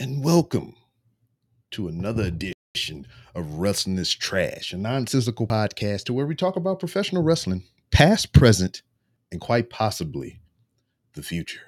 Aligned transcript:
and 0.00 0.24
welcome 0.24 0.74
to 1.70 1.86
another 1.86 2.22
edition 2.22 3.06
of 3.34 3.58
Wrestling 3.58 3.98
is 3.98 4.14
Trash, 4.14 4.72
a 4.72 4.78
nonsensical 4.78 5.46
podcast 5.46 6.04
to 6.04 6.14
where 6.14 6.24
we 6.24 6.34
talk 6.34 6.56
about 6.56 6.78
professional 6.78 7.22
wrestling, 7.22 7.64
past, 7.90 8.32
present, 8.32 8.80
and 9.30 9.42
quite 9.42 9.68
possibly 9.68 10.40
the 11.12 11.22
future. 11.22 11.60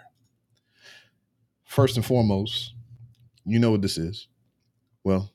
First 1.66 1.96
and 1.96 2.06
foremost, 2.06 2.72
you 3.44 3.58
know 3.58 3.70
what 3.70 3.82
this 3.82 3.98
is. 3.98 4.28
Well, 5.04 5.30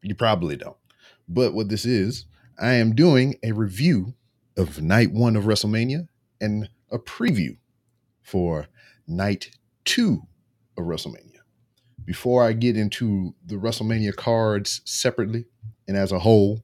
you 0.00 0.14
probably 0.14 0.56
don't. 0.56 0.78
But 1.28 1.52
what 1.52 1.68
this 1.68 1.84
is, 1.84 2.24
I 2.58 2.72
am 2.72 2.94
doing 2.94 3.34
a 3.42 3.52
review 3.52 4.14
of 4.56 4.80
night 4.80 5.12
one 5.12 5.36
of 5.36 5.44
WrestleMania 5.44 6.08
and 6.40 6.70
a 6.90 6.98
preview 6.98 7.58
for 8.22 8.68
night 9.06 9.50
two 9.84 10.22
of 10.78 10.84
WrestleMania. 10.84 11.29
Before 12.04 12.44
I 12.44 12.52
get 12.52 12.76
into 12.76 13.34
the 13.46 13.56
WrestleMania 13.56 14.14
cards 14.16 14.80
separately 14.84 15.46
and 15.86 15.96
as 15.96 16.12
a 16.12 16.18
whole, 16.18 16.62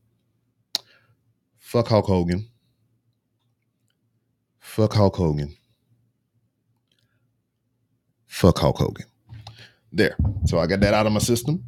fuck 1.59 1.89
Hulk 1.89 2.07
Hogan. 2.07 2.49
Fuck 4.59 4.95
Hulk 4.95 5.17
Hogan. 5.17 5.57
Fuck 8.27 8.59
Hulk 8.59 8.79
Hogan. 8.79 9.07
There. 9.93 10.17
So 10.45 10.59
I 10.59 10.67
got 10.67 10.81
that 10.81 10.95
out 10.95 11.07
of 11.07 11.13
my 11.13 11.21
system. 11.21 11.65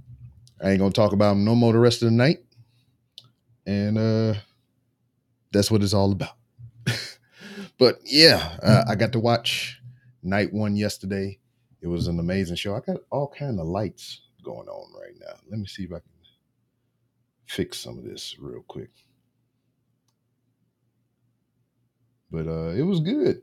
I 0.62 0.70
ain't 0.70 0.80
gonna 0.80 0.92
talk 0.92 1.12
about 1.12 1.32
him 1.32 1.44
no 1.44 1.54
more 1.54 1.72
the 1.72 1.78
rest 1.78 2.02
of 2.02 2.10
the 2.10 2.14
night. 2.14 2.38
And 3.66 3.96
uh 3.96 4.34
that's 5.52 5.70
what 5.70 5.82
it's 5.82 5.94
all 5.94 6.12
about. 6.12 6.36
but 7.78 7.98
yeah, 8.04 8.58
uh, 8.62 8.84
I 8.88 8.94
got 8.94 9.12
to 9.12 9.20
watch 9.20 9.80
night 10.22 10.52
one 10.52 10.76
yesterday. 10.76 11.38
It 11.80 11.86
was 11.88 12.08
an 12.08 12.18
amazing 12.18 12.56
show. 12.56 12.74
I 12.74 12.80
got 12.80 12.98
all 13.10 13.28
kind 13.28 13.60
of 13.60 13.66
lights 13.66 14.22
going 14.42 14.68
on 14.68 14.92
right 15.00 15.14
now. 15.20 15.34
Let 15.50 15.60
me 15.60 15.66
see 15.66 15.84
if 15.84 15.90
I 15.92 16.00
can 16.00 16.10
fix 17.46 17.78
some 17.78 17.98
of 17.98 18.04
this 18.04 18.36
real 18.38 18.62
quick. 18.68 18.90
But 22.30 22.46
uh 22.46 22.70
it 22.76 22.82
was 22.82 23.00
good. 23.00 23.42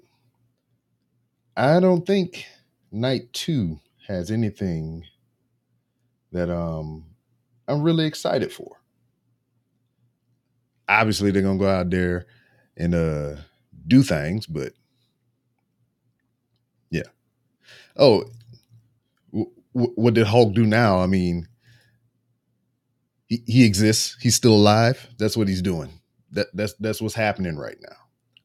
I 1.57 1.79
don't 1.79 2.05
think 2.05 2.45
night 2.91 3.31
two 3.33 3.79
has 4.07 4.31
anything 4.31 5.05
that 6.31 6.49
um 6.49 7.05
I'm 7.67 7.81
really 7.81 8.05
excited 8.05 8.51
for. 8.51 8.77
Obviously, 10.87 11.31
they're 11.31 11.41
gonna 11.41 11.59
go 11.59 11.67
out 11.69 11.89
there 11.89 12.27
and 12.77 12.93
uh 12.93 13.35
do 13.87 14.03
things, 14.03 14.45
but 14.45 14.73
yeah. 16.89 17.03
Oh, 17.97 18.23
w- 19.31 19.51
w- 19.75 19.93
what 19.95 20.13
did 20.15 20.25
Hulk 20.27 20.53
do 20.55 20.65
now? 20.65 20.99
I 20.99 21.05
mean, 21.07 21.47
he, 23.27 23.43
he 23.47 23.65
exists. 23.65 24.17
He's 24.21 24.35
still 24.35 24.53
alive. 24.55 25.07
That's 25.17 25.37
what 25.37 25.47
he's 25.47 25.61
doing. 25.61 25.89
That 26.31 26.47
that's 26.53 26.73
that's 26.75 27.01
what's 27.01 27.15
happening 27.15 27.57
right 27.57 27.77
now. 27.81 27.95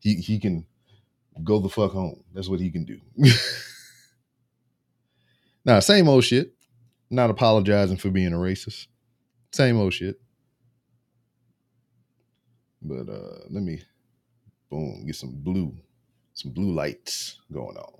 He 0.00 0.14
he 0.16 0.38
can 0.38 0.66
go 1.44 1.58
the 1.60 1.68
fuck 1.68 1.92
home. 1.92 2.22
That's 2.34 2.48
what 2.48 2.60
he 2.60 2.70
can 2.70 2.84
do. 2.84 3.00
now, 5.64 5.80
same 5.80 6.08
old 6.08 6.24
shit. 6.24 6.54
Not 7.10 7.30
apologizing 7.30 7.98
for 7.98 8.10
being 8.10 8.32
a 8.32 8.36
racist. 8.38 8.86
Same 9.52 9.78
old 9.78 9.94
shit. 9.94 10.20
But 12.82 13.08
uh 13.08 13.38
let 13.50 13.62
me 13.62 13.80
boom, 14.70 15.04
get 15.06 15.16
some 15.16 15.32
blue, 15.42 15.74
some 16.34 16.52
blue 16.52 16.72
lights 16.72 17.40
going 17.52 17.76
on. 17.76 17.99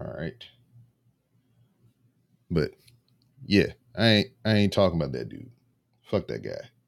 All 0.00 0.14
right. 0.18 0.44
But 2.50 2.72
yeah, 3.46 3.72
I 3.96 4.06
ain't 4.08 4.28
I 4.44 4.52
ain't 4.54 4.72
talking 4.72 5.00
about 5.00 5.12
that 5.12 5.28
dude. 5.30 5.50
Fuck 6.04 6.28
that 6.28 6.42
guy. 6.42 6.82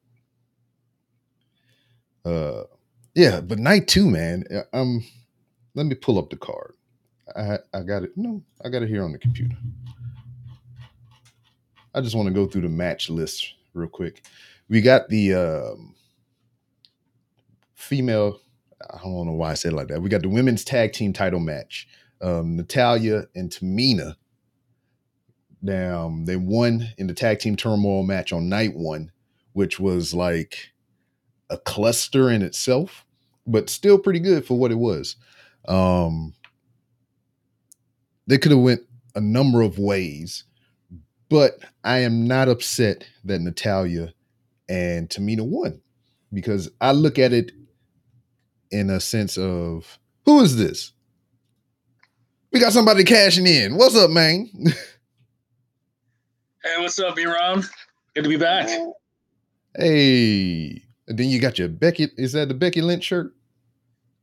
Uh 2.29 2.63
yeah, 3.15 3.41
but 3.41 3.59
night 3.59 3.87
two, 3.87 4.09
man. 4.09 4.45
uh, 4.53 4.63
Um 4.77 5.05
let 5.75 5.85
me 5.87 5.95
pull 5.95 6.19
up 6.19 6.29
the 6.31 6.37
card. 6.37 6.73
I 7.35 7.59
I 7.73 7.83
got 7.83 8.03
it. 8.03 8.13
No, 8.17 8.43
I 8.65 8.69
got 8.69 8.83
it 8.83 8.89
here 8.89 9.03
on 9.03 9.11
the 9.13 9.19
computer. 9.19 9.55
I 11.93 12.01
just 12.01 12.15
want 12.15 12.27
to 12.29 12.33
go 12.33 12.47
through 12.47 12.61
the 12.63 12.69
match 12.69 13.09
list 13.09 13.55
real 13.73 13.89
quick. 13.89 14.25
We 14.69 14.81
got 14.81 15.09
the 15.09 15.35
um, 15.35 15.95
female. 17.75 18.39
I 18.93 18.99
don't 19.03 19.27
know 19.27 19.33
why 19.33 19.51
I 19.51 19.55
said 19.55 19.73
it 19.73 19.75
like 19.77 19.89
that. 19.89 20.01
We 20.01 20.09
got 20.09 20.23
the 20.23 20.29
women's 20.29 20.65
tag 20.65 20.93
team 20.93 21.13
title 21.13 21.39
match. 21.39 21.87
Um, 22.23 22.55
Natalya 22.55 23.25
and 23.35 23.51
Tamina. 23.51 24.15
Now 25.61 26.15
they 26.23 26.37
won 26.37 26.89
in 26.97 27.07
the 27.07 27.13
tag 27.13 27.39
team 27.39 27.55
turmoil 27.55 28.03
match 28.03 28.33
on 28.33 28.49
night 28.49 28.73
one, 28.73 29.11
which 29.53 29.79
was 29.79 30.13
like 30.13 30.71
a 31.49 31.57
cluster 31.57 32.31
in 32.31 32.41
itself, 32.41 33.05
but 33.45 33.69
still 33.69 33.99
pretty 33.99 34.19
good 34.19 34.45
for 34.45 34.57
what 34.57 34.71
it 34.71 34.77
was. 34.77 35.17
Um, 35.67 36.33
they 38.27 38.37
could 38.37 38.51
have 38.51 38.61
went 38.61 38.81
a 39.15 39.21
number 39.21 39.61
of 39.61 39.77
ways 39.77 40.45
but 41.33 41.57
I 41.83 42.01
am 42.01 42.27
not 42.27 42.47
upset 42.47 43.07
that 43.23 43.41
Natalya 43.41 44.13
and 44.69 45.09
Tamina 45.09 45.41
won 45.41 45.81
because 46.31 46.69
I 46.79 46.91
look 46.91 47.17
at 47.17 47.33
it 47.33 47.53
in 48.69 48.91
a 48.91 48.99
sense 48.99 49.35
of 49.35 49.97
who 50.25 50.41
is 50.41 50.57
this? 50.57 50.92
We 52.53 52.59
got 52.59 52.71
somebody 52.71 53.03
cashing 53.03 53.47
in. 53.47 53.75
What's 53.75 53.95
up, 53.97 54.11
man? 54.11 54.49
Hey, 56.65 56.81
what's 56.81 56.97
up, 56.97 57.17
B-Ron? 57.17 57.61
Good 58.15 58.23
to 58.23 58.29
be 58.29 58.37
back. 58.37 58.69
hey. 59.75 60.81
And 61.09 61.17
then 61.19 61.27
you 61.27 61.41
got 61.41 61.59
your 61.59 61.67
Becky. 61.67 62.07
Is 62.15 62.31
that 62.31 62.47
the 62.47 62.53
Becky 62.53 62.81
Lynch 62.81 63.03
shirt? 63.03 63.33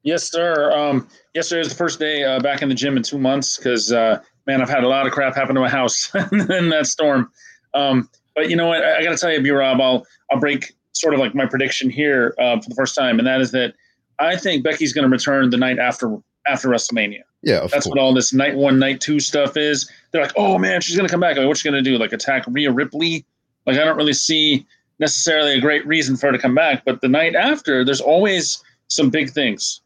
Yes, 0.04 0.30
sir. 0.30 0.72
Um, 0.72 1.06
yesterday 1.34 1.58
was 1.58 1.68
the 1.68 1.74
first 1.74 1.98
day 1.98 2.24
uh, 2.24 2.40
back 2.40 2.62
in 2.62 2.70
the 2.70 2.74
gym 2.74 2.96
in 2.96 3.02
two 3.02 3.18
months 3.18 3.58
because, 3.58 3.92
uh, 3.92 4.22
man, 4.46 4.62
I've 4.62 4.70
had 4.70 4.84
a 4.84 4.88
lot 4.88 5.06
of 5.06 5.12
crap 5.12 5.34
happen 5.36 5.54
to 5.54 5.60
my 5.60 5.68
house 5.68 6.10
in 6.32 6.70
that 6.70 6.86
storm. 6.86 7.30
Um, 7.74 8.08
but 8.34 8.48
you 8.48 8.56
know 8.56 8.68
what? 8.68 8.82
I, 8.82 9.00
I 9.00 9.02
got 9.02 9.10
to 9.10 9.18
tell 9.18 9.30
you, 9.30 9.42
B-Rob, 9.42 9.78
I'll 9.78 10.06
I'll 10.32 10.40
break 10.40 10.72
sort 10.92 11.12
of 11.12 11.20
like 11.20 11.34
my 11.34 11.44
prediction 11.44 11.90
here 11.90 12.34
uh, 12.38 12.58
for 12.58 12.70
the 12.70 12.74
first 12.74 12.94
time, 12.94 13.18
and 13.18 13.28
that 13.28 13.42
is 13.42 13.50
that 13.50 13.74
I 14.18 14.34
think 14.36 14.64
Becky's 14.64 14.94
going 14.94 15.06
to 15.06 15.10
return 15.10 15.50
the 15.50 15.58
night 15.58 15.78
after 15.78 16.16
after 16.46 16.68
WrestleMania. 16.68 17.20
Yeah, 17.42 17.66
That's 17.70 17.86
what 17.86 17.98
all 17.98 18.12
this 18.12 18.32
night 18.34 18.54
one, 18.54 18.78
night 18.78 19.00
two 19.00 19.18
stuff 19.20 19.56
is. 19.56 19.90
They're 20.12 20.20
like, 20.22 20.32
oh 20.36 20.58
man, 20.58 20.80
she's 20.80 20.96
gonna 20.96 21.08
come 21.08 21.20
back. 21.20 21.36
Like, 21.36 21.46
what's 21.46 21.60
she 21.60 21.68
gonna 21.68 21.80
do? 21.82 21.96
Like 21.96 22.12
attack 22.12 22.44
Rhea 22.48 22.70
Ripley? 22.70 23.24
Like, 23.66 23.78
I 23.78 23.84
don't 23.84 23.96
really 23.96 24.12
see 24.12 24.66
necessarily 24.98 25.54
a 25.54 25.60
great 25.60 25.86
reason 25.86 26.16
for 26.16 26.26
her 26.26 26.32
to 26.32 26.38
come 26.38 26.54
back. 26.54 26.84
But 26.84 27.00
the 27.00 27.08
night 27.08 27.34
after, 27.34 27.84
there's 27.84 28.00
always 28.02 28.62
some 28.88 29.08
big 29.08 29.30
things. 29.30 29.80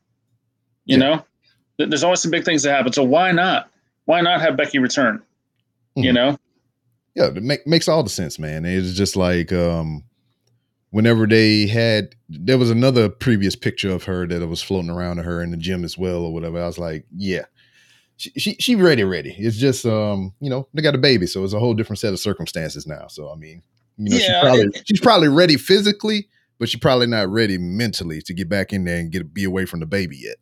You 0.87 0.99
Yeah. 0.99 1.05
know, 1.05 1.25
there's 1.87 2.03
always 2.03 2.21
some 2.21 2.31
big 2.33 2.45
things 2.45 2.63
that 2.65 2.75
happen. 2.75 2.93
So 2.93 3.05
why 3.05 3.31
not? 3.33 3.71
Why 4.07 4.21
not 4.21 4.41
have 4.41 4.57
Becky 4.57 4.79
return? 4.79 5.23
You 5.95 6.11
Mhm. 6.11 6.15
know, 6.15 6.39
Yeah, 7.15 7.27
it 7.27 7.43
make, 7.45 7.65
makes 7.65 7.87
all 7.87 8.03
the 8.03 8.11
sense, 8.11 8.41
man. 8.41 8.65
It's 8.65 8.95
just 8.95 9.15
like 9.15 9.53
um, 9.53 10.03
whenever 10.95 11.27
they 11.27 11.67
had, 11.67 12.15
there 12.29 12.57
was 12.57 12.71
another 12.71 13.09
previous 13.09 13.57
picture 13.57 13.91
of 13.91 14.05
her 14.05 14.29
that 14.29 14.47
was 14.47 14.63
floating 14.63 14.91
around 14.91 15.19
of 15.19 15.25
her 15.25 15.43
in 15.43 15.51
the 15.51 15.57
gym 15.57 15.85
as 15.85 15.99
well, 15.99 16.23
or 16.23 16.33
whatever. 16.33 16.63
I 16.63 16.67
was 16.67 16.79
like, 16.79 17.05
yeah, 17.17 17.47
she 18.17 18.31
she, 18.37 18.55
she 18.61 18.77
ready, 18.77 19.03
ready. 19.03 19.35
It's 19.37 19.57
just 19.57 19.85
um, 19.85 20.33
you 20.39 20.49
know, 20.49 20.69
they 20.73 20.83
got 20.83 20.95
a 20.95 20.99
baby, 20.99 21.27
so 21.27 21.43
it's 21.43 21.53
a 21.53 21.59
whole 21.59 21.75
different 21.75 21.99
set 21.99 22.13
of 22.13 22.21
circumstances 22.21 22.87
now. 22.87 23.09
So 23.09 23.29
I 23.29 23.35
mean, 23.35 23.61
you 23.97 24.11
know, 24.11 24.19
she 24.19 24.29
Yeah, 24.29 24.41
probably 24.41 24.67
she's 24.85 25.01
probably 25.01 25.27
ready 25.27 25.57
physically, 25.57 26.29
but 26.61 26.69
she's 26.69 26.81
probably 26.81 27.09
not 27.09 27.29
ready 27.29 27.59
mentally 27.59 28.23
to 28.23 28.33
get 28.33 28.49
back 28.49 28.73
in 28.73 28.85
there 28.85 29.01
and 29.01 29.11
get 29.11 29.35
be 29.35 29.43
away 29.43 29.67
from 29.67 29.81
the 29.81 29.87
baby 29.87 30.17
yet. 30.17 30.37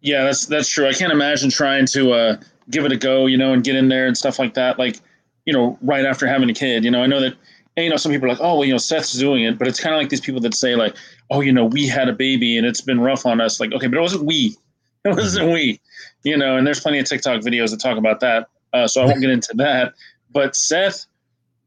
Yeah, 0.00 0.24
that's 0.24 0.46
that's 0.46 0.68
true. 0.68 0.88
I 0.88 0.92
can't 0.92 1.12
imagine 1.12 1.48
trying 1.48 1.86
to 1.86 2.10
uh, 2.10 2.36
give 2.70 2.84
it 2.84 2.90
a 2.90 2.96
go, 2.96 3.26
you 3.26 3.38
know, 3.38 3.52
and 3.52 3.62
get 3.62 3.76
in 3.76 3.88
there 3.88 4.08
and 4.08 4.18
stuff 4.18 4.40
like 4.40 4.54
that. 4.54 4.80
Like, 4.80 4.98
you 5.44 5.52
know, 5.52 5.78
right 5.80 6.04
after 6.04 6.26
having 6.26 6.50
a 6.50 6.54
kid. 6.54 6.84
You 6.84 6.90
know, 6.90 7.02
I 7.02 7.06
know 7.06 7.20
that, 7.20 7.36
and, 7.76 7.84
you 7.84 7.90
know, 7.90 7.96
some 7.96 8.12
people 8.12 8.26
are 8.26 8.30
like, 8.30 8.40
oh, 8.40 8.54
well, 8.56 8.64
you 8.64 8.72
know, 8.72 8.78
Seth's 8.78 9.12
doing 9.12 9.44
it, 9.44 9.58
but 9.58 9.68
it's 9.68 9.78
kind 9.80 9.94
of 9.94 10.00
like 10.00 10.08
these 10.08 10.20
people 10.20 10.40
that 10.42 10.54
say 10.54 10.76
like, 10.76 10.96
oh, 11.30 11.40
you 11.40 11.52
know, 11.52 11.64
we 11.64 11.86
had 11.86 12.08
a 12.08 12.12
baby 12.12 12.56
and 12.56 12.66
it's 12.66 12.80
been 12.80 13.00
rough 13.00 13.26
on 13.26 13.40
us. 13.40 13.60
Like, 13.60 13.72
okay, 13.72 13.86
but 13.86 13.98
it 13.98 14.00
wasn't 14.00 14.24
we. 14.24 14.56
It 15.04 15.14
wasn't 15.14 15.52
we. 15.52 15.80
You 16.24 16.36
know, 16.36 16.56
and 16.56 16.66
there's 16.66 16.80
plenty 16.80 16.98
of 16.98 17.06
TikTok 17.06 17.40
videos 17.42 17.70
that 17.70 17.78
talk 17.80 17.96
about 17.96 18.18
that. 18.20 18.48
Uh, 18.72 18.88
so 18.88 19.02
I 19.02 19.04
won't 19.06 19.20
get 19.20 19.30
into 19.30 19.52
that. 19.54 19.94
But 20.32 20.56
Seth, 20.56 21.06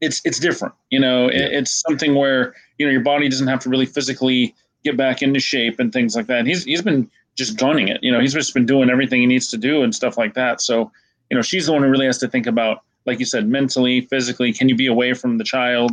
it's 0.02 0.20
it's 0.26 0.38
different. 0.38 0.74
You 0.90 1.00
know, 1.00 1.28
it, 1.28 1.36
Yeah. 1.36 1.58
it's 1.58 1.80
something 1.88 2.14
where 2.14 2.54
you 2.76 2.84
know 2.84 2.92
your 2.92 3.00
body 3.02 3.30
doesn't 3.30 3.46
have 3.46 3.60
to 3.60 3.70
really 3.70 3.86
physically 3.86 4.54
get 4.84 4.98
back 4.98 5.22
into 5.22 5.40
shape 5.40 5.80
and 5.80 5.90
things 5.90 6.14
like 6.14 6.26
that. 6.26 6.40
And 6.40 6.48
he's 6.48 6.64
he's 6.64 6.82
been 6.82 7.10
just 7.34 7.56
gunning 7.56 7.88
it. 7.88 8.02
You 8.02 8.12
know, 8.12 8.20
he's 8.20 8.34
just 8.34 8.52
been 8.52 8.66
doing 8.66 8.90
everything 8.90 9.20
he 9.22 9.26
needs 9.26 9.48
to 9.52 9.56
do 9.56 9.82
and 9.82 9.94
stuff 9.94 10.18
like 10.18 10.34
that. 10.34 10.60
So, 10.60 10.92
you 11.30 11.34
know, 11.34 11.40
she's 11.42 11.64
the 11.64 11.72
one 11.72 11.82
who 11.82 11.88
really 11.88 12.04
has 12.06 12.18
to 12.18 12.28
think 12.28 12.46
about, 12.46 12.82
like 13.06 13.18
you 13.18 13.26
said, 13.26 13.48
mentally, 13.48 14.02
physically, 14.02 14.52
can 14.52 14.68
you 14.68 14.76
be 14.76 14.86
away 14.86 15.14
from 15.14 15.38
the 15.38 15.44
child, 15.44 15.92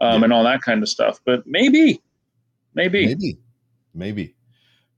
um, 0.00 0.20
Yeah. 0.20 0.24
and 0.24 0.32
all 0.32 0.44
that 0.44 0.62
kind 0.62 0.82
of 0.82 0.88
stuff. 0.88 1.20
But 1.24 1.42
maybe, 1.46 2.00
maybe, 2.74 3.06
Maybe, 3.06 3.38
maybe, 3.94 4.34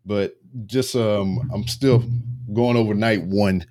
but 0.05 0.37
just 0.67 0.95
um, 0.97 1.51
I'm 1.53 1.67
still 1.67 2.03
going 2.53 2.77
over 2.77 2.95
night 2.95 3.23
one, 3.25 3.65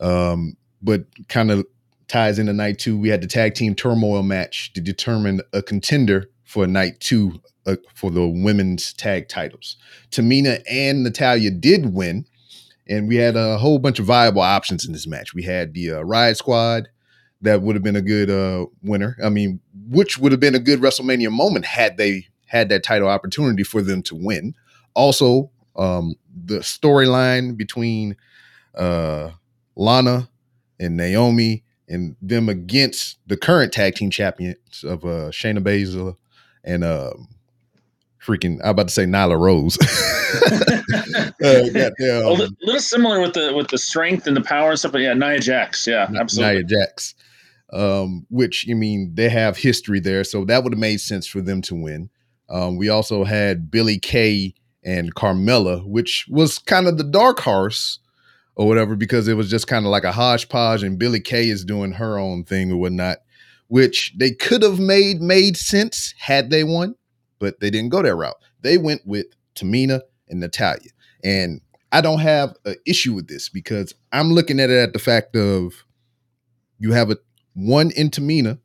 um, 0.00 0.56
but 0.82 1.04
kind 1.28 1.50
of 1.50 1.66
ties 2.08 2.38
into 2.38 2.52
night 2.52 2.78
two. 2.78 2.98
We 2.98 3.08
had 3.08 3.20
the 3.22 3.26
tag 3.26 3.54
team 3.54 3.74
turmoil 3.74 4.22
match 4.22 4.72
to 4.74 4.80
determine 4.80 5.40
a 5.52 5.62
contender 5.62 6.28
for 6.44 6.66
night 6.66 7.00
two 7.00 7.40
uh, 7.66 7.76
for 7.94 8.10
the 8.10 8.26
women's 8.26 8.92
tag 8.92 9.28
titles. 9.28 9.76
Tamina 10.10 10.62
and 10.70 11.02
Natalya 11.02 11.50
did 11.50 11.92
win, 11.94 12.26
and 12.88 13.08
we 13.08 13.16
had 13.16 13.36
a 13.36 13.58
whole 13.58 13.78
bunch 13.78 13.98
of 13.98 14.04
viable 14.06 14.42
options 14.42 14.86
in 14.86 14.92
this 14.92 15.06
match. 15.06 15.34
We 15.34 15.42
had 15.42 15.74
the 15.74 15.92
uh, 15.92 16.00
Riot 16.02 16.36
Squad 16.36 16.88
that 17.46 17.62
would 17.62 17.76
have 17.76 17.82
been 17.82 17.96
a 17.96 18.02
good 18.02 18.30
uh, 18.30 18.66
winner. 18.82 19.16
I 19.22 19.28
mean, 19.28 19.60
which 19.88 20.18
would 20.18 20.32
have 20.32 20.40
been 20.40 20.54
a 20.54 20.60
good 20.60 20.80
WrestleMania 20.80 21.30
moment 21.30 21.64
had 21.64 21.96
they 21.96 22.26
had 22.46 22.68
that 22.68 22.82
title 22.82 23.08
opportunity 23.08 23.62
for 23.62 23.82
them 23.82 24.02
to 24.02 24.14
win. 24.14 24.54
Also, 24.94 25.50
um, 25.76 26.14
the 26.44 26.58
storyline 26.58 27.56
between 27.56 28.16
uh, 28.74 29.30
Lana 29.74 30.28
and 30.78 30.96
Naomi 30.96 31.64
and 31.88 32.16
them 32.20 32.48
against 32.48 33.18
the 33.26 33.36
current 33.36 33.72
tag 33.72 33.94
team 33.94 34.10
champions 34.10 34.84
of 34.84 35.04
uh, 35.04 35.30
Shayna 35.30 35.58
Baszler 35.58 36.16
and 36.64 36.82
um, 36.82 37.28
freaking 38.26 38.58
I'm 38.62 38.70
about 38.70 38.88
to 38.88 38.94
say 38.94 39.04
Nyla 39.04 39.38
Rose. 39.38 39.78
uh, 41.42 41.44
a 41.44 42.54
little 42.64 42.80
similar 42.80 43.20
with 43.20 43.34
the 43.34 43.54
with 43.54 43.68
the 43.68 43.78
strength 43.78 44.26
and 44.26 44.36
the 44.36 44.40
power 44.42 44.70
and 44.70 44.78
stuff, 44.78 44.92
but 44.92 45.00
yeah, 45.00 45.14
Nia 45.14 45.38
Jax, 45.38 45.86
yeah, 45.86 46.10
absolutely. 46.18 46.62
Nia 46.62 46.64
Jax, 46.64 47.14
um, 47.72 48.26
which 48.30 48.66
I 48.70 48.74
mean 48.74 49.12
they 49.14 49.28
have 49.28 49.56
history 49.56 50.00
there, 50.00 50.24
so 50.24 50.44
that 50.44 50.64
would 50.64 50.72
have 50.72 50.80
made 50.80 51.00
sense 51.00 51.26
for 51.26 51.40
them 51.40 51.62
to 51.62 51.74
win. 51.74 52.10
Um, 52.48 52.76
we 52.76 52.88
also 52.88 53.24
had 53.24 53.70
Billie 53.70 53.98
Kay 53.98 54.54
and 54.84 55.14
Carmella, 55.14 55.84
which 55.84 56.26
was 56.28 56.58
kind 56.58 56.86
of 56.86 56.96
the 56.96 57.04
dark 57.04 57.40
horse 57.40 57.98
or 58.54 58.66
whatever, 58.68 58.96
because 58.96 59.28
it 59.28 59.34
was 59.34 59.50
just 59.50 59.66
kind 59.66 59.84
of 59.84 59.90
like 59.90 60.04
a 60.04 60.12
hodgepodge, 60.12 60.82
and 60.82 60.98
Billie 60.98 61.20
Kay 61.20 61.48
is 61.48 61.64
doing 61.64 61.92
her 61.92 62.18
own 62.18 62.44
thing 62.44 62.70
or 62.70 62.76
whatnot, 62.76 63.18
which 63.68 64.14
they 64.16 64.30
could 64.30 64.62
have 64.62 64.78
made 64.78 65.20
made 65.20 65.56
sense 65.56 66.14
had 66.18 66.50
they 66.50 66.64
won, 66.64 66.94
but 67.38 67.60
they 67.60 67.70
didn't 67.70 67.90
go 67.90 68.02
that 68.02 68.14
route. 68.14 68.36
They 68.62 68.78
went 68.78 69.02
with 69.04 69.26
Tamina 69.54 70.02
and 70.28 70.40
Natalya, 70.40 70.90
And 71.24 71.60
I 71.92 72.00
don't 72.00 72.20
have 72.20 72.54
an 72.64 72.76
issue 72.86 73.14
with 73.14 73.28
this 73.28 73.48
because 73.48 73.94
I'm 74.12 74.32
looking 74.32 74.60
at 74.60 74.70
it 74.70 74.78
at 74.78 74.92
the 74.92 74.98
fact 74.98 75.36
of 75.36 75.84
you 76.78 76.92
have 76.92 77.10
a 77.10 77.16
one 77.56 77.90
in 77.92 78.10
Tamina 78.10 78.58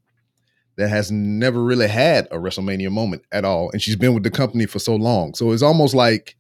that 0.76 0.90
has 0.90 1.12
never 1.12 1.64
really 1.64 1.88
had 1.88 2.28
a 2.28 2.36
WrestleMania 2.36 2.92
moment 2.92 3.24
at 3.32 3.46
all, 3.46 3.72
and 3.72 3.82
she's 3.82 3.96
been 3.96 4.14
with 4.14 4.24
the 4.24 4.30
company 4.30 4.66
for 4.66 4.80
so 4.80 4.96
long. 4.96 5.34
So 5.34 5.52
it's 5.52 5.64
almost 5.64 5.96
like 5.96 6.36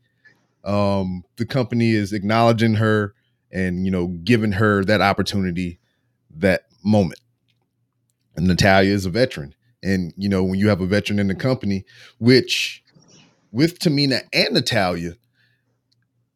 um, 0.63 1.24
the 1.38 1.45
company 1.45 1.92
is 1.92 2.13
acknowledging 2.13 2.75
her 2.75 3.15
and 3.51 3.86
you 3.86 3.92
know 3.92 4.07
giving 4.07 4.53
her 4.53 4.83
that 4.86 5.01
opportunity, 5.01 5.80
that 6.38 6.65
moment. 6.83 7.19
And 8.36 8.48
Natalya 8.48 8.94
is 8.94 9.06
a 9.06 9.09
veteran, 9.09 9.56
and 9.81 10.13
you 10.18 10.30
know 10.30 10.44
when 10.44 10.59
you 10.59 10.69
have 10.69 10.81
a 10.81 10.86
veteran 10.86 11.19
in 11.19 11.27
the 11.27 11.36
company, 11.36 11.86
which 12.19 12.83
with 13.51 13.80
Tamina 13.80 14.21
and 14.33 14.53
Natalya, 14.53 15.15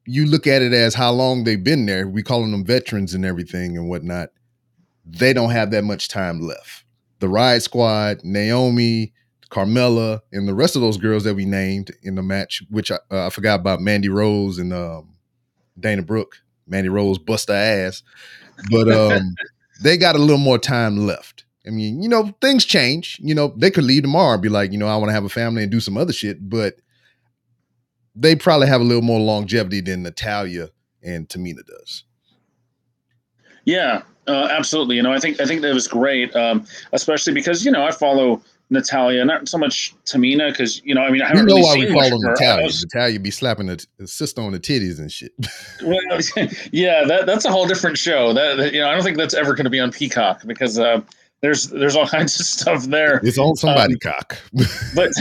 you 0.06 0.26
look 0.26 0.48
at 0.48 0.62
it 0.62 0.74
as 0.74 0.94
how 0.94 1.12
long 1.12 1.44
they've 1.44 1.64
been 1.64 1.86
there. 1.86 2.08
We 2.08 2.24
calling 2.24 2.52
them 2.52 2.66
veterans 2.66 3.14
and 3.14 3.26
everything 3.26 3.78
and 3.78 3.90
whatnot. 3.90 4.30
They 5.06 5.34
don't 5.34 5.52
have 5.52 5.72
that 5.72 5.84
much 5.84 6.08
time 6.08 6.40
left. 6.40 6.84
The 7.20 7.30
Riot 7.30 7.64
Squad, 7.64 8.22
Naomi, 8.24 9.14
Carmella, 9.50 10.22
and 10.32 10.48
the 10.48 10.54
rest 10.54 10.76
of 10.76 10.82
those 10.82 10.98
girls 10.98 11.24
that 11.24 11.36
we 11.36 11.46
named 11.46 11.92
in 12.04 12.16
the 12.16 12.24
match, 12.24 12.64
which 12.70 12.92
I, 12.92 13.00
uh, 13.12 13.28
I 13.28 13.30
forgot 13.30 13.60
about 13.60 13.80
Mandy 13.80 14.10
Rose 14.10 14.58
and 14.58 14.74
um, 14.74 15.16
Dana 15.80 16.02
Brooke. 16.02 16.38
Mandy 16.68 16.90
Rose 16.90 17.20
bust 17.20 17.50
her 17.50 17.54
ass, 17.54 18.02
but 18.72 18.92
um, 18.92 19.36
they 19.84 19.98
got 19.98 20.16
a 20.16 20.20
little 20.20 20.40
more 20.40 20.58
time 20.58 21.06
left. 21.06 21.46
I 21.68 21.70
mean, 21.70 22.02
you 22.02 22.10
know, 22.10 22.34
things 22.42 22.66
change. 22.66 23.20
You 23.22 23.36
know, 23.36 23.54
they 23.56 23.72
could 23.72 23.84
leave 23.84 24.04
tomorrow 24.04 24.34
and 24.34 24.42
be 24.42 24.50
like, 24.50 24.72
you 24.72 24.78
know, 24.78 24.88
I 24.88 24.98
want 24.98 25.10
to 25.10 25.14
have 25.14 25.26
a 25.26 25.30
family 25.30 25.64
and 25.64 25.72
do 25.72 25.80
some 25.80 25.98
other 25.98 26.14
shit, 26.14 26.50
but 26.50 26.76
they 28.16 28.36
probably 28.36 28.68
have 28.68 28.82
a 28.82 28.84
little 28.84 29.02
more 29.02 29.20
longevity 29.20 29.82
than 29.82 30.04
Natalya 30.04 30.70
and 31.04 31.28
Tamina 31.28 31.66
does. 31.66 32.04
Yeah, 33.66 34.04
uh, 34.28 34.48
absolutely. 34.52 34.96
You 34.96 35.04
know, 35.04 35.14
I 35.14 35.20
think 35.20 35.40
I 35.40 35.46
think 35.46 35.62
that 35.62 35.74
was 35.74 35.88
great, 35.88 36.36
um, 36.36 36.66
especially 36.94 37.34
because 37.34 37.66
you 37.66 37.72
know 37.72 37.86
I 37.86 37.92
follow 37.92 38.42
Natalya, 38.70 39.24
not 39.26 39.48
so 39.48 39.58
much 39.58 39.94
Tamina, 40.06 40.50
because 40.50 40.84
you 40.84 40.96
know, 40.96 41.02
I 41.02 41.12
mean, 41.12 41.22
I 41.22 41.28
haven't 41.28 41.48
you 41.48 41.56
know 41.56 41.62
really 41.74 41.92
why 41.92 42.02
we 42.04 42.10
follow 42.10 42.22
Natalya. 42.22 42.68
Natalya 42.68 43.20
be 43.20 43.32
slapping 43.32 43.68
the, 43.68 43.86
the 43.98 44.08
sister 44.08 44.42
on 44.42 44.54
the 44.54 44.60
titties 44.60 45.00
and 45.00 45.12
shit. 45.12 45.34
well, 45.84 46.00
yeah, 46.72 47.04
that 47.06 47.26
that's 47.26 47.46
a 47.46 47.52
whole 47.52 47.68
different 47.68 47.98
show. 47.98 48.34
That, 48.34 48.56
that 48.58 48.74
you 48.74 48.82
know, 48.82 48.90
I 48.90 48.94
don't 48.94 49.04
think 49.04 49.18
that's 49.18 49.34
ever 49.34 49.54
going 49.54 49.66
to 49.66 49.70
be 49.70 49.80
on 49.80 49.92
Peacock 49.92 50.42
because 50.46 50.80
uh, 50.80 51.02
there's 51.42 51.68
there's 51.70 51.96
all 51.96 52.08
kinds 52.18 52.40
of 52.40 52.46
stuff 52.46 52.86
there. 52.86 53.20
It's 53.24 53.38
on 53.38 53.56
somebody 53.56 53.94
um, 53.94 54.00
cock. 54.00 54.38
but 54.96 55.12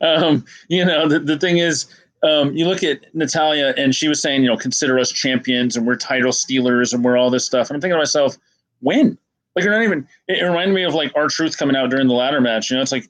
um, 0.00 0.44
you 0.68 0.84
know, 0.84 1.08
the, 1.08 1.18
the 1.18 1.38
thing 1.38 1.58
is, 1.58 1.86
um, 2.22 2.56
you 2.56 2.66
look 2.66 2.82
at 2.82 3.14
Natalya 3.14 3.74
and 3.76 3.94
she 3.94 4.08
was 4.08 4.22
saying, 4.22 4.42
you 4.42 4.48
know, 4.48 4.56
consider 4.56 4.98
us 4.98 5.10
champions 5.10 5.76
and 5.76 5.86
we're 5.86 5.96
title 5.96 6.32
stealers 6.32 6.92
and 6.92 7.04
we're 7.04 7.16
all 7.16 7.30
this 7.30 7.44
stuff. 7.44 7.68
And 7.68 7.76
I'm 7.76 7.80
thinking 7.80 7.94
to 7.94 7.98
myself, 7.98 8.36
when? 8.80 9.18
Like, 9.54 9.64
you're 9.64 9.74
not 9.74 9.82
even, 9.82 10.06
it, 10.28 10.38
it 10.38 10.44
reminded 10.44 10.74
me 10.74 10.84
of 10.84 10.94
like 10.94 11.12
R-Truth 11.14 11.58
coming 11.58 11.76
out 11.76 11.90
during 11.90 12.08
the 12.08 12.14
ladder 12.14 12.40
match. 12.40 12.70
You 12.70 12.76
know, 12.76 12.82
it's 12.82 12.92
like, 12.92 13.08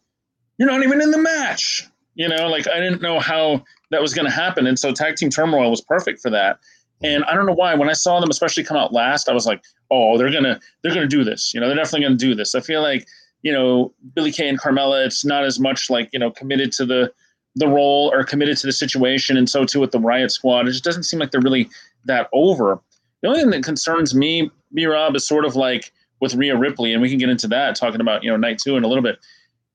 you're 0.59 0.71
not 0.71 0.83
even 0.83 1.01
in 1.01 1.11
the 1.11 1.19
match. 1.19 1.87
You 2.15 2.29
know, 2.29 2.49
like 2.49 2.69
I 2.69 2.79
didn't 2.79 3.01
know 3.01 3.21
how 3.21 3.65
that 3.91 4.03
was 4.03 4.13
going 4.13 4.27
to 4.27 4.33
happen. 4.33 4.67
And 4.67 4.79
so 4.79 4.93
tag 4.93 5.17
team 5.17 5.31
turmoil 5.31 5.71
was 5.71 5.81
perfect 5.81 6.21
for 6.21 6.31
that. 6.31 6.59
And 7.03 7.25
I 7.25 7.35
don't 7.35 7.47
know 7.47 7.55
why, 7.55 7.75
when 7.75 7.89
I 7.89 7.95
saw 7.95 8.21
them, 8.21 8.31
especially 8.31 8.65
come 8.65 8.77
out 8.77 8.93
last, 8.93 9.29
I 9.29 9.33
was 9.33 9.47
like, 9.47 9.63
oh, 9.91 10.17
they're 10.17 10.31
to, 10.31 10.61
they're 10.83 10.95
to 10.95 11.07
do 11.07 11.25
this. 11.25 11.53
You 11.53 11.61
know, 11.61 11.67
they're 11.67 11.77
definitely 11.77 12.07
to 12.09 12.15
do 12.15 12.35
this. 12.35 12.55
I 12.55 12.61
feel 12.61 12.81
like, 12.81 13.07
you 13.43 13.53
know, 13.53 13.93
Billie 14.15 14.31
Kay 14.31 14.49
and 14.49 14.61
Carmella, 14.61 15.05
it's 15.05 15.25
not 15.25 15.43
as 15.45 15.59
much 15.59 15.91
like, 15.91 16.09
you 16.13 16.19
know, 16.19 16.31
committed 16.31 16.71
to 16.73 16.87
the 16.87 17.13
the 17.55 17.69
role 17.69 18.11
or 18.13 18.25
committed 18.25 18.57
to 18.59 18.67
the 18.67 18.73
situation. 18.73 19.37
And 19.37 19.49
so 19.49 19.65
too 19.65 19.81
with 19.81 19.93
the 19.93 20.01
Riot 20.01 20.31
Squad. 20.31 20.69
It 20.69 20.73
just 20.73 20.85
doesn't 20.85 21.05
seem 21.05 21.21
like 21.21 21.31
they're 21.31 21.41
really 21.41 21.69
that 22.07 22.29
over. 22.33 22.81
The 23.23 23.29
only 23.29 23.41
thing 23.41 23.51
that 23.51 23.63
concerns 23.63 24.15
me, 24.15 24.51
B 24.75 24.87
Rob, 24.87 25.15
is 25.15 25.27
sort 25.27 25.45
of 25.45 25.55
like 25.55 25.93
with 26.21 26.35
Rhea 26.35 26.57
Ripley, 26.57 26.93
and 26.93 27.03
we 27.03 27.09
can 27.09 27.19
get 27.19 27.29
into 27.29 27.49
that 27.49 27.77
talking 27.77 28.01
about, 28.01 28.23
you 28.23 28.31
know, 28.31 28.37
night 28.37 28.59
two 28.59 28.77
in 28.77 28.85
a 28.85 28.89
little 28.89 29.03
bit. 29.03 29.19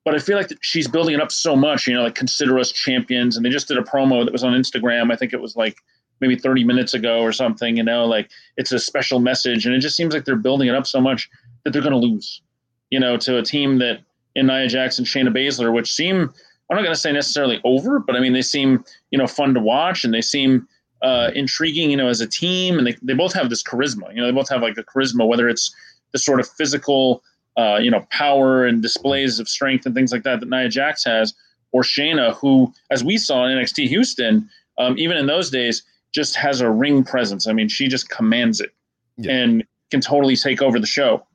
But 0.05 0.15
I 0.15 0.19
feel 0.19 0.37
like 0.37 0.51
she's 0.61 0.87
building 0.87 1.15
it 1.15 1.21
up 1.21 1.31
so 1.31 1.55
much, 1.55 1.87
you 1.87 1.93
know, 1.93 2.03
like 2.03 2.15
consider 2.15 2.57
us 2.57 2.71
champions. 2.71 3.35
And 3.35 3.45
they 3.45 3.49
just 3.49 3.67
did 3.67 3.77
a 3.77 3.81
promo 3.81 4.23
that 4.23 4.31
was 4.31 4.43
on 4.43 4.53
Instagram. 4.53 5.11
I 5.11 5.17
think 5.17 5.33
it 5.33 5.41
was 5.41 5.55
like 5.55 5.77
maybe 6.21 6.35
30 6.35 6.63
minutes 6.63 6.93
ago 6.93 7.19
or 7.19 7.31
something, 7.33 7.77
you 7.77 7.83
know, 7.83 8.05
like 8.05 8.29
it's 8.55 8.71
a 8.71 8.79
special 8.79 9.19
message. 9.19 9.65
And 9.65 9.75
it 9.75 9.79
just 9.79 9.97
seems 9.97 10.13
like 10.13 10.23
they're 10.23 10.37
building 10.37 10.69
it 10.69 10.75
up 10.75 10.87
so 10.87 11.01
much 11.01 11.29
that 11.63 11.71
they're 11.71 11.81
going 11.81 11.91
to 11.91 11.99
lose 11.99 12.41
you 12.89 12.99
know, 12.99 13.17
to 13.17 13.37
a 13.37 13.43
team 13.43 13.79
that 13.79 13.99
in 14.35 14.47
Nia 14.47 14.67
Jackson, 14.67 15.05
Shayna 15.05 15.29
Baszler, 15.29 15.73
which 15.73 15.91
seem 15.91 16.33
I'm 16.69 16.75
not 16.75 16.83
going 16.83 16.93
to 16.93 16.99
say 16.99 17.11
necessarily 17.11 17.61
over, 17.63 17.99
but 17.99 18.15
I 18.15 18.19
mean 18.19 18.33
they 18.33 18.41
seem 18.41 18.83
you 19.11 19.17
know 19.17 19.27
fun 19.27 19.53
to 19.53 19.59
watch 19.59 20.03
and 20.03 20.13
they 20.13 20.21
seem 20.21 20.67
uh, 21.01 21.31
intriguing, 21.35 21.91
you 21.91 21.97
know, 21.97 22.07
as 22.07 22.21
a 22.21 22.27
team, 22.27 22.77
and 22.77 22.87
they 22.87 22.95
they 23.01 23.13
both 23.13 23.33
have 23.33 23.49
this 23.49 23.63
charisma. 23.63 24.13
You 24.13 24.21
know, 24.21 24.25
they 24.25 24.31
both 24.31 24.49
have 24.49 24.61
like 24.61 24.75
the 24.75 24.83
charisma, 24.83 25.27
whether 25.27 25.47
it's 25.47 25.73
the 26.11 26.19
sort 26.19 26.39
of 26.39 26.47
physical, 26.47 27.23
uh, 27.57 27.77
you 27.81 27.91
know, 27.91 28.05
power 28.11 28.65
and 28.65 28.81
displays 28.81 29.39
of 29.39 29.47
strength 29.47 29.85
and 29.85 29.93
things 29.93 30.11
like 30.11 30.23
that 30.23 30.39
that 30.39 30.49
Nia 30.49 30.69
Jax 30.69 31.03
has, 31.03 31.33
or 31.71 31.81
Shayna, 31.81 32.35
who, 32.35 32.73
as 32.89 33.03
we 33.03 33.17
saw 33.17 33.45
in 33.45 33.57
NXT 33.57 33.87
Houston, 33.89 34.49
um, 34.77 34.97
even 34.97 35.17
in 35.17 35.27
those 35.27 35.49
days, 35.49 35.83
just 36.13 36.35
has 36.35 36.61
a 36.61 36.69
ring 36.69 37.03
presence. 37.03 37.47
I 37.47 37.53
mean, 37.53 37.67
she 37.67 37.87
just 37.87 38.09
commands 38.09 38.59
it 38.59 38.73
yeah. 39.17 39.31
and 39.33 39.63
can 39.91 40.01
totally 40.01 40.35
take 40.35 40.61
over 40.61 40.79
the 40.79 40.87
show. 40.87 41.25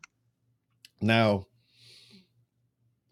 Now, 1.00 1.46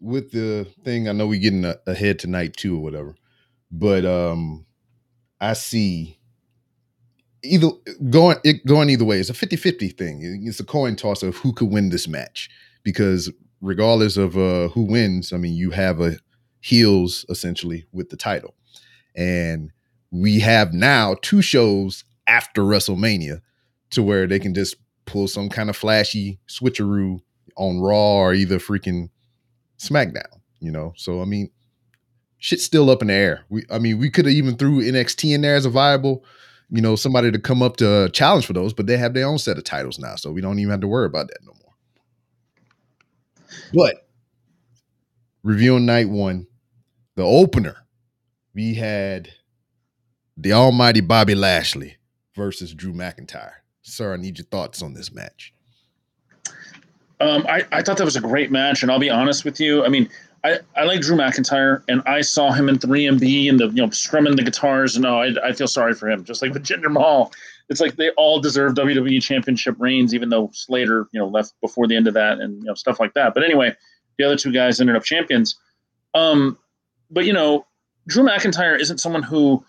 with 0.01 0.31
the 0.31 0.67
thing, 0.83 1.07
I 1.07 1.11
know 1.13 1.27
we're 1.27 1.39
getting 1.39 1.63
a, 1.63 1.77
ahead 1.87 2.19
tonight 2.19 2.57
too, 2.57 2.75
or 2.75 2.81
whatever, 2.81 3.15
but 3.71 4.03
um, 4.03 4.65
I 5.39 5.53
see 5.53 6.19
either 7.43 7.69
going 8.09 8.37
it 8.43 8.65
going 8.65 8.89
either 8.89 9.05
way. 9.05 9.19
It's 9.19 9.29
a 9.29 9.33
50-50 9.33 9.97
thing. 9.97 10.43
It's 10.45 10.59
a 10.59 10.65
coin 10.65 10.95
toss 10.95 11.23
of 11.23 11.37
who 11.37 11.53
could 11.53 11.71
win 11.71 11.89
this 11.89 12.07
match 12.07 12.49
because 12.83 13.31
regardless 13.61 14.17
of 14.17 14.37
uh, 14.37 14.69
who 14.69 14.83
wins, 14.83 15.31
I 15.31 15.37
mean, 15.37 15.53
you 15.53 15.69
have 15.71 16.01
a 16.01 16.17
heels 16.59 17.25
essentially 17.29 17.85
with 17.91 18.09
the 18.09 18.17
title, 18.17 18.55
and 19.15 19.71
we 20.11 20.39
have 20.39 20.73
now 20.73 21.15
two 21.21 21.41
shows 21.41 22.03
after 22.27 22.63
WrestleMania 22.63 23.41
to 23.91 24.03
where 24.03 24.25
they 24.25 24.39
can 24.39 24.53
just 24.53 24.75
pull 25.05 25.27
some 25.27 25.49
kind 25.49 25.69
of 25.69 25.75
flashy 25.75 26.39
switcheroo 26.47 27.19
on 27.57 27.79
Raw 27.79 28.15
or 28.15 28.33
either 28.33 28.57
freaking 28.57 29.09
SmackDown, 29.81 30.39
you 30.59 30.71
know. 30.71 30.93
So 30.95 31.21
I 31.21 31.25
mean, 31.25 31.49
shit's 32.37 32.63
still 32.63 32.89
up 32.89 33.01
in 33.01 33.07
the 33.07 33.13
air. 33.13 33.45
We 33.49 33.63
I 33.71 33.79
mean, 33.79 33.97
we 33.97 34.09
could 34.09 34.25
have 34.25 34.33
even 34.33 34.55
threw 34.55 34.81
NXT 34.81 35.33
in 35.33 35.41
there 35.41 35.55
as 35.55 35.65
a 35.65 35.69
viable, 35.69 36.23
you 36.69 36.81
know, 36.81 36.95
somebody 36.95 37.31
to 37.31 37.39
come 37.39 37.61
up 37.61 37.77
to 37.77 38.09
challenge 38.13 38.45
for 38.45 38.53
those, 38.53 38.73
but 38.73 38.87
they 38.87 38.97
have 38.97 39.13
their 39.13 39.27
own 39.27 39.37
set 39.37 39.57
of 39.57 39.63
titles 39.63 39.99
now, 39.99 40.15
so 40.15 40.31
we 40.31 40.41
don't 40.41 40.59
even 40.59 40.71
have 40.71 40.81
to 40.81 40.87
worry 40.87 41.07
about 41.07 41.27
that 41.27 41.39
no 41.43 41.53
more. 41.61 41.73
But 43.73 44.07
reviewing 45.43 45.85
night 45.85 46.09
one, 46.09 46.47
the 47.15 47.23
opener, 47.23 47.77
we 48.53 48.75
had 48.75 49.29
the 50.37 50.53
almighty 50.53 51.01
Bobby 51.01 51.35
Lashley 51.35 51.97
versus 52.35 52.73
Drew 52.73 52.93
McIntyre. 52.93 53.53
Sir, 53.81 54.13
I 54.13 54.17
need 54.17 54.37
your 54.37 54.45
thoughts 54.45 54.81
on 54.81 54.93
this 54.93 55.11
match. 55.11 55.53
Um, 57.21 57.45
I, 57.47 57.63
I 57.71 57.81
thought 57.83 57.97
that 57.97 58.05
was 58.05 58.15
a 58.15 58.21
great 58.21 58.51
match, 58.51 58.81
and 58.81 58.91
I'll 58.91 58.99
be 58.99 59.09
honest 59.09 59.45
with 59.45 59.59
you. 59.59 59.85
I 59.85 59.89
mean, 59.89 60.09
I, 60.43 60.57
I 60.75 60.85
like 60.85 61.01
Drew 61.01 61.15
McIntyre, 61.15 61.83
and 61.87 62.01
I 62.07 62.21
saw 62.21 62.51
him 62.51 62.67
in 62.67 62.79
3MB 62.79 63.47
and 63.47 63.59
the 63.59 63.67
you 63.67 63.83
know 63.83 63.89
strumming 63.91 64.35
the 64.35 64.43
guitars, 64.43 64.95
and 64.95 65.05
oh, 65.05 65.19
I, 65.19 65.49
I 65.49 65.53
feel 65.53 65.67
sorry 65.67 65.93
for 65.93 66.09
him. 66.09 66.23
Just 66.23 66.41
like 66.41 66.51
with 66.51 66.63
Jinder 66.63 66.91
Mahal, 66.91 67.31
it's 67.69 67.79
like 67.79 67.95
they 67.95 68.09
all 68.11 68.39
deserve 68.39 68.73
WWE 68.73 69.21
Championship 69.21 69.75
reigns, 69.77 70.15
even 70.15 70.29
though 70.29 70.49
Slater 70.51 71.07
you 71.11 71.19
know 71.19 71.27
left 71.27 71.53
before 71.61 71.87
the 71.87 71.95
end 71.95 72.07
of 72.07 72.15
that, 72.15 72.39
and 72.39 72.57
you 72.57 72.65
know 72.65 72.73
stuff 72.73 72.99
like 72.99 73.13
that. 73.13 73.35
But 73.35 73.43
anyway, 73.43 73.75
the 74.17 74.23
other 74.23 74.35
two 74.35 74.51
guys 74.51 74.81
ended 74.81 74.95
up 74.95 75.03
champions. 75.03 75.57
Um, 76.15 76.57
but 77.11 77.25
you 77.25 77.33
know, 77.33 77.67
Drew 78.07 78.23
McIntyre 78.23 78.79
isn't 78.79 78.97
someone 78.97 79.21
who 79.21 79.63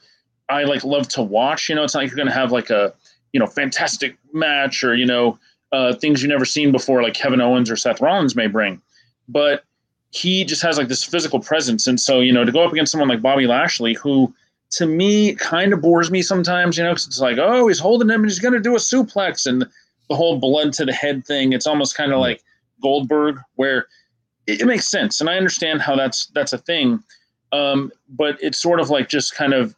I 0.48 0.64
like 0.64 0.84
love 0.84 1.06
to 1.08 1.22
watch. 1.22 1.68
You 1.68 1.74
know, 1.74 1.84
it's 1.84 1.92
not 1.92 2.04
like 2.04 2.16
you're 2.16 2.24
to 2.24 2.32
have 2.32 2.50
like 2.50 2.70
a 2.70 2.94
you 3.34 3.40
know 3.40 3.46
fantastic 3.46 4.16
match 4.32 4.82
or 4.82 4.94
you 4.94 5.04
know 5.04 5.38
uh, 5.72 5.94
things 5.94 6.22
you've 6.22 6.30
never 6.30 6.44
seen 6.44 6.72
before, 6.72 7.02
like 7.02 7.14
Kevin 7.14 7.40
Owens 7.40 7.70
or 7.70 7.76
Seth 7.76 8.00
Rollins 8.00 8.36
may 8.36 8.46
bring. 8.46 8.80
But 9.28 9.64
he 10.10 10.44
just 10.44 10.62
has 10.62 10.76
like 10.76 10.88
this 10.88 11.02
physical 11.02 11.40
presence. 11.40 11.86
And 11.86 11.98
so, 11.98 12.20
you 12.20 12.32
know, 12.32 12.44
to 12.44 12.52
go 12.52 12.62
up 12.62 12.72
against 12.72 12.92
someone 12.92 13.08
like 13.08 13.22
Bobby 13.22 13.46
Lashley, 13.46 13.94
who 13.94 14.32
to 14.72 14.86
me 14.86 15.34
kind 15.34 15.72
of 15.72 15.80
bores 15.80 16.10
me 16.10 16.22
sometimes, 16.22 16.76
you 16.76 16.84
know, 16.84 16.90
because 16.90 17.06
it's 17.06 17.20
like, 17.20 17.38
oh, 17.38 17.68
he's 17.68 17.78
holding 17.78 18.08
him 18.08 18.20
and 18.20 18.30
he's 18.30 18.38
going 18.38 18.54
to 18.54 18.60
do 18.60 18.74
a 18.74 18.78
suplex 18.78 19.46
and 19.46 19.66
the 20.08 20.16
whole 20.16 20.38
blood 20.38 20.72
to 20.74 20.84
the 20.84 20.92
head 20.92 21.24
thing. 21.26 21.52
It's 21.52 21.66
almost 21.66 21.96
kind 21.96 22.12
of 22.12 22.20
like 22.20 22.42
Goldberg, 22.82 23.38
where 23.54 23.86
it, 24.46 24.60
it, 24.60 24.66
makes 24.66 24.90
sense. 24.90 25.20
And 25.20 25.30
I 25.30 25.36
understand 25.36 25.80
how 25.80 25.96
that's 25.96 26.26
that's 26.34 26.52
a 26.52 26.58
thing. 26.58 27.02
Um, 27.52 27.92
but 28.08 28.36
it's 28.42 28.60
sort 28.60 28.80
of 28.80 28.90
like 28.90 29.08
just 29.08 29.34
kind 29.34 29.54
of 29.54 29.74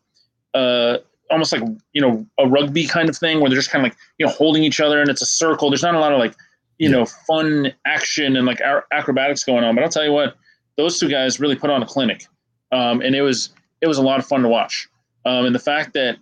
uh, 0.54 0.98
almost 1.31 1.52
like, 1.52 1.62
you 1.93 2.00
know, 2.00 2.26
a 2.38 2.47
rugby 2.47 2.87
kind 2.87 3.09
of 3.09 3.16
thing 3.16 3.40
where 3.40 3.49
they're 3.49 3.59
just 3.59 3.71
kind 3.71 3.85
of 3.85 3.90
like, 3.90 3.99
you 4.19 4.26
know, 4.26 4.33
holding 4.33 4.62
each 4.62 4.81
other 4.81 5.00
and 5.00 5.11
it's 5.11 5.23
a 5.23 5.26
circle. 5.26 5.71
There's 5.71 5.83
not 5.83 5.95
a 5.95 6.00
lot 6.00 6.12
of 6.12 6.19
like 6.19 6.35
you 6.78 6.90
yeah. 6.90 6.97
know, 6.97 7.07
fun 7.26 7.73
action 7.87 8.37
and 8.37 8.47
like 8.47 8.61
acrobatics 8.93 9.45
going 9.45 9.64
on. 9.64 9.75
But 9.75 9.85
I'll 9.85 9.90
tell 9.90 10.04
you 10.04 10.12
what, 10.12 10.37
those 10.76 10.99
two 10.99 11.09
guys 11.09 11.38
really 11.38 11.57
put 11.57 11.71
on 11.71 11.83
a 11.83 11.87
clinic, 11.87 12.26
um, 12.73 13.00
and 13.00 13.14
it 13.14 13.23
was 13.23 13.50
it 13.81 13.87
was 13.87 13.99
a 13.99 14.02
lot 14.02 14.19
of 14.19 14.26
fun 14.26 14.43
to 14.43 14.49
watch. 14.49 14.88
Um, 15.25 15.47
and 15.47 15.54
the 15.54 15.61
fact 15.61 15.95
that 15.95 16.19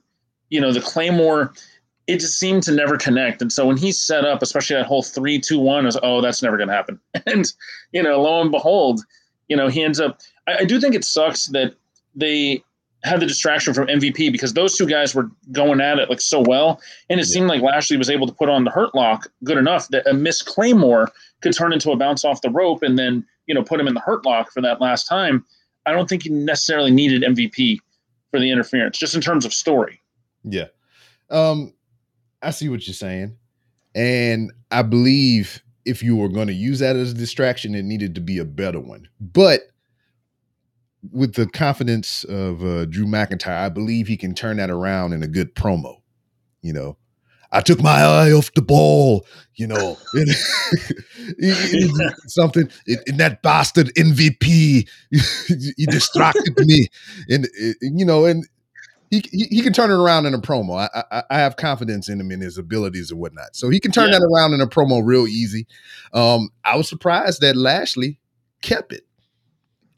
you 0.50 0.60
know 0.60 0.72
the 0.72 0.80
Claymore, 0.80 1.54
it 2.06 2.20
just 2.20 2.38
seemed 2.38 2.62
to 2.64 2.72
never 2.72 2.96
connect. 2.96 3.40
And 3.40 3.50
so 3.50 3.66
when 3.66 3.76
he 3.76 3.92
set 3.92 4.24
up, 4.24 4.42
especially 4.42 4.76
that 4.76 4.86
whole 4.86 5.02
three 5.02 5.40
two 5.40 5.58
one, 5.58 5.86
was 5.86 5.98
oh 6.02 6.20
that's 6.20 6.42
never 6.42 6.56
going 6.56 6.68
to 6.68 6.74
happen. 6.74 7.00
And 7.26 7.50
you 7.92 8.02
know, 8.02 8.20
lo 8.20 8.40
and 8.40 8.50
behold, 8.50 9.00
you 9.48 9.56
know 9.56 9.68
he 9.68 9.82
ends 9.82 10.00
up. 10.00 10.20
I, 10.46 10.58
I 10.58 10.64
do 10.64 10.80
think 10.80 10.94
it 10.94 11.04
sucks 11.04 11.46
that 11.48 11.74
they 12.14 12.62
had 13.04 13.20
the 13.20 13.26
distraction 13.26 13.74
from 13.74 13.88
MVP 13.88 14.30
because 14.30 14.54
those 14.54 14.76
two 14.76 14.86
guys 14.86 15.14
were 15.14 15.30
going 15.50 15.80
at 15.80 15.98
it 15.98 16.08
like 16.08 16.20
so 16.20 16.40
well, 16.40 16.80
and 17.10 17.18
it 17.18 17.26
yeah. 17.26 17.34
seemed 17.34 17.48
like 17.48 17.60
Lashley 17.60 17.96
was 17.96 18.08
able 18.08 18.26
to 18.26 18.32
put 18.32 18.48
on 18.48 18.64
the 18.64 18.70
hurt 18.70 18.94
lock 18.94 19.28
good 19.44 19.58
enough 19.58 19.88
that 19.88 20.06
a 20.06 20.14
miss 20.14 20.42
Claymore 20.42 21.10
could 21.40 21.54
turn 21.54 21.72
into 21.72 21.90
a 21.90 21.96
bounce 21.96 22.24
off 22.24 22.42
the 22.42 22.50
rope 22.50 22.82
and 22.82 22.98
then 22.98 23.26
you 23.46 23.54
know 23.54 23.62
put 23.62 23.80
him 23.80 23.88
in 23.88 23.94
the 23.94 24.00
hurt 24.00 24.24
lock 24.24 24.52
for 24.52 24.60
that 24.62 24.80
last 24.80 25.06
time. 25.06 25.44
I 25.84 25.92
don't 25.92 26.08
think 26.08 26.22
he 26.22 26.30
necessarily 26.30 26.92
needed 26.92 27.22
MVP 27.22 27.78
for 28.30 28.38
the 28.38 28.50
interference, 28.50 28.98
just 28.98 29.14
in 29.14 29.20
terms 29.20 29.44
of 29.44 29.52
story. 29.52 30.00
Yeah, 30.44 30.68
um, 31.28 31.74
I 32.40 32.50
see 32.50 32.68
what 32.68 32.86
you're 32.86 32.94
saying, 32.94 33.36
and 33.94 34.52
I 34.70 34.82
believe 34.82 35.60
if 35.84 36.04
you 36.04 36.14
were 36.14 36.28
going 36.28 36.46
to 36.46 36.52
use 36.52 36.78
that 36.78 36.94
as 36.94 37.10
a 37.10 37.14
distraction, 37.14 37.74
it 37.74 37.84
needed 37.84 38.14
to 38.14 38.20
be 38.20 38.38
a 38.38 38.44
better 38.44 38.78
one, 38.78 39.08
but 39.20 39.71
with 41.10 41.34
the 41.34 41.46
confidence 41.46 42.24
of 42.24 42.62
uh, 42.62 42.84
Drew 42.86 43.06
McIntyre, 43.06 43.58
I 43.58 43.68
believe 43.68 44.06
he 44.06 44.16
can 44.16 44.34
turn 44.34 44.58
that 44.58 44.70
around 44.70 45.12
in 45.12 45.22
a 45.22 45.28
good 45.28 45.54
promo. 45.54 45.96
You 46.60 46.72
know, 46.72 46.96
I 47.50 47.60
took 47.60 47.82
my 47.82 48.00
eye 48.00 48.32
off 48.32 48.52
the 48.54 48.62
ball. 48.62 49.26
You 49.56 49.66
know, 49.66 49.98
something. 52.26 52.70
In 53.06 53.16
that 53.18 53.42
bastard 53.42 53.92
MVP, 53.94 54.88
he 55.76 55.86
distracted 55.86 56.54
me, 56.58 56.88
and 57.28 57.48
you 57.80 58.04
know, 58.04 58.24
and 58.24 58.46
he, 59.10 59.22
he, 59.30 59.44
he 59.50 59.60
can 59.60 59.72
turn 59.72 59.90
it 59.90 59.94
around 59.94 60.26
in 60.26 60.34
a 60.34 60.38
promo. 60.38 60.78
I, 60.78 61.04
I, 61.10 61.22
I 61.30 61.38
have 61.40 61.56
confidence 61.56 62.08
in 62.08 62.18
him 62.18 62.30
in 62.30 62.40
his 62.40 62.56
abilities 62.56 63.10
and 63.10 63.20
whatnot, 63.20 63.54
so 63.54 63.68
he 63.68 63.78
can 63.78 63.92
turn 63.92 64.10
yeah. 64.10 64.18
that 64.18 64.24
around 64.24 64.54
in 64.54 64.60
a 64.60 64.66
promo 64.66 65.02
real 65.04 65.26
easy. 65.26 65.66
Um, 66.14 66.50
I 66.64 66.76
was 66.76 66.88
surprised 66.88 67.40
that 67.42 67.56
Lashley 67.56 68.18
kept 68.62 68.92
it, 68.92 69.02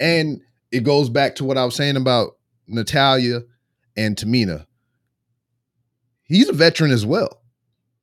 and 0.00 0.40
it 0.74 0.82
goes 0.82 1.08
back 1.08 1.36
to 1.36 1.44
what 1.44 1.56
I 1.56 1.64
was 1.64 1.76
saying 1.76 1.96
about 1.96 2.36
Natalya 2.66 3.42
and 3.96 4.16
Tamina. 4.16 4.66
He's 6.24 6.48
a 6.48 6.52
veteran 6.52 6.90
as 6.90 7.06
well. 7.06 7.42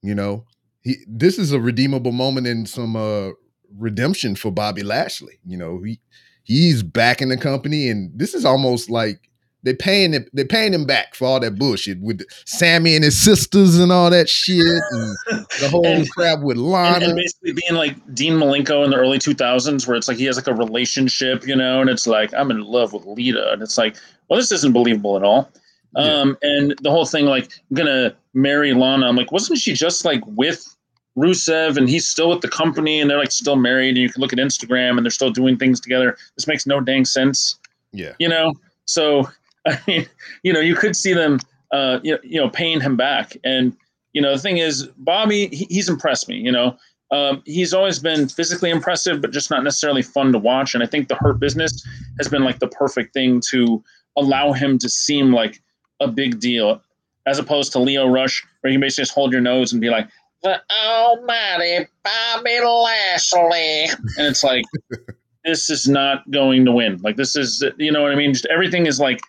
You 0.02 0.16
know, 0.16 0.46
he 0.82 0.96
this 1.08 1.38
is 1.38 1.52
a 1.52 1.60
redeemable 1.60 2.14
moment 2.14 2.48
and 2.48 2.68
some 2.68 2.96
uh 2.96 3.32
redemption 3.78 4.36
for 4.36 4.52
Bobby 4.52 4.84
Lashley. 4.84 5.40
You 5.46 5.58
know, 5.58 5.82
he 5.84 6.00
he's 6.44 6.82
back 6.82 7.22
in 7.22 7.30
the 7.30 7.38
company, 7.38 7.90
and 7.90 8.18
this 8.18 8.34
is 8.34 8.46
almost 8.46 8.90
like 8.90 9.30
they're 9.64 9.76
paying 9.76 10.14
it, 10.14 10.30
they're 10.34 10.46
paying 10.46 10.74
him 10.74 10.86
back 10.86 11.16
for 11.16 11.26
all 11.26 11.40
that 11.40 11.58
bullshit 11.58 12.00
with 12.02 12.24
Sammy 12.46 12.96
and 12.96 13.04
his 13.04 13.18
sisters 13.18 13.78
and 13.78 13.92
all 13.92 14.10
that 14.10 14.28
shit 14.28 14.60
and 14.60 15.16
the 15.28 15.68
whole 15.72 15.86
and, 15.86 16.10
crap 16.12 16.40
with 16.40 16.58
Lana. 16.58 16.96
And, 16.96 17.04
and, 17.04 17.16
basically 17.16 17.54
being 17.54 17.76
like 17.76 17.96
Dean 18.16 18.34
Malenko 18.34 18.84
in 18.84 18.92
the 18.92 18.98
early 18.98 19.20
2000s, 19.20 19.88
where 19.88 19.96
it's 19.96 20.08
like 20.08 20.18
he 20.18 20.26
has 20.26 20.36
like 20.36 20.48
a 20.48 20.54
relationship, 20.54 21.46
you 21.46 21.56
know, 21.56 21.82
and 21.82 21.90
it's 21.90 22.08
like, 22.08 22.34
I'm 22.34 22.50
in 22.52 22.62
love 22.62 22.94
with 22.94 23.06
Lita. 23.06 23.52
And 23.52 23.62
it's 23.62 23.78
like, 23.78 23.96
well, 24.30 24.40
this 24.40 24.52
isn't 24.52 24.74
believable 24.74 25.18
at 25.18 25.24
all. 25.24 25.52
Um, 25.96 26.38
yeah. 26.42 26.50
and 26.50 26.76
the 26.82 26.90
whole 26.90 27.06
thing, 27.06 27.26
like, 27.26 27.50
I'm 27.70 27.76
gonna 27.76 28.16
marry 28.34 28.74
Lana. 28.74 29.08
I'm 29.08 29.16
like, 29.16 29.32
wasn't 29.32 29.60
she 29.60 29.74
just 29.74 30.06
like 30.06 30.22
with 30.26 30.76
Rusev 31.18 31.78
and 31.78 31.90
he's 31.90 32.08
still 32.08 32.30
with 32.30 32.42
the 32.42 32.48
company 32.48 33.02
and 33.02 33.10
they're 33.10 33.20
like 33.20 33.32
still 33.32 33.58
married 33.58 33.90
and 33.90 33.98
you 33.98 34.10
can 34.10 34.22
look 34.22 34.32
at 34.32 34.40
Instagram 34.40 34.98
and 34.98 35.06
they're 35.06 35.12
still 35.12 35.32
doing 35.32 35.58
things 35.58 35.80
together. 35.80 36.18
This 36.36 36.48
makes 36.48 36.66
no 36.66 36.80
dang 36.80 37.06
sense. 37.06 37.60
Yeah. 37.92 38.14
You 38.20 38.30
know? 38.30 38.54
So 38.86 39.28
I 39.68 39.80
mean, 39.88 40.08
you 40.44 40.54
know, 40.54 40.60
you 40.60 40.76
could 40.76 40.96
see 40.96 41.14
them, 41.14 41.40
uh, 41.72 42.00
you 42.04 42.14
know, 42.14 42.20
you 42.24 42.40
know, 42.40 42.50
paying 42.50 42.82
him 42.82 42.98
back. 42.98 43.38
And 43.44 43.76
you 44.14 44.22
know, 44.22 44.34
the 44.34 44.42
thing 44.42 44.58
is, 44.58 44.88
Bobby, 44.98 45.48
he, 45.48 45.66
he's 45.70 45.90
impressed 45.90 46.28
me. 46.28 46.36
You 46.36 46.52
know, 46.52 46.78
um, 47.12 47.42
he's 47.46 47.74
always 47.74 48.00
been 48.00 48.28
physically 48.28 48.70
impressive, 48.70 49.22
but 49.22 49.32
just 49.32 49.50
not 49.50 49.64
necessarily 49.64 50.02
fun 50.02 50.32
to 50.32 50.40
watch. 50.40 50.74
And 50.74 50.84
I 50.84 50.88
think 50.88 51.08
the 51.08 51.16
Hurt 51.16 51.40
Business 51.40 51.86
has 52.20 52.28
been 52.28 52.44
like 52.44 52.60
the 52.60 52.68
perfect 52.68 53.14
thing 53.14 53.42
to 53.52 53.84
allow 54.18 54.52
him 54.52 54.78
to 54.80 54.90
seem 54.90 55.34
like 55.34 55.62
a 56.00 56.08
big 56.08 56.40
deal, 56.40 56.82
as 57.26 57.40
opposed 57.40 57.72
to 57.74 57.80
Lio 57.80 58.08
Rush, 58.08 58.44
where 58.62 58.72
you 58.72 58.76
can 58.76 58.82
basically 58.82 59.04
just 59.04 59.14
hold 59.14 59.32
your 59.32 59.42
nose 59.42 59.72
and 59.72 59.80
be 59.80 59.90
like, 59.90 60.08
"The 60.42 60.62
Almighty 60.84 61.88
Bobby 62.04 62.60
Lashley," 62.60 63.90
and 64.18 64.28
it's 64.28 64.44
like. 64.44 64.66
this 65.44 65.72
is 65.72 65.88
not 65.88 66.30
going 66.30 66.66
to 66.66 66.72
win. 66.72 67.00
Like 67.02 67.16
this 67.16 67.36
is, 67.36 67.66
you 67.80 67.92
know 67.92 68.04
what 68.04 68.12
I 68.12 68.16
mean? 68.16 68.32
Just 68.32 68.46
everything 68.46 68.86
is 68.86 69.00
like 69.00 69.22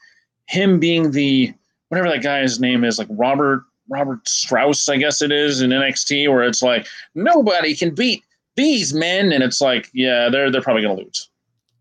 him 0.53 0.79
being 0.79 1.13
the 1.13 1.53
whatever 1.89 2.11
that 2.11 2.23
guy's 2.23 2.61
name 2.61 2.85
is, 2.85 2.99
like 2.99 3.09
Robert 3.11 3.65
Robert 3.89 4.27
Strauss, 4.29 4.89
I 4.89 4.99
guess 4.99 5.23
it 5.23 5.33
is 5.33 5.63
in 5.63 5.71
NXT, 5.71 6.29
where 6.29 6.45
it's 6.45 6.63
like 6.63 6.87
nobody 7.15 7.75
can 7.75 7.95
beat 7.95 8.23
these 8.57 8.93
men, 8.93 9.33
and 9.33 9.43
it's 9.43 9.63
like, 9.63 9.89
yeah, 9.95 10.29
they're 10.29 10.51
they're 10.51 10.61
probably 10.61 10.83
gonna 10.83 11.01
lose. 11.01 11.31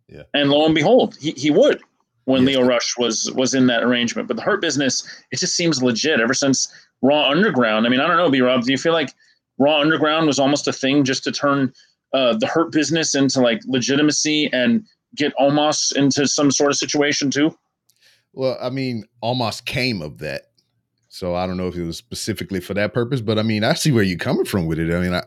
Yeah. 0.07 0.23
And 0.33 0.49
lo 0.49 0.65
and 0.65 0.73
behold, 0.73 1.17
he, 1.19 1.31
he 1.31 1.51
would 1.51 1.81
when 2.25 2.47
yes. 2.47 2.55
Lio 2.55 2.65
Rush 2.65 2.97
was 2.97 3.29
was 3.33 3.53
in 3.53 3.67
that 3.67 3.83
arrangement. 3.83 4.29
But 4.29 4.37
the 4.37 4.43
Hurt 4.43 4.61
Business, 4.61 5.05
it 5.31 5.39
just 5.39 5.55
seems 5.55 5.83
legit 5.83 6.21
ever 6.21 6.33
since 6.33 6.73
Raw 7.01 7.29
Underground. 7.29 7.85
I 7.85 7.89
mean, 7.89 7.99
I 7.99 8.07
don't 8.07 8.17
know, 8.17 8.29
B 8.29 8.39
Rob, 8.39 8.63
do 8.63 8.71
you 8.71 8.77
feel 8.77 8.93
like 8.93 9.13
Raw 9.57 9.81
Underground 9.81 10.27
was 10.27 10.39
almost 10.39 10.67
a 10.67 10.73
thing 10.73 11.03
just 11.03 11.25
to 11.25 11.31
turn 11.31 11.73
uh, 12.13 12.37
the 12.37 12.47
Hurt 12.47 12.71
Business 12.71 13.15
into 13.15 13.41
like 13.41 13.59
legitimacy 13.65 14.49
and 14.53 14.85
get 15.15 15.35
Omos 15.37 15.93
into 15.93 16.25
some 16.25 16.51
sort 16.51 16.71
of 16.71 16.77
situation 16.77 17.29
too? 17.29 17.53
Well, 18.33 18.57
I 18.61 18.69
mean, 18.69 19.05
Omos 19.23 19.63
came 19.63 20.01
of 20.01 20.19
that. 20.19 20.43
So 21.09 21.35
I 21.35 21.45
don't 21.45 21.57
know 21.57 21.67
if 21.67 21.75
it 21.75 21.83
was 21.83 21.97
specifically 21.97 22.61
for 22.61 22.73
that 22.73 22.93
purpose, 22.93 23.19
but 23.19 23.37
I 23.37 23.43
mean, 23.43 23.63
I 23.65 23.73
see 23.73 23.91
where 23.91 24.03
you're 24.03 24.17
coming 24.17 24.45
from 24.45 24.65
with 24.65 24.79
it. 24.79 24.93
I 24.93 25.01
mean, 25.01 25.13
I, 25.13 25.23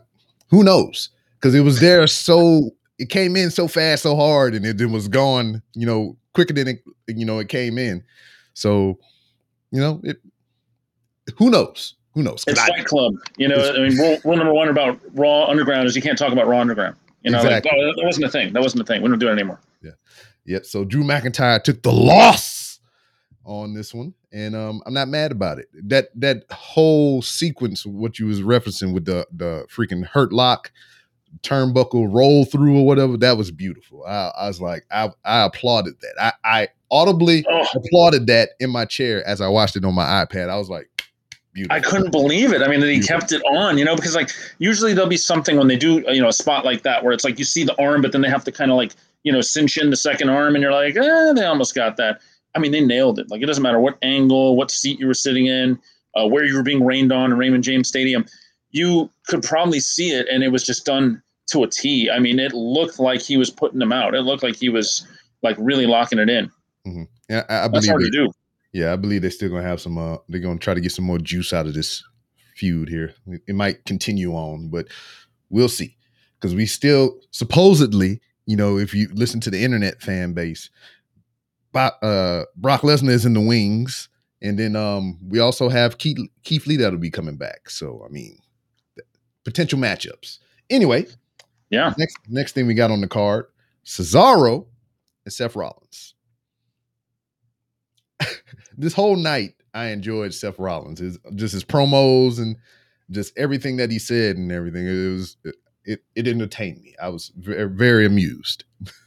who 0.49 0.63
knows? 0.63 1.09
Because 1.35 1.53
it 1.53 1.61
was 1.61 1.79
there 1.79 2.07
so 2.07 2.71
it 2.97 3.09
came 3.09 3.35
in 3.35 3.51
so 3.51 3.67
fast, 3.67 4.03
so 4.03 4.15
hard, 4.15 4.55
and 4.55 4.65
it, 4.65 4.79
it 4.81 4.87
was 4.87 5.07
gone, 5.07 5.61
you 5.73 5.85
know, 5.85 6.17
quicker 6.33 6.53
than 6.53 6.67
it, 6.67 6.83
you 7.07 7.25
know, 7.25 7.39
it 7.39 7.49
came 7.49 7.77
in. 7.77 8.03
So, 8.53 8.97
you 9.71 9.79
know, 9.79 10.01
it. 10.03 10.17
Who 11.37 11.49
knows? 11.49 11.95
Who 12.13 12.23
knows? 12.23 12.43
It's 12.47 12.59
I, 12.59 12.67
Fight 12.67 12.85
Club. 12.85 13.13
You 13.37 13.49
know, 13.49 13.55
I 13.55 13.87
mean, 13.87 13.97
rule, 13.97 14.17
rule, 14.23 14.37
number 14.37 14.53
one 14.53 14.69
about 14.69 14.99
Raw 15.13 15.45
Underground 15.45 15.87
is 15.87 15.95
you 15.95 16.01
can't 16.01 16.17
talk 16.17 16.31
about 16.31 16.47
Raw 16.47 16.61
Underground. 16.61 16.95
You 17.23 17.31
know, 17.31 17.39
exactly. 17.39 17.71
like, 17.71 17.79
oh, 17.79 17.93
that 17.95 18.05
wasn't 18.05 18.25
a 18.25 18.29
thing. 18.29 18.53
That 18.53 18.61
wasn't 18.61 18.83
a 18.83 18.85
thing. 18.85 19.01
We 19.01 19.09
don't 19.09 19.19
do 19.19 19.27
it 19.27 19.31
anymore. 19.31 19.59
Yeah. 19.83 19.91
Yep. 20.45 20.65
So 20.65 20.85
Drew 20.85 21.03
McIntyre 21.03 21.61
took 21.61 21.81
the 21.81 21.91
loss 21.91 22.54
on 23.45 23.73
this 23.73 23.93
one, 23.93 24.13
and 24.31 24.55
um, 24.55 24.81
I'm 24.85 24.93
not 24.93 25.07
mad 25.07 25.31
about 25.31 25.59
it. 25.59 25.67
That 25.73 26.09
that 26.15 26.43
whole 26.51 27.21
sequence, 27.21 27.85
what 27.85 28.19
you 28.19 28.25
was 28.25 28.41
referencing 28.41 28.93
with 28.93 29.05
the 29.05 29.27
the 29.31 29.65
freaking 29.69 30.05
hurt 30.05 30.33
lock, 30.33 30.71
turnbuckle 31.43 32.13
roll 32.13 32.45
through 32.45 32.77
or 32.77 32.85
whatever, 32.85 33.17
that 33.17 33.37
was 33.37 33.51
beautiful. 33.51 34.03
I, 34.05 34.31
I 34.37 34.47
was 34.47 34.61
like, 34.61 34.85
I 34.91 35.11
I 35.23 35.45
applauded 35.45 35.95
that. 36.01 36.13
I 36.19 36.33
I 36.43 36.67
audibly 36.91 37.45
oh. 37.49 37.65
applauded 37.75 38.27
that 38.27 38.49
in 38.59 38.69
my 38.69 38.85
chair 38.85 39.25
as 39.27 39.41
I 39.41 39.47
watched 39.47 39.75
it 39.75 39.85
on 39.85 39.93
my 39.93 40.25
iPad. 40.25 40.49
I 40.49 40.57
was 40.57 40.69
like, 40.69 40.89
I 41.69 41.79
couldn't 41.79 42.11
believe 42.11 42.51
it. 42.51 42.61
I 42.61 42.67
mean, 42.67 42.81
that 42.81 42.89
he 42.89 42.99
kept 42.99 43.31
it 43.31 43.41
on, 43.43 43.77
you 43.77 43.85
know, 43.85 43.95
because 43.95 44.15
like 44.15 44.29
usually 44.59 44.93
there'll 44.93 45.09
be 45.09 45.17
something 45.17 45.57
when 45.57 45.67
they 45.67 45.77
do, 45.77 46.03
you 46.11 46.21
know, 46.21 46.27
a 46.27 46.33
spot 46.33 46.65
like 46.65 46.83
that 46.83 47.03
where 47.03 47.13
it's 47.13 47.23
like 47.23 47.39
you 47.39 47.45
see 47.45 47.63
the 47.63 47.79
arm, 47.81 48.01
but 48.01 48.11
then 48.11 48.21
they 48.21 48.29
have 48.29 48.43
to 48.43 48.51
kind 48.51 48.71
of 48.71 48.77
like, 48.77 48.93
you 49.23 49.31
know, 49.31 49.41
cinch 49.41 49.77
in 49.77 49.89
the 49.89 49.95
second 49.95 50.29
arm 50.29 50.55
and 50.55 50.61
you're 50.61 50.73
like, 50.73 50.97
eh, 50.97 51.33
they 51.33 51.45
almost 51.45 51.73
got 51.73 51.95
that. 51.97 52.21
I 52.55 52.59
mean, 52.59 52.71
they 52.71 52.81
nailed 52.81 53.19
it. 53.19 53.29
Like 53.29 53.41
it 53.41 53.45
doesn't 53.45 53.63
matter 53.63 53.79
what 53.79 53.97
angle, 54.01 54.55
what 54.55 54.71
seat 54.71 54.99
you 54.99 55.07
were 55.07 55.13
sitting 55.13 55.47
in, 55.47 55.79
uh, 56.15 56.27
where 56.27 56.45
you 56.45 56.55
were 56.55 56.63
being 56.63 56.83
rained 56.83 57.11
on 57.11 57.31
in 57.31 57.37
Raymond 57.37 57.63
James 57.63 57.87
Stadium. 57.87 58.25
You 58.71 59.09
could 59.27 59.43
probably 59.43 59.79
see 59.79 60.11
it, 60.11 60.27
and 60.29 60.43
it 60.43 60.49
was 60.49 60.65
just 60.65 60.85
done 60.85 61.21
to 61.47 61.63
a 61.63 61.67
T. 61.67 62.09
I 62.09 62.19
mean, 62.19 62.39
it 62.39 62.53
looked 62.53 62.99
like 62.99 63.21
he 63.21 63.37
was 63.37 63.49
putting 63.49 63.79
them 63.79 63.91
out. 63.91 64.15
It 64.15 64.21
looked 64.21 64.43
like 64.43 64.55
he 64.55 64.69
was 64.69 65.05
like 65.43 65.55
really 65.59 65.85
locking 65.85 66.19
it 66.19 66.29
in. 66.29 66.45
Mm-hmm. 66.87 67.03
Yeah, 67.29 67.43
I, 67.49 67.65
I 67.65 67.67
That's 67.67 67.87
believe 67.87 68.11
to 68.11 68.11
do. 68.11 68.31
Yeah, 68.73 68.91
I 68.91 68.95
believe 68.95 69.21
they're 69.21 69.31
still 69.31 69.49
gonna 69.49 69.63
have 69.63 69.81
some. 69.81 69.97
Uh, 69.97 70.17
they're 70.27 70.41
gonna 70.41 70.59
try 70.59 70.73
to 70.73 70.81
get 70.81 70.91
some 70.91 71.05
more 71.05 71.19
juice 71.19 71.53
out 71.53 71.67
of 71.67 71.73
this 71.73 72.03
feud 72.55 72.89
here. 72.89 73.13
It 73.47 73.55
might 73.55 73.85
continue 73.85 74.33
on, 74.33 74.69
but 74.69 74.87
we'll 75.49 75.69
see. 75.69 75.95
Because 76.39 76.55
we 76.55 76.65
still 76.65 77.19
supposedly, 77.31 78.21
you 78.45 78.55
know, 78.55 78.77
if 78.77 78.93
you 78.93 79.09
listen 79.13 79.39
to 79.41 79.49
the 79.49 79.63
internet 79.63 80.01
fan 80.01 80.33
base, 80.33 80.69
uh, 81.75 82.45
Brock 82.55 82.81
Lesnar 82.81 83.09
is 83.09 83.25
in 83.25 83.33
the 83.33 83.41
wings, 83.41 84.09
and 84.41 84.57
then 84.57 84.75
um, 84.75 85.17
we 85.27 85.39
also 85.39 85.69
have 85.69 85.97
Keith, 85.97 86.17
Keith 86.43 86.67
Lee 86.67 86.77
that'll 86.77 86.99
be 86.99 87.11
coming 87.11 87.37
back. 87.37 87.69
So 87.69 88.03
I 88.07 88.11
mean, 88.11 88.37
potential 89.43 89.79
matchups. 89.79 90.39
Anyway, 90.69 91.05
Yeah. 91.69 91.93
next 91.97 92.17
next 92.27 92.51
thing 92.53 92.67
we 92.67 92.73
got 92.73 92.91
on 92.91 93.01
the 93.01 93.07
card: 93.07 93.45
Cesaro 93.85 94.65
and 95.25 95.33
Seth 95.33 95.55
Rollins. 95.55 96.13
this 98.77 98.93
whole 98.93 99.15
night, 99.15 99.53
I 99.73 99.87
enjoyed 99.87 100.33
Seth 100.33 100.59
Rollins. 100.59 100.99
His 100.99 101.19
just 101.35 101.53
his 101.53 101.63
promos 101.63 102.37
and 102.39 102.55
just 103.11 103.37
everything 103.37 103.77
that 103.77 103.91
he 103.91 103.99
said 103.99 104.37
and 104.37 104.51
everything. 104.51 104.87
It 104.87 105.13
was 105.13 105.37
it 105.83 106.03
it 106.15 106.27
entertained 106.27 106.81
me. 106.81 106.95
I 107.01 107.09
was 107.09 107.31
very, 107.37 107.69
very 107.69 108.05
amused. 108.05 108.63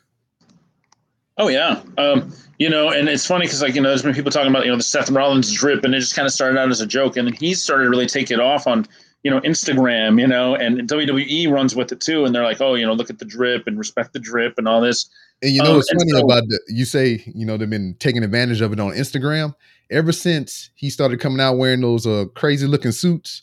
Oh 1.38 1.48
yeah, 1.48 1.80
um, 1.98 2.32
you 2.58 2.68
know, 2.68 2.90
and 2.90 3.08
it's 3.08 3.24
funny 3.26 3.46
because 3.46 3.62
like 3.62 3.74
you 3.74 3.80
know, 3.80 3.88
there's 3.90 4.02
been 4.02 4.14
people 4.14 4.30
talking 4.32 4.50
about 4.50 4.64
you 4.64 4.70
know 4.70 4.76
the 4.76 4.82
Seth 4.82 5.10
Rollins 5.10 5.52
drip, 5.52 5.84
and 5.84 5.94
it 5.94 6.00
just 6.00 6.16
kind 6.16 6.26
of 6.26 6.32
started 6.32 6.58
out 6.58 6.68
as 6.70 6.80
a 6.80 6.86
joke, 6.86 7.16
and 7.16 7.28
then 7.28 7.34
he 7.34 7.54
started 7.54 7.84
to 7.84 7.90
really 7.90 8.06
take 8.06 8.30
it 8.30 8.40
off 8.40 8.66
on 8.66 8.86
you 9.22 9.30
know 9.30 9.40
Instagram, 9.42 10.20
you 10.20 10.26
know, 10.26 10.54
and 10.56 10.80
WWE 10.88 11.50
runs 11.50 11.76
with 11.76 11.92
it 11.92 12.00
too, 12.00 12.24
and 12.24 12.34
they're 12.34 12.42
like, 12.44 12.60
oh, 12.60 12.74
you 12.74 12.84
know, 12.84 12.92
look 12.92 13.08
at 13.10 13.18
the 13.20 13.24
drip 13.24 13.66
and 13.68 13.78
respect 13.78 14.12
the 14.12 14.18
drip 14.18 14.54
and 14.58 14.66
all 14.66 14.80
this. 14.80 15.08
And 15.40 15.52
you 15.52 15.62
know 15.62 15.70
Um, 15.70 15.76
what's 15.76 15.90
funny 15.92 16.10
so- 16.10 16.24
about 16.24 16.42
the 16.48 16.60
you 16.68 16.84
say, 16.84 17.22
you 17.32 17.46
know, 17.46 17.56
they've 17.56 17.70
been 17.70 17.94
taking 18.00 18.24
advantage 18.24 18.60
of 18.60 18.72
it 18.72 18.80
on 18.80 18.90
Instagram. 18.92 19.54
Ever 19.90 20.10
since 20.12 20.70
he 20.74 20.90
started 20.90 21.20
coming 21.20 21.40
out 21.40 21.56
wearing 21.56 21.80
those 21.80 22.04
uh 22.06 22.24
crazy 22.34 22.66
looking 22.66 22.90
suits, 22.92 23.42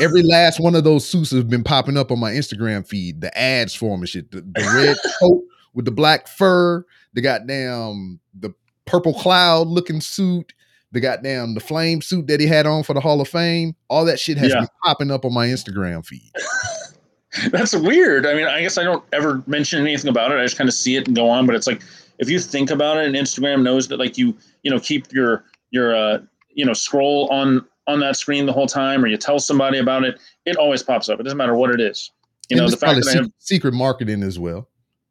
every 0.00 0.22
last 0.24 0.60
one 0.60 0.74
of 0.74 0.84
those 0.84 1.06
suits 1.06 1.30
has 1.32 1.44
been 1.44 1.62
popping 1.62 1.98
up 1.98 2.10
on 2.10 2.18
my 2.18 2.32
Instagram 2.32 2.88
feed. 2.88 3.20
The 3.20 3.36
ads 3.38 3.74
for 3.74 3.94
him 3.94 4.00
and 4.00 4.08
shit. 4.08 4.30
The, 4.30 4.40
the 4.40 4.72
red 4.74 4.96
coat 5.20 5.42
with 5.74 5.84
the 5.84 5.90
black 5.90 6.26
fur, 6.28 6.84
the 7.14 7.20
goddamn 7.22 8.20
the 8.38 8.50
purple 8.86 9.14
cloud 9.14 9.66
looking 9.68 10.00
suit, 10.00 10.52
the 10.92 11.00
goddamn 11.00 11.54
the 11.54 11.60
flame 11.60 12.02
suit 12.02 12.26
that 12.26 12.38
he 12.40 12.46
had 12.46 12.66
on 12.66 12.82
for 12.82 12.92
the 12.94 13.00
Hall 13.00 13.20
of 13.20 13.28
Fame. 13.28 13.74
All 13.88 14.04
that 14.04 14.20
shit 14.20 14.36
has 14.38 14.50
Yeah. 14.52 14.60
been 14.60 14.68
popping 14.84 15.10
up 15.10 15.24
on 15.24 15.32
my 15.32 15.46
Instagram 15.46 16.04
feed. 16.06 16.30
That's 17.50 17.74
weird. 17.74 18.26
I 18.26 18.34
mean, 18.34 18.46
I 18.46 18.60
guess 18.62 18.78
I 18.78 18.84
don't 18.84 19.02
ever 19.12 19.42
mention 19.46 19.80
anything 19.80 20.08
about 20.08 20.30
it. 20.30 20.38
I 20.38 20.42
just 20.44 20.56
kind 20.56 20.68
of 20.68 20.74
see 20.74 20.94
it 20.96 21.06
and 21.08 21.16
go 21.16 21.28
on. 21.28 21.46
But 21.46 21.56
it's 21.56 21.66
like 21.66 21.82
if 22.18 22.28
you 22.30 22.38
think 22.38 22.70
about 22.70 22.98
it, 22.98 23.06
and 23.06 23.14
Instagram 23.16 23.62
knows 23.62 23.88
that 23.88 23.98
like 23.98 24.16
you 24.16 24.36
you 24.62 24.70
know 24.70 24.78
keep 24.78 25.12
your 25.12 25.44
your 25.70 25.96
uh 25.96 26.18
you 26.50 26.64
know 26.64 26.72
scroll 26.74 27.28
on 27.30 27.64
on 27.88 27.98
that 28.00 28.16
screen 28.16 28.46
the 28.46 28.52
whole 28.52 28.68
time, 28.68 29.04
or 29.04 29.08
you 29.08 29.16
tell 29.16 29.38
somebody 29.40 29.78
about 29.78 30.04
it, 30.04 30.20
it 30.46 30.56
always 30.56 30.82
pops 30.82 31.08
up. 31.08 31.18
It 31.18 31.24
doesn't 31.24 31.36
matter 31.36 31.54
what 31.56 31.70
it 31.70 31.80
is. 31.80 32.10
You 32.48 32.56
And 32.56 32.64
know, 32.66 32.70
the 32.70 32.76
fact 32.76 33.04
that 33.04 33.08
I 33.10 33.16
have 33.22 33.30
secret 33.38 33.74
marketing 33.74 34.22
as 34.22 34.38
well. 34.38 34.68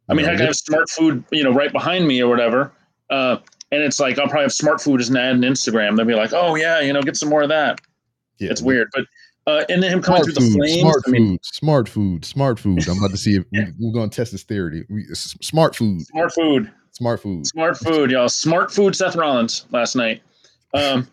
I 0.10 0.14
mean, 0.14 0.26
heck, 0.26 0.40
I 0.40 0.46
have 0.46 0.56
smart 0.56 0.90
food, 0.90 1.24
you 1.32 1.44
know, 1.44 1.52
right 1.54 1.72
behind 1.72 2.08
me 2.08 2.22
or 2.22 2.30
whatever. 2.30 2.72
Uh, 3.10 3.38
and 3.72 3.82
it's 3.82 4.00
like 4.00 4.20
I'll 4.20 4.28
probably 4.28 4.44
have 4.44 4.54
smart 4.54 4.82
food 4.82 5.02
as 5.02 5.10
an 5.10 5.18
ad 5.18 5.36
on 5.36 5.42
Instagram. 5.42 5.98
They'll 5.98 6.06
be 6.06 6.14
like, 6.16 6.34
"Oh 6.34 6.56
yeah, 6.56 6.80
you 6.82 6.94
know, 6.94 7.02
get 7.02 7.16
some 7.16 7.30
more 7.30 7.42
of 7.42 7.50
that." 7.50 7.80
yeah, 8.40 8.52
it's 8.52 8.62
weird, 8.62 8.90
but 8.94 9.06
uh, 9.46 9.66
and 9.70 9.84
then 9.84 9.92
him 9.92 10.02
coming 10.02 10.24
Smart 10.24 10.26
through 10.26 10.46
food, 10.46 10.54
the 10.54 10.58
flames. 10.58 10.82
smart 10.82 11.04
I 11.06 11.10
mean, 11.10 11.28
food, 11.28 11.46
smart 11.46 11.90
food, 11.90 12.26
smart 12.26 12.60
food. 12.60 12.88
I'm 12.88 12.98
about 12.98 13.12
to 13.12 13.18
see 13.18 13.36
if 13.36 13.44
we, 13.52 13.66
we're 13.80 13.94
going 13.94 14.10
to 14.10 14.16
test 14.16 14.32
this 14.32 14.44
theory. 14.44 14.86
We, 14.90 15.06
smart 15.14 15.76
food, 15.76 16.02
smart 16.04 16.34
food, 16.34 16.72
smart 16.92 17.20
food. 17.22 17.46
smart 17.48 17.78
food, 17.78 18.12
y'all. 18.12 18.30
Smart 18.30 18.72
food. 18.72 18.96
Seth 18.96 19.16
Rollins 19.16 19.66
last 19.72 19.96
night. 19.96 20.22
Um, 20.74 21.08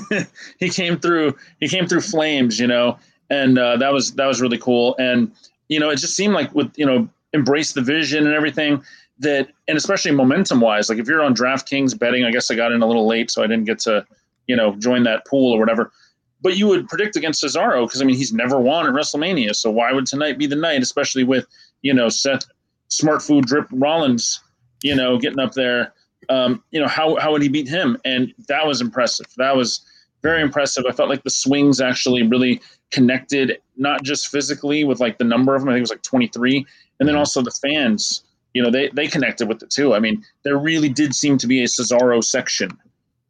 he 0.58 0.68
came 0.68 0.98
through. 0.98 1.36
He 1.60 1.68
came 1.68 1.86
through 1.86 2.02
flames, 2.02 2.60
you 2.60 2.66
know, 2.66 2.98
and 3.30 3.58
uh, 3.58 3.76
that 3.78 3.92
was 3.92 4.12
that 4.14 4.26
was 4.26 4.40
really 4.42 4.58
cool. 4.58 4.94
And 4.98 5.32
you 5.68 5.80
know, 5.80 5.90
it 5.90 5.96
just 5.96 6.14
seemed 6.14 6.34
like 6.34 6.54
with 6.54 6.70
you 6.76 6.84
know, 6.84 7.08
embrace 7.34 7.72
the 7.72 7.82
vision 7.82 8.26
and 8.26 8.34
everything 8.34 8.82
that, 9.18 9.48
and 9.68 9.76
especially 9.76 10.12
momentum 10.12 10.60
wise, 10.60 10.88
like 10.88 10.98
if 10.98 11.06
you're 11.06 11.22
on 11.22 11.34
DraftKings 11.34 11.98
betting, 11.98 12.24
I 12.24 12.30
guess 12.30 12.50
I 12.50 12.54
got 12.54 12.72
in 12.72 12.80
a 12.80 12.86
little 12.86 13.06
late, 13.06 13.30
so 13.30 13.42
I 13.42 13.46
didn't 13.46 13.64
get 13.64 13.80
to, 13.80 14.06
you 14.46 14.56
know, 14.56 14.74
join 14.76 15.02
that 15.02 15.26
pool 15.26 15.52
or 15.52 15.58
whatever. 15.58 15.92
But 16.40 16.56
you 16.56 16.66
would 16.68 16.88
predict 16.88 17.16
against 17.16 17.42
Cesaro 17.42 17.86
because 17.86 18.00
I 18.00 18.04
mean 18.04 18.16
he's 18.16 18.32
never 18.32 18.58
won 18.58 18.86
at 18.86 18.92
WrestleMania, 18.92 19.54
so 19.54 19.70
why 19.70 19.92
would 19.92 20.06
tonight 20.06 20.38
be 20.38 20.46
the 20.46 20.56
night? 20.56 20.82
Especially 20.82 21.24
with 21.24 21.46
you 21.82 21.94
know 21.94 22.08
Seth 22.08 22.44
Smart 22.88 23.22
Food 23.22 23.46
Drip 23.46 23.66
Rollins, 23.72 24.40
you 24.82 24.94
know, 24.94 25.18
getting 25.18 25.38
up 25.38 25.52
there. 25.52 25.94
Um, 26.28 26.62
you 26.70 26.80
know 26.80 26.88
how 26.88 27.16
how 27.16 27.32
would 27.32 27.40
he 27.40 27.48
beat 27.48 27.68
him? 27.68 27.96
And 28.04 28.34
that 28.48 28.66
was 28.66 28.82
impressive. 28.82 29.26
That 29.38 29.56
was 29.56 29.86
very 30.22 30.42
impressive. 30.42 30.84
I 30.86 30.92
felt 30.92 31.08
like 31.08 31.22
the 31.22 31.30
swings 31.30 31.80
actually 31.80 32.22
really 32.22 32.60
connected, 32.90 33.58
not 33.76 34.02
just 34.02 34.28
physically 34.28 34.84
with 34.84 35.00
like 35.00 35.18
the 35.18 35.24
number 35.24 35.54
of 35.54 35.62
them. 35.62 35.68
I 35.68 35.72
think 35.72 35.80
it 35.80 35.82
was 35.82 35.90
like 35.90 36.02
23, 36.02 36.66
and 37.00 37.08
then 37.08 37.16
also 37.16 37.42
the 37.42 37.50
fans. 37.50 38.22
You 38.54 38.62
know, 38.62 38.70
they 38.70 38.88
they 38.90 39.06
connected 39.08 39.48
with 39.48 39.62
it 39.62 39.70
too. 39.70 39.94
I 39.94 39.98
mean, 40.00 40.24
there 40.44 40.56
really 40.56 40.88
did 40.88 41.14
seem 41.14 41.38
to 41.38 41.46
be 41.46 41.60
a 41.62 41.66
Cesaro 41.66 42.22
section, 42.22 42.70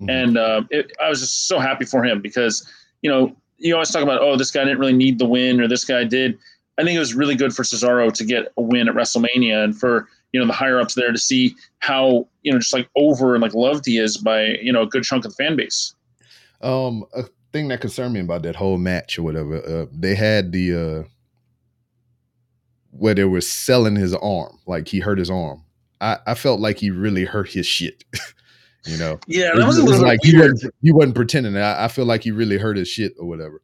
Mhm. 0.00 0.11
and 0.11 0.37
uh, 0.38 0.62
it, 0.70 0.92
I 1.03 1.09
was 1.09 1.20
just 1.20 1.48
so 1.48 1.59
happy 1.59 1.87
for 1.87 2.05
him 2.05 2.20
because 2.20 2.68
you 3.03 3.11
know 3.11 3.35
you 3.59 3.72
always 3.74 3.90
talk 3.90 4.03
about 4.03 4.20
oh 4.20 4.37
this 4.37 4.50
guy 4.50 4.64
didn't 4.64 4.81
really 4.81 4.92
need 4.92 5.18
the 5.18 5.24
win 5.27 5.61
or 5.61 5.68
this 5.68 5.85
guy 5.85 6.05
did. 6.05 6.38
I 6.77 6.83
think 6.85 6.96
it 6.96 6.98
was 6.98 7.14
really 7.14 7.37
good 7.37 7.55
for 7.55 7.62
Cesaro 7.62 8.12
to 8.12 8.24
get 8.24 8.53
a 8.57 8.62
win 8.62 8.88
at 8.88 8.94
WrestleMania 8.94 9.64
and 9.64 9.79
for 9.79 10.09
you 10.33 10.40
know 10.40 10.46
the 10.46 10.53
higher 10.53 10.79
ups 10.81 10.94
there 10.94 11.12
to 11.12 11.18
see 11.18 11.55
how 11.79 12.29
you 12.42 12.53
know 12.53 12.59
just 12.59 12.74
like 12.74 12.88
over 12.96 13.35
and 13.35 13.40
like 13.40 13.55
loved 13.55 13.87
he 13.87 13.96
is 13.98 14.18
by 14.18 14.46
you 14.61 14.72
know 14.72 14.83
a 14.83 14.87
good 14.87 15.05
chunk 15.05 15.24
of 15.24 15.35
the 15.35 15.42
fan 15.42 15.57
base. 15.57 15.94
Um, 16.61 17.05
a 17.14 17.24
thing 17.53 17.68
that 17.68 17.81
concerned 17.81 18.12
me 18.14 18.20
about 18.20 18.42
that 18.42 18.57
whole 18.57 18.77
match 18.79 19.18
or 19.18 19.22
whatever, 19.22 19.57
uh, 19.64 19.87
they 19.92 20.14
had 20.14 20.50
the 20.53 20.74
uh, 20.74 21.09
where 22.96 23.14
they 23.14 23.24
were 23.24 23.40
selling 23.40 23.96
his 23.96 24.14
arm, 24.14 24.59
like 24.66 24.88
he 24.88 25.00
hurt 25.00 25.18
his 25.18 25.30
arm. 25.30 25.62
I, 26.00 26.18
I 26.26 26.35
felt 26.35 26.61
like 26.61 26.78
he 26.78 26.90
really 26.90 27.24
hurt 27.24 27.48
his 27.48 27.66
shit. 27.66 28.04
you 28.87 28.96
know, 28.98 29.18
Yeah, 29.26 29.52
It 29.52 29.57
that 29.59 29.66
was 29.66 29.78
a 29.78 29.80
it 29.83 29.85
little 29.85 30.02
like 30.02 30.20
he 30.22 30.38
wasn't 30.38 30.74
he 30.83 30.92
wasn't 30.92 31.14
pretending. 31.14 31.57
I, 31.57 31.85
I 31.85 31.88
feel 31.88 32.04
like 32.04 32.22
he 32.22 32.30
really 32.30 32.59
hurt 32.59 32.76
his 32.76 32.88
shit 32.88 33.12
or 33.18 33.26
whatever. 33.26 33.61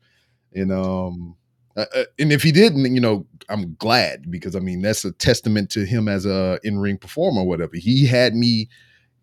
And 0.55 0.73
um, 0.73 1.37
uh, 1.77 1.85
uh, 1.95 2.05
and 2.19 2.33
if 2.33 2.43
he 2.43 2.51
didn't, 2.51 2.93
you 2.95 3.01
know, 3.01 3.27
I'm 3.49 3.75
glad 3.77 4.31
because 4.31 4.57
I 4.57 4.61
mean 4.61 4.83
that's 4.83 5.05
a 5.05 5.13
testament 5.13 5.71
to 5.71 5.85
him 5.85 6.09
as 6.09 6.27
a 6.27 6.59
in 6.65 6.79
ring 6.81 6.99
performer 6.99 7.43
or 7.43 7.47
whatever. 7.47 7.77
He 7.77 8.07
had 8.07 8.35
me 8.35 8.69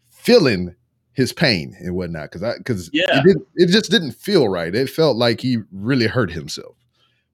feeling 0.10 0.74
his 1.12 1.34
pain 1.34 1.76
and 1.80 1.96
whatnot 1.96 2.30
because 2.32 2.44
I 2.44 2.58
because 2.60 2.90
Yeah. 2.94 3.24
it, 3.26 3.38
it 3.56 3.68
just 3.72 3.92
didn't 3.92 4.12
feel 4.14 4.48
right. 4.48 4.74
It 4.74 4.90
felt 4.90 5.18
like 5.18 5.42
he 5.42 5.58
really 5.72 6.08
hurt 6.08 6.32
himself. 6.32 6.77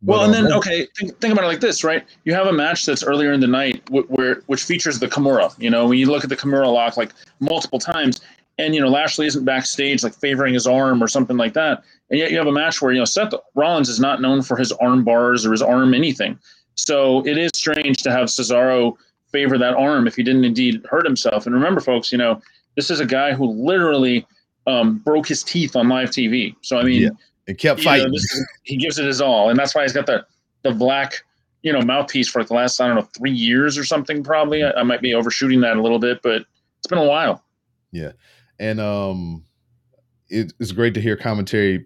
But, 0.03 0.11
Well, 0.11 0.23
and 0.25 0.35
um, 0.35 0.43
then 0.43 0.53
okay, 0.53 0.87
think, 0.97 1.17
think 1.19 1.31
about 1.31 1.45
it 1.45 1.47
like 1.47 1.61
this, 1.61 1.81
right? 1.83 2.03
You 2.25 2.33
have 2.33 2.47
a 2.47 2.53
match 2.53 2.85
that's 2.85 3.03
earlier 3.03 3.31
in 3.31 3.39
the 3.39 3.47
night 3.47 3.81
wh- 3.87 4.09
where 4.11 4.41
which 4.47 4.63
features 4.63 4.99
the 4.99 5.07
Kimura. 5.07 5.53
You 5.61 5.69
know, 5.69 5.87
when 5.87 5.97
you 5.97 6.07
look 6.07 6.25
at 6.25 6.29
the 6.29 6.35
Kimura 6.35 6.71
lock 6.71 6.97
like 6.97 7.13
multiple 7.39 7.79
times, 7.79 8.19
and 8.57 8.75
you 8.75 8.81
know 8.81 8.89
Lashley 8.89 9.27
isn't 9.27 9.45
backstage 9.45 10.03
like 10.03 10.13
favoring 10.13 10.53
his 10.53 10.67
arm 10.67 11.01
or 11.01 11.07
something 11.07 11.37
like 11.37 11.53
that, 11.53 11.83
and 12.09 12.19
yet 12.19 12.31
you 12.31 12.37
have 12.37 12.47
a 12.47 12.51
match 12.51 12.81
where 12.81 12.91
you 12.91 12.99
know 12.99 13.05
Seth 13.05 13.33
Rollins 13.55 13.87
is 13.87 14.01
not 14.01 14.21
known 14.21 14.41
for 14.41 14.57
his 14.57 14.73
arm 14.73 15.05
bars 15.05 15.45
or 15.45 15.53
his 15.53 15.61
arm 15.61 15.93
anything. 15.93 16.37
So 16.75 17.25
it 17.25 17.37
is 17.37 17.51
strange 17.55 17.99
to 17.99 18.11
have 18.11 18.27
Cesaro 18.27 18.97
favor 19.31 19.57
that 19.57 19.73
arm 19.73 20.05
if 20.05 20.15
he 20.15 20.23
didn't 20.23 20.43
indeed 20.43 20.85
hurt 20.89 21.05
himself. 21.05 21.45
And 21.45 21.55
remember, 21.55 21.79
folks, 21.79 22.11
you 22.11 22.17
know 22.17 22.41
this 22.75 22.91
is 22.91 22.99
a 22.99 23.05
guy 23.05 23.33
who 23.33 23.45
literally 23.45 24.27
um, 24.67 24.97
broke 24.97 25.29
his 25.29 25.43
teeth 25.43 25.77
on 25.77 25.87
live 25.87 26.09
TV. 26.09 26.57
So 26.61 26.77
I 26.77 26.83
mean. 26.83 27.03
Yeah. 27.03 27.09
And 27.47 27.57
kept 27.57 27.79
know, 27.79 27.83
fighting. 27.83 28.11
this 28.11 28.23
is- 28.23 28.47
he 28.63 28.77
gives 28.77 28.97
it 28.99 29.05
his 29.05 29.21
all, 29.21 29.49
and 29.49 29.57
that's 29.57 29.75
why 29.75 29.81
he's 29.83 29.93
got 29.93 30.05
the 30.05 30.25
the 30.63 30.71
black, 30.71 31.23
you 31.61 31.73
know, 31.73 31.81
mouthpiece 31.81 32.29
for 32.29 32.39
like 32.39 32.47
the 32.47 32.53
last 32.53 32.79
I 32.79 32.87
don't 32.87 32.95
know 32.95 33.09
three 33.17 33.31
years 33.31 33.77
or 33.77 33.83
something. 33.83 34.23
Probably 34.23 34.63
I, 34.63 34.71
I 34.71 34.83
might 34.83 35.01
be 35.01 35.13
overshooting 35.13 35.61
that 35.61 35.77
a 35.77 35.81
little 35.81 35.99
bit, 35.99 36.21
but 36.23 36.45
it's 36.77 36.87
been 36.87 36.99
a 36.99 37.05
while. 37.05 37.43
Yeah, 37.91 38.13
and 38.59 38.79
um 38.79 39.43
it, 40.29 40.53
it's 40.59 40.71
great 40.71 40.93
to 40.95 41.01
hear 41.01 41.15
commentary 41.15 41.85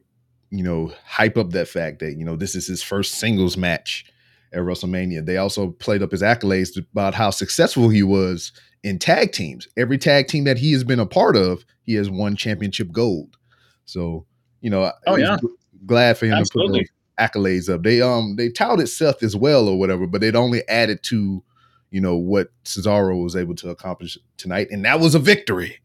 you 0.51 0.63
know 0.63 0.93
hype 1.05 1.37
up 1.37 1.49
that 1.51 1.67
fact 1.67 1.99
that 1.99 2.13
you 2.17 2.23
know 2.23 2.35
this 2.35 2.55
is 2.55 2.67
his 2.67 2.81
first 2.83 3.15
singles 3.15 3.57
match 3.57 4.05
at 4.53 4.59
WrestleMania. 4.61 5.25
They 5.25 5.37
also 5.37 5.71
played 5.71 6.01
up 6.03 6.11
his 6.11 6.21
accolades 6.21 6.77
about 6.77 7.13
how 7.15 7.31
successful 7.31 7.89
he 7.89 8.03
was 8.03 8.53
in 8.83 8.99
tag 8.99 9.31
teams. 9.33 9.67
Every 9.75 9.97
tag 9.97 10.27
team 10.27 10.43
that 10.45 10.57
he 10.59 10.71
has 10.71 10.83
been 10.85 10.99
a 10.99 11.05
part 11.05 11.35
of, 11.35 11.65
he 11.83 11.95
has 11.95 12.09
won 12.09 12.35
championship 12.35 12.91
gold. 12.91 13.37
So 13.85 14.25
you 14.61 14.69
know, 14.69 14.91
Oh, 15.05 15.15
yeah. 15.15 15.37
glad 15.85 16.17
for 16.17 16.25
him 16.25 16.43
to 16.43 16.49
put 16.53 16.71
those 16.71 16.87
accolades 17.19 17.73
up. 17.73 17.83
They 17.83 18.01
um 18.01 18.35
they 18.35 18.49
touted 18.49 18.89
Seth 18.89 19.23
as 19.23 19.35
well 19.35 19.67
or 19.67 19.77
whatever, 19.79 20.05
but 20.07 20.23
it 20.23 20.35
only 20.35 20.67
added 20.67 21.03
to 21.03 21.43
you 21.91 22.01
know 22.01 22.15
what 22.15 22.49
Cesaro 22.65 23.23
was 23.23 23.35
able 23.35 23.55
to 23.55 23.69
accomplish 23.69 24.17
tonight, 24.37 24.67
and 24.71 24.83
that 24.85 24.99
was 24.99 25.15
a 25.15 25.19
victory. 25.19 25.79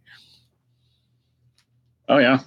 Oh 2.09 2.19
yeah, 2.19 2.41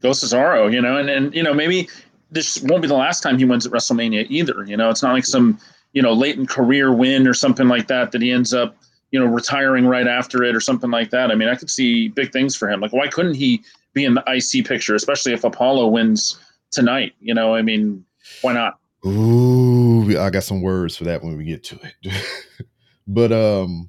go 0.00 0.10
Cesaro. 0.10 0.72
You 0.72 0.80
know, 0.80 0.96
and 0.96 1.10
and 1.10 1.34
you 1.34 1.42
know 1.42 1.52
maybe 1.52 1.88
this 2.30 2.60
won't 2.62 2.82
be 2.82 2.88
the 2.88 2.94
last 2.94 3.22
time 3.22 3.38
he 3.38 3.44
wins 3.44 3.66
at 3.66 3.72
WrestleMania 3.72 4.26
either. 4.30 4.64
You 4.64 4.76
know, 4.76 4.88
it's 4.90 5.02
not 5.02 5.12
like 5.12 5.24
some 5.26 5.58
you 5.92 6.02
know 6.02 6.12
late 6.12 6.36
in 6.38 6.46
career 6.46 6.92
win 6.94 7.26
or 7.26 7.34
something 7.34 7.68
like 7.68 7.88
that 7.88 8.12
that 8.12 8.22
he 8.22 8.30
ends 8.30 8.54
up 8.54 8.76
you 9.10 9.18
know 9.18 9.26
retiring 9.26 9.86
right 9.86 10.06
after 10.06 10.44
it 10.44 10.54
or 10.54 10.60
something 10.60 10.90
like 10.90 11.10
that. 11.10 11.30
I 11.30 11.34
mean, 11.34 11.48
I 11.48 11.56
could 11.56 11.70
see 11.70 12.08
big 12.08 12.32
things 12.32 12.56
for 12.56 12.70
him. 12.70 12.80
Like, 12.80 12.92
why 12.92 13.08
couldn't 13.08 13.34
he 13.34 13.62
be 13.94 14.04
in 14.04 14.14
the 14.14 14.24
IC 14.26 14.66
picture, 14.66 14.94
especially 14.94 15.32
if 15.32 15.44
Apollo 15.44 15.88
wins 15.88 16.38
tonight? 16.70 17.14
You 17.20 17.34
know, 17.34 17.54
I 17.54 17.62
mean, 17.62 18.04
why 18.42 18.52
not? 18.52 18.78
Ooh, 19.06 20.18
I 20.18 20.30
got 20.30 20.42
some 20.44 20.60
words 20.62 20.96
for 20.96 21.04
that 21.04 21.22
when 21.24 21.36
we 21.36 21.44
get 21.44 21.64
to 21.64 21.78
it. 21.82 22.66
but 23.06 23.32
um 23.32 23.88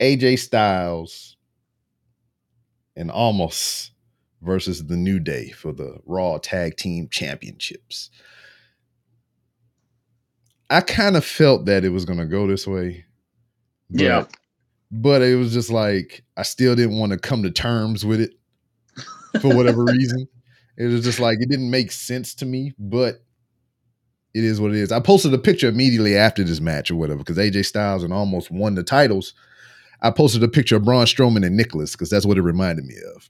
AJ 0.00 0.38
Styles 0.38 1.36
and 2.96 3.10
Omos 3.10 3.90
versus 4.42 4.86
the 4.86 4.96
New 4.96 5.18
Day 5.18 5.50
for 5.50 5.72
the 5.72 5.98
Raw 6.06 6.38
Tag 6.38 6.76
Team 6.76 7.08
Championships. 7.10 8.10
I 10.70 10.80
kind 10.80 11.16
of 11.16 11.24
felt 11.24 11.66
that 11.66 11.84
it 11.84 11.90
was 11.90 12.04
going 12.04 12.18
to 12.18 12.24
go 12.26 12.46
this 12.46 12.66
way. 12.66 13.04
but- 13.90 14.00
Yeah. 14.00 14.24
But 14.90 15.22
it 15.22 15.34
was 15.36 15.52
just 15.52 15.70
like 15.70 16.22
I 16.36 16.42
still 16.42 16.76
didn't 16.76 16.96
want 16.98 17.10
to 17.12 17.18
come 17.18 17.42
to 17.42 17.50
terms 17.50 18.04
with 18.04 18.20
it 18.20 18.30
for 19.40 19.54
whatever 19.54 19.84
reason. 19.84 20.26
It 20.76 20.86
was 20.86 21.04
just 21.04 21.20
like 21.20 21.38
it 21.40 21.48
didn't 21.48 21.70
make 21.70 21.92
sense 21.92 22.34
to 22.36 22.44
me, 22.44 22.72
but 22.78 23.22
it 24.34 24.42
is 24.44 24.60
what 24.60 24.72
it 24.72 24.76
is. 24.78 24.90
I 24.90 24.98
posted 25.00 25.32
a 25.32 25.38
picture 25.38 25.68
immediately 25.68 26.16
after 26.16 26.42
this 26.42 26.60
match 26.60 26.90
or 26.90 26.96
whatever 26.96 27.18
because 27.18 27.38
AJ 27.38 27.66
Styles 27.66 28.02
and 28.02 28.12
Omos 28.12 28.50
won 28.50 28.74
the 28.74 28.82
titles. 28.82 29.34
I 30.02 30.10
posted 30.10 30.42
a 30.42 30.48
picture 30.48 30.76
of 30.76 30.84
Braun 30.84 31.06
Strowman 31.06 31.46
and 31.46 31.56
Nicholas 31.56 31.92
because 31.92 32.10
that's 32.10 32.26
what 32.26 32.36
it 32.36 32.42
reminded 32.42 32.84
me 32.84 32.96
of. 33.14 33.28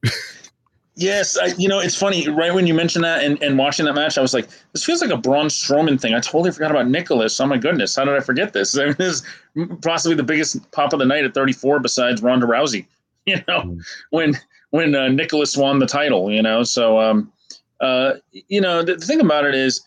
Yes, 0.96 1.36
I, 1.36 1.46
you 1.58 1.66
know 1.68 1.80
it's 1.80 1.96
funny. 1.96 2.28
Right 2.28 2.54
when 2.54 2.68
you 2.68 2.74
mentioned 2.74 3.04
that 3.04 3.24
and, 3.24 3.42
and 3.42 3.58
watching 3.58 3.84
that 3.86 3.94
match, 3.94 4.16
I 4.16 4.20
was 4.22 4.32
like, 4.32 4.48
"This 4.72 4.84
feels 4.84 5.00
like 5.02 5.10
a 5.10 5.16
Braun 5.16 5.46
Strowman 5.46 6.00
thing." 6.00 6.14
I 6.14 6.20
totally 6.20 6.52
forgot 6.52 6.70
about 6.70 6.88
Nicholas. 6.88 7.40
Oh 7.40 7.46
my 7.46 7.58
goodness, 7.58 7.96
how 7.96 8.04
did 8.04 8.14
I 8.14 8.20
forget 8.20 8.52
this? 8.52 8.78
I 8.78 8.84
mean, 8.86 8.94
this 8.96 9.22
is 9.56 9.66
possibly 9.82 10.14
the 10.14 10.22
biggest 10.22 10.70
pop 10.70 10.92
of 10.92 11.00
the 11.00 11.04
night 11.04 11.24
at 11.24 11.34
34, 11.34 11.80
besides 11.80 12.22
Ronda 12.22 12.46
Rousey. 12.46 12.86
You 13.26 13.36
know, 13.48 13.62
Mm. 13.62 13.78
when 14.10 14.38
when 14.74 14.92
uh, 14.96 15.06
Nicholas 15.06 15.56
won 15.56 15.78
the 15.78 15.86
title. 15.86 16.32
You 16.32 16.42
know, 16.42 16.64
so 16.64 16.98
um, 16.98 17.32
uh, 17.80 18.14
you 18.32 18.60
know 18.60 18.82
the, 18.82 18.96
the 18.96 19.06
thing 19.06 19.20
about 19.20 19.44
it 19.44 19.54
is, 19.54 19.80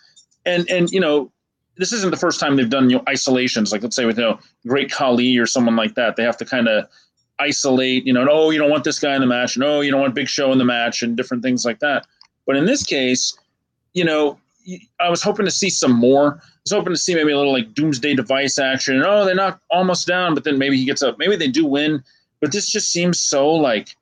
and 0.46 0.70
and 0.70 0.90
you 0.92 1.02
know, 1.02 1.30
this 1.76 1.92
isn't 1.92 2.12
the 2.12 2.18
first 2.18 2.40
time 2.40 2.56
they've 2.56 2.70
done 2.70 2.90
you 2.90 2.96
know 2.96 3.04
isolations. 3.10 3.74
Like 3.74 3.84
let's 3.84 3.98
say 3.98 4.06
with 4.06 4.18
you 4.18 4.24
know 4.24 4.40
Great 4.66 4.90
Khali 4.90 5.38
or 5.38 5.46
someone 5.46 5.76
like 5.76 5.96
that, 5.96 6.16
they 6.16 6.24
have 6.24 6.38
to 6.38 6.46
kind 6.46 6.70
of 6.70 6.88
isolate, 7.40 8.08
you 8.08 8.14
know, 8.14 8.22
and, 8.22 8.30
oh, 8.32 8.50
you 8.50 8.58
don't 8.58 8.72
want 8.72 8.84
this 8.86 8.98
guy 8.98 9.14
in 9.14 9.22
the 9.22 9.28
match, 9.28 9.56
and 9.58 9.64
oh, 9.66 9.82
you 9.82 9.92
don't 9.92 10.00
want 10.00 10.16
Big 10.16 10.30
Show 10.30 10.54
in 10.54 10.58
the 10.58 10.66
match, 10.66 11.02
and 11.02 11.18
different 11.18 11.44
things 11.44 11.66
like 11.66 11.80
that. 11.80 12.08
But 12.46 12.56
in 12.56 12.66
this 12.66 12.84
case, 12.84 13.38
you 13.94 14.06
know, 14.06 14.40
I 15.02 15.10
was 15.10 15.22
hoping 15.22 15.46
to 15.46 15.52
see 15.52 15.70
some 15.70 15.92
more. 15.92 16.40
I 16.42 16.60
was 16.64 16.72
hoping 16.72 16.94
to 16.94 16.98
see 16.98 17.14
maybe 17.14 17.34
a 17.34 17.38
little 17.38 17.52
like 17.52 17.74
Doomsday 17.74 18.16
Device 18.16 18.58
action. 18.58 19.04
Oh, 19.06 19.26
they're 19.26 19.36
not 19.36 19.60
almost 19.70 20.08
down, 20.08 20.34
but 20.34 20.46
then 20.46 20.58
maybe 20.58 20.78
he 20.78 20.86
gets 20.86 21.02
up. 21.02 21.20
Maybe 21.20 21.36
they 21.36 21.50
do 21.50 21.66
win, 21.66 22.02
but 22.40 22.54
this 22.54 22.70
just 22.70 22.90
seems 22.90 23.20
so 23.20 23.50
like, 23.50 23.97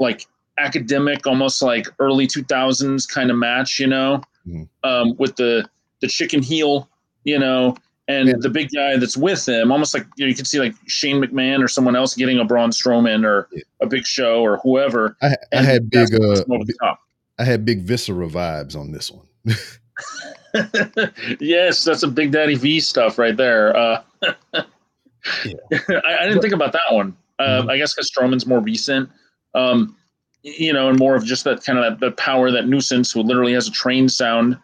like 0.00 0.26
academic, 0.58 1.26
almost 1.26 1.62
like 1.62 1.86
early 2.00 2.26
two 2.26 2.42
thousands 2.44 3.06
kind 3.06 3.30
of 3.30 3.36
match, 3.36 3.78
you 3.78 3.86
know, 3.86 4.20
Mhm. 4.48 4.68
um, 4.84 5.16
with 5.18 5.36
the 5.36 5.68
the 6.00 6.08
chicken 6.08 6.42
heel, 6.42 6.88
you 7.24 7.38
know, 7.38 7.76
and 8.08 8.28
Yeah. 8.28 8.34
the 8.40 8.48
big 8.48 8.70
guy 8.74 8.96
that's 8.96 9.16
with 9.16 9.46
him, 9.46 9.70
almost 9.70 9.92
like 9.94 10.06
you, 10.16 10.24
know, 10.24 10.28
you 10.30 10.34
can 10.34 10.44
see 10.46 10.58
like 10.58 10.74
Shane 10.86 11.22
McMahon 11.22 11.62
or 11.62 11.68
someone 11.68 11.94
else 11.94 12.14
getting 12.14 12.38
a 12.40 12.44
Braun 12.44 12.70
Strowman 12.70 13.24
or 13.24 13.48
Yeah. 13.52 13.62
a 13.82 13.86
Big 13.86 14.04
Show 14.06 14.40
or 14.42 14.56
whoever. 14.58 15.16
I, 15.22 15.36
I 15.52 15.62
had 15.62 15.88
big 15.90 16.14
uh 16.14 16.42
over 16.50 16.64
the 16.64 16.74
top. 16.82 16.98
I 17.38 17.44
had 17.44 17.64
big 17.64 17.82
Viscera 17.82 18.28
vibes 18.28 18.74
on 18.76 18.92
this 18.92 19.10
one. 19.10 19.26
yes, 21.40 21.84
that's 21.84 22.02
a 22.02 22.08
Big 22.08 22.32
Daddy 22.32 22.54
V 22.54 22.80
stuff 22.80 23.18
right 23.18 23.36
there. 23.36 23.76
Uh, 23.76 24.02
Yeah. 25.44 25.52
I, 26.08 26.16
I 26.20 26.26
didn't 26.26 26.40
think 26.40 26.54
about 26.54 26.72
that 26.72 26.80
one. 26.90 27.14
Uh, 27.38 27.62
Mhm. 27.62 27.70
I 27.70 27.76
guess 27.76 27.94
because 27.94 28.10
Strowman's 28.10 28.46
more 28.46 28.60
recent, 28.60 29.10
um, 29.54 29.96
you 30.42 30.72
know, 30.72 30.88
and 30.88 30.98
more 30.98 31.14
of 31.14 31.24
just 31.24 31.44
that 31.44 31.62
kind 31.64 31.78
of 31.78 32.00
that, 32.00 32.16
power, 32.16 32.50
that 32.50 32.66
nuisance, 32.66 33.12
who 33.12 33.22
literally 33.22 33.52
has 33.52 33.68
a 33.68 33.72
train 33.72 34.08
sound, 34.08 34.58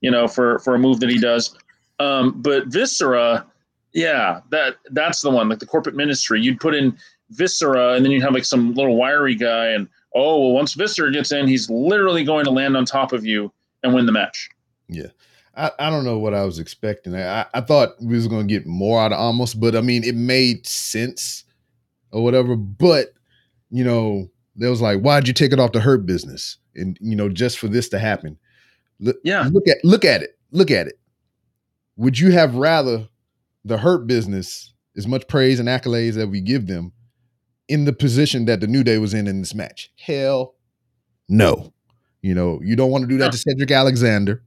you 0.00 0.10
know, 0.10 0.28
for 0.28 0.58
for 0.60 0.74
a 0.74 0.78
move 0.78 1.00
that 1.00 1.10
he 1.10 1.18
does. 1.18 1.56
Um, 1.98 2.40
but 2.42 2.66
Viscera, 2.66 3.46
yeah, 3.92 4.40
that 4.50 4.76
that's 4.90 5.20
the 5.20 5.30
one. 5.30 5.48
Like 5.48 5.58
the 5.58 5.66
corporate 5.66 5.96
ministry, 5.96 6.40
you'd 6.40 6.60
put 6.60 6.74
in 6.74 6.96
Viscera, 7.30 7.94
and 7.94 8.04
then 8.04 8.12
you'd 8.12 8.22
have 8.22 8.34
like 8.34 8.44
some 8.44 8.74
little 8.74 8.96
wiry 8.96 9.34
guy, 9.34 9.68
and 9.68 9.88
oh, 10.14 10.40
well, 10.40 10.52
once 10.52 10.74
Viscera 10.74 11.10
gets 11.12 11.32
in, 11.32 11.48
he's 11.48 11.70
literally 11.70 12.24
going 12.24 12.44
to 12.44 12.50
land 12.50 12.76
on 12.76 12.84
top 12.84 13.12
of 13.12 13.24
you 13.24 13.52
and 13.82 13.94
win 13.94 14.06
the 14.06 14.12
match. 14.12 14.50
Yeah. 14.88 15.08
I, 15.54 15.70
I 15.78 15.90
don't 15.90 16.04
know 16.04 16.18
what 16.18 16.34
I 16.34 16.44
was 16.44 16.58
expecting. 16.58 17.14
I, 17.14 17.46
I 17.52 17.60
thought 17.60 18.00
we 18.00 18.14
was 18.14 18.28
gonna 18.28 18.44
get 18.44 18.66
more 18.66 19.00
out 19.00 19.12
of 19.12 19.18
Omos, 19.18 19.58
but 19.58 19.76
I 19.76 19.80
mean 19.80 20.04
it 20.04 20.14
made 20.14 20.66
sense 20.66 21.44
or 22.10 22.24
whatever. 22.24 22.56
But 22.56 23.12
you 23.70 23.84
know, 23.84 24.30
there 24.56 24.70
was 24.70 24.80
like, 24.80 25.00
why'd 25.00 25.26
you 25.28 25.34
take 25.34 25.52
it 25.52 25.60
off 25.60 25.72
the 25.72 25.80
hurt 25.80 26.06
business? 26.06 26.58
And 26.74 26.98
you 27.00 27.16
know, 27.16 27.28
just 27.28 27.58
for 27.58 27.68
this 27.68 27.88
to 27.90 27.98
happen. 27.98 28.38
Look, 29.00 29.16
Yeah. 29.24 29.48
look 29.52 29.66
at 29.68 29.78
look 29.84 30.04
at 30.04 30.22
it. 30.22 30.38
Look 30.50 30.70
at 30.70 30.86
it. 30.86 30.98
Would 31.96 32.18
you 32.18 32.30
have 32.32 32.54
rather 32.54 33.08
the 33.64 33.78
hurt 33.78 34.06
business 34.06 34.72
as 34.96 35.06
much 35.06 35.26
praise 35.28 35.58
and 35.60 35.68
accolades 35.68 36.14
that 36.14 36.28
we 36.28 36.40
give 36.40 36.66
them 36.66 36.92
in 37.68 37.84
the 37.84 37.92
position 37.92 38.44
that 38.46 38.60
the 38.60 38.66
New 38.66 38.82
Day 38.84 38.98
was 38.98 39.14
in 39.14 39.26
in 39.26 39.40
this 39.40 39.54
match? 39.54 39.90
Hell 39.98 40.54
no. 41.28 41.72
You 42.22 42.34
know, 42.34 42.60
you 42.62 42.76
don't 42.76 42.90
want 42.90 43.02
to 43.02 43.08
do 43.08 43.18
that 43.18 43.26
No. 43.26 43.30
to 43.32 43.36
Cedric 43.38 43.70
Alexander. 43.70 44.42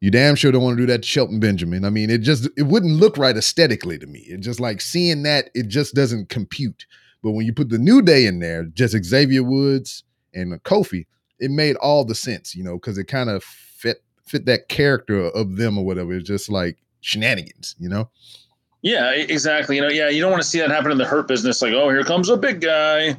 You 0.00 0.10
damn 0.10 0.34
sure 0.34 0.50
don't 0.50 0.62
want 0.62 0.76
to 0.78 0.82
do 0.82 0.86
that 0.90 1.02
to 1.02 1.08
Shelton 1.08 1.40
Benjamin. 1.40 1.84
I 1.84 1.90
mean, 1.90 2.08
it 2.10 2.18
just 2.22 2.48
it 2.56 2.62
wouldn't 2.62 2.96
look 2.96 3.18
right 3.18 3.36
aesthetically 3.36 3.98
to 3.98 4.06
me. 4.06 4.20
It 4.20 4.40
just 4.40 4.58
like 4.58 4.80
seeing 4.80 5.22
that, 5.24 5.50
it 5.54 5.68
just 5.68 5.94
doesn't 5.94 6.28
compute. 6.30 6.86
But 7.22 7.32
when 7.32 7.46
you 7.46 7.52
put 7.52 7.68
the 7.68 7.78
New 7.78 8.02
Day 8.02 8.26
in 8.26 8.38
there, 8.38 8.64
just 8.64 8.96
Xavier 9.04 9.42
Woods 9.42 10.04
and 10.34 10.52
Kofi, 10.62 11.06
it 11.38 11.50
made 11.50 11.76
all 11.76 12.04
the 12.04 12.14
sense, 12.14 12.54
you 12.54 12.62
know, 12.64 12.74
because 12.74 12.98
it 12.98 13.04
kind 13.04 13.30
of 13.30 13.42
fit 13.42 14.02
fit 14.26 14.46
that 14.46 14.68
character 14.68 15.28
of 15.30 15.56
them 15.56 15.76
or 15.76 15.84
whatever. 15.84 16.12
It's 16.14 16.28
just 16.28 16.48
like 16.48 16.78
shenanigans, 17.00 17.74
you 17.78 17.88
know. 17.88 18.10
Yeah, 18.82 19.10
exactly. 19.10 19.76
You 19.76 19.82
know, 19.82 19.88
yeah, 19.88 20.08
you 20.08 20.22
don't 20.22 20.30
want 20.30 20.42
to 20.42 20.48
see 20.48 20.58
that 20.58 20.70
happen 20.70 20.90
in 20.90 20.98
the 20.98 21.04
hurt 21.04 21.28
business. 21.28 21.60
Like, 21.60 21.74
oh, 21.74 21.90
here 21.90 22.04
comes 22.04 22.30
a 22.30 22.36
big 22.36 22.60
guy, 22.60 23.16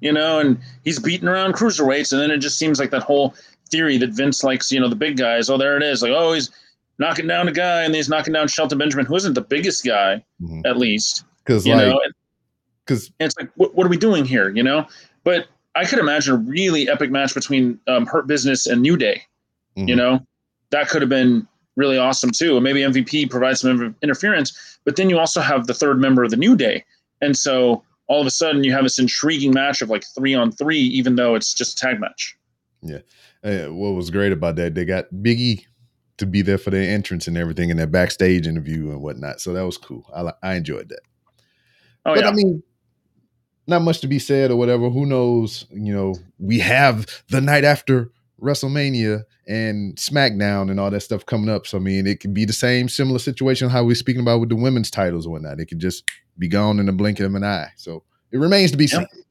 you 0.00 0.12
know, 0.12 0.38
and 0.38 0.58
he's 0.84 0.98
beating 1.00 1.28
around 1.28 1.54
cruiserweights, 1.54 2.12
and 2.12 2.20
then 2.20 2.30
it 2.30 2.38
just 2.38 2.58
seems 2.58 2.78
like 2.78 2.90
that 2.90 3.02
whole 3.02 3.34
theory 3.70 3.96
that 3.98 4.10
Vince 4.10 4.44
likes, 4.44 4.70
you 4.70 4.78
know, 4.78 4.88
the 4.88 4.96
big 4.96 5.16
guys. 5.16 5.50
Oh, 5.50 5.56
there 5.56 5.76
it 5.76 5.82
is. 5.82 6.02
Like, 6.02 6.12
oh, 6.12 6.32
he's 6.32 6.50
knocking 6.98 7.26
down 7.26 7.48
a 7.48 7.52
guy, 7.52 7.82
and 7.82 7.94
he's 7.94 8.08
knocking 8.08 8.32
down 8.32 8.46
Shelton 8.46 8.78
Benjamin, 8.78 9.06
who 9.06 9.16
isn't 9.16 9.34
the 9.34 9.40
biggest 9.40 9.84
guy, 9.84 10.24
mm-hmm. 10.40 10.60
at 10.64 10.76
least, 10.76 11.24
Because 11.44 11.66
you 11.66 11.74
like, 11.74 11.88
know. 11.88 12.00
And, 12.88 12.98
because 12.98 13.12
it's 13.20 13.36
like, 13.38 13.50
what, 13.56 13.74
what 13.74 13.86
are 13.86 13.90
we 13.90 13.96
doing 13.96 14.24
here, 14.24 14.50
you 14.50 14.62
know? 14.62 14.86
But 15.24 15.46
I 15.74 15.84
could 15.84 15.98
imagine 15.98 16.34
a 16.34 16.38
really 16.38 16.88
epic 16.88 17.10
match 17.10 17.34
between 17.34 17.78
um, 17.86 18.06
Hurt 18.06 18.26
Business 18.26 18.66
and 18.66 18.82
New 18.82 18.96
Day. 18.96 19.22
Mm-hmm. 19.76 19.88
You 19.88 19.96
know, 19.96 20.26
that 20.70 20.88
could 20.88 21.02
have 21.02 21.08
been 21.08 21.46
really 21.76 21.98
awesome 21.98 22.30
too. 22.30 22.56
And 22.56 22.64
maybe 22.64 22.80
MVP 22.80 23.30
provides 23.30 23.60
some 23.60 23.94
interference, 24.02 24.78
but 24.84 24.96
then 24.96 25.08
you 25.08 25.18
also 25.18 25.40
have 25.40 25.66
the 25.66 25.74
third 25.74 26.00
member 26.00 26.24
of 26.24 26.30
the 26.30 26.36
New 26.36 26.56
Day. 26.56 26.84
And 27.20 27.36
so 27.36 27.84
all 28.08 28.20
of 28.20 28.26
a 28.26 28.30
sudden 28.30 28.64
you 28.64 28.72
have 28.72 28.82
this 28.82 28.98
intriguing 28.98 29.52
match 29.52 29.82
of 29.82 29.88
like 29.88 30.04
three 30.16 30.34
on 30.34 30.50
three, 30.50 30.80
even 30.80 31.14
though 31.14 31.34
it's 31.34 31.54
just 31.54 31.78
a 31.78 31.86
tag 31.86 32.00
match. 32.00 32.36
Uh, 33.44 33.72
what 33.72 33.90
was 33.90 34.10
great 34.10 34.32
about 34.32 34.56
that, 34.56 34.74
they 34.74 34.84
got 34.84 35.06
Biggie 35.14 35.64
to 36.18 36.26
be 36.26 36.42
there 36.42 36.58
for 36.58 36.70
their 36.70 36.90
entrance 36.90 37.26
and 37.26 37.38
everything 37.38 37.70
in 37.70 37.76
their 37.76 37.86
backstage 37.86 38.46
interview 38.46 38.90
and 38.90 39.00
whatnot. 39.00 39.40
So 39.40 39.52
that 39.52 39.64
was 39.64 39.78
cool. 39.78 40.04
I 40.14 40.32
I 40.46 40.54
enjoyed 40.54 40.88
that. 40.90 41.00
Oh, 42.04 42.14
but 42.14 42.24
yeah. 42.24 42.28
I 42.28 42.32
mean, 42.32 42.62
not 43.70 43.82
much 43.82 44.00
to 44.00 44.06
be 44.08 44.18
said 44.18 44.50
or 44.50 44.56
whatever. 44.56 44.90
Who 44.90 45.06
knows? 45.06 45.66
You 45.70 45.94
know, 45.94 46.14
we 46.38 46.58
have 46.58 47.06
the 47.30 47.40
night 47.40 47.64
after 47.64 48.10
WrestleMania 48.40 49.24
and 49.46 49.96
SmackDown 49.96 50.70
and 50.70 50.78
all 50.78 50.90
that 50.90 51.00
stuff 51.00 51.24
coming 51.26 51.48
up. 51.48 51.66
So 51.66 51.78
I 51.78 51.80
mean, 51.80 52.06
it 52.06 52.20
could 52.20 52.34
be 52.34 52.44
the 52.44 52.52
same 52.52 52.88
similar 52.88 53.18
situation 53.18 53.68
how 53.70 53.84
we're 53.84 53.94
speaking 53.94 54.22
about 54.22 54.40
with 54.40 54.48
the 54.50 54.56
women's 54.56 54.90
titles 54.90 55.26
or 55.26 55.30
whatnot. 55.30 55.60
It 55.60 55.66
could 55.66 55.78
just 55.78 56.04
be 56.38 56.48
gone 56.48 56.78
in 56.78 56.86
the 56.86 56.92
blink 56.92 57.20
of 57.20 57.34
an 57.34 57.44
eye. 57.44 57.70
So 57.76 58.02
it 58.30 58.38
remains 58.38 58.70
to 58.72 58.76
be 58.76 58.84
Yep. 58.84 59.08
seen. 59.12 59.24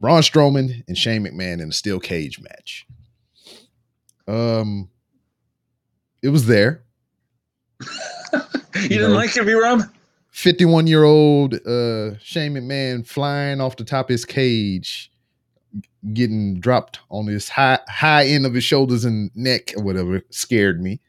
Braun 0.00 0.22
Strowman 0.22 0.84
and 0.86 0.98
Shane 0.98 1.24
McMahon 1.24 1.62
in 1.62 1.68
a 1.68 1.72
steel 1.72 1.98
cage 2.00 2.38
match. 2.40 2.86
Um, 4.28 4.90
it 6.22 6.28
was 6.28 6.46
there. 6.46 6.82
you 7.80 8.88
didn't 8.88 9.10
know. 9.10 9.16
like 9.16 9.36
it, 9.36 9.46
B 9.46 9.52
Rob? 9.52 9.82
51 10.34 10.88
year 10.88 11.04
old 11.04 11.54
uh 11.54 12.18
Shane 12.18 12.54
McMahon 12.54 13.06
flying 13.06 13.60
off 13.60 13.76
the 13.76 13.84
top 13.84 14.06
of 14.06 14.08
his 14.10 14.24
cage, 14.24 15.12
getting 16.12 16.58
dropped 16.58 16.98
on 17.08 17.28
his 17.28 17.48
high 17.48 17.78
high 17.88 18.26
end 18.26 18.44
of 18.44 18.52
his 18.52 18.64
shoulders 18.64 19.04
and 19.04 19.30
neck 19.36 19.72
or 19.76 19.84
whatever 19.84 20.20
scared 20.30 20.82
me. 20.82 21.00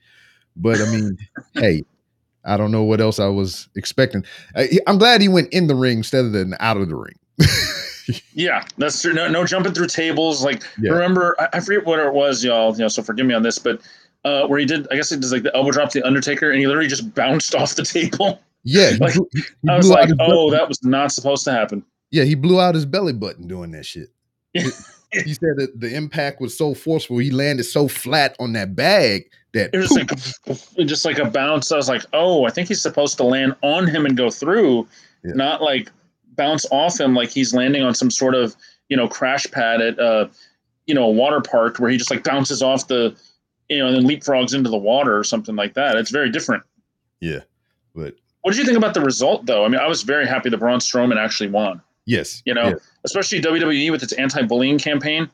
But 0.55 0.79
I 0.79 0.85
mean, 0.91 1.17
hey, 1.55 1.81
I 2.45 2.55
don't 2.55 2.71
know 2.71 2.83
what 2.83 3.01
else 3.01 3.19
I 3.19 3.25
was 3.25 3.67
expecting. 3.75 4.23
I, 4.55 4.69
I'm 4.85 4.99
glad 4.99 5.21
he 5.21 5.27
went 5.27 5.51
in 5.51 5.65
the 5.65 5.75
ring 5.75 5.97
instead 5.97 6.23
of 6.25 6.31
than 6.31 6.55
out 6.59 6.77
of 6.77 6.87
the 6.87 6.95
ring. 6.95 7.15
yeah, 8.33 8.63
that's 8.77 9.01
true. 9.01 9.13
No, 9.13 9.27
no 9.27 9.43
jumping 9.43 9.73
through 9.73 9.87
tables. 9.87 10.45
Like 10.45 10.61
Yeah. 10.79 10.91
remember, 10.91 11.35
I, 11.39 11.47
I 11.53 11.59
forget 11.61 11.83
what 11.83 11.97
it 11.97 12.13
was, 12.13 12.43
y'all. 12.43 12.73
You 12.73 12.81
know, 12.81 12.87
so 12.89 13.01
forgive 13.01 13.25
me 13.25 13.33
on 13.33 13.41
this, 13.41 13.57
but 13.57 13.81
uh, 14.23 14.45
where 14.45 14.59
he 14.59 14.65
did, 14.65 14.87
I 14.91 14.95
guess 14.95 15.09
he 15.09 15.17
does 15.17 15.31
like 15.31 15.43
the 15.43 15.55
elbow 15.55 15.71
drop 15.71 15.89
to 15.91 15.99
the 15.99 16.05
Undertaker, 16.05 16.51
and 16.51 16.59
he 16.59 16.67
literally 16.67 16.87
just 16.87 17.13
bounced 17.15 17.55
off 17.59 17.73
the 17.73 17.83
table. 17.83 18.39
Yeah, 18.65 18.91
he 18.91 18.97
Like, 18.97 19.13
blew- 19.13 19.29
he 19.33 19.69
I 19.69 19.77
was 19.77 19.89
like, 19.89 20.09
oh, 20.19 20.49
belly- 20.49 20.51
that 20.57 20.67
was 20.67 20.83
not 20.83 21.11
supposed 21.11 21.43
to 21.45 21.51
happen. 21.51 21.83
yeah, 22.11 22.23
he 22.23 22.35
blew 22.35 22.59
out 22.59 22.75
his 22.75 22.85
belly 22.85 23.13
button 23.13 23.47
doing 23.47 23.71
that 23.71 23.85
shit. 23.85 24.09
He 25.13 25.33
said 25.33 25.55
that 25.57 25.79
the 25.79 25.95
impact 25.95 26.41
was 26.41 26.57
so 26.57 26.73
forceful, 26.73 27.19
he 27.19 27.31
landed 27.31 27.63
so 27.63 27.87
flat 27.87 28.35
on 28.37 28.51
that 28.53 28.75
bag 28.75 29.29
that 29.53 29.69
It 29.73 29.77
was 29.77 29.91
like 29.91 30.09
just 30.85 31.05
like 31.05 31.19
a 31.19 31.29
bounce. 31.29 31.71
I 31.71 31.77
was 31.77 31.87
like, 31.87 32.01
oh, 32.11 32.43
I 32.45 32.49
think 32.49 32.67
he's 32.67 32.81
supposed 32.81 33.15
to 33.17 33.23
land 33.23 33.55
on 33.61 33.87
him 33.87 34.05
and 34.05 34.17
go 34.17 34.29
through, 34.29 34.85
Yeah. 35.23 35.33
not 35.35 35.61
like 35.61 35.89
bounce 36.35 36.65
off 36.69 36.99
him 36.99 37.15
like 37.15 37.29
he's 37.29 37.53
landing 37.53 37.81
on 37.81 37.93
some 37.95 38.11
sort 38.11 38.35
of 38.35 38.57
you 38.89 38.97
know 38.97 39.07
crash 39.07 39.45
pad 39.51 39.79
at 39.79 39.97
uh 39.99 40.27
you 40.85 40.93
know 40.93 41.05
a 41.05 41.11
water 41.11 41.39
park 41.39 41.79
where 41.79 41.89
he 41.89 41.95
just 41.97 42.11
like 42.11 42.25
bounces 42.25 42.61
off 42.61 42.87
the 42.89 43.15
you 43.69 43.77
know 43.77 43.87
and 43.87 43.95
then 43.95 44.03
leapfrogs 44.03 44.53
into 44.53 44.69
the 44.69 44.77
water 44.77 45.17
or 45.17 45.23
something 45.23 45.55
like 45.55 45.75
that. 45.75 45.95
It's 45.95 46.11
very 46.11 46.29
different. 46.29 46.63
yeah, 47.21 47.39
but 47.93 48.15
What 48.45 48.51
did 48.51 48.59
you 48.59 48.65
think 48.65 48.77
about 48.77 48.93
the 48.93 49.01
result 49.01 49.47
though? 49.47 49.65
I 49.65 49.69
mean, 49.69 49.81
I 49.81 49.87
was 49.87 50.03
very 50.03 50.27
happy 50.27 50.51
that 50.51 50.57
Braun 50.59 50.77
Strowman 50.77 51.17
actually 51.17 51.49
won. 51.49 51.81
yes, 52.05 52.43
You 52.45 52.53
know, 52.53 52.67
yeah. 52.67 52.75
especially 53.03 53.41
WWE 53.41 53.89
with 53.89 54.03
its 54.03 54.13
anti-bullying 54.13 54.77
campaign. 54.77 55.27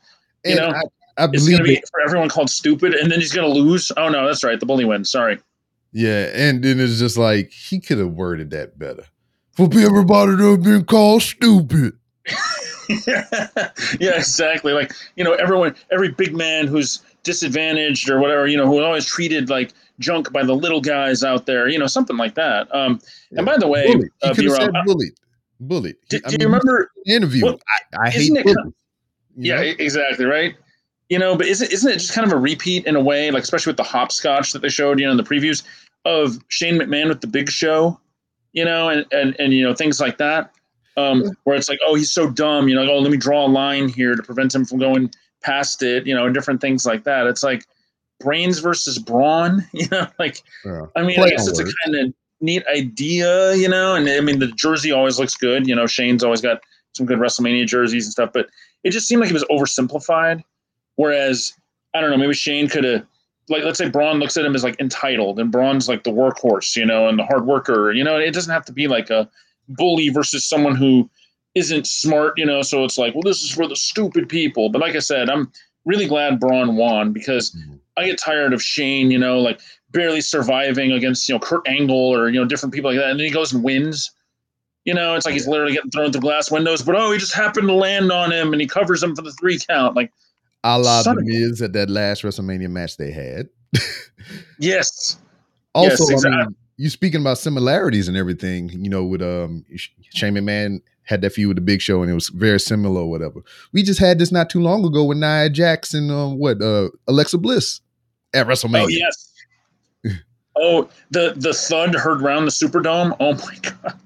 You 0.45 0.52
And 0.52 0.56
know, 0.56 0.69
I, 0.69 1.26
I 1.26 1.28
It's 1.34 1.45
going 1.45 1.58
to 1.58 1.63
be 1.65 1.84
for 1.91 2.00
everyone 2.00 2.30
called 2.30 2.50
stupid, 2.50 2.93
and 2.93 3.12
then 3.12 3.19
he's 3.19 3.34
going 3.34 3.54
to 3.54 3.60
lose. 3.60 3.91
Oh 3.97 4.08
no, 4.08 4.26
that's 4.26 4.45
right, 4.45 4.58
the 4.58 4.65
bully 4.65 4.86
wins. 4.86 5.12
Sorry. 5.12 5.38
Yeah, 5.91 6.30
and 6.34 6.63
then 6.63 6.80
it's 6.80 7.00
just 7.00 7.17
like 7.17 7.52
he 7.52 7.82
could 7.82 7.97
have 7.97 8.13
worded 8.13 8.50
that 8.52 8.80
better. 8.80 9.04
For 9.58 9.65
everybody 9.65 10.36
that 10.38 10.50
have 10.50 10.63
been 10.63 10.86
called 10.86 11.21
stupid. 11.21 11.91
yeah, 13.08 13.26
exactly. 14.00 14.71
Like 14.71 14.93
you 15.17 15.26
know, 15.26 15.34
everyone, 15.34 15.76
every 15.91 16.12
big 16.12 16.34
man 16.34 16.65
who's 16.65 17.02
disadvantaged 17.24 18.10
or 18.10 18.21
whatever, 18.21 18.47
you 18.47 18.56
know, 18.56 18.67
who 18.67 18.82
always 18.82 19.06
treated 19.06 19.50
like 19.50 19.74
junk 19.99 20.32
by 20.32 20.43
the 20.43 20.54
little 20.56 20.82
guys 20.82 21.23
out 21.23 21.45
there, 21.45 21.67
you 21.67 21.77
know, 21.80 21.88
something 21.88 22.17
like 22.17 22.36
that. 22.36 22.73
Um, 22.73 22.99
and 23.32 23.45
by 23.45 23.58
the 23.58 23.67
way, 23.67 23.86
bullied. 23.86 24.10
Uh, 24.21 24.34
said 24.34 24.71
bullied. 24.86 25.13
Bullied. 25.60 25.95
He- 26.10 26.19
do, 26.19 26.30
do 26.30 26.38
you 26.39 26.45
remember? 26.45 26.91
the 27.06 27.13
interview? 27.13 27.45
Well, 27.45 27.60
I, 27.93 28.08
I 28.08 28.10
hate 28.10 28.32
it 28.32 28.43
bullies. 28.43 28.56
kind 28.56 28.73
you 29.38 29.54
Yeah, 29.54 29.56
know? 29.62 29.73
exactly. 29.80 30.25
Right. 30.25 30.56
You 31.10 31.19
know, 31.19 31.36
but 31.36 31.45
isn't 31.47 31.71
isn't 31.71 31.91
it 31.91 31.97
just 31.97 32.13
kind 32.13 32.25
of 32.25 32.32
a 32.34 32.38
repeat 32.38 32.86
in 32.86 32.95
a 32.95 33.01
way, 33.01 33.32
like 33.32 33.43
especially 33.43 33.71
with 33.71 33.77
the 33.77 33.84
hopscotch 33.84 34.54
that 34.54 34.62
they 34.62 34.69
showed, 34.69 34.99
you 34.99 35.06
know, 35.06 35.12
in 35.12 35.17
the 35.17 35.23
previews 35.23 35.63
of 36.06 36.39
Shane 36.47 36.80
McMahon 36.80 37.10
with 37.10 37.21
the 37.21 37.27
Big 37.27 37.49
Show, 37.49 37.99
you 38.54 38.63
know, 38.63 38.89
and 38.89 39.06
and 39.12 39.36
and 39.39 39.54
you 39.54 39.63
know 39.63 39.75
things 39.75 39.99
like 39.99 40.17
that, 40.19 40.54
um, 40.95 41.23
where 41.43 41.58
it's 41.58 41.67
like, 41.67 41.80
oh, 41.86 41.95
he's 41.95 42.12
so 42.13 42.30
dumb, 42.30 42.69
you 42.69 42.75
know, 42.75 42.89
oh, 42.89 42.99
let 42.99 43.12
me 43.12 43.17
draw 43.17 43.45
a 43.45 43.47
line 43.47 43.89
here 43.89 44.15
to 44.15 44.23
prevent 44.23 44.56
him 44.56 44.63
from 44.63 44.80
going 44.80 45.12
past 45.43 45.84
it, 45.84 46.08
you 46.08 46.15
know, 46.15 46.25
and 46.25 46.34
different 46.34 46.62
things 46.62 46.86
like 46.86 47.04
that. 47.04 47.27
It's 47.27 47.43
like 47.43 47.65
brains 48.22 48.60
versus 48.60 48.98
brawn, 48.98 49.68
you 49.74 49.88
know, 49.92 50.08
like 50.20 50.42
Yeah. 50.66 50.86
I 50.96 51.04
mean, 51.04 51.16
Play 51.16 51.28
I 51.28 51.30
guess 51.32 51.48
it's 51.48 51.60
a 51.60 51.66
kind 51.86 51.96
of 51.96 52.14
neat 52.40 52.64
idea, 52.68 53.56
you 53.56 53.70
know, 53.70 53.96
and 53.96 54.08
I 54.10 54.22
mean 54.22 54.40
the 54.40 54.48
jersey 54.48 54.92
always 54.92 55.20
looks 55.20 55.36
good, 55.36 55.68
you 55.68 55.76
know, 55.76 55.86
Shane's 55.86 56.24
always 56.24 56.42
got 56.42 56.60
some 56.94 57.06
good 57.06 57.20
WrestleMania 57.20 57.68
jerseys 57.68 58.06
and 58.06 58.12
stuff, 58.12 58.32
but 58.34 58.50
it 58.84 58.92
just 58.92 59.08
seemed 59.08 59.22
like 59.22 59.30
it 59.30 59.34
was 59.34 59.46
oversimplified. 59.46 60.44
Whereas 60.96 61.54
I 61.94 62.02
don't 62.02 62.12
know, 62.12 62.18
maybe 62.18 62.34
Shane 62.34 62.68
could 62.68 62.84
have 62.84 63.06
like 63.50 63.64
let's 63.64 63.78
say 63.78 63.90
Braun 63.90 64.20
looks 64.20 64.38
at 64.38 64.46
him 64.46 64.56
as 64.56 64.64
like 64.64 64.80
entitled 64.80 65.40
and 65.40 65.52
Braun's 65.52 65.90
like 65.90 66.04
the 66.04 66.12
workhorse, 66.12 66.76
you 66.76 66.86
know, 66.86 67.08
and 67.08 67.20
the 67.20 67.26
hard 67.26 67.46
worker. 67.46 67.92
You 67.92 68.04
know, 68.04 68.18
it 68.18 68.34
doesn't 68.34 68.54
have 68.54 68.66
to 68.66 68.74
be 68.74 68.88
like 68.88 69.10
a 69.10 69.30
bully 69.70 70.10
versus 70.10 70.46
someone 70.46 70.76
who 70.76 71.10
isn't 71.56 71.86
smart, 71.86 72.38
you 72.38 72.46
know, 72.46 72.62
so 72.62 72.84
it's 72.84 72.98
like, 72.98 73.14
well, 73.14 73.24
this 73.24 73.44
is 73.44 73.52
for 73.52 73.68
the 73.68 73.76
stupid 73.76 74.30
people. 74.30 74.70
But 74.70 74.82
like 74.82 74.96
I 74.96 75.00
said, 75.00 75.30
I'm 75.30 75.52
really 75.86 76.08
glad 76.08 76.39
Braun 76.39 76.76
won 76.76 77.12
because 77.13 77.52
Mhm. 77.52 77.80
I 77.98 78.06
get 78.06 78.20
tired 78.20 78.54
of 78.54 78.62
Shane, 78.63 79.12
you 79.12 79.17
know, 79.20 79.39
like 79.39 79.60
barely 79.91 80.22
surviving 80.22 80.91
against, 80.94 81.28
you 81.28 81.36
know, 81.36 81.39
Kurt 81.39 81.67
Angle 81.67 81.96
or, 81.96 82.30
you 82.30 82.39
know, 82.39 82.46
different 82.46 82.74
people 82.74 82.89
like 82.91 83.00
that. 83.00 83.10
And 83.10 83.20
then 83.20 83.26
he 83.26 83.32
goes 83.34 83.52
and 83.54 83.63
wins. 83.63 84.12
You 84.86 84.94
know, 84.96 85.13
it's 85.15 85.26
like 85.26 85.34
he's 85.34 85.48
literally 85.48 85.74
getting 85.74 85.91
thrown 85.91 86.12
through 86.12 86.22
glass 86.22 86.50
windows, 86.50 86.82
but 86.82 86.96
oh, 86.96 87.12
he 87.12 87.20
just 87.20 87.34
happened 87.36 87.67
to 87.67 87.74
land 87.74 88.12
on 88.12 88.32
him 88.32 88.52
and 88.54 88.60
he 88.62 88.67
covers 88.67 89.04
him 89.04 89.15
for 89.15 89.22
the 89.22 89.32
three 89.34 89.60
count. 89.60 89.96
Like, 89.96 90.12
A 90.63 90.80
la 90.80 91.04
the 91.04 91.15
Miz 91.22 91.62
at 91.62 91.74
that 91.74 91.89
last 91.89 92.24
WrestleMania 92.24 92.70
match 92.70 92.98
they 92.98 93.12
had. 93.12 93.48
yes. 94.60 95.17
Also, 95.76 96.08
I 96.10 96.13
exact- 96.13 96.36
mean, 96.36 96.56
you 96.78 96.89
speaking 96.89 97.22
about 97.22 97.38
similarities 97.38 98.08
and 98.08 98.17
everything, 98.17 98.70
you 98.70 98.89
know, 98.89 99.04
with 99.06 99.22
um 99.22 99.65
Sh- 99.76 99.89
Shane 100.13 100.34
McMahon 100.34 100.82
had 101.04 101.22
that 101.22 101.32
feud 101.34 101.50
with 101.50 101.58
the 101.58 101.62
Big 101.62 101.82
Show, 101.82 102.02
and 102.02 102.12
it 102.12 102.16
was 102.16 102.30
very 102.30 102.60
similar 102.60 103.02
or 103.02 103.10
whatever. 103.10 103.42
We 103.74 103.84
just 103.84 104.00
had 104.00 104.20
this 104.20 104.32
not 104.32 104.50
too 104.50 104.62
long 104.62 104.86
ago 104.86 105.04
with 105.04 105.18
Nia 105.18 105.50
Jax 105.50 105.94
and 105.94 106.12
um, 106.12 106.38
what 106.38 106.62
uh 106.62 106.90
Alexa 107.08 107.38
Bliss 107.38 107.82
at 108.34 108.48
WrestleMania. 108.48 108.84
Oh 108.84 108.88
yes. 108.88 109.34
oh, 110.56 110.90
the 111.10 111.34
the 111.36 111.54
thud 111.54 111.96
heard 111.96 112.22
round 112.22 112.48
the 112.48 112.52
Superdome. 112.52 113.16
Oh 113.20 113.34
my 113.34 113.58
god. 113.62 114.00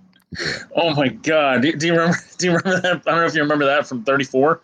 Oh 0.76 0.94
my 0.94 1.10
god. 1.10 1.62
Do, 1.62 1.72
do 1.74 1.88
you 1.88 1.94
remember? 1.94 2.18
Do 2.38 2.48
you 2.48 2.58
remember 2.58 2.82
that? 2.82 3.02
I 3.08 3.12
don't 3.12 3.20
know 3.22 3.26
if 3.26 3.36
you 3.36 3.42
remember 3.42 3.66
that 3.66 3.88
from 3.88 4.04
'34. 4.04 4.62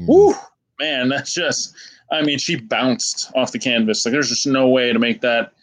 Mhm. 0.00 0.06
Woo, 0.08 0.34
man, 0.80 1.08
that's 1.08 1.32
just. 1.32 1.74
I 2.10 2.22
mean, 2.22 2.38
she 2.38 2.56
bounced 2.56 3.32
off 3.34 3.52
the 3.52 3.58
canvas. 3.58 4.04
Like, 4.04 4.12
there's 4.12 4.28
just 4.28 4.46
no 4.46 4.68
way 4.68 4.92
to 4.92 4.98
make 4.98 5.22
that, 5.22 5.54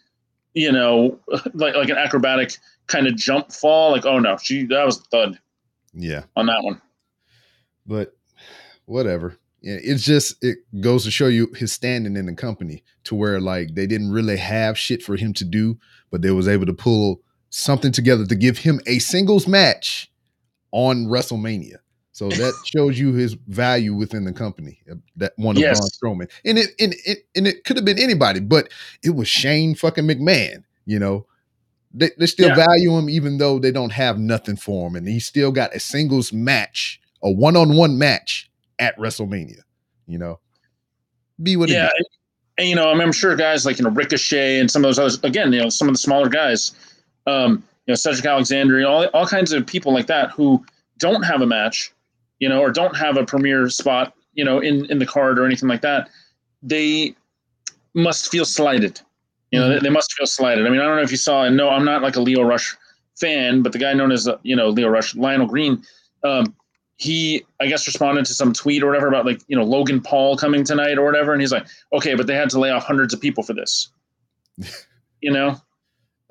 you 0.55 0.71
know, 0.71 1.19
like 1.53 1.75
like 1.75 1.89
an 1.89 1.97
acrobatic 1.97 2.58
kind 2.88 3.05
of 3.05 3.15
jump 3.15 3.51
fall. 3.51 3.91
Like, 3.91 4.05
oh 4.05 4.19
no, 4.19 4.38
she 4.38 4.65
that 4.67 4.86
was 4.86 4.99
thud 5.12 5.39
Yeah, 5.93 6.23
on 6.36 6.45
that 6.47 6.63
one. 6.63 6.82
but 7.86 8.15
whatever. 8.86 9.38
It's 9.62 10.04
just 10.04 10.41
it 10.41 10.60
goes 10.80 11.04
to 11.04 11.12
show 11.12 11.28
you 11.28 11.52
his 11.54 11.73
standing 11.73 12.15
in 12.15 12.28
the 12.28 12.34
company 12.34 12.82
to 13.04 13.15
where 13.15 13.41
like 13.41 13.75
they 13.75 13.88
didn't 13.88 14.12
really 14.12 14.38
have 14.38 14.78
shit 14.78 15.04
for 15.04 15.17
him 15.17 15.34
to 15.34 15.43
do, 15.43 15.78
but 16.12 16.21
they 16.21 16.32
was 16.32 16.47
able 16.47 16.65
to 16.65 16.73
pull 16.73 17.21
something 17.49 17.91
together 17.91 18.25
to 18.25 18.36
give 18.36 18.60
him 18.60 18.80
a 18.88 18.99
singles 18.99 19.47
match 19.47 20.10
on 20.71 21.08
WrestleMania. 21.08 21.75
So 22.13 22.30
that 22.30 22.54
shows 22.63 22.97
you 22.97 23.12
his 23.13 23.34
value 23.34 23.93
within 23.93 24.23
the 24.23 24.32
company. 24.32 24.80
uh, 24.89 24.95
That 25.17 25.34
one 25.36 25.58
of 25.58 25.62
Yes. 25.62 25.78
Braun 25.99 26.19
Strowman, 26.19 26.32
and 26.45 26.58
it 26.58 26.69
and 26.80 26.95
it 27.06 27.17
and 27.36 27.45
it 27.45 27.65
could 27.65 27.75
have 27.75 27.86
been 27.86 27.99
anybody, 27.99 28.39
but 28.39 28.69
it 29.04 29.10
was 29.15 29.28
Shane 29.28 29.75
fucking 29.75 30.06
McMahon. 30.06 30.63
You 30.86 30.99
know, 30.99 31.25
they 31.93 32.12
they 32.17 32.25
still 32.28 32.49
Yeah. 32.49 32.56
value 32.56 32.97
him 32.97 33.10
even 33.10 33.38
though 33.38 33.60
they 33.60 33.71
don't 33.71 33.91
have 33.91 34.19
nothing 34.19 34.56
for 34.56 34.88
him, 34.88 34.95
and 34.95 35.08
he 35.08 35.19
still 35.19 35.52
got 35.52 35.75
a 35.75 35.80
singles 35.80 36.32
match, 36.32 36.99
a 37.23 37.32
one 37.32 37.56
on 37.56 37.75
one 37.75 37.97
match 37.97 38.49
at 38.80 38.97
WrestleMania. 38.97 39.62
You 40.08 40.17
know, 40.17 40.39
be 41.41 41.56
what 41.56 41.69
yeah, 41.69 41.89
it 41.95 42.08
and, 42.60 42.67
you 42.67 42.75
know, 42.75 42.89
I 42.89 42.93
mean, 42.93 43.02
I'm 43.02 43.13
sure 43.13 43.36
guys 43.36 43.65
like 43.65 43.80
you 43.80 43.86
know 43.86 43.89
Ricochet 43.91 44.60
and 44.60 44.69
some 44.69 44.84
of 44.84 44.89
those 44.89 44.99
others. 44.99 45.23
Again, 45.23 45.54
you 45.54 45.62
know, 45.62 45.69
some 45.69 45.88
of 45.88 45.93
the 45.93 45.99
smaller 45.99 46.28
guys, 46.28 46.73
um, 47.25 47.63
you 47.86 47.91
know, 47.91 47.95
Cedric 47.95 48.25
Alexander, 48.25 48.78
you 48.78 48.84
know, 48.84 48.91
all 48.91 49.06
all 49.08 49.25
kinds 49.25 49.54
of 49.54 49.65
people 49.65 49.93
like 49.93 50.08
that 50.08 50.32
who 50.32 50.63
don't 50.97 51.23
have 51.23 51.41
a 51.41 51.45
match, 51.45 51.91
you 52.39 52.49
know, 52.49 52.60
or 52.60 52.69
don't 52.71 52.95
have 52.97 53.15
a 53.17 53.25
premier 53.25 53.69
spot, 53.69 54.13
you 54.34 54.43
know, 54.43 54.60
in 54.60 54.86
in 54.91 54.99
the 54.99 55.06
card 55.06 55.39
or 55.39 55.45
anything 55.45 55.69
like 55.69 55.82
that. 55.82 56.10
They 56.62 57.15
must 57.93 58.30
feel 58.30 58.45
slighted. 58.45 58.99
You 59.51 59.59
know, 59.59 59.69
they, 59.69 59.79
they 59.79 59.89
must 59.89 60.13
feel 60.13 60.27
slighted. 60.27 60.65
I 60.67 60.69
mean, 60.69 60.79
I 60.79 60.85
don't 60.85 60.95
know 60.97 61.01
if 61.01 61.12
you 61.12 61.17
saw, 61.17 61.43
and 61.43 61.57
no, 61.57 61.69
I'm 61.69 61.83
not 61.85 62.01
like 62.03 62.15
a 62.15 62.21
Lio 62.21 62.43
Rush 62.43 62.75
fan, 63.19 63.62
but 63.63 63.71
the 63.71 63.79
guy 63.79 63.93
known 63.93 64.12
as 64.12 64.27
uh, 64.27 64.38
you 64.43 64.55
know 64.55 64.69
Lio 64.69 64.88
Rush, 64.89 65.15
Lionel 65.15 65.47
Green, 65.47 65.83
um, 66.23 66.55
he 66.97 67.43
I 67.59 67.67
guess 67.67 67.88
responded 67.88 68.25
to 68.25 68.33
some 68.33 68.53
tweet 68.53 68.83
or 68.83 68.88
whatever 68.88 69.07
about 69.07 69.25
like 69.25 69.41
you 69.47 69.55
know 69.55 69.63
Logan 69.63 70.01
Paul 70.01 70.38
coming 70.38 70.63
tonight 70.63 70.97
or 70.97 71.05
whatever, 71.05 71.33
and 71.33 71.41
he's 71.41 71.51
like, 71.51 71.65
okay, 71.93 72.13
but 72.15 72.27
they 72.27 72.35
had 72.35 72.49
to 72.51 72.59
lay 72.59 72.69
off 72.71 72.85
hundreds 72.85 73.13
of 73.13 73.19
people 73.21 73.43
for 73.43 73.53
this. 73.53 73.89
you 75.21 75.31
know, 75.31 75.59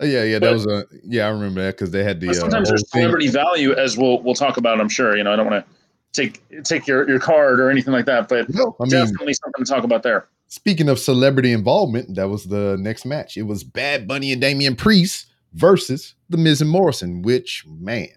Oh, 0.00 0.04
yeah, 0.07 0.22
yeah, 0.22 0.38
that 0.38 0.46
But- 0.46 0.52
was 0.52 0.66
a 0.66 0.85
yeah. 1.02 1.26
I 1.26 1.31
remember 1.31 1.61
that 1.62 1.74
because 1.74 1.90
they 1.90 2.04
had 2.04 2.20
the 2.20 2.28
uh, 2.28 2.33
sometimes 2.35 2.68
whole 2.68 2.76
there's 2.76 2.88
thing. 2.90 3.00
celebrity 3.02 3.28
value, 3.28 3.72
as 3.72 3.96
we'll 3.98 4.22
we'll 4.22 4.35
talk 4.37 4.57
about. 4.57 4.81
I'm 4.81 4.88
sure. 4.88 5.16
You 5.16 5.24
know, 5.24 5.33
I 5.33 5.37
don't 5.37 5.50
want 5.50 5.66
to 5.66 5.72
take 6.12 6.40
take 6.62 6.87
your 6.87 7.09
your 7.09 7.18
card 7.18 7.59
or 7.59 7.68
anything 7.68 7.92
like 7.92 8.04
that, 8.04 8.28
but 8.28 8.48
No, 8.54 8.76
I 8.78 8.85
mean, 8.85 8.90
definitely 8.90 9.35
something 9.35 9.64
to 9.64 9.68
talk 9.68 9.83
about 9.83 10.04
there. 10.04 10.28
Speaking 10.48 10.88
of 10.88 10.98
celebrity 10.98 11.52
involvement, 11.52 12.14
that 12.16 12.28
was 12.28 12.44
the 12.44 12.76
next 12.80 13.04
match. 13.04 13.37
It 13.37 13.42
was 13.42 13.62
Bad 13.62 14.08
Bunny 14.08 14.32
and 14.32 14.40
Damian 14.40 14.76
Priest 14.76 15.26
versus 15.52 16.14
The 16.30 16.38
Miz 16.38 16.61
and 16.62 16.70
Morrison, 16.70 17.20
which, 17.22 17.64
man, 17.68 18.08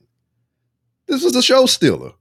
this 1.08 1.24
was 1.24 1.36
a 1.36 1.42
show 1.42 1.66
stealer. 1.66 2.12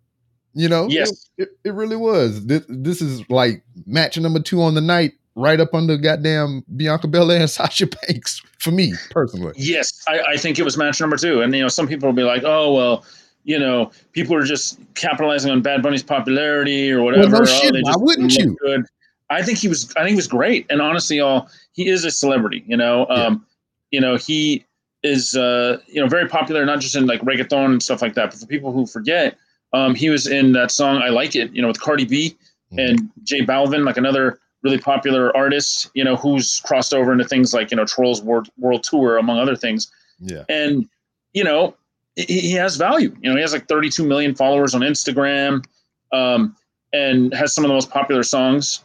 You 0.52 0.68
know? 0.68 0.88
Yes. 0.88 1.30
It, 1.38 1.44
it, 1.64 1.68
it 1.68 1.74
really 1.74 1.94
was. 1.94 2.44
This, 2.46 2.64
this 2.68 3.00
is 3.00 3.28
like 3.30 3.62
match 3.86 4.18
number 4.18 4.40
two 4.40 4.60
on 4.62 4.74
the 4.74 4.80
night, 4.80 5.12
right 5.36 5.60
up 5.60 5.74
under 5.74 5.96
goddamn 5.96 6.64
Bianca 6.76 7.06
Belair 7.06 7.40
and 7.40 7.50
Sasha 7.50 7.86
Banks 7.86 8.42
for 8.58 8.72
me 8.72 8.92
personally. 9.10 9.52
Yes, 9.56 10.02
I, 10.08 10.20
I 10.32 10.36
think 10.36 10.58
it 10.58 10.64
was 10.64 10.76
match 10.76 11.00
number 11.00 11.16
two, 11.16 11.40
and 11.40 11.54
you 11.54 11.62
know, 11.62 11.68
some 11.68 11.86
people 11.86 12.08
will 12.08 12.16
be 12.16 12.24
like, 12.24 12.42
"Oh 12.44 12.74
well, 12.74 13.04
you 13.44 13.60
know, 13.60 13.92
people 14.12 14.34
are 14.34 14.42
just 14.44 14.80
capitalizing 14.94 15.52
on 15.52 15.62
Bad 15.62 15.82
Bunny's 15.82 16.02
popularity 16.02 16.90
or 16.90 17.02
whatever. 17.02 17.30
Well, 17.30 17.44
no 17.44 17.50
Oh, 17.52 17.60
shit. 17.60 17.74
Why 17.82 17.94
wouldn't 17.96 18.36
you? 18.36 18.56
Good. 18.60 18.84
I 19.30 19.42
think 19.42 19.58
he 19.58 19.68
was. 19.68 19.90
I 19.96 20.00
think 20.00 20.10
he 20.10 20.16
was 20.16 20.26
great. 20.28 20.66
And 20.70 20.80
honestly, 20.82 21.18
y'all, 21.18 21.48
he 21.72 21.88
is 21.88 22.04
a 22.04 22.10
celebrity. 22.10 22.64
You 22.66 22.76
know, 22.76 23.06
Yeah. 23.08 23.26
um, 23.26 23.46
you 23.90 24.00
know, 24.00 24.16
he 24.16 24.64
is, 25.02 25.34
uh, 25.36 25.78
you 25.86 26.00
know, 26.00 26.06
very 26.08 26.28
popular, 26.28 26.64
not 26.66 26.80
just 26.80 26.94
in 26.96 27.06
like 27.06 27.20
reggaeton 27.22 27.66
and 27.66 27.82
stuff 27.82 28.02
like 28.02 28.14
that, 28.14 28.30
but 28.30 28.38
for 28.40 28.46
people 28.46 28.72
who 28.72 28.86
forget, 28.86 29.36
um, 29.72 29.94
he 29.94 30.10
was 30.10 30.26
in 30.26 30.52
that 30.52 30.70
song 30.70 31.00
"I 31.02 31.08
Like 31.08 31.34
It," 31.36 31.52
you 31.54 31.62
know, 31.62 31.68
with 31.68 31.80
Cardi 31.80 32.04
B 32.04 32.36
Mhm. 32.72 32.88
and 32.90 33.10
J 33.24 33.40
Balvin, 33.46 33.84
like 33.84 33.96
another 33.96 34.38
really 34.62 34.78
popular 34.78 35.34
artist, 35.36 35.88
you 35.94 36.04
know, 36.04 36.16
who's 36.16 36.60
crossed 36.66 36.92
over 36.92 37.12
into 37.12 37.24
things 37.24 37.54
like 37.54 37.70
you 37.70 37.76
know 37.76 37.84
Trolls 37.86 38.22
World 38.22 38.48
World 38.58 38.82
Tour, 38.84 39.16
among 39.16 39.38
other 39.38 39.56
things 39.56 39.90
Yeah. 40.20 40.44
and 40.50 40.86
you 41.32 41.44
know 41.44 41.74
he, 42.16 42.24
he 42.24 42.52
has 42.52 42.76
value 42.76 43.16
you 43.22 43.30
know 43.30 43.36
he 43.36 43.40
has 43.40 43.52
like 43.54 43.68
32 43.68 44.04
million 44.04 44.34
followers 44.34 44.74
on 44.74 44.82
instagram 44.82 45.64
um, 46.12 46.54
and 46.92 47.32
has 47.32 47.54
some 47.54 47.64
of 47.64 47.68
the 47.68 47.74
most 47.74 47.88
popular 47.88 48.22
songs 48.22 48.80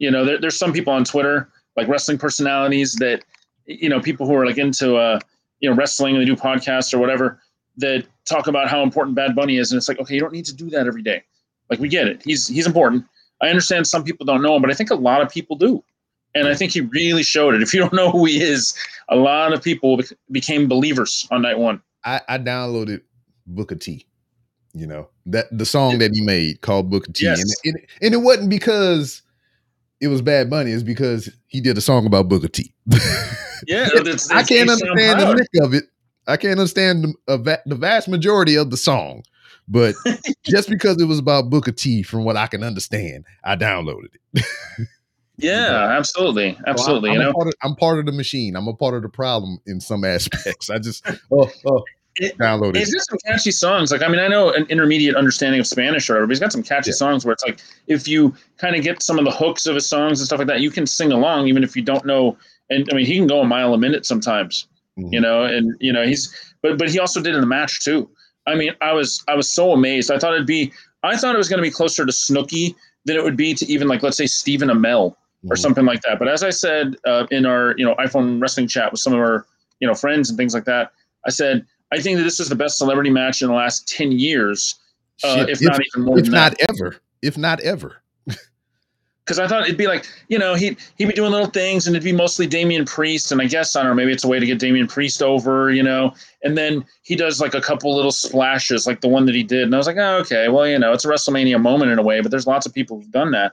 you 0.00 0.10
know 0.10 0.24
there, 0.24 0.40
there's 0.40 0.56
some 0.56 0.72
people 0.72 0.92
on 0.92 1.04
twitter 1.04 1.48
like 1.76 1.86
wrestling 1.86 2.18
personalities 2.18 2.94
that 2.94 3.22
you 3.66 3.88
know 3.88 4.00
people 4.00 4.26
who 4.26 4.34
are 4.34 4.44
like 4.44 4.58
into 4.58 4.96
uh 4.96 5.20
you 5.60 5.70
know 5.70 5.76
wrestling 5.76 6.16
and 6.16 6.22
they 6.22 6.26
do 6.26 6.34
podcasts 6.34 6.92
or 6.92 6.98
whatever 6.98 7.40
that 7.76 8.04
talk 8.24 8.48
about 8.48 8.68
how 8.68 8.82
important 8.82 9.14
bad 9.14 9.34
bunny 9.36 9.56
is. 9.56 9.70
And 9.70 9.78
it's 9.78 9.88
like 9.88 10.00
okay 10.00 10.14
you 10.14 10.20
don't 10.20 10.32
need 10.32 10.44
to 10.46 10.54
do 10.54 10.68
that 10.70 10.86
every 10.88 11.02
day. 11.02 11.22
Like 11.70 11.78
we 11.78 11.88
get 11.88 12.08
it. 12.08 12.20
He's 12.24 12.48
he's 12.48 12.66
important. 12.66 13.04
I 13.40 13.48
understand 13.48 13.86
some 13.86 14.02
people 14.02 14.26
don't 14.26 14.42
know 14.42 14.56
him 14.56 14.62
but 14.62 14.70
i 14.70 14.74
think 14.74 14.90
a 14.90 14.94
lot 14.96 15.20
of 15.22 15.30
people 15.30 15.54
do. 15.56 15.82
And 16.34 16.48
i 16.48 16.54
think 16.54 16.72
he 16.72 16.80
really 16.80 17.22
showed 17.22 17.54
it. 17.54 17.62
If 17.62 17.72
you 17.72 17.80
don't 17.80 17.92
know 17.92 18.10
who 18.10 18.24
he 18.24 18.42
is 18.42 18.74
a 19.08 19.16
lot 19.16 19.52
of 19.52 19.62
people 19.62 19.96
bec- 19.98 20.18
became 20.30 20.68
believers 20.68 21.26
on 21.30 21.42
night 21.42 21.58
one. 21.58 21.80
I, 22.04 22.20
I 22.28 22.38
downloaded 22.38 23.02
Booker 23.46 23.76
T. 23.76 24.06
You 24.72 24.86
know 24.86 25.08
that 25.26 25.46
the 25.56 25.66
song 25.66 25.98
that 25.98 26.12
he 26.14 26.22
made 26.22 26.60
called 26.60 26.90
Booker 26.90 27.12
T, 27.12 27.24
Yes. 27.24 27.40
and, 27.40 27.74
and 27.76 27.86
and 28.02 28.14
it 28.14 28.18
wasn't 28.18 28.50
because 28.50 29.22
it 30.00 30.08
was 30.08 30.22
Bad 30.22 30.48
Bunny. 30.50 30.70
is 30.70 30.82
because 30.82 31.30
he 31.46 31.60
did 31.60 31.76
a 31.78 31.80
song 31.80 32.06
about 32.06 32.28
Booker 32.28 32.48
T. 32.48 32.72
Yeah, 33.66 33.88
I 34.30 34.42
can't 34.42 34.70
understand 34.70 35.20
the 35.20 35.34
lick 35.36 35.64
of 35.64 35.74
it. 35.74 35.84
I 36.26 36.36
can't 36.36 36.58
understand 36.58 37.04
the, 37.04 37.14
a 37.28 37.38
va- 37.38 37.62
the 37.66 37.74
vast 37.74 38.08
majority 38.08 38.54
of 38.56 38.70
the 38.70 38.76
song, 38.76 39.22
but 39.68 39.94
just 40.44 40.68
because 40.68 41.00
it 41.00 41.06
was 41.06 41.18
about 41.18 41.50
Booker 41.50 41.72
T, 41.72 42.02
from 42.02 42.24
what 42.24 42.36
I 42.36 42.46
can 42.46 42.62
understand, 42.62 43.24
I 43.44 43.56
downloaded 43.56 44.08
it. 44.34 44.44
Yeah, 45.42 45.96
absolutely, 45.96 46.52
So 46.54 46.62
absolutely. 46.66 47.10
I'm, 47.10 47.16
you 47.16 47.22
know, 47.22 47.32
part 47.32 47.46
of, 47.48 47.54
I'm 47.62 47.74
part 47.74 47.98
of 47.98 48.04
the 48.04 48.12
machine. 48.12 48.56
I'm 48.56 48.68
a 48.68 48.74
part 48.74 48.94
of 48.94 49.00
the 49.02 49.08
problem 49.08 49.58
in 49.66 49.80
some 49.80 50.04
aspects. 50.04 50.68
I 50.68 50.78
just 50.78 51.02
oh 51.32 51.50
oh 51.64 51.82
It- 52.20 52.36
downloaded. 52.38 52.76
he's 52.76 52.92
got 52.94 53.02
some 53.08 53.18
catchy 53.26 53.50
songs. 53.50 53.90
Like, 53.90 54.02
I 54.02 54.08
mean, 54.08 54.20
I 54.20 54.28
know 54.28 54.50
an 54.52 54.66
intermediate 54.68 55.16
understanding 55.16 55.58
of 55.60 55.66
Spanish 55.66 56.08
or 56.08 56.14
whatever, 56.14 56.26
but 56.26 56.32
he's 56.32 56.40
got 56.40 56.52
some 56.52 56.62
catchy 56.62 56.90
Yeah. 56.90 56.94
songs 56.96 57.24
where 57.24 57.32
it's 57.32 57.42
like 57.44 57.60
if 57.86 58.06
you 58.06 58.34
kind 58.58 58.76
of 58.76 58.82
get 58.82 59.02
some 59.02 59.18
of 59.18 59.24
the 59.24 59.30
hooks 59.30 59.66
of 59.66 59.74
his 59.74 59.88
songs 59.88 60.20
and 60.20 60.26
stuff 60.26 60.38
like 60.38 60.48
that, 60.48 60.60
you 60.60 60.70
can 60.70 60.86
sing 60.86 61.12
along 61.12 61.48
even 61.48 61.64
if 61.64 61.74
you 61.74 61.82
don't 61.82 62.04
know. 62.04 62.36
And 62.68 62.88
I 62.92 62.94
mean, 62.94 63.06
he 63.06 63.16
can 63.16 63.26
go 63.26 63.40
a 63.40 63.44
mile 63.46 63.74
a 63.74 63.78
minute 63.78 64.04
sometimes. 64.06 64.66
Mhm. 64.98 65.12
you 65.12 65.20
know 65.20 65.44
and 65.44 65.76
you 65.80 65.92
know 65.92 66.04
he's 66.04 66.34
but 66.62 66.76
but 66.76 66.90
he 66.90 66.98
also 66.98 67.22
did 67.22 67.32
in 67.36 67.40
the 67.40 67.46
match 67.46 67.78
too 67.84 68.10
i 68.48 68.56
mean 68.56 68.72
i 68.82 68.92
was 68.92 69.22
i 69.28 69.36
was 69.36 69.48
so 69.50 69.70
amazed 69.72 70.10
i 70.10 70.18
thought 70.18 70.34
it'd 70.34 70.48
be 70.48 70.72
i 71.04 71.16
thought 71.16 71.32
it 71.32 71.38
was 71.38 71.48
going 71.48 71.58
to 71.58 71.62
be 71.62 71.70
closer 71.70 72.04
to 72.04 72.10
Snooki 72.12 72.74
than 73.04 73.16
it 73.16 73.22
would 73.22 73.36
be 73.36 73.54
to 73.54 73.64
even 73.72 73.86
like 73.86 74.02
let's 74.02 74.16
say 74.16 74.26
stephen 74.26 74.68
amell 74.68 75.14
or 75.48 75.54
Mhm. 75.54 75.58
something 75.58 75.84
like 75.86 76.02
that 76.02 76.18
but 76.18 76.26
as 76.26 76.42
i 76.42 76.50
said 76.50 76.96
uh, 77.06 77.24
in 77.30 77.46
our 77.46 77.72
you 77.78 77.84
know 77.86 77.94
iphone 78.00 78.42
wrestling 78.42 78.66
chat 78.66 78.90
with 78.90 79.00
some 79.00 79.12
of 79.12 79.20
our 79.20 79.46
you 79.78 79.86
know 79.86 79.94
friends 79.94 80.28
and 80.28 80.36
things 80.36 80.54
like 80.54 80.64
that 80.64 80.90
i 81.24 81.30
said 81.30 81.64
i 81.92 82.00
think 82.00 82.16
that 82.18 82.24
this 82.24 82.40
is 82.40 82.48
the 82.48 82.54
best 82.54 82.78
celebrity 82.78 83.10
match 83.10 83.42
in 83.42 83.48
the 83.48 83.54
last 83.54 83.88
10 83.88 84.12
years 84.12 84.80
uh, 85.22 85.36
Shit, 85.36 85.50
if, 85.50 85.60
not 85.62 85.80
even 85.94 86.06
more 86.06 86.18
if 86.18 86.24
than 86.24 86.34
not 86.34 86.58
that 86.58 86.70
ever, 86.70 86.96
if 87.22 87.36
not 87.36 87.60
ever. 87.60 88.02
because 88.26 89.38
I 89.38 89.46
thought 89.46 89.64
it'd 89.64 89.76
be 89.76 89.86
like, 89.86 90.06
you 90.28 90.38
know, 90.38 90.54
he 90.54 90.76
he'd 90.96 91.06
be 91.06 91.12
doing 91.12 91.30
little 91.30 91.48
things, 91.48 91.86
and 91.86 91.94
it'd 91.94 92.04
be 92.04 92.12
mostly 92.12 92.46
Damian 92.46 92.84
Priest, 92.84 93.30
and 93.30 93.40
I 93.40 93.46
guess 93.46 93.76
I 93.76 93.82
don't 93.82 93.90
know, 93.90 93.94
maybe 93.94 94.12
it's 94.12 94.24
a 94.24 94.28
way 94.28 94.38
to 94.38 94.46
get 94.46 94.58
Damian 94.58 94.86
Priest 94.86 95.22
over, 95.22 95.70
you 95.70 95.82
know. 95.82 96.14
And 96.42 96.56
then 96.56 96.84
he 97.02 97.16
does 97.16 97.40
like 97.40 97.54
a 97.54 97.60
couple 97.60 97.94
little 97.94 98.12
splashes, 98.12 98.86
like 98.86 99.02
the 99.02 99.08
one 99.08 99.26
that 99.26 99.34
he 99.34 99.42
did, 99.42 99.64
and 99.64 99.74
I 99.74 99.78
was 99.78 99.86
like, 99.86 99.98
oh, 99.98 100.18
okay, 100.18 100.48
well, 100.48 100.66
you 100.66 100.78
know, 100.78 100.92
it's 100.92 101.04
a 101.04 101.08
WrestleMania 101.08 101.60
moment 101.60 101.90
in 101.90 101.98
a 101.98 102.02
way, 102.02 102.20
but 102.20 102.30
there's 102.30 102.46
lots 102.46 102.66
of 102.66 102.74
people 102.74 102.98
who've 102.98 103.10
done 103.10 103.32
that. 103.32 103.52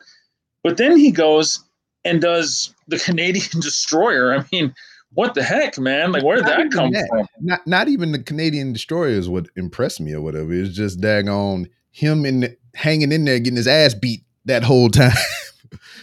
But 0.64 0.78
then 0.78 0.98
he 0.98 1.12
goes 1.12 1.64
and 2.06 2.22
does 2.22 2.74
the 2.88 3.00
Canadian 3.06 3.50
Destroyer. 3.60 4.34
I 4.34 4.46
mean, 4.52 4.74
what 5.18 5.34
the 5.34 5.42
heck, 5.42 5.80
man? 5.80 6.12
Like, 6.12 6.24
where 6.24 6.36
did 6.36 6.46
Not 6.46 6.58
that 6.58 6.72
come 6.72 6.92
that. 6.92 7.08
from? 7.10 7.28
Not 7.42 7.66
not 7.66 7.88
even 7.88 8.12
the 8.12 8.22
Canadian 8.22 8.72
destroyers 8.72 9.28
would 9.28 9.50
impress 9.56 10.00
me 10.00 10.14
or 10.14 10.22
whatever. 10.22 10.54
It's 10.54 10.76
just 10.76 11.02
daggone 11.02 11.72
him 11.90 12.24
in 12.24 12.56
hanging 12.76 13.12
in 13.12 13.26
there 13.26 13.40
getting 13.40 13.58
his 13.58 13.68
ass 13.68 13.96
beat 13.96 14.24
that 14.46 14.64
whole 14.64 14.90
time 14.92 15.12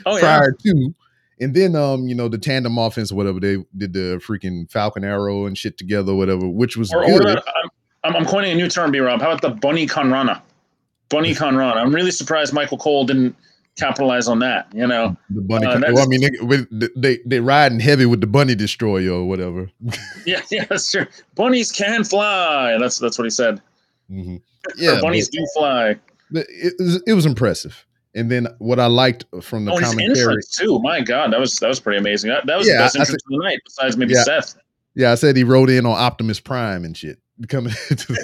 Oh 0.04 0.16
yeah, 0.16 0.20
prior 0.38 0.50
to. 0.50 0.94
And 1.38 1.54
then 1.54 1.76
um, 1.76 2.08
you 2.08 2.14
know, 2.16 2.26
the 2.26 2.38
tandem 2.38 2.76
offense, 2.76 3.12
or 3.12 3.14
whatever, 3.14 3.38
they 3.38 3.58
did 3.76 3.92
the 3.92 4.20
freaking 4.26 4.68
Falcon 4.68 5.04
Arrow 5.04 5.46
and 5.46 5.56
shit 5.56 5.78
together, 5.78 6.12
whatever, 6.12 6.48
which 6.48 6.76
was 6.76 6.92
or, 6.92 7.04
or 7.04 7.20
good. 7.20 7.36
I'm, 7.36 7.70
I'm, 8.02 8.16
I'm 8.16 8.24
coining 8.24 8.50
a 8.50 8.56
new 8.56 8.68
term, 8.68 8.90
B 8.90 8.98
Rob. 8.98 9.20
How 9.20 9.30
about 9.30 9.42
the 9.42 9.50
Bunny 9.50 9.86
Conrana? 9.86 10.42
Bunny 11.08 11.36
Conrana. 11.36 11.76
I'm 11.76 11.94
really 11.94 12.10
surprised 12.10 12.52
Michael 12.52 12.78
Cole 12.78 13.04
didn't 13.06 13.36
capitalize 13.76 14.28
on 14.28 14.38
that. 14.40 14.66
You 14.74 14.86
know, 14.86 15.16
the 15.30 15.40
bunny. 15.40 15.66
uh, 15.66 15.80
well, 15.92 16.04
I 16.04 16.06
mean, 16.06 16.22
they, 16.70 16.88
they 16.96 17.18
they 17.26 17.40
riding 17.40 17.80
heavy 17.80 18.06
with 18.06 18.20
the 18.20 18.26
bunny 18.26 18.54
destroyer 18.54 19.10
or 19.12 19.24
whatever. 19.26 19.70
yeah, 20.26 20.40
yeah, 20.50 20.64
that's 20.68 20.90
true. 20.90 21.06
Bunnies 21.34 21.70
can 21.72 22.04
fly. 22.04 22.76
That's 22.78 22.98
that's 22.98 23.18
what 23.18 23.24
he 23.24 23.30
said. 23.30 23.60
Mhm. 24.10 24.40
Yeah, 24.78 24.98
bunnies 25.02 25.28
do 25.28 25.46
fly. 25.54 25.96
it, 26.32 26.74
was, 26.78 27.02
it 27.06 27.12
was 27.12 27.26
impressive. 27.26 27.84
And 28.14 28.30
then 28.30 28.46
what 28.60 28.80
I 28.80 28.86
liked 28.86 29.26
from 29.42 29.66
the 29.66 29.72
Oh, 29.72 29.76
his 29.76 29.88
commentary, 29.90 30.18
entrance 30.20 30.50
too. 30.56 30.78
My 30.82 31.02
God, 31.02 31.32
that 31.34 31.38
was 31.40 31.56
that 31.56 31.68
was 31.68 31.80
pretty 31.80 31.98
amazing. 31.98 32.30
That, 32.30 32.46
that 32.46 32.56
was 32.56 32.66
Yeah, 32.66 32.74
the 32.74 32.78
best 32.84 32.96
I 32.96 33.00
entrance 33.00 33.22
of 33.24 33.28
the 33.28 33.44
night, 33.44 33.60
besides 33.64 33.96
maybe 33.98 34.14
Yeah. 34.14 34.22
Seth. 34.22 34.56
yeah, 34.94 35.12
I 35.12 35.16
said 35.16 35.36
he 35.36 35.44
rode 35.44 35.68
in 35.68 35.84
on 35.84 35.92
Optimus 35.92 36.40
Prime 36.40 36.84
and 36.86 36.96
shit. 36.96 37.18
Coming 37.48 37.74
into 37.90 38.16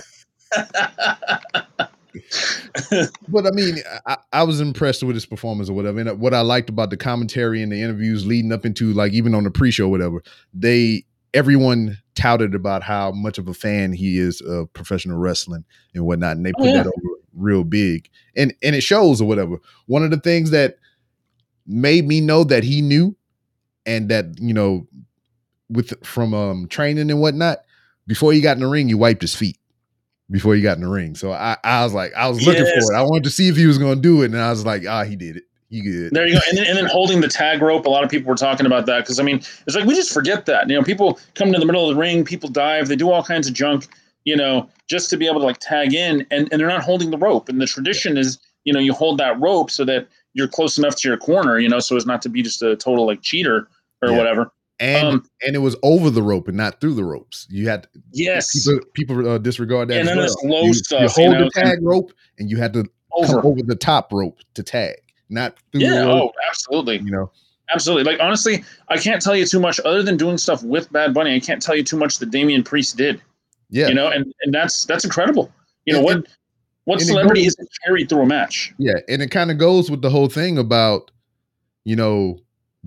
but 3.28 3.46
I 3.46 3.50
mean, 3.52 3.76
I, 4.06 4.16
I 4.32 4.42
was 4.42 4.60
impressed 4.60 5.02
with 5.02 5.14
his 5.14 5.26
performance 5.26 5.68
or 5.68 5.74
whatever. 5.74 6.00
And 6.00 6.20
what 6.20 6.34
I 6.34 6.40
liked 6.40 6.68
about 6.68 6.90
the 6.90 6.96
commentary 6.96 7.62
and 7.62 7.70
the 7.70 7.80
interviews 7.80 8.26
leading 8.26 8.52
up 8.52 8.66
into, 8.66 8.92
like, 8.92 9.12
even 9.12 9.34
on 9.34 9.44
the 9.44 9.50
pre-show, 9.50 9.88
whatever, 9.88 10.22
they 10.52 11.04
everyone 11.32 11.96
touted 12.16 12.54
about 12.54 12.82
how 12.82 13.12
much 13.12 13.38
of 13.38 13.46
a 13.46 13.54
fan 13.54 13.92
he 13.92 14.18
is 14.18 14.40
of 14.40 14.72
professional 14.72 15.16
wrestling 15.16 15.64
and 15.94 16.04
whatnot, 16.04 16.36
and 16.36 16.44
they 16.44 16.52
Oh, 16.58 16.62
put 16.62 16.66
yeah. 16.66 16.82
that 16.82 16.86
over 16.86 17.16
real 17.34 17.62
big, 17.62 18.10
and 18.36 18.52
and 18.62 18.74
it 18.74 18.82
shows 18.82 19.20
or 19.20 19.28
whatever. 19.28 19.58
One 19.86 20.02
of 20.02 20.10
the 20.10 20.18
things 20.18 20.50
that 20.50 20.78
made 21.66 22.06
me 22.06 22.20
know 22.20 22.42
that 22.44 22.64
he 22.64 22.82
knew, 22.82 23.14
and 23.86 24.08
that 24.08 24.26
you 24.40 24.52
know, 24.52 24.88
with 25.68 26.04
from 26.04 26.34
um 26.34 26.66
training 26.66 27.10
and 27.10 27.20
whatnot, 27.20 27.58
before 28.08 28.32
he 28.32 28.40
got 28.40 28.56
in 28.56 28.62
the 28.62 28.68
ring, 28.68 28.88
he 28.88 28.94
wiped 28.94 29.22
his 29.22 29.36
feet 29.36 29.56
before 30.30 30.54
he 30.54 30.62
got 30.62 30.76
in 30.76 30.82
the 30.82 30.88
ring. 30.88 31.14
So 31.14 31.32
I, 31.32 31.56
I 31.64 31.82
was 31.84 31.92
like, 31.92 32.12
I 32.14 32.28
was 32.28 32.44
looking 32.46 32.64
Yes. 32.64 32.84
for 32.86 32.92
it. 32.92 32.96
I 32.96 33.02
wanted 33.02 33.24
to 33.24 33.30
see 33.30 33.48
if 33.48 33.56
he 33.56 33.66
was 33.66 33.78
going 33.78 33.96
to 33.96 34.00
do 34.00 34.22
it, 34.22 34.26
and 34.26 34.38
I 34.38 34.50
was 34.50 34.64
like, 34.64 34.84
ah, 34.88 35.04
he 35.04 35.16
did 35.16 35.36
it. 35.36 35.44
He 35.68 35.82
good. 35.82 36.12
There 36.12 36.26
you 36.26 36.34
go. 36.34 36.40
And 36.48 36.58
then, 36.58 36.66
and 36.66 36.76
then 36.76 36.86
holding 36.86 37.20
the 37.20 37.28
tag 37.28 37.62
rope. 37.62 37.86
A 37.86 37.88
lot 37.88 38.02
of 38.02 38.10
people 38.10 38.28
were 38.28 38.34
talking 38.36 38.66
about 38.66 38.86
that 38.86 39.00
because 39.04 39.20
I 39.20 39.22
mean, 39.22 39.36
it's 39.36 39.76
like 39.76 39.84
we 39.84 39.94
just 39.94 40.12
forget 40.12 40.44
that. 40.46 40.68
You 40.68 40.74
know, 40.76 40.82
people 40.82 41.20
come 41.36 41.52
to 41.52 41.58
the 41.60 41.64
middle 41.64 41.88
of 41.88 41.94
the 41.94 42.00
ring, 42.00 42.24
people 42.24 42.48
dive, 42.48 42.88
they 42.88 42.96
do 42.96 43.10
all 43.10 43.22
kinds 43.22 43.46
of 43.46 43.54
junk. 43.54 43.86
You 44.24 44.36
know, 44.36 44.68
just 44.88 45.10
to 45.10 45.16
be 45.16 45.26
able 45.26 45.40
to 45.40 45.46
like 45.46 45.58
tag 45.60 45.94
in, 45.94 46.26
and 46.32 46.48
and 46.50 46.60
they're 46.60 46.66
not 46.68 46.82
holding 46.82 47.10
the 47.12 47.18
rope. 47.18 47.48
And 47.48 47.60
the 47.60 47.66
tradition 47.66 48.18
is, 48.18 48.38
you 48.64 48.72
know, 48.72 48.80
you 48.80 48.92
hold 48.92 49.18
that 49.18 49.38
rope 49.40 49.70
so 49.70 49.84
that 49.84 50.08
you're 50.34 50.48
close 50.48 50.76
enough 50.76 50.96
to 50.96 51.08
your 51.08 51.16
corner. 51.16 51.58
You 51.58 51.68
know, 51.68 51.78
so 51.78 51.96
as 51.96 52.04
not 52.04 52.20
to 52.22 52.28
be 52.28 52.42
just 52.42 52.62
a 52.62 52.74
total 52.76 53.06
like 53.06 53.22
cheater 53.22 53.68
or 54.02 54.10
Yeah. 54.10 54.16
whatever. 54.18 54.52
And 54.80 55.06
Um, 55.08 55.24
and 55.46 55.54
it 55.54 55.58
was 55.58 55.76
over 55.82 56.08
the 56.10 56.22
rope 56.22 56.48
and 56.48 56.56
not 56.56 56.80
through 56.80 56.94
the 56.94 57.04
ropes. 57.04 57.46
You 57.50 57.68
had 57.68 57.86
Yes, 58.12 58.50
people 58.66 58.80
people 58.94 59.28
uh, 59.28 59.38
disregard 59.38 59.88
that. 59.88 59.98
And 59.98 60.08
then 60.08 60.16
well. 60.16 60.26
this 60.26 60.36
low 60.42 60.62
you, 60.62 60.74
stuff, 60.74 61.00
You 61.16 61.22
you 61.24 61.28
hold 61.30 61.38
know, 61.38 61.44
the 61.44 61.50
tag 61.50 61.78
rope, 61.82 62.12
and 62.38 62.50
you 62.50 62.56
had 62.56 62.72
to 62.72 62.86
over. 63.12 63.44
over 63.44 63.60
the 63.62 63.76
top 63.76 64.10
rope 64.12 64.38
to 64.54 64.62
tag, 64.62 64.96
not 65.28 65.54
through 65.70 65.80
the 65.82 65.86
Yeah. 65.86 66.04
rope. 66.06 66.32
Oh, 66.34 66.40
absolutely. 66.48 66.98
You 66.98 67.10
know, 67.10 67.30
Absolutely. 67.72 68.10
Like 68.10 68.20
honestly, 68.20 68.64
I 68.88 68.96
can't 68.96 69.22
tell 69.22 69.36
you 69.36 69.46
too 69.46 69.60
much 69.60 69.78
other 69.84 70.02
than 70.02 70.16
doing 70.16 70.38
stuff 70.38 70.60
with 70.64 70.90
Bad 70.92 71.14
Bunny. 71.14 71.36
I 71.36 71.38
can't 71.40 71.62
tell 71.62 71.76
you 71.76 71.84
too 71.84 71.96
much 71.96 72.18
that 72.18 72.30
Damian 72.32 72.64
Priest 72.64 72.96
did. 72.96 73.20
yeah, 73.68 73.86
You 73.86 73.94
know, 73.94 74.08
and, 74.08 74.24
and 74.42 74.52
that's 74.52 74.84
that's 74.86 75.04
incredible. 75.04 75.52
You 75.84 75.92
know 75.92 75.98
And- 76.00 76.04
what 76.06 76.14
and- 76.16 76.26
what 76.84 76.98
and 77.00 77.06
celebrity 77.06 77.42
goes- 77.42 77.52
isn't 77.52 77.68
carried 77.86 78.08
through 78.08 78.22
a 78.22 78.26
match? 78.26 78.72
yeah, 78.78 78.94
and 79.08 79.20
it 79.22 79.30
kind 79.30 79.50
of 79.52 79.58
goes 79.58 79.88
with 79.90 80.00
the 80.02 80.10
whole 80.10 80.28
thing 80.28 80.56
about, 80.58 81.10
you 81.84 81.94
know, 81.94 82.38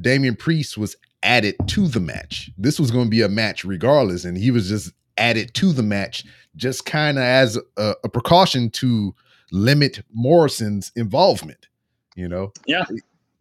Damian 0.01 0.35
Priest 0.35 0.77
was 0.77 0.97
added 1.24 1.55
to 1.67 1.88
the 1.88 1.99
match. 1.99 2.51
This 2.57 2.80
was 2.80 2.91
going 2.91 3.05
to 3.05 3.09
be 3.11 3.21
a 3.21 3.30
match 3.30 3.63
regardless, 3.63 4.26
and 4.26 4.38
he 4.38 4.51
was 4.51 4.69
just 4.69 4.93
added 5.17 5.53
to 5.55 5.74
the 5.74 5.84
match, 5.84 6.26
just 6.55 6.86
kind 6.86 7.17
of 7.17 7.24
as 7.24 7.57
a, 7.78 7.95
a 8.03 8.09
precaution 8.09 8.69
to 8.71 9.15
limit 9.51 10.03
Morrison's 10.13 10.91
involvement. 10.95 11.67
You 12.15 12.28
know, 12.28 12.53
Yeah. 12.67 12.86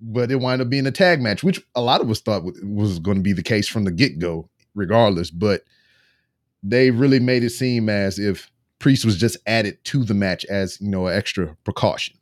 But 0.01 0.33
it 0.33 0.41
wound 0.41 0.61
up 0.61 0.68
being 0.68 0.87
a 0.87 0.91
tag 0.91 1.20
match, 1.20 1.45
which 1.45 1.61
a 1.76 1.80
lot 1.80 2.01
of 2.01 2.11
us 2.11 2.20
thought 2.20 2.43
was 2.64 2.99
going 2.99 3.18
to 3.18 3.22
be 3.22 3.33
the 3.33 3.43
case 3.43 3.68
from 3.68 3.85
the 3.85 3.93
get 3.93 4.18
go, 4.18 4.49
regardless. 4.74 5.30
But 5.30 5.62
they 6.62 6.91
really 6.91 7.20
made 7.20 7.45
it 7.45 7.51
seem 7.51 7.89
as 7.89 8.18
if 8.18 8.51
Priest 8.78 9.05
was 9.05 9.16
just 9.16 9.37
added 9.47 9.78
to 9.85 10.03
the 10.03 10.14
match 10.14 10.45
as 10.47 10.80
you 10.80 10.89
know 10.89 11.07
an 11.07 11.16
extra 11.16 11.57
precaution. 11.64 12.16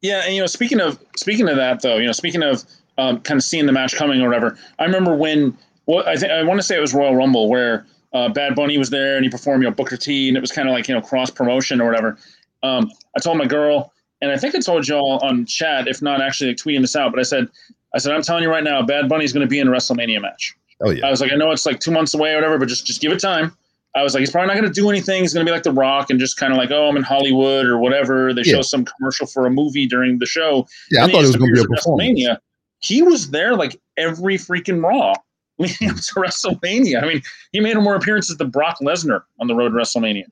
Yeah, 0.00 0.22
and 0.24 0.34
you 0.34 0.40
know, 0.40 0.46
speaking 0.46 0.80
of 0.80 0.98
speaking 1.16 1.48
of 1.48 1.56
that 1.56 1.82
though, 1.82 1.98
you 1.98 2.06
know, 2.06 2.12
speaking 2.12 2.42
of 2.42 2.64
um, 2.98 3.20
kind 3.20 3.38
of 3.38 3.44
seeing 3.44 3.66
the 3.66 3.72
match 3.72 3.94
coming 3.94 4.20
or 4.22 4.28
whatever, 4.28 4.58
I 4.78 4.84
remember 4.84 5.14
when 5.14 5.56
well, 5.86 6.04
I 6.06 6.16
think 6.16 6.32
I 6.32 6.42
want 6.42 6.60
to 6.60 6.62
say 6.62 6.76
it 6.76 6.80
was 6.80 6.94
Royal 6.94 7.16
Rumble 7.16 7.48
where 7.48 7.86
uh, 8.12 8.28
Bad 8.28 8.54
Bunny 8.54 8.78
was 8.78 8.90
there 8.90 9.16
and 9.16 9.24
he 9.24 9.30
performed, 9.30 9.62
you 9.64 9.68
know, 9.68 9.74
Booker 9.74 9.96
T, 9.96 10.28
and 10.28 10.36
it 10.36 10.40
was 10.40 10.52
kind 10.52 10.68
of 10.68 10.74
like 10.74 10.88
you 10.88 10.94
know 10.94 11.00
cross 11.00 11.30
promotion 11.30 11.80
or 11.80 11.86
whatever. 11.86 12.18
Um, 12.62 12.90
I 13.16 13.20
told 13.20 13.38
my 13.38 13.46
girl, 13.46 13.92
and 14.20 14.30
I 14.30 14.36
think 14.36 14.54
I 14.54 14.60
told 14.60 14.86
y'all 14.86 15.18
on 15.22 15.46
chat, 15.46 15.88
if 15.88 16.00
not 16.00 16.20
actually 16.20 16.50
like, 16.50 16.58
tweeting 16.58 16.80
this 16.80 16.94
out, 16.94 17.10
but 17.10 17.18
I 17.18 17.24
said, 17.24 17.48
I 17.94 17.98
said, 17.98 18.12
I'm 18.12 18.22
telling 18.22 18.44
you 18.44 18.50
right 18.50 18.62
now, 18.62 18.82
Bad 18.82 19.08
Bunny's 19.08 19.32
going 19.32 19.44
to 19.44 19.50
be 19.50 19.58
in 19.58 19.68
a 19.68 19.70
WrestleMania 19.70 20.20
match. 20.22 20.54
Oh 20.80 20.90
yeah. 20.90 21.06
I 21.06 21.10
was 21.10 21.20
like, 21.20 21.32
I 21.32 21.36
know 21.36 21.50
it's 21.50 21.66
like 21.66 21.80
two 21.80 21.90
months 21.90 22.14
away 22.14 22.32
or 22.32 22.36
whatever, 22.36 22.58
but 22.58 22.68
just 22.68 22.86
just 22.86 23.00
give 23.00 23.12
it 23.12 23.20
time. 23.20 23.56
I 23.94 24.02
was 24.02 24.14
like, 24.14 24.20
he's 24.20 24.30
probably 24.30 24.48
not 24.48 24.56
going 24.56 24.72
to 24.72 24.80
do 24.80 24.88
anything. 24.88 25.20
He's 25.20 25.34
going 25.34 25.44
to 25.44 25.50
be 25.50 25.54
like 25.54 25.64
The 25.64 25.72
Rock 25.72 26.08
and 26.08 26.18
just 26.18 26.38
kind 26.38 26.50
of 26.50 26.56
like, 26.56 26.70
oh, 26.70 26.88
I'm 26.88 26.96
in 26.96 27.02
Hollywood 27.02 27.66
or 27.66 27.76
whatever. 27.78 28.32
They 28.32 28.40
Yeah. 28.42 28.54
show 28.54 28.62
some 28.62 28.86
commercial 28.86 29.26
for 29.26 29.46
a 29.46 29.50
movie 29.50 29.86
during 29.86 30.18
the 30.18 30.24
show. 30.24 30.66
Yeah, 30.90 31.04
I 31.04 31.12
thought 31.12 31.24
it 31.24 31.26
was 31.26 31.36
going 31.36 31.54
to 31.54 31.60
be 31.60 31.60
a 31.60 31.68
performance. 31.68 32.20
WrestleMania. 32.20 32.38
He 32.82 33.02
was 33.02 33.30
there 33.30 33.54
like 33.56 33.80
every 33.96 34.36
freaking 34.36 34.82
Raw 34.82 35.14
leading 35.58 35.90
up 35.90 35.96
to 35.96 36.14
WrestleMania. 36.16 37.02
I 37.02 37.06
mean, 37.06 37.22
he 37.52 37.60
made 37.60 37.76
more 37.76 37.94
appearances 37.94 38.36
than 38.36 38.50
Brock 38.50 38.78
Lesnar 38.82 39.22
on 39.40 39.46
the 39.46 39.54
road 39.54 39.70
to 39.70 39.74
WrestleMania. 39.76 40.24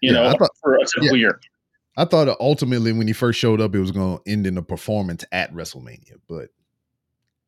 You 0.00 0.12
Yeah, 0.12 0.12
know, 0.12 0.34
thought- 0.38 0.50
for 0.62 0.76
a 0.76 0.84
typical 0.86 1.16
year. 1.16 1.40
I 1.96 2.04
thought 2.04 2.28
ultimately 2.38 2.92
when 2.92 3.08
he 3.08 3.12
first 3.12 3.40
showed 3.40 3.60
up, 3.60 3.74
it 3.74 3.80
was 3.80 3.90
going 3.90 4.18
to 4.18 4.30
end 4.30 4.46
in 4.46 4.56
a 4.56 4.62
performance 4.62 5.24
at 5.32 5.52
WrestleMania, 5.52 6.14
but 6.28 6.50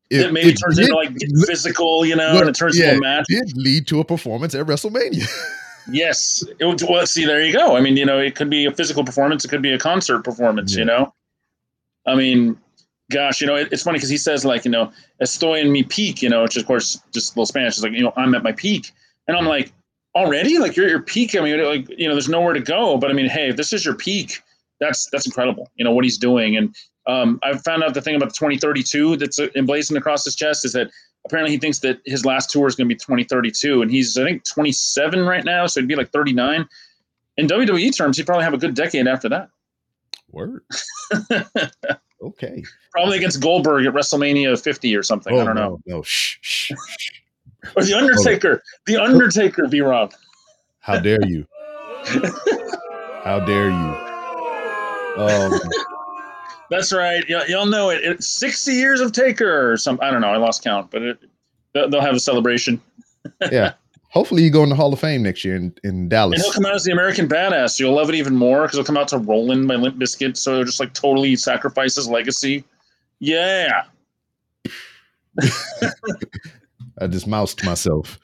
It, 0.09 0.33
maybe 0.33 0.51
turns 0.53 0.75
did, 0.75 0.89
into 0.89 0.95
like 0.95 1.11
physical, 1.47 2.05
you 2.05 2.17
know, 2.17 2.33
Well, 2.33 2.41
and 2.41 2.49
it 2.49 2.55
turns 2.55 2.77
yeah. 2.77 2.87
into 2.91 2.97
a 2.97 3.01
match. 3.01 3.25
did 3.29 3.55
lead 3.55 3.87
to 3.87 4.01
a 4.01 4.03
performance 4.05 4.53
at 4.55 4.65
WrestleMania. 4.67 5.25
Yes. 5.91 6.43
It, 6.59 6.63
would- 6.65 6.79
well, 6.87 7.07
see, 7.07 7.25
there 7.25 7.43
you 7.43 7.51
go. 7.51 7.75
I 7.75 7.81
mean, 7.81 7.97
you 7.97 8.05
know, 8.05 8.19
it 8.19 8.35
could 8.35 8.51
be 8.51 8.65
a 8.65 8.71
physical 8.71 9.03
performance. 9.03 9.43
It 9.43 9.47
could 9.47 9.63
be 9.63 9.73
a 9.73 9.79
concert 9.79 10.23
performance, 10.23 10.73
Yeah. 10.73 10.79
you 10.79 10.85
know? 10.85 11.13
I 12.05 12.13
mean, 12.13 12.55
gosh, 13.11 13.41
you 13.41 13.47
know, 13.47 13.55
it, 13.55 13.69
it's 13.71 13.83
funny 13.83 13.97
because 13.97 14.09
he 14.09 14.17
says, 14.17 14.45
like, 14.45 14.65
you 14.65 14.71
know, 14.71 14.91
estoy 15.21 15.59
en 15.59 15.71
mi 15.71 15.83
peak, 15.83 16.21
you 16.21 16.29
know, 16.29 16.43
which, 16.43 16.57
of 16.57 16.65
course, 16.65 17.01
just 17.11 17.31
a 17.31 17.33
little 17.33 17.45
Spanish. 17.45 17.77
is 17.77 17.83
like, 17.83 17.93
you 17.93 18.03
know, 18.03 18.13
I'm 18.15 18.33
at 18.33 18.43
my 18.43 18.51
peak. 18.51 18.91
And 19.27 19.37
I'm 19.37 19.45
like, 19.45 19.71
already? 20.15 20.57
Like, 20.57 20.75
you're 20.75 20.85
at 20.85 20.91
your 20.91 21.01
peak? 21.01 21.35
I 21.35 21.41
mean, 21.41 21.63
like, 21.63 21.89
you 21.89 22.07
know, 22.07 22.13
there's 22.13 22.29
nowhere 22.29 22.53
to 22.53 22.59
go. 22.59 22.97
But 22.97 23.11
I 23.11 23.13
mean, 23.13 23.29
hey, 23.29 23.49
if 23.49 23.57
this 23.57 23.73
is 23.73 23.85
your 23.85 23.95
peak, 23.95 24.41
that's 24.79 25.07
that's 25.11 25.25
incredible, 25.25 25.69
you 25.75 25.85
know, 25.85 25.91
what 25.91 26.03
he's 26.03 26.17
doing. 26.17 26.57
And 26.57 26.75
um, 27.07 27.39
I 27.43 27.57
found 27.57 27.83
out 27.83 27.93
the 27.93 28.01
thing 28.01 28.15
about 28.15 28.29
the 28.29 28.35
2032 28.35 29.17
that's 29.17 29.39
uh, 29.39 29.47
emblazoned 29.55 29.97
across 29.97 30.25
his 30.25 30.35
chest 30.35 30.65
is 30.65 30.73
that 30.73 30.89
apparently 31.25 31.51
he 31.51 31.59
thinks 31.59 31.79
that 31.79 31.99
his 32.05 32.25
last 32.25 32.49
tour 32.49 32.67
is 32.67 32.75
going 32.75 32.87
to 32.89 32.95
be 32.95 32.97
2032 32.97 33.83
and 33.83 33.91
he's 33.91 34.17
i 34.17 34.23
think 34.23 34.43
27 34.43 35.23
right 35.23 35.45
now 35.45 35.67
so 35.67 35.79
he'd 35.79 35.85
be 35.87 35.95
like 35.95 36.11
39 36.11 36.67
in 37.37 37.47
wwe 37.47 37.95
terms 37.95 38.17
he'd 38.17 38.25
probably 38.25 38.43
have 38.43 38.55
a 38.55 38.57
good 38.57 38.73
decade 38.73 39.07
after 39.07 39.29
that 39.29 39.49
Word. 40.31 40.63
Okay. 42.21 42.63
probably 42.91 43.17
against 43.17 43.41
goldberg 43.41 43.85
at 43.85 43.93
wrestlemania 43.93 44.59
50 44.61 44.95
or 44.95 45.03
something 45.03 45.39
i 45.39 45.43
don't 45.43 45.55
know 45.55 45.79
No, 45.85 45.97
no. 45.97 46.01
Shh, 46.03 46.37
shh. 46.41 46.71
or 47.75 47.83
the 47.83 47.93
undertaker 47.93 48.61
the 48.85 48.97
undertaker 48.97 49.67
b 49.67 49.81
rob 49.81 50.13
How 50.79 50.99
dare 50.99 51.25
you? 51.27 51.45
How 53.23 53.39
dare 53.45 53.69
you? 53.69 55.21
Um, 55.21 55.59
that's 56.69 56.91
right 56.93 57.23
y- 57.29 57.45
y'all 57.49 57.65
know 57.65 57.89
it 57.89 57.99
it's 58.03 58.27
60 58.27 58.71
years 58.71 59.01
of 59.01 59.11
taker 59.11 59.71
or 59.71 59.75
something 59.77 60.07
i 60.07 60.09
don't 60.09 60.21
know 60.21 60.29
i 60.31 60.37
lost 60.37 60.63
count 60.63 60.89
but 60.89 61.01
it, 61.01 61.19
they'll 61.73 61.99
have 62.01 62.15
a 62.15 62.19
celebration 62.19 62.81
yeah. 63.51 63.73
Hopefully, 64.11 64.43
you 64.43 64.49
go 64.49 64.61
in 64.63 64.69
the 64.69 64.75
Hall 64.75 64.91
of 64.91 64.99
Fame 64.99 65.23
next 65.23 65.45
year 65.45 65.55
in, 65.55 65.73
in 65.85 66.09
Dallas. 66.09 66.35
and 66.35 66.43
he'll 66.43 66.53
come 66.53 66.65
out 66.65 66.75
as 66.75 66.83
the 66.83 66.91
American 66.91 67.29
badass. 67.29 67.71
So 67.71 67.85
you'll 67.85 67.95
love 67.95 68.09
it 68.09 68.15
even 68.15 68.35
more 68.35 68.63
because 68.63 68.75
he'll 68.75 68.83
come 68.83 68.97
out 68.97 69.07
to 69.09 69.17
Rollin' 69.17 69.67
by 69.67 69.75
Limp 69.75 69.97
Bizkit. 69.97 70.35
So 70.35 70.55
he'll 70.55 70.65
just 70.65 70.81
like 70.81 70.93
totally 70.93 71.35
sacrifice 71.37 71.95
his 71.95 72.09
legacy. 72.09 72.65
Yeah. 73.19 73.83
I 76.99 77.07
just 77.07 77.25
moused 77.25 77.63
myself. 77.63 78.19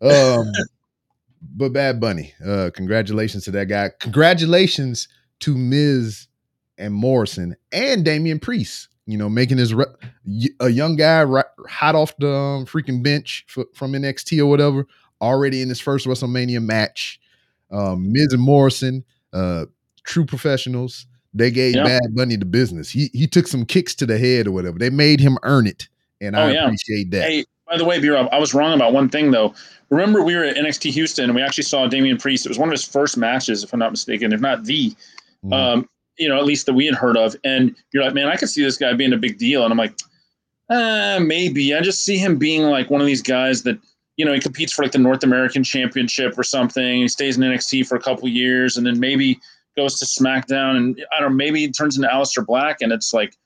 Um, 0.00 0.46
but 1.56 1.72
Bad 1.72 2.00
Bunny, 2.00 2.34
uh, 2.46 2.70
congratulations 2.72 3.44
to 3.44 3.50
that 3.50 3.66
guy. 3.66 3.90
Congratulations 3.98 5.08
to 5.40 5.56
Miz 5.56 6.28
and 6.78 6.94
Morrison 6.94 7.56
and 7.72 8.04
Damian 8.04 8.38
Priest. 8.38 8.88
You 9.06 9.18
know, 9.18 9.28
making 9.28 9.58
his 9.58 9.74
re- 9.74 9.86
a 10.60 10.68
young 10.68 10.94
guy 10.94 11.24
right, 11.24 11.44
hot 11.68 11.96
off 11.96 12.16
the 12.18 12.30
um, 12.32 12.66
freaking 12.66 13.02
bench 13.02 13.44
f- 13.56 13.66
from 13.74 13.92
NXT 13.94 14.38
or 14.38 14.46
whatever, 14.46 14.86
already 15.22 15.62
in 15.62 15.68
his 15.68 15.80
first 15.80 16.06
WrestleMania 16.06 16.62
match. 16.62 17.18
Um, 17.70 18.12
Miz 18.12 18.32
and 18.32 18.42
Morrison, 18.42 19.04
uh, 19.32 19.64
true 20.04 20.26
professionals. 20.26 21.06
They 21.32 21.50
gave 21.50 21.74
Yeah. 21.76 21.84
Bad 21.84 22.14
Bunny 22.14 22.36
the 22.36 22.44
business. 22.44 22.90
He 22.90 23.08
he 23.14 23.26
took 23.26 23.46
some 23.46 23.64
kicks 23.64 23.94
to 23.94 24.04
the 24.06 24.18
head 24.18 24.46
or 24.46 24.52
whatever. 24.52 24.78
They 24.78 24.90
made 24.90 25.20
him 25.20 25.38
earn 25.44 25.66
it, 25.66 25.88
and 26.20 26.36
Oh, 26.36 26.40
I 26.40 26.52
yeah. 26.52 26.64
appreciate 26.64 27.10
that. 27.12 27.30
Hey, 27.30 27.44
by 27.66 27.78
the 27.78 27.84
way, 27.86 27.98
B 27.98 28.10
Rob, 28.10 28.28
I 28.30 28.38
was 28.38 28.52
wrong 28.52 28.74
about 28.74 28.92
one 28.92 29.08
thing 29.08 29.30
though. 29.30 29.54
Remember, 29.88 30.22
we 30.22 30.34
were 30.34 30.44
at 30.44 30.56
NXT 30.56 30.90
Houston 30.90 31.24
and 31.24 31.34
we 31.34 31.40
actually 31.40 31.64
saw 31.64 31.86
Damian 31.86 32.18
Priest. 32.18 32.44
It 32.44 32.50
was 32.50 32.58
one 32.58 32.68
of 32.68 32.72
his 32.72 32.84
first 32.84 33.16
matches, 33.16 33.62
if 33.64 33.72
I'm 33.72 33.78
not 33.78 33.90
mistaken, 33.92 34.32
if 34.32 34.40
not 34.40 34.64
the, 34.64 34.94
Mhm. 35.44 35.52
um, 35.52 35.88
you 36.18 36.28
know, 36.28 36.36
at 36.36 36.44
least 36.44 36.66
that 36.66 36.72
we 36.74 36.84
had 36.86 36.94
heard 36.94 37.16
of. 37.16 37.34
And 37.44 37.74
you're 37.92 38.02
like, 38.04 38.14
man, 38.14 38.28
I 38.28 38.36
could 38.36 38.48
see 38.50 38.62
this 38.62 38.76
guy 38.76 38.92
being 38.94 39.12
a 39.14 39.18
big 39.18 39.38
deal. 39.38 39.64
And 39.64 39.72
I'm 39.72 39.78
like, 39.78 39.94
uh, 40.70 41.20
maybe. 41.22 41.74
I 41.74 41.80
just 41.80 42.04
see 42.04 42.16
him 42.18 42.36
being 42.38 42.62
like 42.62 42.90
one 42.90 43.00
of 43.00 43.06
these 43.06 43.22
guys 43.22 43.62
that, 43.64 43.78
you 44.16 44.24
know, 44.24 44.32
he 44.32 44.40
competes 44.40 44.72
for 44.72 44.82
like 44.82 44.92
the 44.92 44.98
North 44.98 45.24
American 45.24 45.64
Championship 45.64 46.38
or 46.38 46.42
something. 46.42 47.00
He 47.00 47.08
stays 47.08 47.36
in 47.36 47.42
NXT 47.42 47.86
for 47.86 47.96
a 47.96 48.00
couple 48.00 48.28
years 48.28 48.76
and 48.76 48.86
then 48.86 49.00
maybe 49.00 49.40
goes 49.76 49.98
to 49.98 50.04
SmackDown 50.04 50.76
and 50.76 51.04
I 51.16 51.20
don't 51.20 51.30
know, 51.30 51.36
maybe 51.36 51.60
he 51.60 51.70
turns 51.72 51.96
into 51.96 52.08
Aleister 52.08 52.44
Black 52.44 52.78
and 52.82 52.92
it's 52.92 53.12
like, 53.14 53.36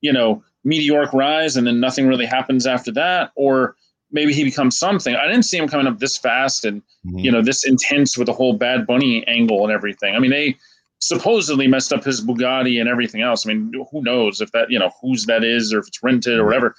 you 0.00 0.12
know, 0.12 0.42
meteoric 0.64 1.12
rise 1.12 1.56
and 1.56 1.66
then 1.66 1.78
nothing 1.78 2.08
really 2.08 2.26
happens 2.26 2.66
after 2.66 2.90
that. 2.92 3.30
Or 3.36 3.76
maybe 4.10 4.32
he 4.32 4.42
becomes 4.42 4.76
something. 4.78 5.14
I 5.14 5.26
didn't 5.28 5.44
see 5.44 5.58
him 5.58 5.68
coming 5.68 5.86
up 5.86 5.98
this 6.00 6.16
fast 6.16 6.64
and 6.64 6.82
Mhm. 7.06 7.22
you 7.22 7.30
know 7.30 7.40
this 7.42 7.64
intense 7.64 8.18
with 8.18 8.26
the 8.26 8.32
whole 8.32 8.54
Bad 8.54 8.84
Bunny 8.84 9.24
angle 9.28 9.62
and 9.62 9.72
everything. 9.72 10.16
I 10.16 10.18
mean, 10.18 10.32
they 10.32 10.56
supposedly 10.98 11.68
messed 11.68 11.92
up 11.92 12.02
his 12.04 12.20
Bugatti 12.24 12.80
and 12.80 12.88
everything 12.88 13.20
else. 13.20 13.46
I 13.46 13.52
mean, 13.52 13.70
who 13.92 14.02
knows 14.02 14.40
if 14.40 14.50
that 14.52 14.70
you 14.70 14.78
know 14.78 14.90
whose 15.00 15.26
that 15.26 15.44
is 15.44 15.72
or 15.72 15.78
if 15.78 15.86
it's 15.86 16.02
rented 16.02 16.38
or 16.38 16.44
whatever. 16.44 16.74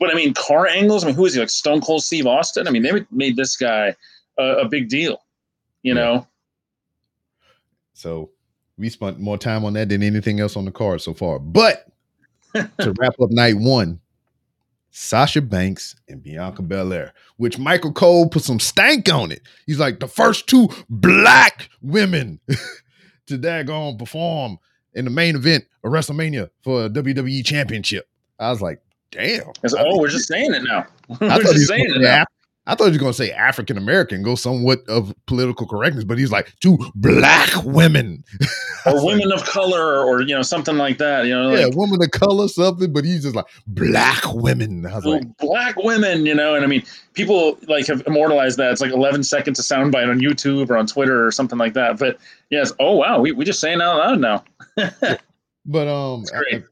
But 0.00 0.10
I 0.10 0.14
mean, 0.14 0.32
car 0.34 0.66
angles. 0.66 1.02
I 1.04 1.08
mean, 1.08 1.16
who 1.16 1.26
is 1.26 1.34
he? 1.34 1.40
Like 1.40 1.50
Stone 1.50 1.80
Cold 1.80 2.02
Steve 2.04 2.26
Austin? 2.26 2.68
I 2.68 2.70
mean, 2.70 2.82
they 2.82 3.04
made 3.10 3.36
this 3.36 3.56
guy 3.56 3.94
a, 4.38 4.42
a 4.58 4.68
big 4.68 4.88
deal. 4.88 5.22
You 5.82 5.94
Yeah. 5.94 6.00
know, 6.00 6.26
So 7.94 8.30
we 8.76 8.88
spent 8.88 9.18
more 9.18 9.38
time 9.38 9.64
on 9.64 9.72
that 9.74 9.88
than 9.88 10.02
anything 10.02 10.40
else 10.40 10.56
on 10.56 10.64
the 10.64 10.70
card 10.70 11.00
so 11.00 11.14
far. 11.14 11.38
But 11.38 11.86
to 12.54 12.94
wrap 12.98 13.14
up 13.20 13.30
night 13.30 13.56
one, 13.56 14.00
Sasha 14.90 15.42
Banks 15.42 15.96
and 16.08 16.22
Bianca 16.22 16.62
Belair, 16.62 17.12
which 17.36 17.58
Michael 17.58 17.92
Cole 17.92 18.28
put 18.28 18.42
some 18.42 18.58
stank 18.60 19.12
on 19.12 19.30
it. 19.32 19.42
He's 19.66 19.78
like 19.78 20.00
the 20.00 20.08
first 20.08 20.46
two 20.48 20.68
black 20.88 21.68
women 21.82 22.40
to 23.26 23.38
daggone 23.38 23.98
perform 23.98 24.58
in 24.94 25.04
the 25.04 25.10
main 25.10 25.36
event 25.36 25.64
of 25.84 25.92
WrestleMania 25.92 26.50
for 26.62 26.86
a 26.86 26.90
WWE 26.90 27.44
championship. 27.44 28.08
I 28.38 28.50
was 28.50 28.62
like, 28.62 28.80
damn. 29.10 29.48
I, 29.48 29.68
oh, 29.78 29.98
we're 29.98 30.08
just 30.08 30.28
saying 30.28 30.54
it 30.54 30.62
now. 30.62 30.86
I 31.20 31.36
we're 31.36 31.42
just 31.42 31.68
saying 31.68 31.86
it 31.88 32.00
now. 32.00 32.22
Af- 32.22 32.28
I 32.68 32.74
thought 32.74 32.84
he 32.84 32.90
was 32.90 32.98
going 32.98 33.12
to 33.12 33.16
say 33.16 33.30
African 33.30 33.78
American, 33.78 34.22
go 34.22 34.34
somewhat 34.34 34.80
of 34.88 35.14
political 35.26 35.66
correctness, 35.66 36.04
but 36.04 36.18
he's 36.18 36.30
like 36.30 36.52
two 36.60 36.78
black 36.94 37.50
women. 37.64 38.22
Or 38.86 38.94
like, 38.94 39.04
women 39.04 39.32
of 39.32 39.44
color, 39.44 40.02
or 40.02 40.22
you 40.22 40.34
know, 40.34 40.40
something 40.40 40.78
like 40.78 40.96
that. 40.98 41.26
You 41.26 41.34
know, 41.34 41.54
yeah, 41.54 41.66
like 41.66 41.76
woman 41.76 42.02
of 42.02 42.10
color, 42.12 42.48
something, 42.48 42.90
but 42.90 43.04
he's 43.04 43.24
just 43.24 43.34
like 43.34 43.44
black 43.66 44.22
women. 44.32 44.86
I 44.86 44.94
was 44.94 45.04
like, 45.04 45.36
black 45.36 45.76
women. 45.76 46.24
You 46.24 46.34
know, 46.34 46.54
and 46.54 46.64
I 46.64 46.68
mean, 46.68 46.84
people 47.12 47.58
like 47.66 47.86
have 47.88 48.02
immortalized 48.06 48.56
that. 48.58 48.70
It's 48.70 48.80
like 48.80 48.92
11 48.92 49.24
seconds 49.24 49.58
of 49.58 49.64
soundbite 49.66 50.08
on 50.08 50.20
YouTube 50.20 50.70
or 50.70 50.78
on 50.78 50.86
Twitter 50.86 51.26
or 51.26 51.30
something 51.32 51.58
like 51.58 51.74
that. 51.74 51.98
But 51.98 52.18
yes, 52.48 52.72
oh 52.78 52.96
wow, 52.96 53.20
we 53.20 53.32
we 53.32 53.44
just 53.44 53.60
saying 53.60 53.82
out 53.82 53.98
loud 53.98 54.20
now. 54.20 54.44
but 55.66 55.88
um, 55.88 56.20
That's 56.22 56.30
great. 56.30 56.64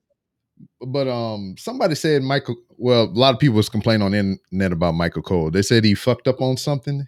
But 0.81 1.09
um, 1.09 1.55
somebody 1.59 1.95
said 1.95 2.23
Michael. 2.23 2.57
Well, 2.79 3.05
a 3.05 3.07
lot 3.07 3.33
of 3.35 3.41
people 3.41 3.57
was 3.57 3.69
complaining 3.69 4.03
on 4.03 4.13
internet 4.15 4.73
about 4.73 4.93
Michael 4.95 5.23
Cole. 5.23 5.51
They 5.51 5.63
said 5.63 5.85
he 5.85 5.95
fucked 5.95 6.29
up 6.29 6.41
on 6.41 6.57
something 6.57 7.07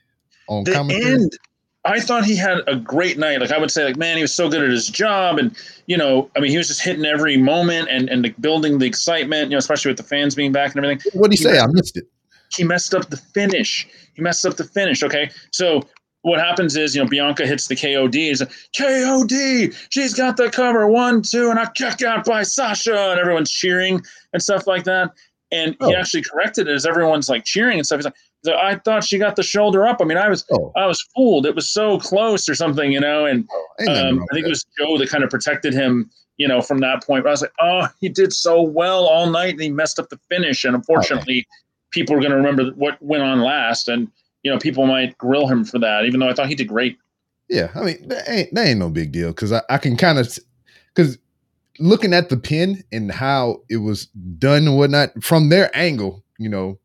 on 0.48 0.64
the 0.64 0.72
commentary. 0.72 1.12
end 1.12 1.32
i 1.84 2.00
thought 2.00 2.24
he 2.24 2.34
had 2.34 2.58
a 2.66 2.74
great 2.74 3.18
night 3.18 3.38
like 3.40 3.52
i 3.52 3.58
would 3.58 3.70
say 3.70 3.84
like 3.84 3.96
man 3.96 4.16
he 4.16 4.22
was 4.22 4.32
so 4.34 4.48
good 4.48 4.62
at 4.62 4.70
his 4.70 4.88
job 4.88 5.38
and 5.38 5.54
you 5.86 5.96
know 5.96 6.28
i 6.36 6.40
mean 6.40 6.50
he 6.50 6.56
was 6.56 6.66
just 6.68 6.80
hitting 6.80 7.04
every 7.04 7.36
moment 7.36 7.88
and 7.90 8.08
and 8.08 8.22
like, 8.22 8.40
building 8.40 8.78
the 8.78 8.86
excitement 8.86 9.44
you 9.44 9.50
know 9.50 9.58
especially 9.58 9.90
with 9.90 9.96
the 9.98 10.02
fans 10.02 10.34
being 10.34 10.50
back 10.50 10.74
and 10.74 10.84
everything 10.84 11.12
What 11.12 11.30
did 11.30 11.38
he 11.38 11.44
say? 11.44 11.58
I 11.58 11.66
missed 11.66 11.96
it. 11.96 12.04
he 12.56 12.64
messed 12.64 12.94
up 12.94 13.10
the 13.10 13.16
finish 13.16 13.86
he 14.14 14.22
messed 14.22 14.44
up 14.46 14.56
the 14.56 14.64
finish 14.64 15.02
okay 15.02 15.30
so 15.52 15.82
what 16.22 16.40
happens 16.40 16.76
is 16.76 16.94
you 16.96 17.02
know 17.02 17.08
bianca 17.08 17.46
hits 17.46 17.68
the 17.68 17.76
kod 17.76 18.12
he's 18.12 18.40
like 18.40 18.50
kod 18.76 19.30
she's 19.90 20.14
got 20.14 20.36
the 20.36 20.50
cover 20.50 20.86
one 20.88 21.22
two 21.22 21.50
and 21.50 21.58
i 21.58 21.66
kick 21.74 22.02
out 22.02 22.24
by 22.24 22.42
sasha 22.42 23.10
and 23.10 23.20
everyone's 23.20 23.50
cheering 23.50 24.00
and 24.32 24.42
stuff 24.42 24.66
like 24.66 24.84
that 24.84 25.10
And 25.50 25.76
he 25.80 25.94
Oh. 25.94 25.96
actually 25.96 26.22
corrected 26.22 26.68
it 26.68 26.74
as 26.74 26.84
everyone's 26.84 27.28
like 27.30 27.44
cheering 27.44 27.78
and 27.78 27.86
stuff. 27.86 27.98
He's 28.00 28.04
like, 28.04 28.54
I 28.62 28.74
thought 28.84 29.02
she 29.02 29.16
got 29.18 29.34
the 29.34 29.42
shoulder 29.42 29.86
up. 29.86 29.98
I 30.02 30.04
mean, 30.04 30.18
I 30.18 30.28
was 30.28 30.44
Oh, 30.52 30.72
I 30.76 30.84
was 30.86 31.00
fooled. 31.16 31.46
It 31.46 31.54
was 31.54 31.70
so 31.70 31.98
close 31.98 32.48
or 32.50 32.54
something, 32.54 32.92
you 32.92 33.00
know. 33.00 33.24
And 33.24 33.48
nothing 33.80 33.96
um, 34.18 34.26
I 34.30 34.34
think 34.34 34.44
it 34.46 34.50
was 34.50 34.66
Joe 34.78 34.98
that 34.98 35.08
kind 35.08 35.24
of 35.24 35.30
protected 35.30 35.72
him, 35.72 36.10
you 36.36 36.46
know, 36.46 36.60
from 36.60 36.80
that 36.80 37.02
point. 37.02 37.24
But 37.24 37.30
I 37.30 37.32
was 37.32 37.40
like, 37.40 37.52
oh, 37.60 37.88
he 37.98 38.10
did 38.10 38.34
so 38.34 38.60
well 38.60 39.06
all 39.06 39.30
night, 39.30 39.54
and 39.54 39.62
he 39.62 39.70
messed 39.70 39.98
up 39.98 40.10
the 40.10 40.18
finish. 40.28 40.64
And 40.64 40.74
unfortunately, 40.76 41.46
people 41.92 42.14
are 42.14 42.20
going 42.20 42.32
to 42.32 42.36
remember 42.36 42.64
what 42.76 43.00
went 43.02 43.22
on 43.22 43.40
last, 43.40 43.88
and 43.88 44.08
you 44.43 44.51
know, 44.51 44.59
people 44.59 44.86
might 44.86 45.16
grill 45.18 45.47
him 45.49 45.64
for 45.64 45.78
that, 45.78 46.05
even 46.05 46.20
though 46.20 46.28
I 46.28 46.34
thought 46.34 46.49
he 46.49 46.55
did 46.55 46.68
great. 46.68 46.99
yeah. 47.49 47.70
I 47.74 47.82
mean, 47.82 48.09
that 48.09 48.28
ain't 48.28 48.55
that 48.55 48.66
ain't 48.66 48.78
no 48.78 48.91
big 48.91 49.12
deal 49.12 49.28
because 49.28 49.53
I, 49.53 49.62
I 49.68 49.78
can 49.78 49.97
kind 49.97 50.18
of 50.18 50.39
because 50.95 51.18
looking 51.78 52.12
at 52.12 52.28
the 52.28 52.36
pin 52.36 52.82
and 52.93 53.11
how 53.11 53.62
it 53.68 53.78
was 53.78 54.07
done 54.07 54.66
and 54.66 54.76
whatnot 54.76 55.22
from 55.22 55.49
their 55.49 55.70
angle, 55.76 56.24
you 56.39 56.49
know, 56.49 56.78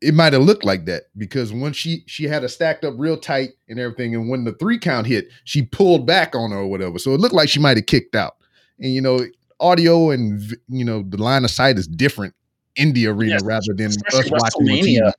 it 0.00 0.14
might 0.14 0.32
have 0.32 0.42
looked 0.42 0.64
like 0.64 0.86
that 0.86 1.04
because 1.16 1.52
when 1.52 1.72
she 1.72 2.02
she 2.06 2.24
had 2.24 2.42
it 2.42 2.48
stacked 2.48 2.84
up 2.84 2.94
real 2.96 3.16
tight 3.16 3.50
and 3.68 3.78
everything, 3.78 4.14
and 4.14 4.28
when 4.28 4.44
the 4.44 4.52
three 4.52 4.78
count 4.78 5.06
hit, 5.06 5.28
she 5.44 5.62
pulled 5.62 6.06
back 6.06 6.34
on 6.34 6.50
her 6.50 6.58
or 6.58 6.66
whatever. 6.66 6.98
So 6.98 7.14
it 7.14 7.20
looked 7.20 7.34
like 7.34 7.48
she 7.48 7.60
might 7.60 7.76
have 7.76 7.86
kicked 7.86 8.16
out. 8.16 8.36
And 8.78 8.92
you 8.92 9.00
know, 9.00 9.20
audio 9.60 10.10
and 10.10 10.56
you 10.68 10.84
know 10.84 11.04
the 11.08 11.22
line 11.22 11.44
of 11.44 11.50
sight 11.50 11.78
is 11.78 11.86
different 11.86 12.34
in 12.76 12.92
the 12.92 13.06
arena 13.06 13.32
Yes, 13.34 13.44
rather 13.44 13.72
than 13.74 13.86
us 13.88 14.30
watching 14.30 14.32
on 14.32 14.40
TV. 14.66 14.98
WrestleMania. 14.98 15.12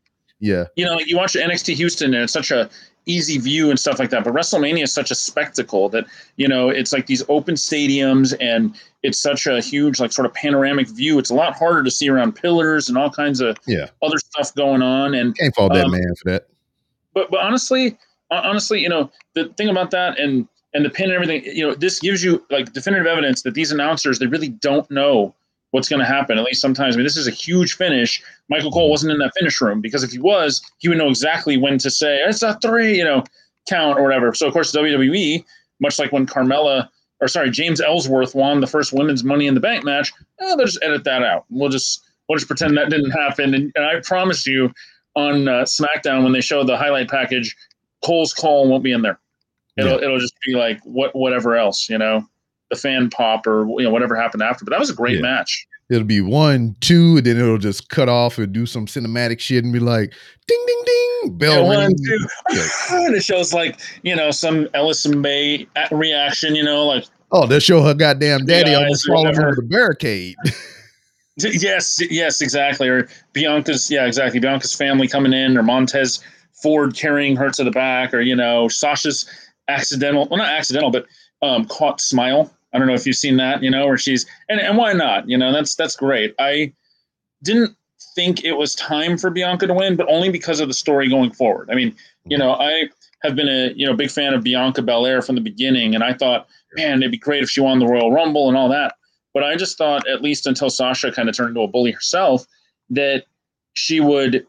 Yeah, 0.44 0.66
You 0.76 0.84
know, 0.86 1.00
you 1.00 1.16
watch 1.16 1.36
NXT 1.36 1.74
Houston, 1.76 2.14
and 2.14 2.24
it's 2.24 2.34
such 2.34 2.52
a 2.52 2.70
easy 3.06 3.38
view 3.38 3.70
and 3.70 3.80
stuff 3.80 3.98
like 3.98 4.10
that. 4.10 4.26
But 4.26 4.34
WrestleMania 4.34 4.84
is 4.84 4.92
such 4.92 5.10
a 5.10 5.16
spectacle 5.16 5.88
that 5.90 6.06
you 6.36 6.50
know 6.50 6.68
it's 6.70 6.92
like 6.92 7.06
these 7.08 7.24
open 7.30 7.56
stadiums, 7.56 8.36
and 8.42 8.76
it's 9.04 9.20
such 9.22 9.48
a 9.48 9.62
huge, 9.62 10.02
like, 10.02 10.12
sort 10.12 10.26
of 10.26 10.34
panoramic 10.34 10.88
view. 10.90 11.18
It's 11.18 11.30
a 11.30 11.34
lot 11.34 11.56
harder 11.56 11.82
to 11.84 11.90
see 11.92 12.10
around 12.10 12.34
pillars 12.36 12.90
and 12.90 12.98
all 12.98 13.10
kinds 13.10 13.40
of 13.40 13.58
Yeah. 13.68 13.88
other 14.02 14.18
stuff 14.18 14.54
going 14.56 14.82
on. 14.82 15.14
And 15.14 15.34
can't 15.38 15.56
fault 15.56 15.74
that 15.74 15.86
Um, 15.86 15.92
man 15.92 16.14
for 16.22 16.32
that. 16.32 16.48
but 17.14 17.32
but 17.32 17.40
honestly, 17.40 17.98
honestly, 18.30 18.82
you 18.82 18.90
know, 18.90 19.10
the 19.36 19.46
thing 19.58 19.70
about 19.70 19.92
that 19.92 20.20
and 20.20 20.46
and 20.74 20.84
the 20.84 20.90
pin 20.90 21.06
and 21.06 21.14
everything, 21.14 21.46
you 21.56 21.66
know, 21.66 21.74
this 21.76 22.00
gives 22.02 22.22
you 22.22 22.44
like 22.50 22.74
definitive 22.74 23.08
evidence 23.08 23.44
that 23.44 23.54
these 23.54 23.72
announcers 23.72 24.20
they 24.20 24.26
really 24.28 24.50
don't 24.50 24.90
know 24.92 25.34
what's 25.74 25.90
going 25.90 26.00
to 26.00 26.06
happen. 26.06 26.38
At 26.38 26.44
least 26.44 26.62
sometimes. 26.62 26.96
I 26.96 26.98
mean, 26.98 27.04
this 27.04 27.18
is 27.18 27.28
a 27.28 27.32
huge 27.32 27.74
finish. 27.74 28.24
Michael 28.48 28.72
Cole 28.72 28.92
wasn't 28.92 29.12
in 29.12 29.18
that 29.18 29.34
finish 29.38 29.60
room 29.60 29.82
because 29.82 30.04
if 30.04 30.12
he 30.12 30.20
was, 30.20 30.62
he 30.78 30.88
would 30.88 31.00
know 31.00 31.10
exactly 31.10 31.58
when 31.58 31.80
to 31.80 31.90
say 31.90 32.18
it's 32.18 32.44
a 32.44 32.58
three, 32.62 32.96
you 32.96 33.04
know, 33.04 33.24
count 33.68 33.98
or 33.98 34.04
whatever. 34.04 34.34
So 34.36 34.48
of 34.48 34.54
course 34.54 34.72
WWE, 34.72 35.44
much 35.80 35.98
like 35.98 36.12
when 36.12 36.28
Carmella 36.28 36.88
or 37.20 37.28
sorry 37.28 37.50
James 37.50 37.82
Ellsworth 37.82 38.36
won 38.36 38.60
the 38.62 38.68
first 38.68 38.94
women's 38.94 39.24
Money 39.24 39.48
in 39.48 39.56
the 39.56 39.60
Bank 39.60 39.84
match, 39.84 40.14
eh, 40.40 40.56
they'll 40.56 40.66
just 40.66 40.84
edit 40.84 41.04
that 41.06 41.24
out. 41.24 41.46
We'll 41.50 41.70
just 41.70 42.04
we'll 42.30 42.38
just 42.38 42.48
pretend 42.48 42.78
that 42.78 42.90
didn't 42.90 43.12
happen. 43.12 43.56
And, 43.56 43.72
and 43.76 43.86
I 43.86 44.00
promise 44.02 44.46
you, 44.46 44.72
on 45.16 45.48
uh, 45.48 45.64
SmackDown 45.64 46.24
when 46.24 46.34
they 46.34 46.42
show 46.42 46.64
the 46.64 46.78
highlight 46.78 47.10
package, 47.10 47.56
Cole's 48.04 48.34
call 48.34 48.68
won't 48.68 48.84
be 48.84 48.92
in 48.92 49.02
there. 49.02 49.20
It'll 49.78 49.98
it'll 49.98 50.20
just 50.20 50.36
be 50.46 50.54
like 50.54 50.80
what 50.84 51.16
whatever 51.16 51.56
else, 51.56 51.90
you 51.90 51.98
know, 51.98 52.28
the 52.74 52.80
fan 52.80 53.10
pop 53.10 53.46
or 53.48 53.66
you 53.80 53.84
know 53.84 53.90
whatever 53.92 54.16
happened 54.16 54.44
after. 54.44 54.66
But 54.66 54.72
that 54.72 54.80
was 54.80 54.90
a 54.90 54.94
great 54.96 55.16
Yeah. 55.16 55.22
match. 55.22 55.68
It'll 55.90 56.06
be 56.06 56.22
one, 56.22 56.76
two, 56.80 57.18
and 57.18 57.26
then 57.26 57.38
it'll 57.38 57.58
just 57.58 57.90
cut 57.90 58.08
off 58.10 58.38
and 58.38 58.52
do 58.54 58.66
some 58.66 58.86
cinematic 58.88 59.40
shit 59.42 59.64
and 59.66 59.74
be 59.74 59.80
like, 59.80 60.14
ding, 60.48 60.64
ding, 60.66 60.84
ding, 60.86 61.38
bell 61.38 61.62
Yeah, 61.62 61.78
one, 61.78 61.94
two, 61.96 62.28
and 62.92 63.16
it 63.16 63.24
shows 63.24 63.54
like 63.54 63.80
you 64.04 64.16
know 64.16 64.32
some 64.32 64.68
Ellison 64.74 65.22
Bay 65.22 65.68
reaction, 65.92 66.56
you 66.56 66.64
know, 66.64 66.86
like 66.86 67.06
Oh, 67.32 67.48
they'll 67.48 67.60
show 67.60 67.82
her 67.82 67.94
goddamn 67.96 68.46
daddy 68.46 68.72
Yeah, 68.72 68.78
almost 68.78 69.08
falling 69.08 69.38
over 69.38 69.56
the 69.56 69.64
barricade. 69.64 70.36
yes, 71.38 72.00
yes, 72.12 72.42
exactly. 72.42 72.88
Or 72.88 73.08
Bianca's, 73.34 73.90
yeah, 73.90 74.06
exactly. 74.06 74.40
Bianca's 74.40 74.74
family 74.76 75.08
coming 75.08 75.34
in, 75.34 75.58
or 75.58 75.64
Montez 75.64 76.24
Ford 76.62 76.96
carrying 76.96 77.36
her 77.36 77.50
to 77.50 77.64
the 77.64 77.72
back, 77.72 78.14
or 78.14 78.22
you 78.22 78.36
know 78.36 78.68
Sasha's 78.68 79.26
accidental, 79.68 80.28
well, 80.30 80.38
not 80.38 80.50
accidental, 80.50 80.92
but 80.92 81.06
um, 81.42 81.66
caught 81.66 82.00
smile. 82.00 82.52
I 82.74 82.80
don't 82.80 82.88
know 82.88 82.94
if 82.94 83.06
you've 83.06 83.16
seen 83.16 83.38
that, 83.38 83.62
you 83.62 83.70
know, 83.70 83.86
where 83.86 83.98
she's 83.98 84.26
and 84.50 84.60
and 84.60 84.78
why 84.78 84.94
not? 84.94 85.30
You 85.30 85.38
know, 85.38 85.52
that's 85.52 85.76
that's 85.76 85.96
great. 85.96 86.34
I 86.40 86.74
didn't 87.44 87.76
think 88.16 88.44
it 88.44 88.54
was 88.54 88.76
time 88.76 89.18
for 89.18 89.30
Bianca 89.30 89.68
to 89.68 89.74
win, 89.74 89.96
but 89.96 90.08
only 90.10 90.30
because 90.30 90.60
of 90.60 90.68
the 90.68 90.74
story 90.74 91.10
going 91.10 91.32
forward. 91.32 91.70
I 91.72 91.76
mean, 91.76 91.96
you 92.26 92.38
know, 92.38 92.54
I 92.54 92.90
have 93.24 93.36
been 93.36 93.48
a 93.48 93.74
you 93.74 93.86
know 93.86 93.96
big 93.96 94.12
fan 94.12 94.34
of 94.34 94.44
Bianca 94.44 94.82
Belair 94.82 95.22
from 95.22 95.36
the 95.36 95.42
beginning, 95.42 95.96
and 95.96 96.04
I 96.04 96.14
thought, 96.14 96.48
man, 96.76 97.00
it'd 97.00 97.12
be 97.12 97.18
great 97.18 97.44
if 97.44 97.50
she 97.50 97.62
won 97.62 97.80
the 97.80 97.88
Royal 97.88 98.12
Rumble 98.12 98.48
and 98.48 98.58
all 98.58 98.70
that. 98.70 98.96
But 99.34 99.44
I 99.44 99.56
just 99.56 99.78
thought, 99.78 100.08
at 100.08 100.22
least 100.22 100.46
until 100.46 100.70
Sasha 100.70 101.12
kind 101.12 101.28
of 101.28 101.36
turned 101.36 101.50
into 101.50 101.62
a 101.62 101.68
bully 101.68 101.92
herself, 101.92 102.46
that 102.92 103.26
she 103.74 104.00
would, 104.00 104.46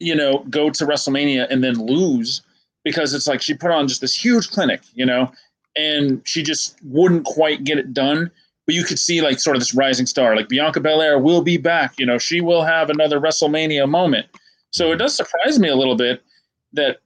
you 0.00 0.14
know, 0.14 0.44
go 0.50 0.70
to 0.70 0.84
WrestleMania 0.84 1.46
and 1.50 1.62
then 1.62 1.74
lose 1.74 2.42
because 2.84 3.14
it's 3.14 3.26
like 3.26 3.42
she 3.42 3.54
put 3.54 3.70
on 3.70 3.86
just 3.86 4.00
this 4.00 4.14
huge 4.14 4.50
clinic, 4.50 4.80
you 4.94 5.06
know, 5.06 5.30
and 5.78 6.20
she 6.24 6.42
just 6.42 6.76
wouldn't 6.82 7.24
quite 7.24 7.64
get 7.64 7.78
it 7.78 7.94
done. 7.94 8.30
But 8.66 8.74
you 8.74 8.84
could 8.84 8.98
see 8.98 9.22
like 9.22 9.40
sort 9.40 9.56
of 9.56 9.60
this 9.60 9.74
rising 9.74 10.04
star, 10.04 10.36
like 10.36 10.48
Bianca 10.48 10.80
Belair 10.80 11.18
will 11.18 11.40
be 11.40 11.56
back. 11.56 11.94
You 11.98 12.04
know, 12.04 12.18
she 12.18 12.42
will 12.42 12.62
have 12.62 12.90
another 12.90 13.18
WrestleMania 13.18 13.88
moment. 13.88 14.26
So 14.70 14.92
it 14.92 14.96
does 14.96 15.14
surprise 15.14 15.58
me 15.58 15.68
a 15.68 15.76
little 15.76 15.96
bit 15.96 16.22
that 16.74 16.98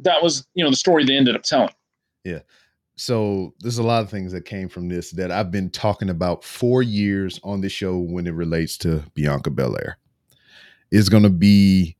that 0.00 0.22
was, 0.22 0.46
you 0.54 0.62
know, 0.62 0.68
the 0.70 0.76
story 0.76 1.04
they 1.04 1.16
ended 1.16 1.34
up 1.34 1.42
telling. 1.42 1.72
Yeah. 2.24 2.40
So 2.96 3.54
there's 3.60 3.78
a 3.78 3.82
lot 3.82 4.02
of 4.02 4.10
things 4.10 4.32
that 4.32 4.44
came 4.44 4.68
from 4.68 4.88
this 4.88 5.10
that 5.12 5.30
I've 5.30 5.50
been 5.50 5.70
talking 5.70 6.10
about 6.10 6.44
for 6.44 6.82
years 6.82 7.40
on 7.42 7.62
the 7.62 7.68
show 7.68 7.98
when 7.98 8.26
it 8.26 8.34
relates 8.34 8.76
to 8.78 9.02
Bianca 9.14 9.50
Belair. 9.50 9.98
It's 10.90 11.08
gonna 11.08 11.30
be 11.30 11.96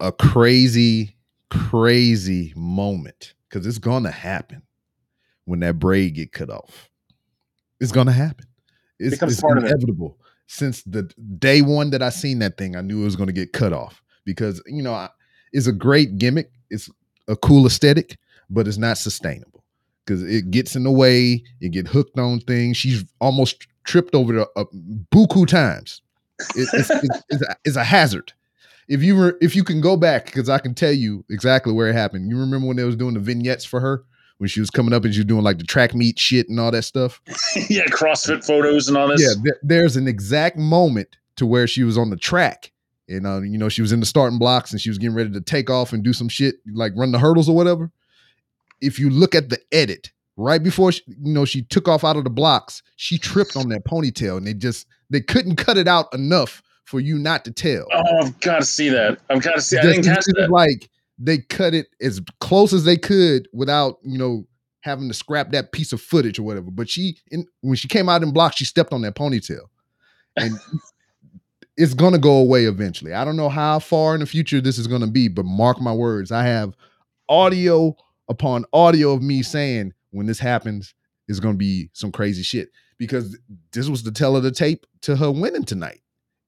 a 0.00 0.12
crazy, 0.12 1.16
crazy 1.48 2.52
moment 2.54 3.34
because 3.48 3.66
it's 3.66 3.78
gonna 3.78 4.10
happen 4.10 4.62
when 5.44 5.60
that 5.60 5.78
braid 5.78 6.14
get 6.14 6.32
cut 6.32 6.50
off. 6.50 6.88
It's 7.80 7.92
gonna 7.92 8.12
happen. 8.12 8.46
It's, 8.98 9.16
Becomes 9.16 9.34
it's 9.34 9.42
of 9.42 9.56
it. 9.56 9.64
inevitable. 9.64 10.18
Since 10.46 10.82
the 10.84 11.02
day 11.38 11.62
one 11.62 11.90
that 11.90 12.02
I 12.02 12.10
seen 12.10 12.38
that 12.40 12.56
thing, 12.56 12.76
I 12.76 12.80
knew 12.80 13.02
it 13.02 13.04
was 13.04 13.16
gonna 13.16 13.32
get 13.32 13.52
cut 13.52 13.72
off 13.72 14.02
because 14.24 14.62
you 14.66 14.82
know 14.82 14.92
I, 14.92 15.08
it's 15.52 15.66
a 15.66 15.72
great 15.72 16.18
gimmick. 16.18 16.50
It's 16.70 16.88
a 17.28 17.36
cool 17.36 17.66
aesthetic, 17.66 18.18
but 18.50 18.68
it's 18.68 18.78
not 18.78 18.98
sustainable 18.98 19.64
because 20.04 20.22
it 20.22 20.50
gets 20.50 20.76
in 20.76 20.84
the 20.84 20.90
way. 20.90 21.42
You 21.60 21.68
get 21.68 21.88
hooked 21.88 22.18
on 22.18 22.40
things. 22.40 22.76
She's 22.76 23.04
almost 23.20 23.66
tripped 23.84 24.14
over 24.14 24.32
the 24.32 24.48
uh, 24.56 24.64
buku 25.10 25.46
times. 25.46 26.02
It, 26.56 26.68
it's, 26.72 26.90
it's, 26.90 27.22
it's, 27.28 27.42
a, 27.42 27.56
it's 27.64 27.76
a 27.76 27.84
hazard. 27.84 28.32
If 28.88 29.02
you 29.02 29.16
were, 29.16 29.38
if 29.40 29.54
you 29.56 29.64
can 29.64 29.80
go 29.80 29.96
back, 29.96 30.26
because 30.26 30.48
I 30.48 30.58
can 30.58 30.74
tell 30.74 30.92
you 30.92 31.24
exactly 31.30 31.72
where 31.72 31.88
it 31.88 31.94
happened. 31.94 32.28
You 32.30 32.38
remember 32.38 32.66
when 32.66 32.76
they 32.76 32.84
was 32.84 32.96
doing 32.96 33.14
the 33.14 33.20
vignettes 33.20 33.64
for 33.64 33.80
her 33.80 34.04
when 34.42 34.48
she 34.48 34.58
was 34.58 34.70
coming 34.70 34.92
up 34.92 35.04
and 35.04 35.14
she 35.14 35.20
was 35.20 35.26
doing 35.26 35.44
like 35.44 35.58
the 35.58 35.64
track 35.64 35.94
meet 35.94 36.18
shit 36.18 36.48
and 36.48 36.58
all 36.58 36.72
that 36.72 36.82
stuff. 36.82 37.20
yeah, 37.70 37.84
CrossFit 37.86 38.44
photos 38.44 38.88
and 38.88 38.96
all 38.96 39.06
this. 39.06 39.22
Yeah, 39.22 39.40
there- 39.44 39.60
there's 39.62 39.94
an 39.96 40.08
exact 40.08 40.58
moment 40.58 41.16
to 41.36 41.46
where 41.46 41.68
she 41.68 41.84
was 41.84 41.96
on 41.96 42.10
the 42.10 42.16
track 42.16 42.72
and 43.08 43.24
uh, 43.24 43.40
you 43.40 43.56
know 43.56 43.68
she 43.68 43.82
was 43.82 43.92
in 43.92 44.00
the 44.00 44.06
starting 44.06 44.38
blocks 44.40 44.72
and 44.72 44.80
she 44.80 44.88
was 44.90 44.98
getting 44.98 45.14
ready 45.14 45.30
to 45.30 45.40
take 45.40 45.70
off 45.70 45.92
and 45.92 46.02
do 46.02 46.12
some 46.12 46.28
shit 46.28 46.56
like 46.74 46.92
run 46.96 47.12
the 47.12 47.20
hurdles 47.20 47.48
or 47.48 47.54
whatever. 47.54 47.92
If 48.80 48.98
you 48.98 49.10
look 49.10 49.34
at 49.36 49.48
the 49.48 49.58
edit 49.70 50.10
right 50.36 50.60
before 50.62 50.90
she, 50.90 51.02
you 51.06 51.32
know 51.32 51.44
she 51.44 51.62
took 51.62 51.86
off 51.86 52.02
out 52.02 52.16
of 52.16 52.24
the 52.24 52.30
blocks, 52.30 52.82
she 52.96 53.18
tripped 53.18 53.56
on 53.56 53.68
that 53.68 53.84
ponytail 53.84 54.36
and 54.38 54.46
they 54.46 54.54
just 54.54 54.88
they 55.08 55.20
couldn't 55.20 55.54
cut 55.56 55.76
it 55.78 55.86
out 55.86 56.12
enough 56.12 56.62
for 56.84 56.98
you 56.98 57.16
not 57.16 57.44
to 57.44 57.52
tell. 57.52 57.86
Oh, 57.92 58.18
I've 58.22 58.40
got 58.40 58.58
to 58.58 58.64
see 58.66 58.88
that. 58.88 59.18
I've 59.30 59.40
got 59.42 59.54
to 59.54 59.60
see. 59.62 59.78
I 59.78 59.82
didn't 59.82 60.02
catch 60.04 60.24
that. 60.34 60.50
Like 60.50 60.90
they 61.22 61.38
cut 61.38 61.72
it 61.72 61.86
as 62.00 62.20
close 62.40 62.72
as 62.72 62.84
they 62.84 62.96
could 62.96 63.48
without 63.52 63.98
you 64.02 64.18
know 64.18 64.46
having 64.80 65.06
to 65.08 65.14
scrap 65.14 65.52
that 65.52 65.70
piece 65.70 65.92
of 65.92 66.00
footage 66.00 66.40
or 66.40 66.42
whatever. 66.42 66.68
But 66.68 66.90
she, 66.90 67.16
in, 67.30 67.46
when 67.60 67.76
she 67.76 67.86
came 67.86 68.08
out 68.08 68.24
in 68.24 68.32
block, 68.32 68.56
she 68.56 68.64
stepped 68.64 68.92
on 68.92 69.02
that 69.02 69.14
ponytail, 69.14 69.66
and 70.36 70.58
it's 71.76 71.94
gonna 71.94 72.18
go 72.18 72.36
away 72.38 72.64
eventually. 72.64 73.14
I 73.14 73.24
don't 73.24 73.36
know 73.36 73.48
how 73.48 73.78
far 73.78 74.14
in 74.14 74.20
the 74.20 74.26
future 74.26 74.60
this 74.60 74.78
is 74.78 74.88
gonna 74.88 75.06
be, 75.06 75.28
but 75.28 75.44
mark 75.44 75.80
my 75.80 75.92
words, 75.92 76.32
I 76.32 76.44
have 76.44 76.74
audio 77.28 77.94
upon 78.28 78.64
audio 78.72 79.12
of 79.12 79.22
me 79.22 79.42
saying 79.42 79.92
when 80.10 80.26
this 80.26 80.40
happens, 80.40 80.94
it's 81.28 81.40
gonna 81.40 81.54
be 81.54 81.88
some 81.92 82.10
crazy 82.10 82.42
shit 82.42 82.70
because 82.98 83.38
this 83.72 83.88
was 83.88 84.02
the 84.02 84.12
tell 84.12 84.36
of 84.36 84.42
the 84.42 84.50
tape 84.50 84.86
to 85.02 85.16
her 85.16 85.30
winning 85.30 85.64
tonight. 85.64 86.00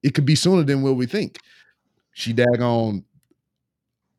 It 0.02 0.14
could 0.14 0.26
be 0.26 0.34
sooner 0.34 0.64
than 0.64 0.82
what 0.82 0.96
we 0.96 1.06
think. 1.06 1.38
She 2.12 2.34
daggone 2.34 3.04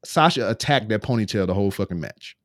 Sasha 0.06 0.49
attacked 0.49 0.89
that 0.89 1.01
ponytail 1.01 1.47
the 1.47 1.53
whole 1.53 1.72
fucking 1.72 1.99
match. 1.99 2.36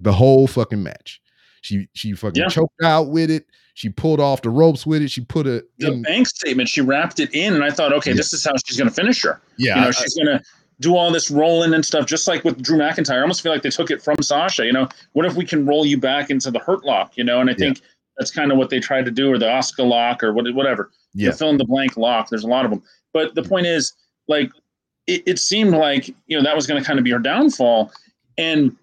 The 0.00 0.12
whole 0.12 0.46
fucking 0.46 0.82
match. 0.82 1.20
She 1.62 1.88
she 1.92 2.12
fucking 2.14 2.40
Yeah. 2.42 2.48
choked 2.48 2.82
out 2.82 3.08
with 3.10 3.30
it. 3.30 3.46
She 3.74 3.88
pulled 3.88 4.20
off 4.20 4.42
the 4.42 4.50
ropes 4.50 4.86
with 4.86 5.02
it. 5.02 5.10
She 5.10 5.20
put 5.22 5.46
a 5.46 5.64
the 5.78 5.92
in. 5.92 6.02
bank 6.02 6.26
statement, 6.28 6.68
she 6.68 6.80
wrapped 6.80 7.20
it 7.20 7.32
in, 7.34 7.54
and 7.54 7.62
I 7.64 7.70
thought, 7.70 7.92
okay, 7.94 8.10
Yeah. 8.10 8.16
this 8.16 8.32
is 8.32 8.44
how 8.44 8.52
she's 8.64 8.76
going 8.76 8.88
to 8.88 8.94
finish 8.94 9.22
her. 9.22 9.40
Yeah, 9.58 9.76
you 9.76 9.80
know, 9.82 9.88
I- 9.88 9.90
she's 9.92 10.14
going 10.14 10.26
to 10.38 10.42
do 10.80 10.96
all 10.96 11.10
this 11.10 11.30
rolling 11.30 11.74
and 11.74 11.84
stuff, 11.84 12.06
just 12.06 12.26
like 12.26 12.42
with 12.44 12.62
Drew 12.62 12.78
McIntyre. 12.78 13.18
I 13.18 13.20
almost 13.20 13.42
feel 13.42 13.52
like 13.52 13.62
they 13.62 13.68
took 13.70 13.90
it 13.90 14.02
from 14.02 14.16
Sasha. 14.22 14.64
You 14.64 14.72
know, 14.72 14.88
what 15.12 15.26
if 15.26 15.34
we 15.34 15.44
can 15.44 15.66
roll 15.66 15.84
you 15.84 15.98
back 15.98 16.30
into 16.30 16.50
the 16.50 16.58
Hurt 16.58 16.84
Lock? 16.84 17.12
You 17.16 17.24
know, 17.24 17.40
and 17.40 17.50
I 17.50 17.54
think 17.54 17.80
that's 18.18 18.30
kind 18.30 18.50
of 18.50 18.56
what 18.58 18.70
they 18.70 18.80
tried 18.80 19.04
to 19.04 19.10
do, 19.10 19.30
or 19.30 19.36
the 19.38 19.46
Asuka 19.46 19.86
Lock, 19.86 20.22
or 20.24 20.32
what, 20.32 20.52
whatever. 20.54 20.90
yeah. 21.14 21.30
The 21.30 21.36
fill 21.36 21.50
in 21.50 21.58
the 21.58 21.64
blank 21.66 21.96
lock. 21.98 22.30
There's 22.30 22.44
a 22.44 22.48
lot 22.48 22.64
of 22.64 22.70
them. 22.70 22.82
But 23.12 23.34
the 23.34 23.42
point 23.42 23.66
is, 23.66 23.92
like, 24.28 24.50
it, 25.06 25.22
it 25.26 25.38
seemed 25.38 25.72
like 25.72 26.08
you 26.26 26.36
know 26.36 26.42
that 26.42 26.54
was 26.54 26.66
going 26.66 26.80
to 26.80 26.86
kind 26.86 26.98
of 26.98 27.04
be 27.04 27.10
her 27.10 27.18
downfall, 27.18 27.92
and 28.38 28.76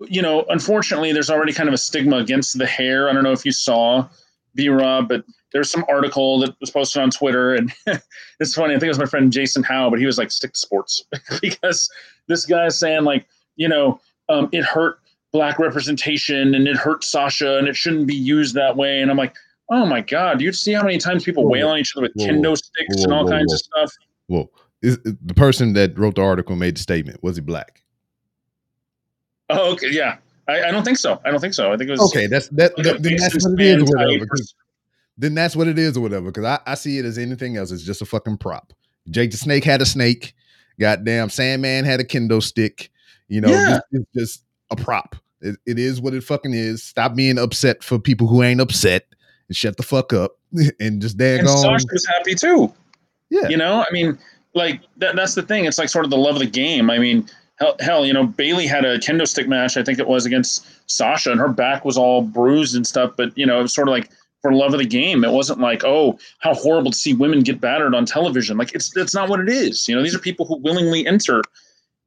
you 0.00 0.22
know, 0.22 0.44
unfortunately, 0.48 1.12
there's 1.12 1.30
already 1.30 1.52
kind 1.52 1.68
of 1.68 1.74
a 1.74 1.78
stigma 1.78 2.18
against 2.18 2.58
the 2.58 2.66
hair. 2.66 3.08
I 3.08 3.12
don't 3.12 3.24
know 3.24 3.32
if 3.32 3.44
you 3.44 3.52
saw 3.52 4.08
B 4.54 4.68
Rob, 4.68 5.08
but 5.08 5.24
there's 5.52 5.70
some 5.70 5.84
article 5.88 6.40
that 6.40 6.54
was 6.60 6.70
posted 6.70 7.02
on 7.02 7.10
Twitter, 7.10 7.54
and 7.54 7.72
it's 8.40 8.54
funny. 8.54 8.74
I 8.74 8.78
think 8.78 8.84
it 8.84 8.88
was 8.88 8.98
my 8.98 9.06
friend 9.06 9.32
Jason 9.32 9.62
Howe, 9.62 9.90
but 9.90 9.98
he 9.98 10.06
was 10.06 10.18
like, 10.18 10.30
"Stick 10.30 10.52
to 10.52 10.58
sports," 10.58 11.04
because 11.40 11.88
this 12.26 12.44
guy 12.44 12.66
is 12.66 12.78
saying 12.78 13.04
like, 13.04 13.26
you 13.56 13.68
know, 13.68 14.00
um, 14.28 14.48
it 14.52 14.64
hurt 14.64 15.00
black 15.32 15.58
representation 15.58 16.54
and 16.54 16.66
it 16.66 16.76
hurt 16.76 17.04
Sasha, 17.04 17.58
and 17.58 17.68
it 17.68 17.76
shouldn't 17.76 18.06
be 18.06 18.14
used 18.14 18.54
that 18.54 18.76
way. 18.76 19.00
And 19.00 19.10
I'm 19.10 19.16
like, 19.16 19.34
oh 19.70 19.86
my 19.86 20.00
god, 20.00 20.38
do 20.38 20.44
you 20.44 20.52
see 20.52 20.72
how 20.72 20.82
many 20.82 20.98
times 20.98 21.24
people 21.24 21.44
whoa, 21.44 21.50
wail 21.50 21.68
on 21.68 21.78
each 21.78 21.94
other 21.96 22.02
with 22.02 22.12
whoa, 22.14 22.26
kendo 22.26 22.56
sticks 22.56 22.96
whoa, 22.96 23.04
and 23.04 23.12
all 23.12 23.28
kinds 23.28 23.52
of 23.52 23.58
stuff? 23.58 23.92
Well, 24.28 24.50
is, 24.82 24.98
uh, 25.06 25.12
the 25.22 25.34
person 25.34 25.72
that 25.74 25.98
wrote 25.98 26.16
the 26.16 26.22
article 26.22 26.56
made 26.56 26.76
the 26.76 26.80
statement 26.80 27.22
was 27.22 27.36
he 27.36 27.42
black? 27.42 27.82
Oh, 29.50 29.72
okay, 29.72 29.90
yeah. 29.90 30.18
I, 30.46 30.64
I, 30.64 30.70
don't 30.70 30.84
think 30.84 30.98
so. 30.98 31.20
I 31.24 31.30
don't 31.30 31.40
think 31.40 31.54
so. 31.54 31.72
I 31.72 31.76
think 31.76 31.88
it 31.88 31.92
was 31.92 32.12
okay. 32.12 32.26
That's 32.26 32.48
that. 32.50 32.76
Like 32.78 32.98
then 33.02 33.16
that's 33.16 33.44
what 33.44 33.60
it 33.60 33.60
is, 33.60 33.82
or 33.82 33.96
whatever. 33.96 34.26
Then 35.18 35.34
that's 35.34 35.56
what 35.56 35.68
it 35.68 35.78
is, 35.78 35.96
or 35.96 36.00
whatever. 36.00 36.26
Because 36.26 36.44
I, 36.44 36.58
I 36.66 36.74
see 36.74 36.98
it 36.98 37.04
as 37.04 37.18
anything 37.18 37.56
else. 37.56 37.70
It's 37.70 37.82
just 37.82 38.02
a 38.02 38.06
fucking 38.06 38.38
prop. 38.38 38.72
Jake 39.10 39.30
the 39.30 39.36
Snake 39.36 39.64
had 39.64 39.82
a 39.82 39.86
snake. 39.86 40.34
Goddamn, 40.80 41.28
Sandman 41.28 41.84
had 41.84 42.00
a 42.00 42.04
kendo 42.04 42.42
stick. 42.42 42.90
You 43.28 43.42
know, 43.42 43.50
yeah. 43.50 43.80
it's 43.92 44.06
just 44.14 44.44
a 44.70 44.76
prop. 44.76 45.16
It, 45.40 45.56
it 45.66 45.78
is 45.78 46.00
what 46.00 46.14
it 46.14 46.24
fucking 46.24 46.54
is. 46.54 46.82
Stop 46.82 47.14
being 47.14 47.38
upset 47.38 47.84
for 47.84 47.98
people 47.98 48.26
who 48.26 48.42
ain't 48.42 48.60
upset 48.60 49.06
and 49.48 49.56
shut 49.56 49.76
the 49.76 49.82
fuck 49.82 50.12
up 50.12 50.32
and 50.80 51.00
just 51.00 51.16
dang 51.16 51.40
and 51.40 51.48
Sasha 51.48 51.86
was 51.92 52.06
happy 52.06 52.34
too. 52.34 52.72
Yeah, 53.30 53.48
you 53.48 53.58
know, 53.58 53.84
I 53.86 53.92
mean, 53.92 54.18
like 54.58 54.82
that, 54.98 55.16
that's 55.16 55.34
the 55.34 55.42
thing. 55.42 55.64
It's 55.64 55.78
like 55.78 55.88
sort 55.88 56.04
of 56.04 56.10
the 56.10 56.18
love 56.18 56.34
of 56.34 56.40
the 56.40 56.46
game. 56.46 56.90
I 56.90 56.98
mean, 56.98 57.26
hell, 57.58 57.76
hell, 57.80 58.04
you 58.04 58.12
know, 58.12 58.26
Bayley 58.26 58.66
had 58.66 58.84
a 58.84 58.98
kendo 58.98 59.26
stick 59.26 59.48
match. 59.48 59.76
I 59.76 59.82
think 59.82 59.98
it 59.98 60.06
was 60.06 60.26
against 60.26 60.66
Sasha, 60.90 61.30
and 61.30 61.40
her 61.40 61.48
back 61.48 61.84
was 61.84 61.96
all 61.96 62.22
bruised 62.22 62.76
and 62.76 62.86
stuff. 62.86 63.12
But 63.16 63.36
you 63.36 63.46
know, 63.46 63.58
it 63.58 63.62
was 63.62 63.74
sort 63.74 63.88
of 63.88 63.92
like 63.92 64.10
for 64.42 64.52
love 64.52 64.72
of 64.72 64.80
the 64.80 64.86
game. 64.86 65.24
It 65.24 65.32
wasn't 65.32 65.60
like, 65.60 65.84
oh, 65.84 66.18
how 66.40 66.54
horrible 66.54 66.90
to 66.90 66.96
see 66.96 67.14
women 67.14 67.40
get 67.40 67.60
battered 67.60 67.94
on 67.94 68.04
television. 68.04 68.58
Like 68.58 68.74
it's 68.74 68.90
that's 68.90 69.14
not 69.14 69.28
what 69.28 69.40
it 69.40 69.48
is. 69.48 69.88
You 69.88 69.96
know, 69.96 70.02
these 70.02 70.14
are 70.14 70.20
people 70.20 70.46
who 70.46 70.58
willingly 70.58 71.06
enter 71.06 71.42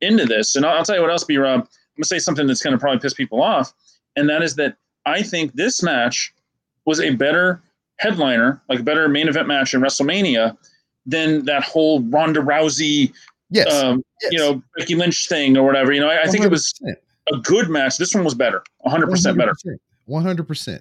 into 0.02 0.26
this. 0.26 0.56
And 0.56 0.66
I'll, 0.66 0.78
I'll 0.78 0.86
tell 0.86 0.95
you 0.95 1.02
what 1.02 1.12
else, 1.12 1.24
B 1.24 1.38
Rob. 1.38 1.62
I'm 1.62 1.68
gonna 1.97 2.06
say 2.06 2.20
something 2.20 2.47
that's 2.47 2.62
gonna 2.62 2.78
probably 2.78 2.99
piss 2.99 3.14
people 3.14 3.41
off, 3.41 3.74
and 4.16 4.30
that 4.30 4.41
is 4.43 4.56
that 4.56 4.78
I 5.06 5.24
think 5.24 5.54
this 5.54 5.82
match 5.82 6.34
was 6.86 6.99
a 6.99 7.12
better 7.12 7.62
headliner, 7.97 8.62
like 8.68 8.80
a 8.80 8.84
better 8.84 9.08
main 9.08 9.28
event 9.28 9.47
match 9.47 9.74
in 9.74 9.82
WrestleMania 9.82 10.58
than 11.06 11.45
that 11.45 11.64
whole 11.64 12.02
Ronda 12.04 12.41
Rousey, 12.41 13.14
yes, 13.49 13.74
um, 13.74 14.04
yes. 14.22 14.32
you 14.32 14.38
know, 14.39 14.62
Becky 14.78 14.95
Lynch 14.95 15.28
thing 15.28 15.58
or 15.58 15.64
whatever. 15.64 15.91
You 15.91 16.02
know, 16.02 16.10
I, 16.10 16.24
I 16.24 16.28
think 16.28 16.43
it 16.43 16.52
was 16.52 16.74
a 17.34 17.38
good 17.38 17.70
match. 17.70 17.97
This 17.97 18.14
one 18.14 18.24
was 18.24 18.36
better, 18.36 18.64
100% 18.86 19.38
better. 19.38 19.56
100%. 20.08 20.80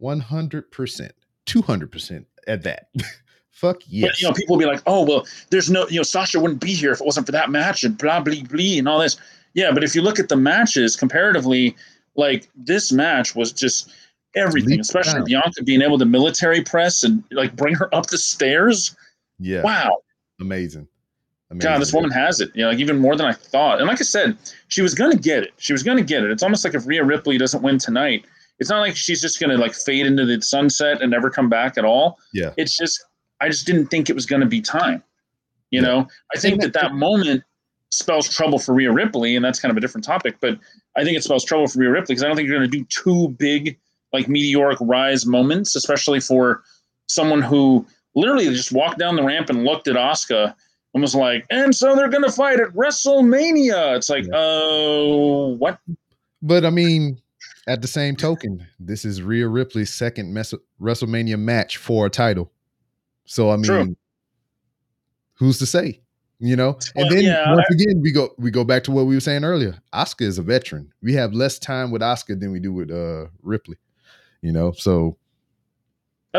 100%. 0.00 1.10
200% 1.46 2.24
at 2.46 2.62
that. 2.62 2.88
Fuck 3.50 3.82
yes. 3.88 4.10
But, 4.10 4.20
you 4.20 4.28
know, 4.28 4.34
people 4.34 4.54
will 4.56 4.60
be 4.60 4.66
like, 4.66 4.82
oh, 4.86 5.04
well, 5.04 5.26
there's 5.50 5.68
no, 5.68 5.88
you 5.88 5.96
know, 5.96 6.04
Sasha 6.04 6.38
wouldn't 6.38 6.60
be 6.60 6.74
here 6.74 6.92
if 6.92 7.00
it 7.00 7.04
wasn't 7.04 7.26
for 7.26 7.32
that 7.32 7.50
match 7.50 7.82
and 7.82 7.98
blah, 7.98 8.20
blah, 8.20 8.40
blah, 8.48 8.60
and 8.60 8.88
all 8.88 9.00
this. 9.00 9.16
Yeah, 9.54 9.72
but 9.72 9.82
if 9.82 9.96
you 9.96 10.02
look 10.02 10.20
at 10.20 10.28
the 10.28 10.36
matches 10.36 10.94
comparatively, 10.94 11.74
like 12.14 12.48
this 12.54 12.92
match 12.92 13.34
was 13.34 13.52
just 13.52 13.90
everything, 14.36 14.78
especially 14.78 15.14
down. 15.14 15.24
Bianca 15.24 15.64
being 15.64 15.82
able 15.82 15.98
to 15.98 16.04
military 16.04 16.62
press 16.62 17.02
and 17.02 17.24
like 17.32 17.56
bring 17.56 17.74
her 17.74 17.92
up 17.94 18.06
the 18.06 18.18
stairs. 18.18 18.94
Yeah. 19.38 19.62
Wow. 19.62 19.98
Amazing. 20.40 20.88
Amazing. 21.50 21.70
God, 21.70 21.80
this 21.80 21.92
woman 21.92 22.10
has 22.10 22.40
it. 22.40 22.50
You 22.54 22.64
know, 22.64 22.70
like 22.70 22.78
even 22.78 22.98
more 22.98 23.16
than 23.16 23.26
I 23.26 23.32
thought. 23.32 23.78
And 23.78 23.88
like 23.88 24.00
I 24.00 24.04
said, 24.04 24.36
she 24.68 24.82
was 24.82 24.94
gonna 24.94 25.16
get 25.16 25.42
it. 25.42 25.52
She 25.56 25.72
was 25.72 25.82
gonna 25.82 26.02
get 26.02 26.22
it. 26.22 26.30
It's 26.30 26.42
almost 26.42 26.64
like 26.64 26.74
if 26.74 26.86
Rhea 26.86 27.04
Ripley 27.04 27.38
doesn't 27.38 27.62
win 27.62 27.78
tonight, 27.78 28.26
it's 28.58 28.68
not 28.68 28.80
like 28.80 28.96
she's 28.96 29.20
just 29.20 29.40
gonna 29.40 29.56
like 29.56 29.74
fade 29.74 30.06
into 30.06 30.26
the 30.26 30.40
sunset 30.42 31.00
and 31.00 31.10
never 31.10 31.30
come 31.30 31.48
back 31.48 31.78
at 31.78 31.84
all. 31.84 32.18
Yeah. 32.32 32.52
It's 32.56 32.76
just 32.76 33.02
I 33.40 33.48
just 33.48 33.66
didn't 33.66 33.86
think 33.86 34.10
it 34.10 34.14
was 34.14 34.26
gonna 34.26 34.46
be 34.46 34.60
time. 34.60 35.02
You 35.70 35.80
yeah. 35.80 35.86
know, 35.86 36.08
I 36.34 36.38
think 36.38 36.60
that 36.60 36.72
that 36.74 36.94
moment 36.94 37.42
spells 37.90 38.28
trouble 38.28 38.58
for 38.58 38.74
Rhea 38.74 38.92
Ripley, 38.92 39.36
and 39.36 39.44
that's 39.44 39.60
kind 39.60 39.70
of 39.70 39.76
a 39.76 39.80
different 39.80 40.04
topic. 40.04 40.36
But 40.40 40.58
I 40.96 41.04
think 41.04 41.16
it 41.16 41.24
spells 41.24 41.44
trouble 41.44 41.68
for 41.68 41.78
Rhea 41.78 41.90
Ripley 41.90 42.14
because 42.14 42.22
I 42.22 42.26
don't 42.26 42.36
think 42.36 42.48
you're 42.48 42.58
going 42.58 42.70
to 42.70 42.78
do 42.78 42.84
two 42.84 43.28
big, 43.38 43.78
like 44.12 44.28
meteoric 44.28 44.78
rise 44.80 45.26
moments, 45.26 45.76
especially 45.76 46.20
for 46.20 46.62
someone 47.06 47.42
who 47.42 47.86
literally 48.18 48.46
just 48.46 48.72
walked 48.72 48.98
down 48.98 49.16
the 49.16 49.22
ramp 49.22 49.48
and 49.48 49.64
looked 49.64 49.88
at 49.88 49.96
Asuka 49.96 50.54
and 50.94 51.02
was 51.02 51.14
like, 51.14 51.46
and 51.50 51.74
so 51.74 51.94
they're 51.94 52.08
going 52.08 52.24
to 52.24 52.32
fight 52.32 52.60
at 52.60 52.68
WrestleMania. 52.74 53.96
It's 53.96 54.08
like, 54.08 54.24
oh, 54.32 55.48
yeah. 55.48 55.54
uh, 55.54 55.56
what? 55.56 55.78
But 56.42 56.64
I 56.64 56.70
mean, 56.70 57.20
at 57.68 57.82
the 57.82 57.88
same 57.88 58.16
token, 58.16 58.66
this 58.80 59.04
is 59.04 59.22
Rhea 59.22 59.46
Ripley's 59.46 59.92
second 59.92 60.32
mes- 60.32 60.54
WrestleMania 60.80 61.38
match 61.38 61.76
for 61.76 62.06
a 62.06 62.10
title. 62.10 62.50
So 63.24 63.50
I 63.50 63.56
mean, 63.56 63.64
True. 63.64 63.96
who's 65.34 65.58
to 65.58 65.66
say? 65.66 66.00
You 66.40 66.54
know, 66.54 66.78
and 66.94 67.10
then 67.10 67.24
yeah, 67.24 67.52
once 67.52 67.68
again 67.68 68.00
we 68.00 68.12
go 68.12 68.32
we 68.38 68.52
go 68.52 68.62
back 68.62 68.84
to 68.84 68.92
what 68.92 69.06
we 69.06 69.16
were 69.16 69.20
saying 69.20 69.42
earlier. 69.42 69.76
Asuka 69.92 70.22
is 70.22 70.38
a 70.38 70.42
veteran. 70.42 70.92
We 71.02 71.12
have 71.14 71.34
less 71.34 71.58
time 71.58 71.90
with 71.90 72.00
Asuka 72.00 72.38
than 72.38 72.52
we 72.52 72.60
do 72.60 72.72
with 72.72 72.92
uh 72.92 73.26
Ripley. 73.42 73.76
You 74.40 74.52
know, 74.52 74.70
so 74.70 75.16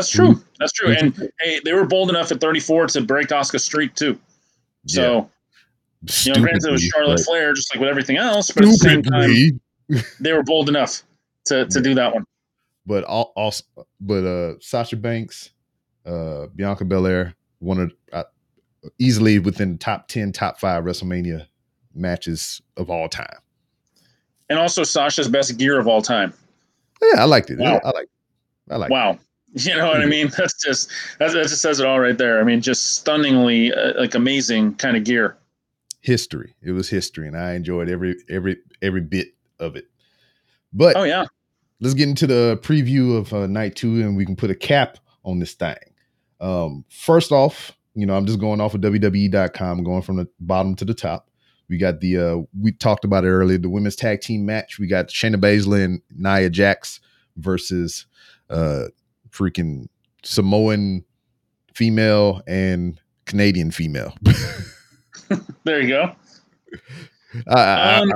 that's 0.00 0.10
true. 0.10 0.42
That's 0.58 0.72
true. 0.72 0.92
And 0.92 1.30
hey, 1.40 1.60
they 1.64 1.72
were 1.72 1.86
bold 1.86 2.10
enough 2.10 2.32
at 2.32 2.40
34 2.40 2.88
to 2.88 3.00
break 3.02 3.28
Asuka's 3.28 3.64
streak 3.64 3.94
too. 3.94 4.18
So 4.86 5.30
yeah. 6.02 6.14
you 6.24 6.32
know, 6.32 6.40
granted 6.40 6.68
it 6.68 6.72
was 6.72 6.82
Charlotte 6.82 7.16
right. 7.16 7.24
Flair, 7.26 7.52
just 7.52 7.74
like 7.74 7.80
with 7.80 7.90
everything 7.90 8.16
else, 8.16 8.50
but 8.50 8.64
Stupidly. 8.64 8.92
at 8.92 9.04
the 9.04 9.34
same 9.90 10.00
time, 10.00 10.10
they 10.20 10.32
were 10.32 10.42
bold 10.42 10.68
enough 10.68 11.02
to 11.46 11.66
to 11.66 11.78
yeah. 11.78 11.82
do 11.82 11.94
that 11.94 12.14
one. 12.14 12.24
But 12.86 13.04
also, 13.04 13.64
but 14.00 14.24
uh 14.24 14.58
Sasha 14.60 14.96
Banks, 14.96 15.50
uh 16.06 16.46
Bianca 16.54 16.84
Belair, 16.84 17.34
one 17.58 17.78
of 17.78 17.92
uh, 18.12 18.24
easily 18.98 19.38
within 19.38 19.76
top 19.78 20.08
10, 20.08 20.32
top 20.32 20.58
five 20.58 20.84
WrestleMania 20.84 21.46
matches 21.94 22.62
of 22.76 22.88
all 22.88 23.08
time. 23.08 23.36
And 24.48 24.58
also 24.58 24.82
Sasha's 24.82 25.28
best 25.28 25.58
gear 25.58 25.78
of 25.78 25.86
all 25.86 26.02
time. 26.02 26.32
Yeah, 27.02 27.22
I 27.22 27.24
liked 27.24 27.50
it. 27.50 27.58
Wow. 27.58 27.80
I 27.84 27.90
like 27.90 28.08
I 28.70 28.76
like 28.76 28.90
Wow. 28.90 29.10
It. 29.12 29.18
You 29.54 29.76
know 29.76 29.88
what 29.88 30.00
I 30.00 30.06
mean? 30.06 30.28
That's 30.36 30.62
just 30.62 30.90
that, 31.18 31.32
that 31.32 31.42
just 31.42 31.60
says 31.60 31.80
it 31.80 31.86
all 31.86 31.98
right 31.98 32.16
there. 32.16 32.40
I 32.40 32.44
mean, 32.44 32.60
just 32.60 32.94
stunningly 32.94 33.72
uh, 33.72 33.94
like 33.98 34.14
amazing 34.14 34.76
kind 34.76 34.96
of 34.96 35.04
gear. 35.04 35.38
History. 36.02 36.54
It 36.62 36.70
was 36.70 36.88
history, 36.88 37.26
and 37.26 37.36
I 37.36 37.54
enjoyed 37.54 37.88
every 37.88 38.16
every 38.28 38.58
every 38.80 39.00
bit 39.00 39.34
of 39.58 39.74
it. 39.74 39.86
But 40.72 40.96
oh 40.96 41.02
yeah, 41.02 41.26
let's 41.80 41.94
get 41.94 42.08
into 42.08 42.26
the 42.26 42.60
preview 42.62 43.18
of 43.18 43.32
uh, 43.32 43.46
night 43.48 43.76
two, 43.76 44.00
and 44.00 44.16
we 44.16 44.24
can 44.24 44.36
put 44.36 44.50
a 44.50 44.54
cap 44.54 44.98
on 45.24 45.40
this 45.40 45.54
thing. 45.54 45.76
Um, 46.40 46.84
first 46.88 47.32
off, 47.32 47.76
you 47.94 48.06
know, 48.06 48.16
I'm 48.16 48.26
just 48.26 48.40
going 48.40 48.60
off 48.60 48.74
of 48.74 48.80
WWE.com, 48.80 49.84
going 49.84 50.02
from 50.02 50.16
the 50.16 50.28
bottom 50.38 50.74
to 50.76 50.84
the 50.84 50.94
top. 50.94 51.28
We 51.68 51.76
got 51.76 52.00
the 52.00 52.16
uh 52.18 52.36
we 52.58 52.72
talked 52.72 53.04
about 53.04 53.24
it 53.24 53.28
earlier, 53.28 53.58
the 53.58 53.68
women's 53.68 53.96
tag 53.96 54.20
team 54.22 54.44
match. 54.44 54.78
We 54.78 54.86
got 54.86 55.08
Shayna 55.08 55.36
Baszler 55.36 55.84
and 55.84 56.02
Nia 56.10 56.50
Jax 56.50 57.00
versus 57.36 58.06
uh 58.48 58.86
freaking 59.30 59.88
Samoan 60.22 61.04
female 61.74 62.42
and 62.46 63.00
Canadian 63.26 63.70
female. 63.70 64.14
there 65.64 65.80
you 65.80 65.88
go. 65.88 66.12
I, 67.46 68.00
um, 68.00 68.12
I, 68.12 68.14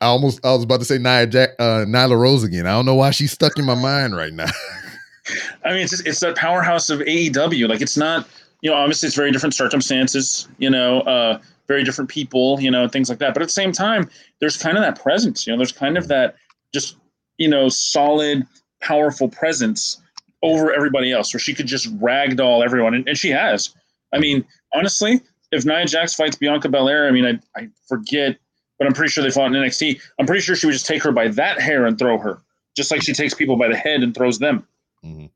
I, 0.00 0.06
almost 0.06 0.44
I 0.44 0.52
was 0.52 0.64
about 0.64 0.80
to 0.80 0.84
say 0.86 0.98
Nia 0.98 1.26
Jack 1.26 1.50
uh 1.58 1.84
Nyla 1.86 2.18
Rose 2.18 2.44
again. 2.44 2.66
I 2.66 2.72
don't 2.72 2.86
know 2.86 2.94
why 2.94 3.10
she's 3.10 3.32
stuck 3.32 3.58
in 3.58 3.64
my 3.64 3.74
mind 3.74 4.16
right 4.16 4.32
now. 4.32 4.50
I 5.64 5.70
mean, 5.70 5.80
it's 5.80 5.90
just, 5.90 6.06
it's 6.06 6.20
that 6.20 6.36
powerhouse 6.36 6.90
of 6.90 7.00
AEW. 7.00 7.68
Like 7.68 7.80
it's 7.80 7.96
not 7.96 8.28
you 8.64 8.70
know, 8.70 8.76
obviously 8.76 9.06
it's 9.06 9.14
very 9.14 9.30
different 9.30 9.54
circumstances, 9.54 10.48
you 10.56 10.70
know, 10.70 11.02
uh, 11.02 11.38
very 11.68 11.84
different 11.84 12.08
people, 12.08 12.58
you 12.60 12.70
know, 12.70 12.88
things 12.88 13.10
like 13.10 13.18
that. 13.18 13.34
But 13.34 13.42
at 13.42 13.48
the 13.48 13.52
same 13.52 13.72
time, 13.72 14.10
there's 14.40 14.56
kind 14.56 14.78
of 14.78 14.82
that 14.82 15.00
presence, 15.00 15.46
you 15.46 15.52
know, 15.52 15.58
there's 15.58 15.70
kind 15.70 15.98
of 15.98 16.08
that 16.08 16.36
just, 16.72 16.96
you 17.36 17.46
know, 17.46 17.68
solid, 17.68 18.46
powerful 18.80 19.28
presence 19.28 20.00
over 20.44 20.72
everybody 20.72 21.10
else 21.10 21.32
where 21.32 21.40
she 21.40 21.54
could 21.54 21.66
just 21.66 21.92
ragdoll 21.98 22.64
everyone. 22.64 22.94
And, 22.94 23.08
and 23.08 23.18
she 23.18 23.30
has. 23.30 23.74
I 24.12 24.20
mean, 24.20 24.44
honestly, 24.72 25.20
if 25.50 25.64
Nia 25.64 25.86
Jax 25.86 26.14
fights 26.14 26.36
Bianca 26.36 26.68
Belair, 26.68 27.08
I 27.08 27.10
mean, 27.10 27.24
I, 27.24 27.60
I 27.60 27.68
forget, 27.88 28.36
but 28.78 28.86
I'm 28.86 28.92
pretty 28.92 29.10
sure 29.10 29.24
they 29.24 29.30
fought 29.30 29.54
in 29.54 29.60
NXT. 29.60 30.00
I'm 30.20 30.26
pretty 30.26 30.42
sure 30.42 30.54
she 30.54 30.66
would 30.66 30.72
just 30.72 30.86
take 30.86 31.02
her 31.02 31.12
by 31.12 31.28
that 31.28 31.60
hair 31.60 31.86
and 31.86 31.98
throw 31.98 32.18
her, 32.18 32.42
just 32.76 32.90
like 32.90 33.02
she 33.02 33.14
takes 33.14 33.34
people 33.34 33.56
by 33.56 33.68
the 33.68 33.76
head 33.76 34.02
and 34.02 34.14
throws 34.14 34.38
them. 34.38 34.66
Mm-hmm. 35.04 35.26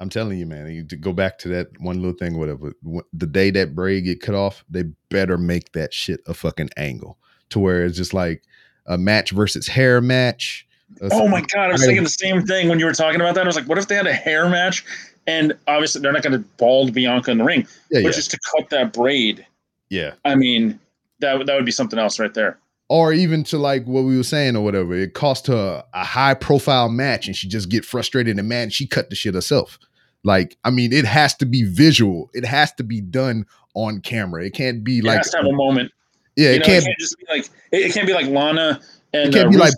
I'm 0.00 0.08
telling 0.08 0.38
you, 0.38 0.46
man, 0.46 0.70
you 0.70 0.84
go 0.84 1.12
back 1.12 1.38
to 1.38 1.48
that 1.48 1.68
one 1.80 1.96
little 1.96 2.16
thing, 2.16 2.38
whatever. 2.38 2.72
The 3.12 3.26
day 3.26 3.50
that 3.50 3.74
braid 3.74 4.04
get 4.04 4.20
cut 4.20 4.36
off, 4.36 4.64
they 4.70 4.84
better 5.08 5.36
make 5.36 5.72
that 5.72 5.92
shit 5.92 6.20
a 6.26 6.34
fucking 6.34 6.70
angle 6.76 7.18
to 7.50 7.58
where 7.58 7.84
it's 7.84 7.96
just 7.96 8.14
like 8.14 8.44
a 8.86 8.96
match 8.96 9.32
versus 9.32 9.66
hair 9.66 10.00
match. 10.00 10.67
Oh 11.10 11.28
my 11.28 11.40
god, 11.54 11.68
I 11.68 11.72
was 11.72 11.84
thinking 11.84 12.02
the 12.04 12.08
same 12.10 12.44
thing 12.46 12.68
when 12.68 12.78
you 12.78 12.86
were 12.86 12.92
talking 12.94 13.20
about 13.20 13.34
that. 13.34 13.42
I 13.44 13.46
was 13.46 13.56
like, 13.56 13.68
what 13.68 13.78
if 13.78 13.88
they 13.88 13.94
had 13.94 14.06
a 14.06 14.12
hair 14.12 14.48
match 14.48 14.84
And 15.26 15.52
obviously, 15.66 16.00
they're 16.00 16.12
not 16.12 16.22
going 16.22 16.32
to 16.32 16.48
bald 16.56 16.94
Bianca 16.94 17.30
in 17.30 17.38
the 17.38 17.44
ring, 17.44 17.66
Yeah, 17.90 18.00
but 18.00 18.04
yeah, 18.04 18.10
just 18.12 18.30
to 18.30 18.38
cut 18.56 18.70
that 18.70 18.92
braid. 18.94 19.44
yeah. 19.90 20.12
I 20.24 20.34
mean, 20.34 20.80
that 21.20 21.36
would- 21.36 21.46
that 21.46 21.54
would 21.54 21.66
be 21.66 21.70
something 21.72 21.98
else 21.98 22.18
right 22.18 22.32
there. 22.32 22.58
Or 22.88 23.12
even 23.12 23.44
to 23.44 23.58
like 23.58 23.84
what 23.84 24.04
we 24.04 24.16
were 24.16 24.22
saying 24.22 24.56
or 24.56 24.64
whatever. 24.64 24.94
It 24.94 25.12
cost 25.12 25.46
her 25.48 25.84
a 25.92 26.04
high 26.04 26.32
profile 26.32 26.88
match 26.88 27.26
and 27.26 27.36
she 27.36 27.46
just 27.46 27.68
get 27.68 27.84
frustrated 27.84 28.38
and 28.38 28.48
mad 28.48 28.62
and 28.62 28.72
she 28.72 28.86
cut 28.86 29.10
the 29.10 29.16
shit 29.16 29.34
herself. 29.34 29.78
Like, 30.24 30.56
I 30.64 30.70
mean, 30.70 30.94
it 30.94 31.04
has 31.04 31.34
to 31.36 31.44
be 31.46 31.64
visual. 31.64 32.30
It 32.32 32.46
has 32.46 32.72
to 32.74 32.82
be 32.82 33.02
done 33.02 33.44
on 33.74 34.00
camera. 34.00 34.44
It 34.46 34.54
can't 34.54 34.82
be 34.82 34.98
It 34.98 35.04
like 35.04 35.18
has 35.18 35.30
to 35.32 35.36
have 35.36 35.46
a 35.46 35.52
moment. 35.52 35.92
yeah, 36.36 36.48
you 36.48 36.54
it 36.56 36.58
know, 36.60 36.64
can't 36.64 36.82
it 36.84 36.86
can't 36.86 36.98
just 36.98 37.18
be 37.18 37.26
like 37.28 37.44
it, 37.72 37.82
it 37.82 37.92
can't 37.92 38.06
be 38.06 38.14
like 38.14 38.26
Lana 38.28 38.80
and 39.12 39.34
uh, 39.34 39.48
be 39.48 39.56
like 39.56 39.72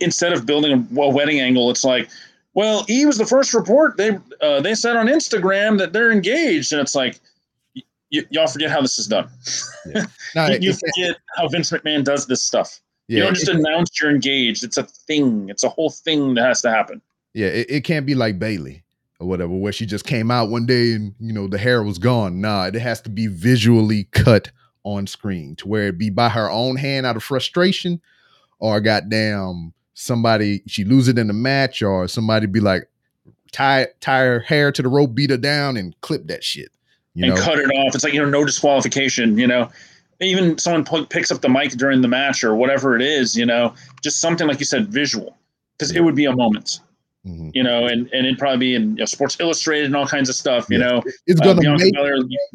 instead 0.00 0.32
of 0.32 0.46
building 0.46 0.88
a, 0.96 1.08
wedding 1.08 1.40
angle, 1.40 1.70
it's 1.70 1.84
like, 1.84 2.08
well, 2.54 2.84
E 2.88 3.06
was 3.06 3.18
the 3.18 3.26
first 3.26 3.54
report. 3.54 3.96
They 3.96 4.18
uh, 4.40 4.60
they 4.60 4.74
said 4.74 4.96
on 4.96 5.06
Instagram 5.06 5.78
that 5.78 5.92
they're 5.92 6.10
engaged, 6.10 6.72
and 6.72 6.80
it's 6.80 6.94
like, 6.94 7.20
y- 7.74 8.26
y'all 8.30 8.46
forget 8.46 8.70
how 8.70 8.80
this 8.80 8.98
is 8.98 9.06
done. 9.06 9.28
Nah, 10.34 10.46
you 10.46 10.58
you 10.60 10.72
forget 10.72 11.16
how 11.36 11.48
Vince 11.48 11.70
McMahon 11.72 12.04
does 12.04 12.26
this 12.26 12.44
stuff. 12.44 12.80
yeah, 13.08 13.18
you 13.18 13.22
don't 13.24 13.34
just 13.34 13.48
announce 13.48 14.00
you're 14.00 14.10
engaged. 14.10 14.62
It's 14.62 14.76
a 14.76 14.84
thing. 14.84 15.48
It's 15.48 15.64
a 15.64 15.68
whole 15.68 15.90
thing 15.90 16.34
that 16.34 16.44
has 16.44 16.60
to 16.62 16.70
happen. 16.70 17.02
Yeah, 17.34 17.48
it, 17.48 17.66
it 17.68 17.80
can't 17.84 18.06
be 18.06 18.14
like 18.14 18.38
Bayley 18.38 18.84
or 19.18 19.26
whatever, 19.26 19.52
where 19.52 19.72
she 19.72 19.86
just 19.86 20.04
came 20.04 20.30
out 20.30 20.48
one 20.48 20.66
day 20.66 20.92
and 20.92 21.14
you 21.18 21.32
know 21.32 21.46
the 21.48 21.58
hair 21.58 21.82
was 21.82 21.98
gone. 21.98 22.40
Nah, 22.40 22.66
it 22.66 22.74
has 22.74 23.00
to 23.02 23.10
be 23.10 23.26
visually 23.26 24.04
cut 24.12 24.50
on 24.84 25.06
screen 25.06 25.56
to 25.56 25.68
where 25.68 25.88
it 25.88 25.98
be 25.98 26.10
by 26.10 26.28
her 26.28 26.50
own 26.50 26.76
hand 26.76 27.06
out 27.06 27.16
of 27.16 27.22
frustration, 27.22 28.00
or 28.60 28.80
goddamn 28.80 29.72
somebody 29.94 30.62
she 30.66 30.84
lose 30.84 31.08
it 31.08 31.18
in 31.18 31.26
the 31.26 31.32
match, 31.32 31.82
or 31.82 32.06
somebody 32.08 32.46
be 32.46 32.60
like 32.60 32.88
tie 33.52 33.88
tie 34.00 34.24
her 34.24 34.40
hair 34.40 34.72
to 34.72 34.82
the 34.82 34.88
rope, 34.88 35.14
beat 35.14 35.30
her 35.30 35.36
down, 35.36 35.76
and 35.76 35.98
clip 36.00 36.26
that 36.28 36.44
shit. 36.44 36.70
You 37.14 37.26
and 37.26 37.34
know, 37.34 37.40
cut 37.42 37.58
it 37.58 37.68
off. 37.70 37.94
It's 37.94 38.04
like 38.04 38.12
you 38.12 38.20
know, 38.20 38.28
no 38.28 38.44
disqualification. 38.44 39.36
You 39.36 39.46
know, 39.46 39.70
even 40.20 40.58
someone 40.58 40.84
p- 40.84 41.06
picks 41.06 41.30
up 41.30 41.40
the 41.40 41.48
mic 41.48 41.72
during 41.72 42.02
the 42.02 42.08
match 42.08 42.44
or 42.44 42.54
whatever 42.54 42.94
it 42.94 43.02
is. 43.02 43.36
You 43.36 43.46
know, 43.46 43.74
just 44.02 44.20
something 44.20 44.46
like 44.46 44.60
you 44.60 44.66
said, 44.66 44.88
visual, 44.88 45.36
because 45.76 45.94
it 45.94 46.00
would 46.00 46.14
be 46.14 46.26
a 46.26 46.34
moment. 46.34 46.80
Mhm. 47.26 47.50
You 47.54 47.62
know, 47.62 47.84
and 47.86 48.08
and 48.14 48.26
it'd 48.26 48.38
probably 48.38 48.58
be 48.58 48.74
in 48.74 48.90
you 48.92 48.96
know, 49.00 49.04
Sports 49.04 49.36
Illustrated 49.40 49.84
and 49.86 49.94
all 49.96 50.06
kinds 50.06 50.30
of 50.30 50.34
stuff. 50.34 50.66
You 50.70 50.78
Yeah. 50.78 50.86
know, 50.86 51.02
it's 51.26 51.38
uh, 51.40 51.44
gonna 51.44 51.60
Bianca 51.60 51.84
make 51.84 51.94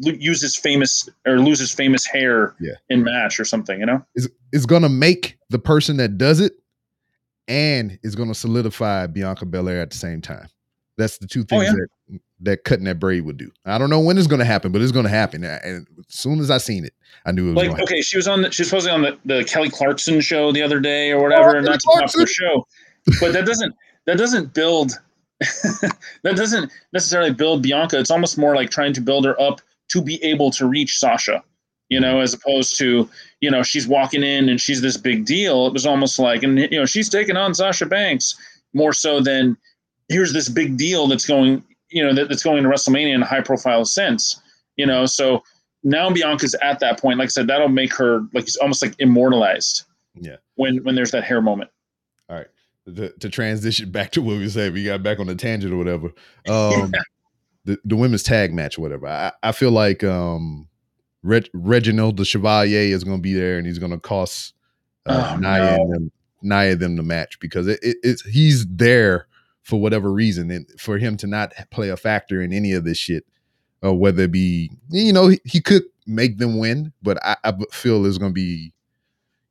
lo- 0.00 0.12
uses 0.18 0.56
famous 0.56 1.08
or 1.24 1.38
loses 1.38 1.72
famous 1.72 2.04
hair 2.04 2.54
Yeah. 2.60 2.72
in 2.88 3.04
match 3.04 3.38
or 3.38 3.44
something. 3.44 3.78
You 3.78 3.86
know, 3.86 4.04
it's, 4.16 4.26
it's 4.52 4.66
gonna 4.66 4.88
make 4.88 5.38
the 5.50 5.60
person 5.60 5.98
that 5.98 6.18
does 6.18 6.40
it, 6.40 6.52
and 7.48 7.98
it's 8.02 8.14
gonna 8.16 8.34
solidify 8.34 9.06
Bianca 9.06 9.46
Belair 9.46 9.80
at 9.80 9.90
the 9.90 9.96
same 9.96 10.20
time. 10.20 10.48
That's 10.98 11.18
the 11.18 11.26
two 11.26 11.44
things 11.44 11.64
yeah. 11.64 11.72
that 12.08 12.20
that 12.40 12.64
cutting 12.64 12.84
that 12.84 12.98
braid 12.98 13.22
would 13.22 13.36
do. 13.38 13.50
I 13.64 13.78
don't 13.78 13.88
know 13.88 14.00
when 14.00 14.18
it's 14.18 14.26
gonna 14.26 14.44
happen, 14.44 14.72
but 14.72 14.82
it's 14.82 14.92
gonna 14.92 15.08
happen. 15.08 15.44
And 15.44 15.86
as 15.98 16.04
soon 16.08 16.40
as 16.40 16.50
I 16.50 16.58
seen 16.58 16.84
it, 16.84 16.92
I 17.24 17.32
knew 17.32 17.44
it 17.50 17.54
was 17.54 17.56
like 17.56 17.68
going. 17.70 17.82
okay, 17.84 18.00
she 18.02 18.16
was 18.18 18.26
on 18.28 18.42
the, 18.42 18.50
she 18.50 18.62
was 18.62 18.68
supposedly 18.68 18.94
on 18.94 19.02
the, 19.02 19.18
the 19.36 19.44
Kelly 19.44 19.70
Clarkson 19.70 20.20
show 20.20 20.52
the 20.52 20.62
other 20.62 20.80
day 20.80 21.12
or 21.12 21.22
whatever, 21.22 21.54
Oh, 21.54 21.58
and 21.58 21.66
that's 21.66 21.84
popular 21.84 22.08
Clarkson. 22.08 22.26
show. 22.26 22.66
But 23.20 23.32
that 23.32 23.46
doesn't 23.46 23.74
that 24.06 24.18
doesn't 24.18 24.54
build 24.54 24.92
that 25.40 26.36
doesn't 26.36 26.72
necessarily 26.92 27.32
build 27.32 27.62
Bianca. 27.62 27.98
It's 27.98 28.10
almost 28.10 28.38
more 28.38 28.54
like 28.54 28.70
trying 28.70 28.94
to 28.94 29.00
build 29.00 29.26
her 29.26 29.38
up 29.40 29.60
to 29.88 30.02
be 30.02 30.22
able 30.24 30.50
to 30.52 30.66
reach 30.66 30.98
Sasha, 30.98 31.44
you 31.90 32.00
know, 32.00 32.20
as 32.20 32.32
opposed 32.32 32.76
to 32.78 33.08
you 33.40 33.50
know 33.50 33.62
she's 33.62 33.86
walking 33.86 34.22
in 34.22 34.48
and 34.48 34.60
she's 34.60 34.80
this 34.80 34.96
big 34.96 35.26
deal. 35.26 35.66
It 35.66 35.72
was 35.72 35.86
almost 35.86 36.18
like 36.18 36.42
and 36.42 36.58
you 36.58 36.78
know 36.78 36.86
she's 36.86 37.08
taking 37.08 37.36
on 37.36 37.54
Sasha 37.54 37.86
Banks 37.86 38.34
more 38.72 38.92
so 38.92 39.20
than 39.20 39.56
here's 40.08 40.32
this 40.32 40.48
big 40.48 40.76
deal 40.76 41.06
that's 41.06 41.26
going 41.26 41.62
you 41.90 42.04
know 42.04 42.14
that, 42.14 42.28
that's 42.28 42.42
going 42.42 42.62
to 42.62 42.68
WrestleMania 42.68 43.14
in 43.14 43.22
a 43.22 43.26
high 43.26 43.42
profile 43.42 43.84
sense. 43.84 44.40
You 44.76 44.86
know, 44.86 45.06
so 45.06 45.42
now 45.82 46.10
Bianca's 46.10 46.54
at 46.62 46.80
that 46.80 47.00
point. 47.00 47.18
Like 47.18 47.26
I 47.26 47.28
said, 47.28 47.46
that'll 47.46 47.68
make 47.68 47.94
her 47.94 48.20
like 48.32 48.44
it's 48.44 48.56
almost 48.56 48.82
like 48.82 48.94
immortalized. 48.98 49.84
Yeah. 50.14 50.36
When 50.54 50.82
when 50.84 50.94
there's 50.94 51.10
that 51.10 51.24
hair 51.24 51.40
moment. 51.42 51.70
To, 52.94 53.10
to 53.18 53.28
transition 53.28 53.90
back 53.92 54.12
to 54.12 54.22
what 54.22 54.38
we 54.38 54.48
said, 54.48 54.72
we 54.72 54.84
got 54.84 55.02
back 55.02 55.18
on 55.18 55.26
the 55.26 55.34
tangent 55.34 55.72
or 55.72 55.76
whatever. 55.76 56.12
Um, 56.48 56.92
the, 57.64 57.78
the 57.84 57.96
women's 57.96 58.22
tag 58.22 58.54
match 58.54 58.78
or 58.78 58.82
whatever. 58.82 59.08
I, 59.08 59.32
I 59.42 59.50
feel 59.50 59.72
like 59.72 60.04
um, 60.04 60.68
Reg, 61.24 61.50
Reginald 61.52 62.16
the 62.16 62.24
Chevalier 62.24 62.94
is 62.94 63.02
going 63.02 63.18
to 63.18 63.22
be 63.22 63.34
there 63.34 63.58
and 63.58 63.66
he's 63.66 63.80
going 63.80 63.90
to 63.90 63.98
cost 63.98 64.54
uh, 65.06 65.32
Oh, 65.34 65.36
Nia, 65.38 65.76
no. 65.78 65.92
them, 65.92 66.12
Nia 66.42 66.76
them 66.76 66.94
the 66.94 67.02
match 67.02 67.40
because 67.40 67.66
it, 67.66 67.80
it, 67.82 67.96
it's 68.04 68.22
he's 68.24 68.64
there 68.68 69.26
for 69.62 69.80
whatever 69.80 70.12
reason 70.12 70.50
and 70.52 70.66
for 70.78 70.96
him 70.98 71.16
to 71.16 71.26
not 71.26 71.52
play 71.72 71.88
a 71.88 71.96
factor 71.96 72.40
in 72.40 72.52
any 72.52 72.72
of 72.72 72.84
this 72.84 72.98
shit 72.98 73.24
or 73.82 73.98
whether 73.98 74.22
it 74.22 74.32
be 74.32 74.70
you 74.90 75.12
know 75.12 75.26
he, 75.26 75.40
he 75.44 75.60
could 75.60 75.82
make 76.06 76.38
them 76.38 76.58
win 76.58 76.92
but 77.02 77.18
I, 77.24 77.36
I 77.42 77.52
feel 77.72 78.06
it's 78.06 78.18
going 78.18 78.30
to 78.30 78.34
be 78.34 78.72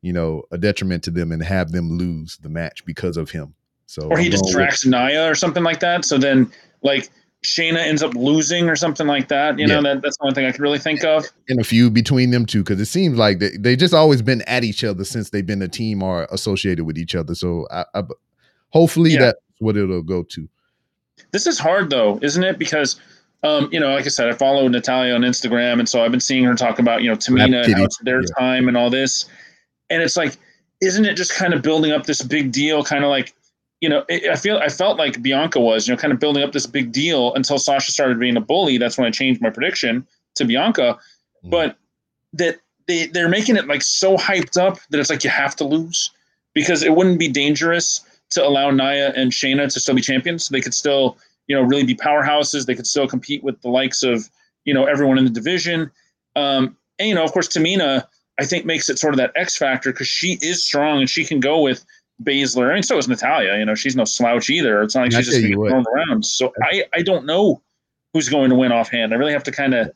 you 0.06 0.14
know 0.14 0.44
a 0.52 0.58
detriment 0.58 1.04
to 1.04 1.12
them 1.12 1.32
and 1.32 1.42
have 1.44 1.72
them 1.72 1.90
lose 1.98 2.38
the 2.38 2.50
match 2.50 2.86
because 2.86 3.18
of 3.18 3.30
him 3.32 3.54
so 3.88 4.08
Or 4.10 4.18
he 4.18 4.28
I'm 4.28 4.40
with- 4.56 4.86
Naya 4.86 5.30
or 5.30 5.36
something 5.36 5.64
like 5.64 5.80
that. 5.82 6.06
So 6.06 6.18
then 6.18 6.52
like 6.82 7.10
Shayna 7.44 7.78
ends 7.78 8.02
up 8.02 8.16
losing 8.16 8.68
or 8.68 8.76
something 8.76 9.06
like 9.06 9.28
that. 9.28 9.60
You 9.60 9.68
know, 9.68 9.80
that, 9.84 10.02
that's 10.02 10.18
the 10.18 10.24
only 10.24 10.34
thing 10.34 10.46
I 10.48 10.52
could 10.52 10.62
really 10.62 10.80
think 10.80 11.04
of. 11.04 11.24
in 11.48 11.60
a 11.60 11.64
feud 11.64 11.94
between 11.94 12.32
them 12.32 12.48
two 12.48 12.64
because 12.64 12.82
it 12.82 12.88
seems 12.88 13.16
like 13.20 13.38
they 13.38 13.52
they 13.58 13.76
just 13.76 13.94
always 13.94 14.22
been 14.24 14.42
at 14.44 14.64
each 14.64 14.84
other 14.84 15.04
since 15.04 15.30
they've 15.30 15.46
been 15.46 15.62
a 15.62 15.68
team 15.68 16.02
or 16.02 16.28
associated 16.32 16.86
with 16.86 16.98
each 16.98 17.14
other. 17.14 17.36
So 17.36 17.68
I, 17.72 17.86
I 17.94 18.02
hopefully 18.70 19.12
Yeah. 19.12 19.20
that's 19.26 19.40
what 19.60 19.78
it'll 19.78 20.02
go 20.02 20.24
to. 20.24 20.50
This 21.32 21.46
is 21.46 21.60
hard 21.60 21.90
though, 21.92 22.18
isn't 22.24 22.44
it? 22.44 22.58
Because 22.58 23.00
um, 23.44 23.70
you 23.72 23.80
know, 23.80 23.94
like 23.94 24.06
I 24.06 24.10
said, 24.10 24.28
I 24.30 24.34
follow 24.34 24.68
Natalya 24.68 25.14
on 25.14 25.22
Instagram, 25.22 25.78
and 25.78 25.88
so 25.88 26.04
I've 26.04 26.10
been 26.10 26.20
seeing 26.20 26.44
her 26.46 26.56
talk 26.56 26.80
about 26.80 27.04
you 27.04 27.10
know 27.12 27.16
Tamina 27.16 27.64
and 27.64 27.76
how 27.76 27.84
it's 27.84 28.00
their 28.00 28.22
Yeah. 28.22 28.28
time 28.40 28.68
and 28.68 28.76
all 28.76 28.90
this, 28.90 29.26
and 29.90 30.02
it's 30.02 30.18
like, 30.18 30.38
isn't 30.82 31.06
it 31.06 31.16
just 31.16 31.34
kind 31.34 31.54
of 31.54 31.62
building 31.62 31.92
up 31.92 32.06
this 32.06 32.22
big 32.22 32.52
deal? 32.52 32.84
Kind 32.84 33.04
of 33.04 33.10
like, 33.10 33.34
you 33.82 33.90
know, 33.90 34.04
it, 34.10 34.30
I 34.30 34.36
feel 34.36 34.58
I 34.58 34.70
felt 34.70 34.98
like 34.98 35.22
Bianca 35.22 35.60
was, 35.60 35.88
you 35.88 35.94
know, 35.94 35.98
kind 36.00 36.14
of 36.14 36.20
building 36.20 36.44
up 36.44 36.52
this 36.52 36.66
big 36.66 36.92
deal 36.92 37.34
until 37.36 37.58
Sasha 37.60 37.92
started 37.92 38.20
being 38.20 38.38
a 38.38 38.42
bully. 38.42 38.78
That's 38.78 38.98
when 38.98 39.08
I 39.08 39.12
changed 39.12 39.42
my 39.42 39.50
prediction 39.50 40.06
to 40.36 40.46
Bianca, 40.46 40.98
Mhm. 41.44 41.50
but 41.52 41.78
that 42.34 42.60
they 42.88 43.08
they're 43.08 43.30
making 43.30 43.56
it 43.56 43.68
like 43.68 43.82
so 43.82 44.18
hyped 44.18 44.58
up 44.62 44.80
that 44.90 45.00
it's 45.00 45.10
like 45.10 45.24
you 45.24 45.30
have 45.30 45.56
to 45.58 45.64
lose 45.64 46.12
because 46.54 46.84
it 46.84 46.94
wouldn't 46.96 47.20
be 47.20 47.28
dangerous 47.28 48.02
to 48.32 48.46
allow 48.46 48.70
Nia 48.72 49.12
and 49.16 49.32
Shayna 49.32 49.72
to 49.72 49.80
still 49.80 49.96
be 49.96 50.02
champions. 50.02 50.50
They 50.50 50.62
could 50.62 50.74
still, 50.74 51.18
you 51.48 51.56
know, 51.56 51.62
really 51.62 51.84
be 51.84 51.96
powerhouses. 51.96 52.66
They 52.66 52.76
could 52.76 52.88
still 52.88 53.08
compete 53.08 53.44
with 53.44 53.62
the 53.62 53.70
likes 53.70 54.04
of, 54.04 54.30
you 54.66 54.74
know, 54.74 54.86
everyone 54.86 55.18
in 55.18 55.26
the 55.26 55.30
division. 55.30 55.92
Um, 56.36 56.76
and 57.00 57.10
you 57.10 57.16
know, 57.16 57.24
of 57.24 57.32
course, 57.32 57.48
Tamina, 57.48 58.06
I 58.40 58.46
think 58.46 58.66
makes 58.66 58.90
it 58.90 59.00
sort 59.00 59.14
of 59.14 59.18
that 59.18 59.32
X 59.36 59.58
factor 59.58 59.92
because 59.92 60.08
she 60.08 60.38
is 60.42 60.64
strong 60.64 61.00
and 61.00 61.10
she 61.10 61.24
can 61.26 61.40
go 61.40 61.62
with 61.62 61.86
Baszler. 62.24 62.70
I 62.72 62.74
mean, 62.76 62.84
so 62.84 62.98
is 62.98 63.08
Natalya. 63.08 63.58
You 63.58 63.66
know, 63.66 63.76
she's 63.76 63.96
no 63.96 64.06
slouch 64.06 64.50
either. 64.50 64.82
It's 64.82 64.96
not 64.96 65.02
like 65.04 65.14
I 65.14 65.18
she's 65.18 65.28
just 65.28 65.42
being 65.42 65.54
thrown 65.54 65.86
around. 65.94 66.26
So 66.26 66.52
I, 66.64 66.84
I 66.94 67.02
don't 67.02 67.26
know 67.26 67.62
who's 68.14 68.30
going 68.30 68.50
to 68.50 68.56
win 68.56 68.72
offhand. 68.72 69.14
I 69.14 69.18
really 69.18 69.34
have 69.34 69.44
to 69.44 69.52
kind 69.52 69.74
of 69.74 69.92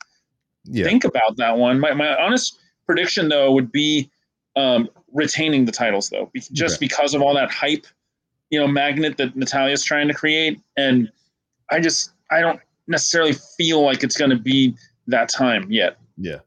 Yeah, 0.66 0.86
think 0.86 1.04
about 1.06 1.38
that 1.38 1.58
one. 1.58 1.80
My, 1.80 1.94
my 1.94 2.16
honest 2.22 2.60
prediction, 2.86 3.30
though, 3.30 3.52
would 3.52 3.72
be 3.72 4.10
um, 4.56 4.90
retaining 5.14 5.66
the 5.66 5.72
titles, 5.72 6.10
though, 6.10 6.30
just 6.52 6.76
Okay. 6.76 6.86
because 6.88 7.14
of 7.14 7.22
all 7.22 7.34
that 7.36 7.52
hype, 7.52 7.86
you 8.50 8.60
know, 8.60 8.68
magnet 8.68 9.16
that 9.18 9.36
Natalya's 9.36 9.84
trying 9.84 10.08
to 10.08 10.14
create. 10.14 10.60
And 10.76 11.10
I 11.72 11.80
just, 11.80 12.12
I 12.32 12.42
don't 12.42 12.60
necessarily 12.88 13.34
feel 13.58 13.82
like 13.82 14.04
it's 14.04 14.18
going 14.18 14.32
to 14.32 14.38
be 14.40 14.76
that 15.08 15.30
time 15.30 15.72
yet. 15.72 15.98
yeah. 16.18 16.40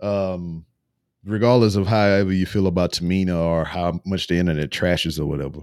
Um, 0.00 0.64
regardless 1.24 1.76
of 1.76 1.86
however 1.86 2.32
you 2.32 2.46
feel 2.46 2.66
about 2.66 2.92
Tamina 2.92 3.36
or 3.38 3.64
how 3.64 4.00
much 4.04 4.26
the 4.26 4.36
internet 4.38 4.70
trashes 4.70 5.18
or 5.18 5.26
whatever, 5.26 5.60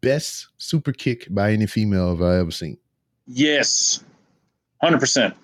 best 0.00 0.48
super 0.58 0.92
kick 0.92 1.26
by 1.30 1.52
any 1.52 1.66
female 1.66 2.12
I've 2.12 2.22
ever 2.40 2.50
seen. 2.50 2.78
Yes, 3.26 4.02
hundred 4.82 5.00
percent. 5.00 5.34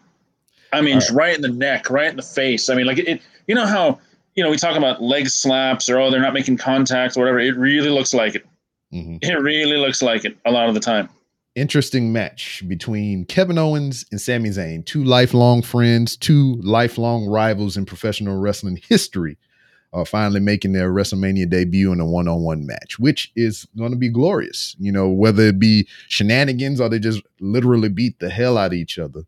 I 0.72 0.80
mean, 0.80 0.94
just 0.98 1.12
right 1.12 1.34
in 1.34 1.42
the 1.42 1.48
neck, 1.48 1.90
right 1.90 2.10
in 2.10 2.16
the 2.16 2.22
face. 2.22 2.68
I 2.68 2.74
mean, 2.74 2.86
like 2.86 2.98
it, 2.98 3.08
it. 3.08 3.22
You 3.46 3.54
know 3.54 3.66
how 3.66 4.00
you 4.34 4.42
know 4.42 4.50
we 4.50 4.56
talk 4.56 4.76
about 4.76 5.02
leg 5.02 5.28
slaps 5.28 5.88
or 5.88 5.98
oh 5.98 6.10
they're 6.10 6.20
not 6.20 6.34
making 6.34 6.56
contact 6.56 7.16
or 7.16 7.20
whatever. 7.20 7.38
It 7.38 7.56
really 7.56 7.90
looks 7.90 8.12
like 8.12 8.34
it. 8.34 8.44
Mhm. 8.92 9.18
It 9.22 9.34
really 9.40 9.76
looks 9.76 10.02
like 10.02 10.24
it 10.24 10.36
a 10.44 10.50
lot 10.50 10.68
of 10.68 10.74
the 10.74 10.80
time. 10.80 11.08
interesting 11.54 12.12
match 12.12 12.62
between 12.68 13.24
Kevin 13.26 13.56
Owens 13.58 14.04
and 14.10 14.20
Sami 14.20 14.50
Zayn, 14.50 14.84
two 14.84 15.02
lifelong 15.04 15.62
friends, 15.62 16.16
two 16.16 16.56
lifelong 16.62 17.26
rivals 17.26 17.76
in 17.76 17.86
professional 17.86 18.36
wrestling 18.38 18.78
history, 18.88 19.38
are 19.92 20.04
finally 20.04 20.40
making 20.40 20.72
their 20.72 20.92
WrestleMania 20.92 21.48
debut 21.48 21.92
in 21.92 22.00
a 22.00 22.06
one-on-one 22.06 22.66
match, 22.66 22.98
which 22.98 23.32
is 23.36 23.66
going 23.76 23.92
to 23.92 23.96
be 23.96 24.08
glorious. 24.08 24.76
You 24.78 24.92
know, 24.92 25.08
whether 25.08 25.44
it 25.44 25.58
be 25.58 25.88
shenanigans 26.08 26.80
or 26.80 26.88
they 26.88 26.98
just 26.98 27.22
literally 27.40 27.88
beat 27.88 28.18
the 28.18 28.30
hell 28.30 28.58
out 28.58 28.68
of 28.68 28.72
each 28.74 28.98
other, 28.98 29.22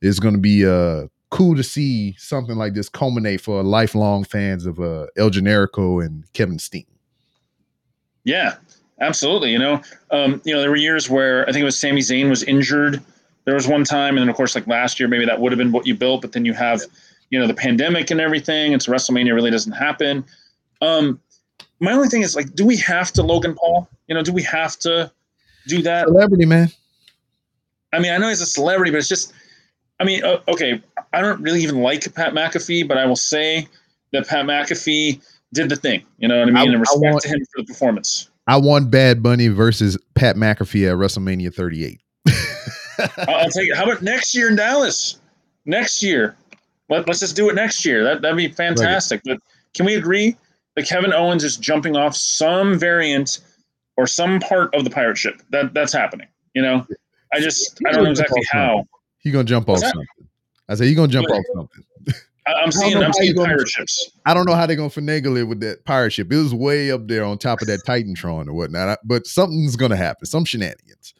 it's 0.00 0.18
going 0.18 0.34
to 0.34 0.40
be 0.40 0.66
uh 0.66 1.06
cool 1.30 1.56
to 1.56 1.62
see 1.62 2.14
something 2.18 2.56
like 2.56 2.74
this 2.74 2.88
culminate 2.88 3.40
for 3.40 3.62
lifelong 3.62 4.24
fans 4.24 4.64
of 4.64 4.78
uh 4.80 5.06
El 5.16 5.30
Generico 5.30 6.04
and 6.04 6.30
Kevin 6.32 6.58
Steen. 6.58 6.86
Yeah, 8.24 8.56
absolutely. 9.00 9.52
You 9.52 9.58
know, 9.58 9.80
um, 10.10 10.40
you 10.44 10.54
know, 10.54 10.60
there 10.60 10.70
were 10.70 10.76
years 10.76 11.08
where 11.10 11.42
I 11.48 11.52
think 11.52 11.62
it 11.62 11.66
was 11.66 11.78
Sami 11.78 12.00
Zayn 12.00 12.28
was 12.28 12.42
injured 12.42 13.02
there 13.46 13.54
was 13.54 13.66
one 13.66 13.84
time, 13.84 14.16
and 14.16 14.22
then 14.22 14.28
of 14.28 14.34
course, 14.34 14.54
like 14.54 14.66
last 14.66 15.00
year, 15.00 15.08
maybe 15.08 15.24
that 15.24 15.40
would 15.40 15.52
have 15.52 15.58
been 15.58 15.72
what 15.72 15.86
you 15.86 15.94
built, 15.94 16.20
but 16.20 16.32
then 16.32 16.44
you 16.44 16.52
have, 16.52 16.82
you 17.30 17.38
know, 17.38 17.46
the 17.46 17.54
pandemic 17.54 18.10
and 18.10 18.20
everything, 18.20 18.72
and 18.72 18.82
so 18.82 18.92
WrestleMania 18.92 19.34
really 19.34 19.50
doesn't 19.50 19.72
happen. 19.72 20.24
Um, 20.80 21.20
my 21.80 21.92
only 21.92 22.08
thing 22.08 22.22
is 22.22 22.34
like, 22.36 22.54
do 22.54 22.64
we 22.64 22.76
have 22.78 23.12
to 23.12 23.22
Logan 23.22 23.54
Paul? 23.54 23.88
You 24.08 24.14
know, 24.14 24.22
do 24.22 24.32
we 24.32 24.42
have 24.42 24.78
to 24.80 25.10
do 25.66 25.82
that? 25.82 26.06
Celebrity 26.06 26.46
man. 26.46 26.70
I 27.92 27.98
mean, 27.98 28.12
I 28.12 28.18
know 28.18 28.28
he's 28.28 28.40
a 28.40 28.46
celebrity, 28.46 28.90
but 28.90 28.98
it's 28.98 29.08
just, 29.08 29.32
I 30.00 30.04
mean, 30.04 30.24
uh, 30.24 30.40
okay, 30.48 30.82
I 31.12 31.20
don't 31.20 31.40
really 31.40 31.62
even 31.62 31.80
like 31.80 32.12
Pat 32.14 32.32
McAfee, 32.34 32.86
but 32.86 32.98
I 32.98 33.06
will 33.06 33.16
say 33.16 33.68
that 34.12 34.26
Pat 34.28 34.44
McAfee 34.44 35.20
did 35.52 35.68
the 35.68 35.76
thing. 35.76 36.04
You 36.18 36.28
know 36.28 36.38
what 36.38 36.48
I 36.48 36.52
mean? 36.52 36.56
I- 36.56 36.64
and 36.64 36.80
respect 36.80 37.00
want- 37.02 37.22
to 37.22 37.28
him 37.28 37.40
for 37.54 37.62
the 37.62 37.64
performance. 37.64 38.30
I 38.48 38.56
want 38.58 38.92
Bad 38.92 39.24
Bunny 39.24 39.48
versus 39.48 39.98
Pat 40.14 40.36
McAfee 40.36 40.88
at 40.88 40.96
WrestleMania 40.96 41.52
38. 41.52 42.00
I'll, 42.28 43.34
I'll 43.34 43.50
take 43.50 43.68
it. 43.70 43.76
How 43.76 43.84
about 43.84 44.02
next 44.02 44.36
year 44.36 44.48
in 44.48 44.54
Dallas? 44.56 45.18
Next 45.64 46.00
year. 46.00 46.36
Let, 46.88 47.06
let's 47.06 47.20
just 47.20 47.36
do 47.36 47.48
it 47.48 47.54
next 47.54 47.84
year. 47.84 48.04
That, 48.04 48.22
that'd 48.22 48.36
be 48.36 48.48
fantastic. 48.48 49.20
But 49.24 49.38
can 49.74 49.86
we 49.86 49.94
agree 49.94 50.36
that 50.76 50.86
Kevin 50.86 51.12
Owens 51.12 51.44
is 51.44 51.56
jumping 51.56 51.96
off 51.96 52.14
some 52.14 52.78
variant 52.78 53.40
or 53.96 54.06
some 54.06 54.40
part 54.40 54.74
of 54.74 54.84
the 54.84 54.90
pirate 54.90 55.18
ship? 55.18 55.42
That 55.50 55.74
That's 55.74 55.92
happening. 55.92 56.28
You 56.54 56.62
know? 56.62 56.86
I 57.32 57.40
just, 57.40 57.80
I 57.86 57.92
don't 57.92 58.04
know 58.04 58.10
exactly 58.10 58.42
how. 58.50 58.84
He 59.18 59.30
gonna 59.32 59.44
jump 59.44 59.68
off 59.68 59.80
something. 59.80 60.06
I 60.68 60.74
say 60.76 60.86
he 60.86 60.94
gonna 60.94 61.08
jump 61.08 61.28
off 61.28 61.42
something. 61.54 61.84
I, 62.46 62.52
I'm 62.52 62.70
seeing, 62.70 62.96
I'm 62.96 63.12
seeing 63.12 63.34
gonna- 63.34 63.48
pirate 63.48 63.68
ships. 63.68 64.12
I 64.24 64.32
don't 64.32 64.46
know 64.46 64.54
how 64.54 64.66
they're 64.66 64.76
gonna 64.76 64.88
finagle 64.88 65.36
it 65.36 65.44
with 65.44 65.58
that 65.60 65.84
pirate 65.84 66.12
ship. 66.12 66.32
It 66.32 66.36
was 66.36 66.54
way 66.54 66.92
up 66.92 67.08
there 67.08 67.24
on 67.24 67.38
top 67.38 67.60
of 67.60 67.66
that 67.66 67.80
Titantron 67.84 68.46
or 68.46 68.52
whatnot. 68.54 68.88
I- 68.88 68.96
But 69.04 69.26
something's 69.26 69.74
gonna 69.74 69.96
happen. 69.96 70.26
Some 70.26 70.44
shenanigans. 70.44 71.14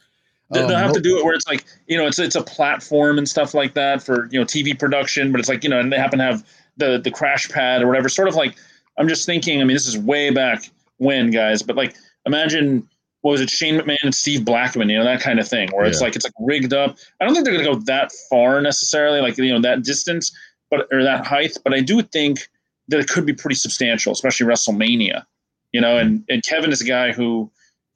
They- 0.51 0.61
Um, 0.61 0.69
They'll 0.69 0.79
have 0.79 0.93
to 0.93 1.01
do 1.01 1.19
it 1.19 1.25
where 1.25 1.35
it's 1.35 1.47
like 1.49 1.65
you 1.87 1.97
know 1.99 2.07
it's 2.07 2.19
it's 2.19 2.37
a 2.37 2.43
platform 2.43 3.19
and 3.19 3.29
stuff 3.29 3.53
like 3.55 3.75
that 3.75 4.03
for 4.03 4.29
you 4.31 4.39
know 4.39 4.45
TV 4.45 4.79
production, 4.79 5.33
but 5.33 5.41
it's 5.41 5.49
like 5.49 5.65
you 5.65 5.71
know 5.71 5.81
and 5.81 5.93
they 5.93 5.97
happen 5.97 6.19
to 6.19 6.25
have 6.25 6.45
the 6.77 6.99
the 6.99 7.11
crash 7.11 7.49
pad 7.49 7.83
or 7.83 7.87
whatever. 7.89 8.09
Sort 8.09 8.29
of 8.29 8.35
like 8.35 8.57
I'm 8.99 9.09
just 9.09 9.27
thinking. 9.27 9.61
I 9.61 9.65
mean, 9.65 9.75
this 9.75 9.87
is 9.89 9.99
way 9.99 10.31
back 10.31 10.71
when, 10.99 11.31
guys, 11.31 11.63
but 11.63 11.77
like 11.77 11.97
imagine 12.27 12.89
what 13.23 13.33
was 13.33 13.41
it, 13.41 13.51
Shane 13.51 13.79
McMahon 13.81 13.97
and 14.05 14.15
Steve 14.15 14.45
Blackman, 14.45 14.89
you 14.89 14.97
know 14.97 15.05
that 15.05 15.21
kind 15.21 15.41
of 15.41 15.49
thing, 15.49 15.69
where 15.73 15.85
it's 15.85 16.01
like 16.05 16.15
it's 16.17 16.25
like 16.25 16.33
rigged 16.39 16.73
up. 16.73 16.97
I 17.21 17.25
don't 17.25 17.35
think 17.35 17.45
they're 17.45 17.55
going 17.55 17.67
to 17.67 17.73
go 17.75 17.81
that 17.87 18.13
far 18.31 18.61
necessarily, 18.61 19.21
like 19.21 19.37
you 19.37 19.53
know 19.53 19.61
that 19.63 19.83
distance, 19.83 20.31
but 20.71 20.87
or 20.93 21.03
that 21.03 21.27
height. 21.27 21.57
But 21.65 21.75
I 21.75 21.81
do 21.81 22.03
think 22.03 22.49
that 22.89 23.01
it 23.01 23.09
could 23.09 23.27
be 23.27 23.33
pretty 23.33 23.57
substantial, 23.57 24.13
especially 24.13 24.47
WrestleMania. 24.47 25.25
You 25.73 25.81
know, 25.81 25.97
and 25.99 26.25
and 26.29 26.45
Kevin 26.45 26.71
is 26.71 26.81
a 26.81 26.85
guy 26.85 27.11
who 27.13 27.51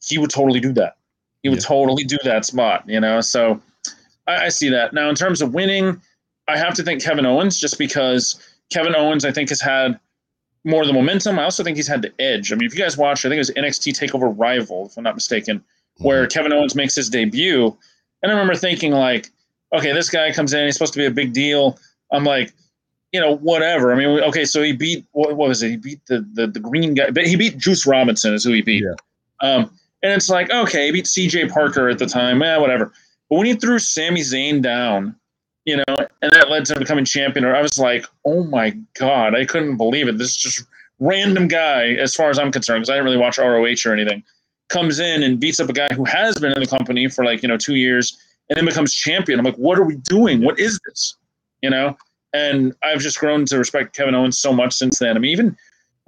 he 0.05 0.19
would 0.19 0.31
totally 0.31 0.59
do 0.59 0.73
that. 0.73 0.97
He 1.43 1.49
would 1.49 1.59
Yeah. 1.61 1.67
totally 1.69 2.05
do 2.05 2.19
that 2.25 2.45
spot, 2.45 2.85
you 2.87 3.01
know. 3.01 3.21
So 3.21 3.61
I, 4.27 4.47
I 4.47 4.49
see 4.49 4.69
that. 4.71 4.93
Now, 4.93 5.09
in 5.09 5.15
terms 5.15 5.41
of 5.43 5.55
winning, 5.55 6.01
I 6.49 6.57
have 6.59 6.75
to 6.75 6.83
think 6.83 7.03
Kevin 7.03 7.27
Owens 7.27 7.59
just 7.59 7.79
because 7.79 8.39
Kevin 8.73 8.95
Owens, 8.95 9.25
I 9.25 9.33
think, 9.33 9.49
has 9.49 9.61
had 9.61 9.99
more 10.65 10.83
of 10.83 10.87
the 10.89 10.93
momentum. 10.93 11.39
I 11.39 11.45
also 11.45 11.65
think 11.65 11.77
he's 11.77 11.89
had 11.89 12.03
the 12.03 12.13
edge. 12.21 12.53
I 12.53 12.57
mean, 12.57 12.67
if 12.67 12.75
you 12.75 12.81
guys 12.81 12.97
watch, 12.97 13.25
I 13.25 13.29
think 13.29 13.37
it 13.37 13.39
was 13.39 13.51
NXT 13.53 13.93
Takeover 13.99 14.35
Rival, 14.37 14.87
if 14.87 14.97
I'm 14.99 15.05
not 15.05 15.15
mistaken, 15.15 15.65
where 15.99 16.27
Kevin 16.27 16.53
Owens 16.53 16.75
makes 16.75 16.95
his 16.95 17.09
debut. 17.09 17.77
And 18.23 18.31
I 18.31 18.35
remember 18.35 18.55
thinking, 18.55 18.93
like, 18.93 19.31
okay, 19.73 19.93
this 19.93 20.11
guy 20.11 20.33
comes 20.33 20.53
in, 20.53 20.65
he's 20.67 20.75
supposed 20.75 20.93
to 20.93 20.99
be 20.99 21.07
a 21.07 21.11
big 21.11 21.33
deal. 21.33 21.79
I'm 22.13 22.25
like, 22.25 22.53
you 23.13 23.21
know, 23.21 23.37
whatever. 23.39 23.93
I 23.93 23.97
mean, 23.97 24.21
okay, 24.25 24.45
so 24.45 24.63
he 24.63 24.73
beat 24.73 25.05
what, 25.13 25.35
what 25.37 25.49
was 25.49 25.63
it? 25.63 25.71
He 25.71 25.77
beat 25.77 26.01
the, 26.07 26.21
the 26.35 26.47
the 26.47 26.61
green 26.61 26.95
guy, 26.95 27.11
but 27.11 27.27
he 27.27 27.35
beat 27.37 27.57
Juice 27.59 27.87
Robinson 27.87 28.35
is 28.35 28.45
who 28.45 28.53
he 28.53 28.63
beat. 28.63 28.85
Yeah. 28.85 28.95
Um, 29.49 29.71
and 30.03 30.13
it's 30.13 30.29
like, 30.29 30.51
okay, 30.51 30.87
he 30.87 30.93
beat 30.93 31.05
CJ 31.05 31.51
Parker 31.51 31.89
at 31.89 31.99
the 31.99 32.07
time, 32.07 32.41
yeah, 32.41 32.59
whatever. 32.59 32.93
But 33.29 33.37
when 33.37 33.47
he 33.47 33.55
threw 33.55 33.79
Sami 33.79 34.21
Zayn 34.21 34.63
down, 34.63 35.15
you 35.65 35.77
know, 35.77 35.97
and 36.23 36.33
that 36.33 36.51
led 36.51 36.65
to 36.67 36.73
him 36.73 36.79
becoming 36.79 37.05
champion, 37.05 37.45
or 37.45 37.55
I 37.55 37.63
was 37.63 37.79
like, 37.79 38.07
oh 38.25 38.45
my 38.45 38.71
god, 38.99 39.35
I 39.35 39.45
couldn't 39.45 39.77
believe 39.77 40.09
it. 40.09 40.19
This 40.19 40.37
just 40.37 40.65
random 40.99 41.49
guy, 41.49 41.91
as 41.93 42.15
far 42.15 42.31
as 42.31 42.39
I'm 42.39 42.51
concerned, 42.51 42.83
because 42.83 42.91
I 42.91 42.95
didn't 42.95 43.05
really 43.05 43.19
watch 43.19 43.39
ROH 43.39 43.87
or 43.87 43.93
anything, 43.93 44.23
comes 44.69 44.99
in 44.99 45.23
and 45.23 45.39
beats 45.39 45.61
up 45.61 45.69
a 45.69 45.73
guy 45.73 45.89
who 45.95 46.05
has 46.05 46.37
been 46.37 46.53
in 46.53 46.61
the 46.61 46.67
company 46.67 47.09
for 47.09 47.25
like 47.25 47.43
you 47.43 47.49
know 47.49 47.57
two 47.57 47.77
years, 47.77 48.19
and 48.49 48.57
then 48.57 48.65
becomes 48.65 48.95
champion. 48.95 49.39
I'm 49.39 49.45
like, 49.45 49.57
what 49.57 49.79
are 49.79 49.85
we 49.85 49.97
doing? 49.97 50.43
What 50.43 50.59
is 50.59 50.81
this? 50.87 51.17
You 51.63 51.71
know. 51.71 51.97
And 52.33 52.75
I've 52.85 53.01
just 53.01 53.19
grown 53.19 53.45
to 53.47 53.59
respect 53.59 53.97
Kevin 53.97 54.15
Owens 54.15 54.39
so 54.39 54.53
much 54.53 54.73
since 54.73 55.01
then. 55.01 55.17
I 55.17 55.19
mean, 55.19 55.33
even 55.33 55.57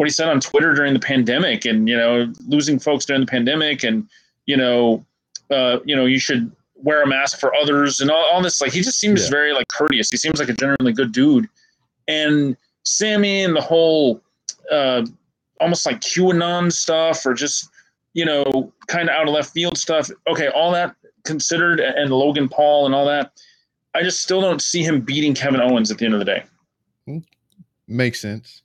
what 0.03 0.09
he 0.09 0.12
said 0.12 0.26
on 0.28 0.40
Twitter 0.40 0.74
during 0.74 0.94
the 0.94 0.98
pandemic, 0.98 1.64
and 1.64 1.88
you 1.88 1.96
know, 1.96 2.32
losing 2.48 2.76
folks 2.76 3.05
during 3.05 3.20
the 3.20 3.26
pandemic, 3.26 3.84
and 3.84 4.09
you 4.46 4.57
know, 4.57 5.07
uh, 5.48 5.78
you 5.84 5.94
know, 5.94 6.07
you 6.07 6.18
should 6.18 6.50
wear 6.74 7.05
a 7.05 7.07
mask 7.07 7.38
for 7.38 7.55
others, 7.55 8.00
and 8.00 8.11
all, 8.11 8.24
all 8.24 8.42
this. 8.42 8.61
Like, 8.61 8.72
he 8.72 8.80
just 8.80 8.98
seems 8.98 9.22
Yeah. 9.22 9.30
very 9.30 9.53
like 9.53 9.68
courteous. 9.68 10.11
He 10.11 10.16
seems 10.16 10.40
like 10.40 10.48
a 10.48 10.55
generally 10.55 10.92
good 10.92 11.12
dude. 11.12 11.48
And 12.09 12.57
Sami 12.82 13.44
and 13.44 13.55
the 13.55 13.61
whole, 13.61 14.20
uh, 14.72 15.07
almost 15.61 15.86
like 15.86 16.00
QAnon 16.00 16.72
stuff, 16.72 17.24
or 17.24 17.32
just 17.32 17.68
you 18.14 18.24
know, 18.24 18.72
kind 18.88 19.09
of 19.09 19.14
out 19.14 19.28
of 19.28 19.32
left 19.34 19.53
field 19.53 19.78
stuff. 19.78 20.11
Okay, 20.26 20.48
all 20.48 20.72
that 20.72 20.96
considered, 21.24 21.78
and 21.78 22.11
Logan 22.11 22.48
Paul 22.48 22.86
and 22.86 22.94
all 22.94 23.07
that. 23.07 23.30
I 23.94 24.03
just 24.03 24.20
still 24.20 24.40
don't 24.40 24.61
see 24.61 24.82
him 24.82 25.00
beating 25.00 25.32
Kevin 25.32 25.61
Owens 25.61 25.92
at 25.92 25.98
the 25.98 26.07
end 26.07 26.14
of 26.14 26.18
the 26.18 26.24
day. 26.26 26.42
makes 27.86 28.20
sense. 28.20 28.61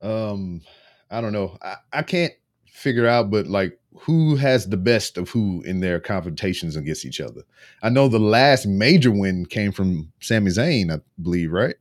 Um, 0.00 0.62
I 1.10 1.20
don't 1.20 1.32
know. 1.32 1.56
I, 1.62 1.76
I 1.92 2.02
can't 2.02 2.32
figure 2.70 3.06
out, 3.06 3.30
but 3.30 3.46
like 3.46 3.78
who 3.98 4.36
has 4.36 4.68
the 4.68 4.76
best 4.76 5.18
of 5.18 5.28
who 5.28 5.62
in 5.62 5.80
their 5.80 5.98
confrontations 5.98 6.76
against 6.76 7.04
each 7.04 7.20
other. 7.20 7.42
I 7.82 7.88
know 7.88 8.08
the 8.08 8.18
last 8.18 8.66
major 8.66 9.10
win 9.10 9.46
came 9.46 9.72
from 9.72 10.12
Sami 10.20 10.50
Zayn, 10.50 10.94
I 10.94 11.00
believe, 11.20 11.52
right? 11.52 11.74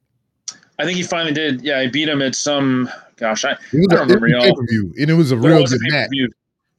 I 0.79 0.85
think 0.85 0.97
he 0.97 1.03
finally 1.03 1.33
did. 1.33 1.61
Yeah, 1.61 1.81
he 1.81 1.87
beat 1.87 2.07
him 2.07 2.21
at 2.21 2.35
some. 2.35 2.89
Gosh, 3.17 3.45
I, 3.45 3.51
It 3.51 3.57
was 3.73 3.87
I 3.91 3.95
a, 3.95 3.97
don't 3.97 4.21
remember, 4.21 4.27
it 4.27 4.55
was 4.55 4.93
and 4.99 5.09
it 5.09 5.13
was 5.13 5.31
a 5.31 5.35
there 5.35 5.51
real 5.51 5.61
was 5.61 5.73
a 5.73 5.79
good 5.79 5.91
match 5.91 6.09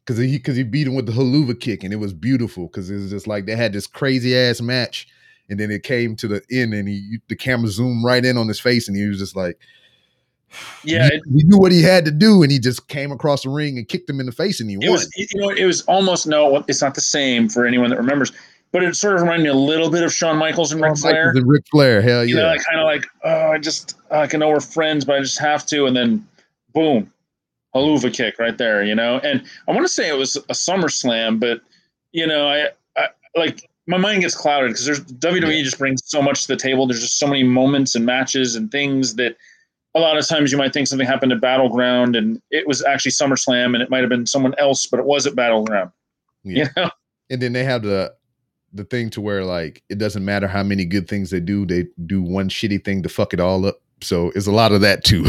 because 0.05 0.19
he 0.19 0.39
because 0.39 0.57
he 0.57 0.63
beat 0.63 0.87
him 0.87 0.95
with 0.95 1.07
the 1.07 1.13
Helluva 1.13 1.59
kick, 1.59 1.83
and 1.85 1.93
it 1.93 1.97
was 1.97 2.13
beautiful 2.13 2.67
because 2.69 2.91
it 2.91 2.95
was 2.95 3.11
just 3.11 3.27
like 3.27 3.47
they 3.47 3.57
had 3.57 3.73
this 3.73 3.87
crazy 3.87 4.37
ass 4.37 4.61
match, 4.61 5.09
and 5.49 5.59
then 5.59 5.71
it 5.71 5.83
came 5.83 6.15
to 6.17 6.29
the 6.29 6.43
end, 6.51 6.75
and 6.75 6.89
he 6.89 7.19
the 7.29 7.37
camera 7.37 7.69
zoomed 7.69 8.05
right 8.05 8.25
in 8.25 8.39
on 8.39 8.47
his 8.47 8.61
face, 8.61 8.89
and 8.89 8.97
he 8.97 9.07
was 9.07 9.19
just 9.19 9.35
like, 9.35 9.59
Yeah, 10.83 11.09
he, 11.09 11.15
it, 11.17 11.23
he 11.27 11.45
knew 11.45 11.59
what 11.59 11.73
he 11.73 11.83
had 11.83 12.05
to 12.05 12.11
do, 12.11 12.43
and 12.43 12.51
he 12.51 12.59
just 12.59 12.89
came 12.89 13.13
across 13.13 13.43
the 13.43 13.51
ring 13.51 13.77
and 13.79 13.87
kicked 13.89 14.09
him 14.09 14.21
in 14.21 14.27
the 14.27 14.33
face, 14.33 14.61
and 14.61 14.71
he 14.71 14.77
it 14.77 14.89
won. 14.89 14.93
was. 14.93 15.11
You 15.17 15.27
know, 15.35 15.51
it 15.51 15.65
was 15.65 15.83
almost 15.83 16.27
no. 16.27 16.65
It's 16.69 16.83
not 16.83 16.95
the 16.95 17.01
same 17.01 17.49
for 17.49 17.67
anyone 17.67 17.91
that 17.91 17.99
remembers, 17.99 18.33
but 18.73 18.83
it 18.83 18.95
sort 18.97 19.15
of 19.15 19.23
reminded 19.23 19.45
me 19.45 19.51
a 19.51 19.55
little 19.55 19.91
bit 19.91 20.03
of 20.03 20.13
Shawn 20.13 20.37
Michaels 20.37 20.73
and 20.73 20.81
Ric 20.83 20.97
Flair. 20.97 21.27
Michaels 21.27 21.37
and 21.43 21.49
Ric 21.49 21.65
Flair, 21.71 22.03
hell 22.03 22.25
You 22.25 22.37
yeah. 22.37 22.43
know, 22.43 22.49
like 22.49 22.65
kind 22.65 22.81
of 22.81 22.87
like, 22.87 23.07
oh, 23.25 23.53
I 23.53 23.59
just, 23.59 23.97
I 24.11 24.27
can 24.27 24.41
know 24.41 24.49
we're 24.49 24.61
friends, 24.61 25.05
but 25.05 25.17
I 25.17 25.21
just 25.21 25.39
have 25.39 25.65
to, 25.67 25.87
and 25.87 25.97
then, 25.97 26.27
boom, 26.73 27.13
Helluva 27.75 28.13
kick 28.13 28.39
right 28.39 28.57
there. 28.57 28.85
You 28.85 28.95
know, 28.95 29.19
and 29.19 29.45
I 29.69 29.73
want 29.73 29.85
to 29.85 29.93
say 29.93 30.09
it 30.09 30.17
was 30.17 30.37
a 30.37 30.55
SummerSlam, 30.55 31.41
but 31.41 31.61
you 32.13 32.27
know, 32.27 32.49
I, 32.49 32.69
I 32.97 33.09
like 33.37 33.69
my 33.87 33.97
mind 33.97 34.21
gets 34.21 34.35
clouded 34.35 34.69
because 34.71 34.85
there's 34.85 35.01
WWE 35.01 35.63
just 35.63 35.79
brings 35.79 36.03
so 36.05 36.21
much 36.21 36.43
to 36.43 36.49
the 36.49 36.57
table. 36.57 36.87
There's 36.87 37.01
just 37.01 37.19
so 37.19 37.27
many 37.27 37.43
moments 37.43 37.95
and 37.95 38.05
matches 38.05 38.55
and 38.55 38.71
things 38.71 39.15
that 39.17 39.37
a 39.95 40.01
lot 40.01 40.19
of 40.19 40.27
times 40.27 40.53
you 40.53 40.59
might 40.59 40.73
think 40.73 40.87
something 40.87 41.07
happened 41.07 41.33
at 41.33 41.41
Battleground 41.41 42.15
and 42.15 42.41
it 42.51 42.67
was 42.67 42.85
actually 42.85 43.13
SummerSlam 43.13 43.75
and 43.75 43.83
it 43.83 43.91
might 43.91 44.01
have 44.01 44.09
been 44.09 44.27
someone 44.27 44.55
else, 44.59 44.87
but 44.87 45.01
it 45.01 45.07
was 45.07 45.27
at 45.27 45.35
Battleground. 45.35 45.91
Yeah. 46.45 46.69
You 46.77 46.83
know? 46.83 46.91
and 47.31 47.43
then 47.43 47.53
they 47.53 47.65
have 47.65 47.83
the 47.83 48.15
the 48.73 48.85
thing 48.85 49.11
to 49.11 49.21
where 49.21 49.45
like 49.45 49.83
it 49.89 49.99
doesn't 49.99 50.25
matter 50.25 50.47
how 50.47 50.63
many 50.63 50.85
good 50.85 51.09
things 51.09 51.31
they 51.31 51.41
do, 51.41 51.67
they 51.67 51.87
do 52.07 52.23
one 52.23 52.49
shitty 52.49 52.85
thing 52.85 53.03
to 53.03 53.09
fuck 53.09 53.35
it 53.35 53.41
all 53.41 53.67
up. 53.67 53.81
So 54.01 54.31
it's 54.35 54.47
a 54.47 54.53
lot 54.53 54.73
of 54.73 54.81
that 54.83 55.05
too. 55.05 55.27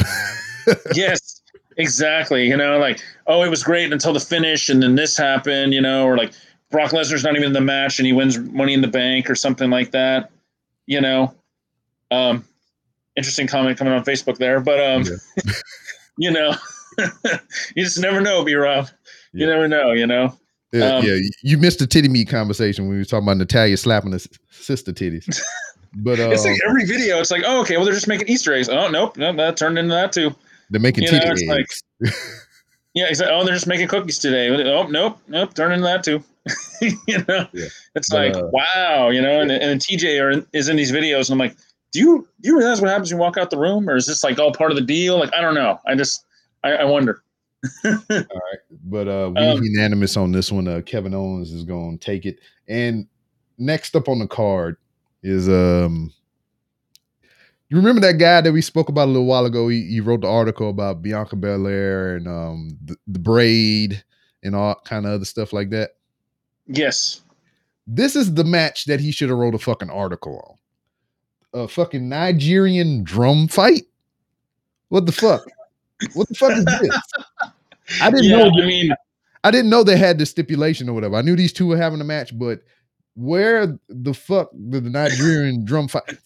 yes, 0.94 1.42
exactly. 1.78 2.48
You 2.48 2.56
know, 2.56 2.78
like, 2.78 3.02
oh, 3.28 3.44
it 3.44 3.50
was 3.50 3.64
great 3.64 3.92
until 3.92 4.14
the 4.14 4.20
finish, 4.20 4.70
and 4.70 4.84
then 4.84 4.96
this 4.96 5.18
happened, 5.18 5.74
you 5.74 5.82
know, 5.82 6.06
or 6.06 6.16
like 6.16 6.32
Brock 6.70 6.92
Lesnar's 6.92 7.24
not 7.24 7.36
even 7.36 7.48
in 7.48 7.54
the 7.54 7.62
match 7.62 8.00
and 8.00 8.06
he 8.06 8.14
wins 8.14 8.38
money 8.38 8.74
in 8.74 8.82
the 8.82 8.88
bank 8.88 9.30
or 9.30 9.36
something 9.36 9.70
like 9.70 9.92
that. 9.92 10.32
You 10.86 11.02
know. 11.02 11.34
Um 12.12 12.46
interesting 13.20 13.46
comment 13.48 13.78
coming 13.78 13.94
on 13.94 14.04
Facebook 14.04 14.38
there. 14.38 14.60
But 14.60 14.80
um 14.84 15.04
you 16.18 16.32
know, 16.32 16.54
you 17.76 17.84
just 17.84 18.00
never 18.00 18.20
know, 18.22 18.44
B 18.44 18.56
Rob. 18.56 18.88
You 19.34 19.46
Yeah. 19.46 19.54
never 19.54 19.68
know, 19.68 19.92
you 19.92 20.08
know. 20.08 20.36
yeah, 20.74 20.96
Um, 20.98 21.06
yeah, 21.06 21.18
you 21.44 21.58
missed 21.58 21.80
the 21.80 21.88
titty 21.88 22.10
meat 22.10 22.28
conversation 22.30 22.86
when 22.86 22.94
we 22.94 22.98
were 23.00 23.06
talking 23.06 23.26
about 23.28 23.38
Natalya 23.38 23.78
slapping 23.78 24.14
s- 24.14 24.28
sister 24.50 24.92
titties. 24.92 25.40
But 25.96 26.20
uh, 26.20 26.30
It's 26.30 26.46
like 26.46 26.60
every 26.68 26.86
video, 26.86 27.20
it's 27.20 27.32
like, 27.32 27.42
oh, 27.48 27.62
okay, 27.62 27.76
well, 27.76 27.84
they're 27.84 27.96
just 27.96 28.08
making 28.08 28.28
Easter 28.28 28.54
eggs. 28.54 28.70
Oh, 28.70 28.90
nope, 28.92 29.18
nope, 29.18 29.38
that 29.38 29.58
turned 29.58 29.80
into 29.80 29.92
that 29.96 30.12
too. 30.14 30.36
they're 30.70 30.80
making 30.80 31.06
you 31.06 31.12
know, 31.12 31.20
titty 31.20 31.46
it's 31.48 31.82
like- 32.04 32.14
Yeah, 32.94 33.10
oh, 33.32 33.44
they're 33.44 33.56
just 33.56 33.66
making 33.66 33.88
cookies 33.88 34.20
today. 34.20 34.50
Oh, 34.50 34.84
nope, 34.86 35.18
nope, 35.28 35.56
turn 35.56 35.72
into 35.72 35.86
that 35.86 36.04
too. 36.04 36.24
you 36.82 37.18
know, 37.28 37.48
Yeah. 37.54 37.66
it's 37.96 38.10
But, 38.12 38.18
like, 38.18 38.36
uh, 38.36 38.48
wow, 38.52 39.10
you 39.10 39.20
know, 39.20 39.42
and, 39.42 39.52
and 39.52 39.82
TJ 39.82 40.22
are 40.22 40.30
in, 40.30 40.46
is 40.54 40.70
in 40.70 40.76
these 40.76 40.92
videos, 40.92 41.30
and 41.30 41.32
I'm 41.32 41.38
like, 41.40 41.56
do 41.92 42.00
you 42.00 42.28
do 42.42 42.50
you 42.50 42.58
realize 42.58 42.82
what 42.82 42.90
happens 42.90 43.12
when 43.12 43.18
you 43.18 43.22
walk 43.22 43.38
out 43.38 43.50
the 43.50 43.58
room, 43.58 43.90
or 43.90 43.96
is 43.96 44.08
this 44.08 44.24
like 44.24 44.40
all 44.40 44.54
part 44.54 44.72
of 44.72 44.76
the 44.76 44.84
deal? 44.84 45.20
Like, 45.20 45.34
I 45.34 45.42
don't 45.42 45.56
know. 45.56 45.80
I 45.88 45.96
just, 45.96 46.26
I, 46.64 46.72
I 46.74 46.84
wonder. 46.86 47.24
All 47.86 47.98
right, 48.10 48.60
but 48.86 49.08
uh, 49.08 49.32
we 49.36 49.42
Um, 49.42 49.62
unanimous 49.62 50.16
on 50.16 50.32
this 50.32 50.50
one. 50.50 50.68
Uh, 50.68 50.82
Kevin 50.86 51.14
Owens 51.14 51.52
is 51.52 51.64
going 51.64 51.98
to 51.98 52.06
take 52.06 52.26
it. 52.26 52.40
And 52.70 53.06
next 53.58 53.98
up 53.98 54.08
on 54.08 54.20
the 54.20 54.28
card, 54.28 54.78
is 55.24 55.50
um 55.50 56.14
you 57.68 57.78
remember 57.78 58.02
that 58.02 58.18
guy 58.18 58.42
that 58.42 58.52
we 58.54 58.62
spoke 58.62 58.90
about 58.90 59.10
a 59.10 59.12
little 59.12 59.28
while 59.28 59.46
ago? 59.46 59.68
He, 59.68 59.84
he 59.84 60.00
wrote 60.00 60.22
the 60.22 60.30
article 60.30 60.70
about 60.70 61.02
Bianca 61.02 61.36
Belair 61.36 62.16
and 62.16 62.28
um 62.28 62.78
the, 62.86 62.96
the 63.08 63.20
braid 63.20 64.04
and 64.44 64.56
all 64.56 64.80
kind 64.86 65.06
of 65.06 65.12
other 65.12 65.26
stuff 65.26 65.52
like 65.52 65.70
that. 65.72 65.92
Yes. 66.68 67.22
This 67.86 68.16
is 68.16 68.34
the 68.34 68.44
match 68.44 68.86
that 68.86 69.00
he 69.00 69.12
should 69.12 69.30
have 69.30 69.38
wrote 69.38 69.56
a 69.56 69.60
fucking 69.60 69.90
article 69.90 70.40
on. 70.48 70.56
A 71.54 71.68
fucking 71.68 72.08
Nigerian 72.08 73.04
drum 73.04 73.48
fight. 73.48 73.84
What 74.90 75.06
the 75.06 75.12
fuck? 75.12 75.42
What 76.14 76.28
the 76.30 76.36
fuck 76.36 76.52
is 76.58 76.66
this? 76.66 77.02
I 78.02 78.12
didn't 78.12 78.26
Yeah, 78.26 78.38
know. 78.38 78.52
I 78.62 78.66
mean, 78.66 78.92
I 79.44 79.52
didn't 79.52 79.70
know 79.70 79.84
they 79.84 79.98
had 79.98 80.18
the 80.20 80.26
stipulation 80.26 80.90
or 80.90 80.94
whatever. 80.94 81.16
I 81.16 81.22
knew 81.22 81.36
these 81.36 81.54
two 81.54 81.68
were 81.68 81.78
having 81.78 82.02
a 82.02 82.04
match, 82.06 82.38
but 82.38 82.60
where 83.16 83.78
the 83.90 84.14
fuck 84.14 84.50
did 84.70 84.84
the 84.84 84.90
Nigerian 84.90 85.66
drum 85.66 85.88
fight? 85.88 86.18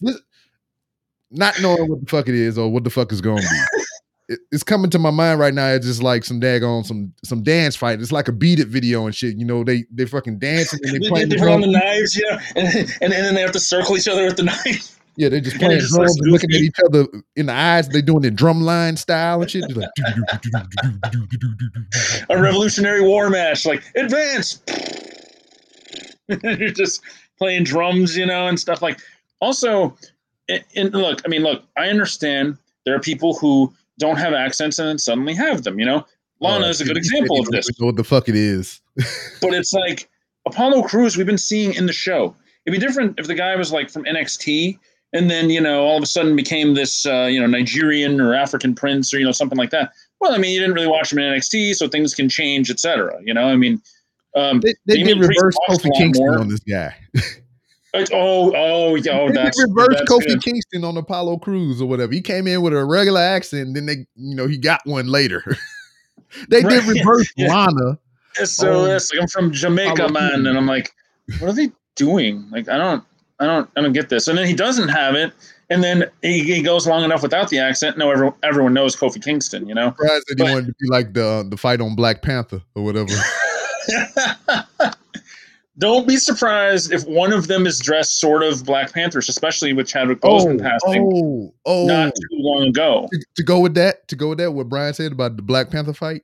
Not 1.30 1.60
knowing 1.60 1.88
what 1.88 2.00
the 2.00 2.06
fuck 2.06 2.28
it 2.28 2.34
is 2.34 2.58
or 2.58 2.70
what 2.70 2.84
the 2.84 2.90
fuck 2.90 3.12
is 3.12 3.20
going 3.20 3.42
to 3.42 3.48
be. 3.48 3.84
It, 4.26 4.40
it's 4.52 4.62
coming 4.62 4.90
to 4.90 4.98
my 4.98 5.10
mind 5.10 5.38
right 5.38 5.52
now. 5.52 5.68
It's 5.68 5.86
just 5.86 6.02
like 6.02 6.24
some 6.24 6.40
daggone 6.40 6.86
some 6.86 7.12
some 7.22 7.42
dance 7.42 7.76
fight. 7.76 8.00
It's 8.00 8.12
like 8.12 8.28
a 8.28 8.32
beat 8.32 8.58
it 8.58 8.68
video 8.68 9.04
and 9.04 9.14
shit. 9.14 9.36
You 9.36 9.44
know, 9.44 9.64
they 9.64 9.84
they 9.90 10.06
fucking 10.06 10.38
dancing 10.38 10.80
and 10.82 10.94
they 10.94 10.98
they, 10.98 11.08
playing 11.08 11.28
they 11.28 11.36
the 11.36 11.44
the 11.44 11.66
knives, 11.66 12.16
know, 12.16 12.38
and, 12.56 12.68
and, 12.68 13.12
and 13.12 13.12
then 13.12 13.34
they 13.34 13.42
have 13.42 13.52
to 13.52 13.60
circle 13.60 13.96
each 13.96 14.08
other 14.08 14.24
with 14.24 14.36
the 14.36 14.44
knife. 14.44 14.98
Yeah, 15.16 15.28
they're 15.28 15.40
just 15.40 15.58
playing 15.58 15.80
drums 15.80 16.18
and 16.20 16.32
looking 16.32 16.50
at 16.50 16.60
each 16.60 16.76
other 16.84 17.06
in 17.36 17.46
the 17.46 17.52
eyes. 17.52 17.88
They're 17.88 18.02
doing 18.02 18.24
it 18.24 18.34
drumline 18.34 18.98
style 18.98 19.42
and 19.42 19.50
shit. 19.50 19.64
Like, 19.76 19.88
A 22.30 22.40
Revolutionary 22.40 23.02
War 23.02 23.30
match, 23.30 23.64
like 23.64 23.82
advance. 23.96 24.60
You're 26.42 26.70
just 26.70 27.00
playing 27.38 27.64
drums, 27.64 28.16
you 28.16 28.26
know, 28.26 28.48
and 28.48 28.58
stuff 28.58 28.82
like. 28.82 28.98
Also, 29.40 29.96
and, 30.48 30.92
look, 30.92 31.20
I 31.24 31.28
mean, 31.28 31.42
look, 31.42 31.64
I 31.76 31.88
understand 31.88 32.56
there 32.86 32.94
are 32.94 33.00
people 33.00 33.34
who 33.34 33.72
don't 33.98 34.16
have 34.16 34.32
accents 34.32 34.78
and 34.78 34.88
then 34.88 34.98
suddenly 34.98 35.34
have 35.34 35.62
them. 35.62 35.78
You 35.78 35.86
know, 35.86 36.06
Lana 36.40 36.66
Uh, 36.66 36.70
is 36.70 36.80
a 36.80 36.84
good 36.84 36.96
example 36.96 37.40
of 37.40 37.46
this. 37.46 37.68
Know 37.78 37.86
what 37.86 37.96
the 37.96 38.04
fuck 38.04 38.28
it 38.28 38.36
is? 38.36 38.80
But 39.40 39.54
it's 39.54 39.72
like 39.72 40.08
Apollo 40.46 40.82
Crews 40.84 41.16
we've 41.16 41.26
been 41.26 41.38
seeing 41.38 41.74
in 41.74 41.86
the 41.86 41.92
show. 41.92 42.34
It'd 42.64 42.78
be 42.80 42.84
different 42.84 43.18
if 43.18 43.26
the 43.26 43.34
guy 43.34 43.54
was 43.56 43.72
like 43.72 43.90
from 43.90 44.04
NXT 44.04 44.78
and 45.14 45.30
then 45.30 45.48
you 45.48 45.60
know 45.60 45.82
all 45.84 45.96
of 45.96 46.02
a 46.02 46.06
sudden 46.06 46.36
became 46.36 46.74
this 46.74 47.06
uh, 47.06 47.24
you 47.30 47.40
know 47.40 47.46
Nigerian 47.46 48.20
or 48.20 48.34
African 48.34 48.74
prince 48.74 49.14
or 49.14 49.18
you 49.18 49.24
know 49.24 49.32
something 49.32 49.56
like 49.56 49.70
that. 49.70 49.92
Well, 50.20 50.34
I 50.34 50.38
mean, 50.38 50.52
you 50.52 50.60
didn't 50.60 50.74
really 50.74 50.86
watch 50.86 51.10
him 51.12 51.18
in 51.18 51.32
NXT, 51.34 51.74
so 51.74 51.88
things 51.88 52.14
can 52.14 52.28
change, 52.28 52.70
etc. 52.70 53.18
You 53.24 53.32
know, 53.34 53.44
I 53.48 53.56
mean, 53.56 53.80
um, 54.34 54.60
They, 54.60 54.74
they 54.86 55.02
did 55.02 55.18
reverse 55.18 55.54
Kofi 55.68 55.90
Kingston 55.96 56.26
more. 56.26 56.38
on 56.38 56.48
this 56.48 56.60
guy. 56.60 56.94
oh, 58.12 58.52
oh, 58.56 58.94
yeah, 58.96 59.18
oh, 59.20 59.28
they 59.28 59.34
that's 59.34 59.56
did 59.58 59.68
reverse 59.74 60.00
Kofi 60.08 60.26
good. 60.28 60.42
Kingston 60.42 60.84
on 60.84 60.96
Apollo 60.96 61.38
Crews 61.38 61.80
or 61.80 61.88
whatever. 61.88 62.12
He 62.12 62.20
came 62.20 62.46
in 62.46 62.62
with 62.62 62.72
a 62.72 62.84
regular 62.84 63.20
accent, 63.20 63.74
then 63.74 63.86
they, 63.86 64.06
you 64.16 64.34
know, 64.34 64.46
he 64.46 64.56
got 64.58 64.80
one 64.84 65.06
later. 65.08 65.42
they 66.48 66.62
did 66.62 66.64
Right, 66.64 66.82
yeah, 66.86 66.92
reverse 67.04 67.32
yeah. 67.36 67.54
Lana. 67.54 67.98
So 68.44 68.72
Oh. 68.72 68.96
it's 68.96 69.12
like 69.12 69.22
I'm 69.22 69.28
from 69.28 69.52
Jamaica, 69.52 69.92
Apollo 70.06 70.10
man, 70.12 70.30
Crews. 70.32 70.46
and 70.46 70.58
I'm 70.58 70.66
like, 70.66 70.90
what 71.38 71.50
are 71.50 71.52
they 71.52 71.70
doing? 71.96 72.44
Like, 72.50 72.68
I 72.68 72.76
don't, 72.78 73.04
I 73.40 73.46
don't, 73.46 73.68
I 73.76 73.82
don't 73.82 73.92
get 73.92 74.08
this. 74.08 74.28
And 74.28 74.38
then 74.38 74.46
he 74.46 74.54
doesn't 74.54 74.88
have 74.88 75.14
it, 75.14 75.32
and 75.70 75.82
then 75.82 76.04
he, 76.22 76.42
he 76.44 76.62
goes 76.62 76.86
long 76.86 77.04
enough 77.04 77.22
without 77.22 77.48
the 77.48 77.58
accent. 77.58 77.98
No, 77.98 78.10
everyone, 78.10 78.34
everyone 78.42 78.74
knows 78.74 78.94
Kofi 78.94 79.22
Kingston, 79.22 79.68
you 79.68 79.74
know. 79.74 79.88
Surprised 79.90 80.24
that 80.28 80.38
he 80.38 80.44
But- 80.44 80.52
wanted 80.52 80.66
to 80.66 80.74
be 80.80 80.88
like 80.88 81.14
the 81.14 81.46
the 81.48 81.56
fight 81.56 81.80
on 81.80 81.96
Black 81.96 82.22
Panther 82.22 82.62
or 82.74 82.84
whatever. 82.84 83.12
Don't 85.78 86.06
be 86.06 86.18
surprised 86.18 86.92
if 86.92 87.04
one 87.04 87.32
of 87.32 87.48
them 87.48 87.66
is 87.66 87.80
dressed 87.80 88.20
sort 88.20 88.44
of 88.44 88.64
Black 88.64 88.92
Panthers, 88.92 89.28
especially 89.28 89.72
with 89.72 89.88
Chadwick 89.88 90.20
oh, 90.22 90.38
Boseman 90.38 90.60
passing 90.62 91.02
oh, 91.12 91.52
oh, 91.66 91.86
not 91.86 92.12
too 92.14 92.36
long 92.38 92.68
ago. 92.68 93.08
to, 93.10 93.24
to 93.34 93.42
go 93.42 93.58
with 93.58 93.74
that, 93.74 94.06
to 94.06 94.14
go 94.14 94.28
with 94.28 94.38
that, 94.38 94.52
what 94.52 94.68
Brian 94.68 94.94
said 94.94 95.10
about 95.10 95.34
the 95.36 95.42
Black 95.42 95.70
Panther 95.70 95.92
fight, 95.92 96.22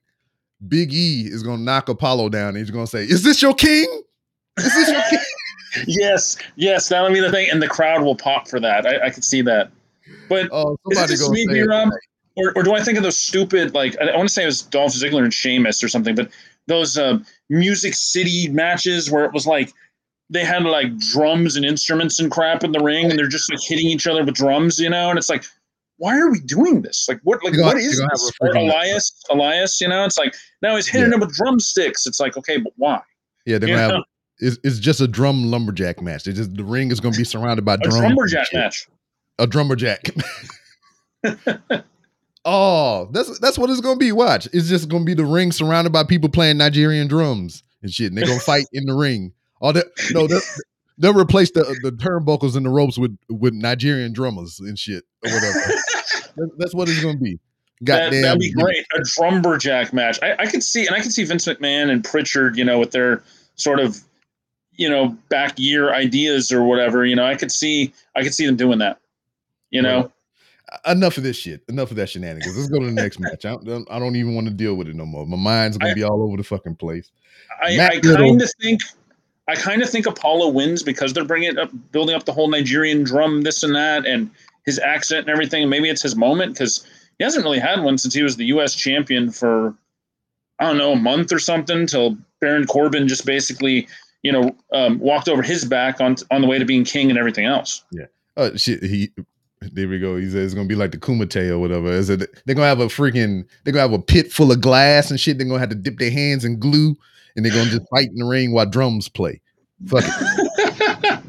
Big 0.69 0.93
E 0.93 1.23
is 1.23 1.43
gonna 1.43 1.63
knock 1.63 1.89
Apollo 1.89 2.29
down. 2.29 2.51
And 2.51 2.59
he's 2.59 2.71
gonna 2.71 2.87
say, 2.87 3.03
"Is 3.03 3.25
this 3.25 3.43
your 3.43 3.55
king? 3.55 3.89
Is 4.59 4.73
this 4.73 4.89
your 4.89 5.03
king?" 5.11 5.19
Yes, 5.87 6.37
yes, 6.57 6.89
that'll 6.89 7.12
be 7.12 7.21
the 7.21 7.31
thing, 7.31 7.49
and 7.51 7.62
the 7.62 7.68
crowd 7.68 8.03
will 8.03 8.16
pop 8.16 8.49
for 8.49 8.59
that. 8.61 8.87
I, 8.87 9.07
I 9.07 9.11
could 9.11 9.25
see 9.25 9.43
that. 9.43 9.71
But 10.29 10.49
Oh, 10.53 10.77
is 10.91 10.99
it 10.99 11.09
just 11.09 11.31
me. 11.31 11.47
B-Rob? 11.47 11.91
or, 12.37 12.53
or 12.57 12.62
do 12.62 12.73
I 12.75 12.83
think 12.83 12.97
of 12.97 13.03
those 13.05 13.18
stupid 13.18 13.75
like 13.75 13.97
I, 14.01 14.09
I 14.09 14.16
want 14.16 14.29
to 14.29 14.33
say 14.33 14.43
it 14.43 14.47
was 14.47 14.62
Dolph 14.62 14.93
Ziggler 14.93 15.23
and 15.25 15.35
Sheamus 15.35 15.83
or 15.83 15.89
something, 15.89 16.14
but 16.14 16.31
those 16.66 16.97
uh, 16.99 17.18
Music 17.49 17.95
City 17.95 18.49
matches 18.49 19.11
where 19.11 19.25
it 19.25 19.33
was 19.33 19.47
like 19.47 19.73
they 20.31 20.45
had 20.45 20.62
like 20.64 20.97
drums 20.99 21.57
and 21.57 21.64
instruments 21.64 22.21
and 22.21 22.31
crap 22.31 22.62
in 22.64 22.73
the 22.73 22.81
ring, 22.81 23.11
and 23.11 23.18
they're 23.18 23.27
just 23.29 23.51
like 23.51 23.61
hitting 23.62 23.87
each 23.87 24.07
other 24.07 24.25
with 24.25 24.35
drums, 24.35 24.79
you 24.79 24.91
know, 24.91 25.11
and 25.11 25.18
it's 25.18 25.29
like. 25.29 25.45
Why 26.03 26.18
are 26.18 26.31
we 26.31 26.41
doing 26.41 26.81
this? 26.81 27.05
Like 27.11 27.21
what? 27.25 27.45
Like 27.45 27.53
what 27.61 27.77
is 27.77 27.85
you're 27.85 27.93
gonna 27.93 28.05
have 28.05 28.11
this? 28.12 28.33
a 28.41 28.45
Or 28.47 28.55
freaking- 28.55 28.71
Elias, 28.71 29.23
Elias, 29.29 29.83
you 29.83 29.89
know, 29.89 30.07
it's 30.07 30.16
like 30.16 30.35
now 30.62 30.75
he's 30.77 30.89
hitting 30.89 31.12
him 31.12 31.21
with 31.21 31.31
drumsticks. 31.35 32.07
It's 32.07 32.18
like 32.18 32.39
okay, 32.39 32.57
but 32.57 32.73
why? 32.77 33.03
Yeah, 33.45 33.59
they're 33.59 33.68
You 33.68 33.75
gonna 33.77 33.97
have. 33.97 34.05
It's, 34.41 34.59
it's 34.64 34.78
just 34.78 35.01
a 35.01 35.09
drum 35.09 35.51
lumberjack 35.51 36.01
match. 36.03 36.26
It's 36.26 36.38
just 36.38 36.55
the 36.55 36.64
ring 36.64 36.91
is 36.91 37.01
gonna 37.01 37.16
be 37.16 37.24
surrounded 37.24 37.64
by 37.64 37.74
A 37.74 37.78
drums. 37.78 37.97
and 37.97 38.05
lumberjack 38.05 38.47
match. 38.53 38.88
A 39.38 39.47
drummerjack. 39.47 40.22
oh, 42.45 43.09
that's 43.12 43.38
that's 43.38 43.59
what 43.59 43.70
it's 43.70 43.80
gonna 43.80 43.97
be. 43.99 44.12
Watch, 44.12 44.47
it's 44.53 44.68
just 44.68 44.88
gonna 44.88 45.05
be 45.05 45.14
the 45.14 45.24
ring 45.24 45.53
surrounded 45.53 45.93
by 45.93 46.05
people 46.05 46.28
playing 46.28 46.59
Nigerian 46.59 47.09
drums 47.09 47.62
and 47.82 47.91
shit. 47.93 48.09
And 48.09 48.18
they're 48.18 48.26
gonna 48.26 48.41
fight 48.41 48.66
in 48.72 48.86
the 48.86 48.95
ring. 48.95 49.32
Oh, 49.61 49.72
that 49.72 49.86
no, 50.12 50.26
they'll, 50.26 50.41
they'll 50.99 51.18
replace 51.18 51.51
the 51.51 51.64
the 51.82 51.93
turnbuckles 51.93 52.57
and 52.57 52.64
the 52.64 52.70
ropes 52.70 52.99
with 52.99 53.16
with 53.28 53.53
Nigerian 53.55 54.12
drummers 54.12 54.61
and 54.61 54.78
shit 54.78 55.05
or 55.24 55.32
whatever. 55.32 55.59
That- 56.36 56.51
that's 56.59 56.72
what 56.74 56.88
it's 56.88 57.03
gonna 57.03 57.18
be. 57.18 57.41
That, 57.80 58.05
Goddamn, 58.12 58.22
that'd 58.22 58.38
be 58.41 58.53
great. 58.53 58.86
A 58.95 59.01
drumberjack 59.01 59.93
match. 59.93 60.18
I, 60.22 60.36
I 60.38 60.47
could 60.47 60.62
see, 60.62 60.86
and 60.86 60.95
I 60.95 61.01
could 61.01 61.12
see 61.12 61.24
Vince 61.24 61.47
McMahon 61.47 61.91
and 61.91 62.05
Prichard, 62.05 62.57
you 62.57 62.64
know, 62.64 62.78
with 62.78 62.93
their 62.93 63.24
sort 63.57 63.80
of, 63.80 63.99
you 64.81 64.89
know, 64.89 65.14
back 65.28 65.59
year 65.59 65.93
ideas 65.93 66.51
or 66.51 66.64
whatever. 66.64 67.05
You 67.05 67.14
know, 67.14 67.26
I 67.26 67.35
could 67.35 67.53
see, 67.53 67.93
I 68.16 68.22
could 68.22 68.33
see 68.33 68.47
them 68.47 68.57
doing 68.57 68.78
that. 68.78 68.99
You 69.68 69.83
know, 69.83 70.11
enough 70.87 71.18
of 71.18 71.22
this 71.22 71.37
shit. 71.37 71.62
Enough 71.68 71.91
of 71.91 71.99
that 71.99 72.09
shenanigans. 72.09 72.57
Let's 72.57 72.70
go 72.70 72.81
to 72.81 72.87
the 72.87 72.93
next 72.93 73.20
match. 73.20 73.45
I 73.45 73.57
don't, 73.57 73.87
I 73.91 73.99
don't 73.99 74.16
even 74.16 74.35
want 74.35 74.47
to 74.47 74.55
deal 74.55 74.74
with 74.76 74.89
it 74.89 74.97
no 74.97 75.05
more. 75.05 75.26
My 75.26 75.37
mind's 75.37 75.76
gonna 75.76 75.91
I- 75.93 75.95
be 75.95 76.03
all 76.03 76.22
over 76.22 76.39
the 76.39 76.43
fucking 76.43 76.76
place. 76.76 77.11
I, 77.62 77.78
I 77.78 78.01
kind 78.01 78.41
of 78.41 78.51
think, 78.59 78.81
I 79.47 79.55
kind 79.55 79.83
of 79.83 79.91
think 79.91 80.07
Apollo 80.07 80.49
wins 80.49 80.83
because 80.83 81.12
they're 81.12 81.26
bringing 81.26 81.59
up, 81.59 81.70
building 81.93 82.14
up 82.16 82.24
the 82.24 82.33
whole 82.33 82.49
Nigerian 82.49 83.05
drum, 83.05 83.43
this 83.43 83.62
and 83.62 83.74
that, 83.74 84.07
and 84.07 84.31
his 84.64 84.78
accent 84.78 85.20
and 85.20 85.28
everything. 85.28 85.68
Maybe 85.68 85.91
it's 85.91 86.01
his 86.01 86.16
moment 86.16 86.55
because 86.55 86.87
he 87.18 87.24
hasn't 87.24 87.45
really 87.45 87.59
had 87.59 87.83
one 87.83 87.99
since 87.99 88.14
he 88.14 88.22
was 88.22 88.37
the 88.37 88.47
U.S. 88.47 88.74
champion 88.74 89.31
for, 89.31 89.74
I 90.59 90.64
don't 90.64 90.78
know, 90.78 90.93
a 90.93 90.97
month 90.97 91.33
or 91.33 91.39
something. 91.39 91.87
Till 91.87 92.16
Baron 92.41 92.66
Corbin 92.66 93.09
just 93.09 93.26
basically, 93.26 93.87
you 94.23 94.33
know, 94.33 94.55
um, 94.73 94.99
walked 94.99 95.29
over 95.29 95.43
his 95.43 95.64
back 95.64 96.01
on 96.01 96.16
on 96.31 96.41
the 96.43 96.47
way 96.47 96.59
to 96.59 96.64
being 96.64 96.85
king 96.85 97.11
and 97.11 97.18
everything 97.18 97.47
else. 97.47 97.85
Yeah. 97.93 98.07
Oh 98.37 98.55
shit, 98.57 98.83
he 98.83 99.11
there 99.61 99.89
we 99.89 99.99
go. 99.99 100.16
He 100.16 100.29
said 100.31 100.43
it's 100.43 100.55
gonna 100.55 100.68
be 100.68 100.75
like 100.75 100.91
the 100.93 100.99
Kumite 100.99 101.49
or 101.51 101.59
whatever. 101.59 101.91
Is 101.91 102.09
it 102.11 102.21
they're 102.47 102.55
gonna 102.55 102.66
have 102.68 102.81
a 102.81 102.87
freaking 102.87 103.45
they're 103.64 103.73
gonna 103.73 103.83
have 103.83 103.93
a 103.93 104.03
pit 104.03 104.33
full 104.33 104.53
of 104.53 104.61
glass 104.61 105.11
and 105.11 105.21
shit. 105.21 105.39
They're 105.39 105.47
gonna 105.47 105.59
have 105.61 105.68
to 105.71 105.75
dip 105.75 105.99
their 105.99 106.11
hands 106.11 106.45
in 106.45 106.59
glue 106.59 106.97
and 107.37 107.45
they're 107.45 107.53
gonna 107.53 107.71
just 107.71 107.89
fight 107.91 108.09
in 108.09 108.14
the 108.16 108.25
ring 108.25 108.53
while 108.53 108.66
drums 108.66 109.09
play. 109.09 109.41
Fuck 109.87 110.05
it. 110.07 111.21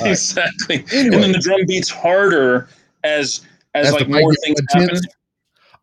exactly. 0.04 0.84
Anyway. 0.92 1.14
And 1.14 1.22
then 1.24 1.32
the 1.32 1.38
drum 1.38 1.60
beats 1.66 1.88
harder 1.90 2.68
as 3.02 3.40
as, 3.74 3.88
As 3.88 3.92
like 3.94 4.08
more 4.08 4.34
things 4.44 4.60
happen. 4.72 5.00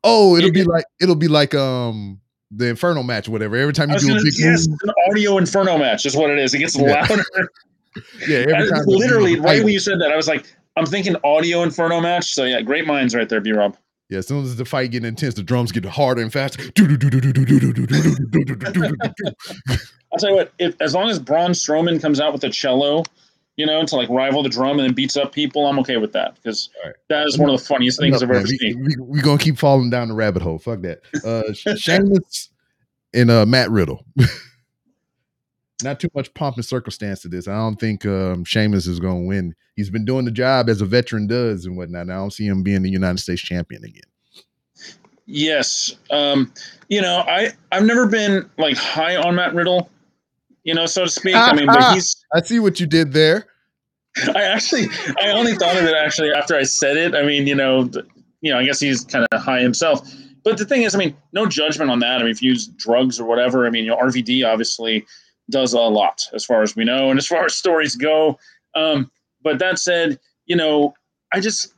Oh, 0.03 0.35
it'll 0.37 0.49
It- 0.49 0.53
be 0.53 0.63
like 0.63 0.85
it'll 1.01 1.15
be 1.15 1.27
like 1.27 1.53
um 1.55 2.19
the 2.51 2.67
Inferno 2.67 3.01
match 3.03 3.29
whatever. 3.29 3.55
Every 3.55 3.73
time 3.73 3.89
you 3.89 3.99
do 3.99 4.05
a 4.07 4.09
gonna, 4.09 4.23
big 4.23 4.33
yes, 4.37 4.67
move, 4.67 4.77
an 4.83 4.91
audio 5.09 5.37
inferno 5.37 5.77
match 5.77 6.05
is 6.05 6.15
what 6.15 6.29
it 6.29 6.37
is. 6.39 6.53
It 6.53 6.59
gets 6.59 6.77
Yeah. 6.77 7.05
louder. 7.09 7.23
yeah, 8.27 8.37
every 8.39 8.69
time 8.69 8.83
literally, 8.85 9.35
right 9.39 9.57
fight- 9.57 9.63
when 9.63 9.73
you 9.73 9.79
said 9.79 9.99
that, 10.01 10.11
I 10.11 10.15
was 10.17 10.27
like, 10.27 10.45
I'm 10.75 10.85
thinking 10.85 11.15
audio 11.23 11.63
inferno 11.63 11.99
match. 12.01 12.33
So 12.33 12.43
yeah, 12.43 12.61
great 12.61 12.85
minds 12.85 13.15
right 13.15 13.27
there, 13.29 13.41
B 13.41 13.51
Rob. 13.53 13.77
Yeah, 14.09 14.17
as 14.19 14.27
soon 14.27 14.43
as 14.43 14.57
the 14.57 14.65
fight 14.65 14.91
getting 14.91 15.07
intense, 15.07 15.35
the 15.35 15.43
drums 15.43 15.71
get 15.71 15.85
harder 15.85 16.21
and 16.21 16.31
faster. 16.33 16.61
I'll 20.11 20.17
tell 20.19 20.29
you 20.31 20.35
what, 20.35 20.51
if 20.59 20.75
as 20.81 20.93
long 20.93 21.09
as 21.09 21.19
Braun 21.19 21.51
Strowman 21.51 22.01
comes 22.01 22.19
out 22.19 22.33
with 22.33 22.43
a 22.43 22.49
cello, 22.49 23.03
you 23.57 23.65
know, 23.65 23.85
to 23.85 23.95
like 23.95 24.09
rival 24.09 24.43
the 24.43 24.49
drum 24.49 24.79
and 24.79 24.87
then 24.87 24.93
beats 24.93 25.17
up 25.17 25.33
people, 25.33 25.67
I'm 25.67 25.79
okay 25.79 25.97
with 25.97 26.13
that 26.13 26.35
because 26.35 26.69
Alright. 26.81 26.95
that 27.09 27.27
is 27.27 27.37
one 27.37 27.49
of 27.49 27.59
the 27.59 27.65
funniest 27.65 27.99
things 27.99 28.23
I've 28.23 28.29
ever 28.29 28.39
man. 28.39 28.47
seen. 28.47 28.79
We, 28.79 28.95
we, 28.97 29.03
we 29.07 29.21
gonna 29.21 29.37
keep 29.37 29.57
falling 29.57 29.89
down 29.89 30.07
the 30.07 30.13
rabbit 30.13 30.41
hole. 30.41 30.59
Fuck 30.59 30.81
that. 30.81 31.01
Uh 31.23 31.53
Sheamus 31.53 32.49
and 33.13 33.29
uh 33.29 33.45
Matt 33.45 33.69
Riddle. 33.69 34.05
Not 35.83 35.99
too 35.99 36.09
much 36.13 36.33
pomp 36.33 36.57
and 36.57 36.65
circumstance 36.65 37.21
to 37.21 37.27
this. 37.27 37.47
I 37.47 37.55
don't 37.55 37.79
think 37.79 38.05
um 38.05 38.43
Sheamus 38.43 38.87
is 38.87 38.99
gonna 38.99 39.21
win. 39.21 39.53
He's 39.75 39.89
been 39.89 40.05
doing 40.05 40.25
the 40.25 40.31
job 40.31 40.69
as 40.69 40.81
a 40.81 40.85
veteran 40.85 41.27
does 41.27 41.65
and 41.65 41.77
whatnot. 41.77 42.09
I 42.09 42.13
don't 42.13 42.31
see 42.31 42.45
him 42.45 42.63
being 42.63 42.81
the 42.81 42.89
United 42.89 43.19
States 43.19 43.41
champion 43.41 43.83
again. 43.83 44.01
Yes. 45.25 45.95
Um, 46.09 46.51
you 46.89 47.01
know, 47.01 47.23
I 47.27 47.51
I've 47.71 47.85
never 47.85 48.07
been 48.07 48.49
like 48.57 48.77
high 48.77 49.15
on 49.15 49.35
Matt 49.35 49.53
Riddle, 49.53 49.89
you 50.63 50.73
know, 50.73 50.85
so 50.85 51.05
to 51.05 51.09
speak. 51.09 51.35
I 51.35 51.53
mean, 51.53 51.67
but 51.67 51.93
he's 51.93 52.15
I 52.33 52.41
see 52.41 52.59
what 52.59 52.79
you 52.79 52.85
did 52.85 53.13
there. 53.13 53.47
I 54.35 54.43
actually, 54.43 54.87
I 55.21 55.29
only 55.29 55.55
thought 55.55 55.77
of 55.77 55.83
it 55.83 55.95
actually 55.95 56.31
after 56.31 56.55
I 56.55 56.63
said 56.63 56.97
it. 56.97 57.15
I 57.15 57.23
mean, 57.23 57.47
you 57.47 57.55
know, 57.55 57.89
you 58.41 58.51
know, 58.51 58.59
I 58.59 58.65
guess 58.65 58.79
he's 58.79 59.05
kind 59.05 59.25
of 59.31 59.41
high 59.41 59.61
himself. 59.61 60.07
But 60.43 60.57
the 60.57 60.65
thing 60.65 60.83
is, 60.83 60.95
I 60.95 60.97
mean, 60.97 61.15
no 61.33 61.45
judgment 61.45 61.91
on 61.91 61.99
that. 61.99 62.19
I 62.19 62.23
mean, 62.23 62.31
if 62.31 62.41
you 62.41 62.51
use 62.51 62.67
drugs 62.67 63.19
or 63.19 63.25
whatever, 63.25 63.67
I 63.67 63.69
mean, 63.69 63.85
you 63.85 63.91
know, 63.91 63.97
RVD 63.97 64.45
obviously 64.45 65.05
does 65.49 65.73
a 65.73 65.79
lot 65.79 66.21
as 66.33 66.43
far 66.43 66.61
as 66.61 66.75
we 66.75 66.83
know, 66.83 67.09
and 67.09 67.19
as 67.19 67.27
far 67.27 67.45
as 67.45 67.55
stories 67.55 67.95
go. 67.95 68.37
Um, 68.75 69.11
but 69.43 69.59
that 69.59 69.79
said, 69.79 70.19
you 70.45 70.55
know, 70.55 70.93
I 71.33 71.39
just, 71.39 71.73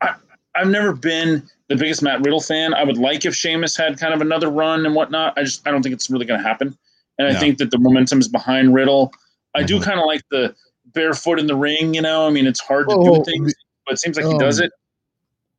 I, 0.00 0.14
I've 0.54 0.68
never 0.68 0.92
been 0.92 1.48
the 1.68 1.76
biggest 1.76 2.02
Matt 2.02 2.20
Riddle 2.20 2.40
fan. 2.40 2.74
I 2.74 2.82
would 2.82 2.98
like 2.98 3.24
if 3.24 3.34
Sheamus 3.34 3.76
had 3.76 3.98
kind 3.98 4.12
of 4.12 4.20
another 4.20 4.50
run 4.50 4.84
and 4.84 4.94
whatnot. 4.94 5.38
I 5.38 5.44
just, 5.44 5.66
I 5.66 5.70
don't 5.70 5.82
think 5.82 5.94
it's 5.94 6.10
really 6.10 6.26
going 6.26 6.40
to 6.40 6.46
happen. 6.46 6.76
And 7.20 7.36
I 7.36 7.38
think 7.38 7.58
that 7.58 7.70
the 7.70 7.78
momentum 7.78 8.18
is 8.18 8.28
behind 8.28 8.74
Riddle. 8.74 9.12
I 9.54 9.58
mm-hmm. 9.58 9.66
do 9.66 9.80
kind 9.82 10.00
of 10.00 10.06
like 10.06 10.22
the 10.30 10.54
barefoot 10.86 11.38
in 11.38 11.48
the 11.48 11.54
ring. 11.54 11.92
You 11.92 12.00
know, 12.00 12.26
I 12.26 12.30
mean, 12.30 12.46
it's 12.46 12.60
hard 12.60 12.88
to 12.88 12.94
oh, 12.94 13.18
do 13.18 13.24
things, 13.30 13.52
but 13.84 13.92
it 13.92 13.98
seems 13.98 14.16
like 14.16 14.24
um, 14.24 14.32
he 14.32 14.38
does 14.38 14.58
um, 14.58 14.66
it. 14.66 14.72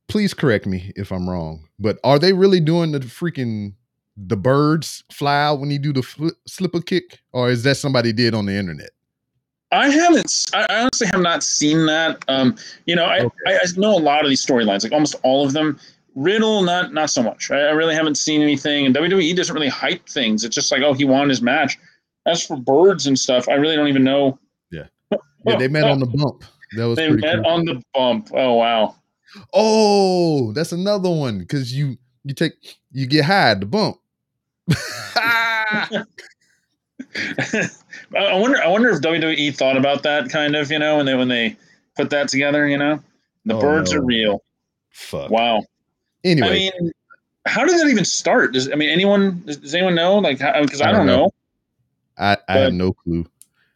Please 0.07 0.33
correct 0.33 0.65
me 0.65 0.91
if 0.95 1.11
I'm 1.11 1.29
wrong, 1.29 1.67
but 1.77 1.99
are 2.03 2.17
they 2.17 2.33
really 2.33 2.59
doing 2.59 2.93
the 2.93 2.99
freaking 2.99 3.73
the 4.17 4.35
birds 4.35 5.03
fly 5.11 5.39
out 5.43 5.59
when 5.59 5.69
you 5.69 5.77
do 5.77 5.93
the 5.93 6.01
fl- 6.01 6.29
slipper 6.47 6.81
kick, 6.81 7.19
or 7.31 7.51
is 7.51 7.61
that 7.61 7.77
somebody 7.77 8.11
did 8.11 8.33
on 8.33 8.47
the 8.47 8.53
internet? 8.55 8.89
I 9.71 9.89
haven't. 9.89 10.49
I 10.55 10.65
honestly 10.69 11.07
have 11.13 11.21
not 11.21 11.43
seen 11.43 11.85
that. 11.85 12.25
Um, 12.27 12.57
you 12.87 12.95
know, 12.95 13.05
I, 13.05 13.19
okay. 13.19 13.35
I, 13.47 13.53
I 13.53 13.65
know 13.77 13.95
a 13.95 13.99
lot 13.99 14.23
of 14.23 14.29
these 14.29 14.43
storylines, 14.43 14.83
like 14.83 14.93
almost 14.93 15.15
all 15.21 15.45
of 15.45 15.53
them. 15.53 15.79
Riddle, 16.15 16.61
not 16.63 16.93
not 16.93 17.09
so 17.09 17.23
much. 17.23 17.51
I, 17.51 17.59
I, 17.59 17.71
really 17.71 17.95
haven't 17.95 18.15
seen 18.15 18.41
anything, 18.41 18.85
and 18.85 18.95
WWE 18.95 19.35
doesn't 19.35 19.53
really 19.53 19.69
hype 19.69 20.07
things. 20.09 20.43
It's 20.43 20.55
just 20.55 20.71
like, 20.71 20.81
oh, 20.81 20.93
he 20.93 21.05
won 21.05 21.29
his 21.29 21.41
match. 21.41 21.77
As 22.25 22.45
for 22.45 22.57
birds 22.57 23.07
and 23.07 23.17
stuff, 23.17 23.47
I 23.47 23.53
really 23.53 23.75
don't 23.75 23.87
even 23.87 24.03
know. 24.03 24.37
Yeah, 24.71 24.87
yeah, 25.45 25.55
they 25.55 25.67
met 25.67 25.85
on 25.85 25.99
the 25.99 26.07
bump. 26.07 26.43
That 26.75 26.85
was 26.85 26.97
they 26.97 27.09
met 27.09 27.37
cool. 27.43 27.47
on 27.47 27.65
the 27.65 27.81
bump. 27.93 28.29
Oh 28.33 28.55
wow. 28.55 28.95
Oh, 29.53 30.51
that's 30.51 30.73
another 30.73 31.09
one 31.09 31.39
because 31.39 31.73
you 31.73 31.97
you 32.23 32.33
take 32.33 32.53
you 32.91 33.07
get 33.07 33.25
high 33.25 33.51
at 33.51 33.61
the 33.61 33.65
bump. 33.65 33.97
I 38.15 38.35
wonder. 38.35 38.61
I 38.61 38.67
wonder 38.67 38.89
if 38.89 38.99
WWE 39.01 39.55
thought 39.55 39.77
about 39.77 40.03
that 40.03 40.29
kind 40.29 40.55
of, 40.55 40.71
you 40.71 40.79
know, 40.79 40.97
when 40.97 41.05
they 41.05 41.15
when 41.15 41.27
they 41.27 41.55
put 41.95 42.09
that 42.09 42.27
together. 42.27 42.67
You 42.67 42.77
know, 42.77 42.99
the 43.45 43.55
oh, 43.55 43.61
birds 43.61 43.93
no. 43.93 43.99
are 43.99 44.03
real. 44.03 44.43
Fuck. 44.89 45.29
Wow. 45.29 45.63
Anyway, 46.23 46.71
I 46.73 46.81
mean, 46.81 46.91
how 47.45 47.65
did 47.65 47.79
that 47.79 47.87
even 47.87 48.05
start? 48.05 48.53
Does 48.53 48.71
I 48.71 48.75
mean 48.75 48.89
anyone? 48.89 49.41
Does, 49.45 49.57
does 49.57 49.75
anyone 49.75 49.95
know? 49.95 50.19
Like, 50.19 50.37
because 50.37 50.81
I, 50.81 50.89
I, 50.89 50.91
don't 50.91 51.07
know. 51.07 51.25
know. 51.25 51.33
I 52.17 52.37
I 52.47 52.57
have 52.59 52.73
no 52.73 52.93
clue. 52.93 53.25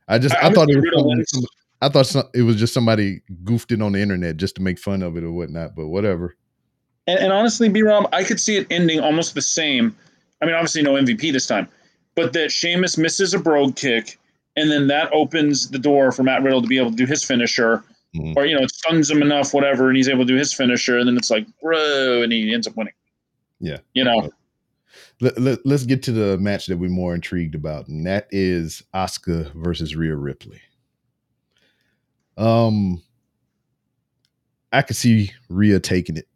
I 0.08 0.20
just 0.20 0.36
I, 0.36 0.48
I 0.48 0.54
thought 0.54 0.70
it 0.70 0.78
was. 0.78 1.48
I 1.82 1.90
thought 1.90 2.08
some, 2.08 2.24
it 2.34 2.44
was 2.44 2.56
just 2.56 2.74
somebody 2.74 3.22
goofed 3.44 3.72
it 3.72 3.82
on 3.82 3.92
the 3.92 4.02
internet 4.02 4.38
just 4.38 4.56
to 4.56 4.62
make 4.62 4.80
fun 4.80 5.04
of 5.04 5.18
it 5.18 5.24
or 5.24 5.32
whatnot. 5.32 5.76
But 5.76 5.88
whatever. 5.88 6.36
And, 7.08 7.20
and 7.20 7.34
honestly, 7.34 7.70
B 7.70 7.82
Rob, 7.82 8.08
I 8.14 8.24
could 8.24 8.40
see 8.40 8.56
it 8.56 8.68
ending 8.70 9.00
almost 9.00 9.36
the 9.36 9.42
same. 9.42 9.96
I 10.42 10.46
mean, 10.46 10.56
obviously 10.56 10.82
no 10.82 10.94
MVP 10.94 11.32
this 11.32 11.48
time, 11.48 11.68
but 12.16 12.34
that 12.34 12.52
Sheamus 12.52 12.98
misses 12.98 13.34
a 13.34 13.40
brogue 13.40 13.76
kick, 13.76 14.20
and 14.56 14.70
then 14.70 14.88
that 14.88 15.12
opens 15.14 15.70
the 15.70 15.80
door 15.80 16.12
for 16.12 16.24
Matt 16.24 16.44
Riddle 16.44 16.62
to 16.62 16.68
be 16.68 16.78
able 16.78 16.92
to 16.92 16.96
do 16.96 17.06
his 17.06 17.24
finisher 17.24 17.84
mm-hmm. 18.16 18.34
or 18.36 18.46
you 18.46 18.56
know 18.56 18.64
it 18.64 18.72
stuns 18.72 19.10
him 19.10 19.22
enough, 19.22 19.54
whatever, 19.54 19.88
and 19.88 19.98
he's 19.98 20.10
able 20.10 20.26
to 20.26 20.34
do 20.34 20.38
his 20.38 20.54
finisher, 20.54 20.98
and 20.98 21.08
then 21.08 21.18
it's 21.18 21.30
like, 21.30 21.46
bro, 21.62 22.22
and 22.22 22.32
he 22.32 22.54
ends 22.54 22.68
up 22.68 22.76
winning. 22.76 22.94
Yeah, 23.60 23.78
you 23.94 24.04
know. 24.04 24.30
Let, 25.22 25.40
let, 25.40 25.66
let's 25.66 25.86
get 25.86 26.04
to 26.04 26.12
the 26.12 26.38
match 26.38 26.68
that 26.68 26.78
we're 26.78 26.90
more 26.90 27.16
intrigued 27.16 27.56
about, 27.56 27.88
and 27.88 28.06
that 28.06 28.28
is 28.32 28.84
Asuka 28.94 29.54
versus 29.54 29.96
Rhea 29.96 30.16
Ripley. 30.16 30.60
Um, 32.38 33.02
I 34.74 34.82
could 34.82 34.98
see 34.98 35.32
Rhea 35.48 35.80
taking 35.80 36.18
it. 36.18 36.28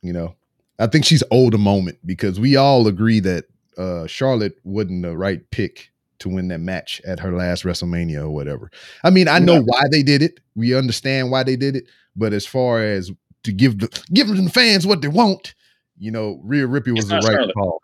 You 0.00 0.14
know, 0.14 0.34
I 0.78 0.86
think 0.86 1.04
she's 1.04 1.22
owed 1.30 1.52
a 1.52 1.58
moment 1.58 1.98
because 2.06 2.40
we 2.40 2.56
all 2.56 2.86
agree 2.86 3.20
that 3.20 3.44
uh, 3.76 4.06
Charlotte 4.06 4.58
wasn't 4.64 5.02
the 5.02 5.16
right 5.16 5.48
pick 5.50 5.90
to 6.20 6.28
win 6.28 6.48
that 6.48 6.60
match 6.60 7.00
at 7.06 7.20
her 7.20 7.32
last 7.32 7.64
WrestleMania 7.64 8.22
or 8.22 8.30
whatever. 8.30 8.70
I 9.04 9.10
mean, 9.10 9.28
I 9.28 9.38
know 9.38 9.62
why 9.62 9.82
they 9.90 10.02
did 10.02 10.22
it. 10.22 10.40
We 10.54 10.74
understand 10.74 11.30
why 11.30 11.42
they 11.42 11.56
did 11.56 11.76
it, 11.76 11.84
but 12.14 12.32
as 12.32 12.46
far 12.46 12.82
as 12.82 13.10
to 13.44 13.52
give 13.52 13.78
the 13.78 13.88
give 14.12 14.28
the 14.28 14.50
fans 14.50 14.86
what 14.86 15.02
they 15.02 15.08
want, 15.08 15.54
you 15.98 16.10
know, 16.10 16.40
Rhea 16.44 16.66
Ripley 16.66 16.92
was 16.92 17.08
the 17.08 17.16
right 17.16 17.24
Charlotte. 17.24 17.54
call 17.54 17.80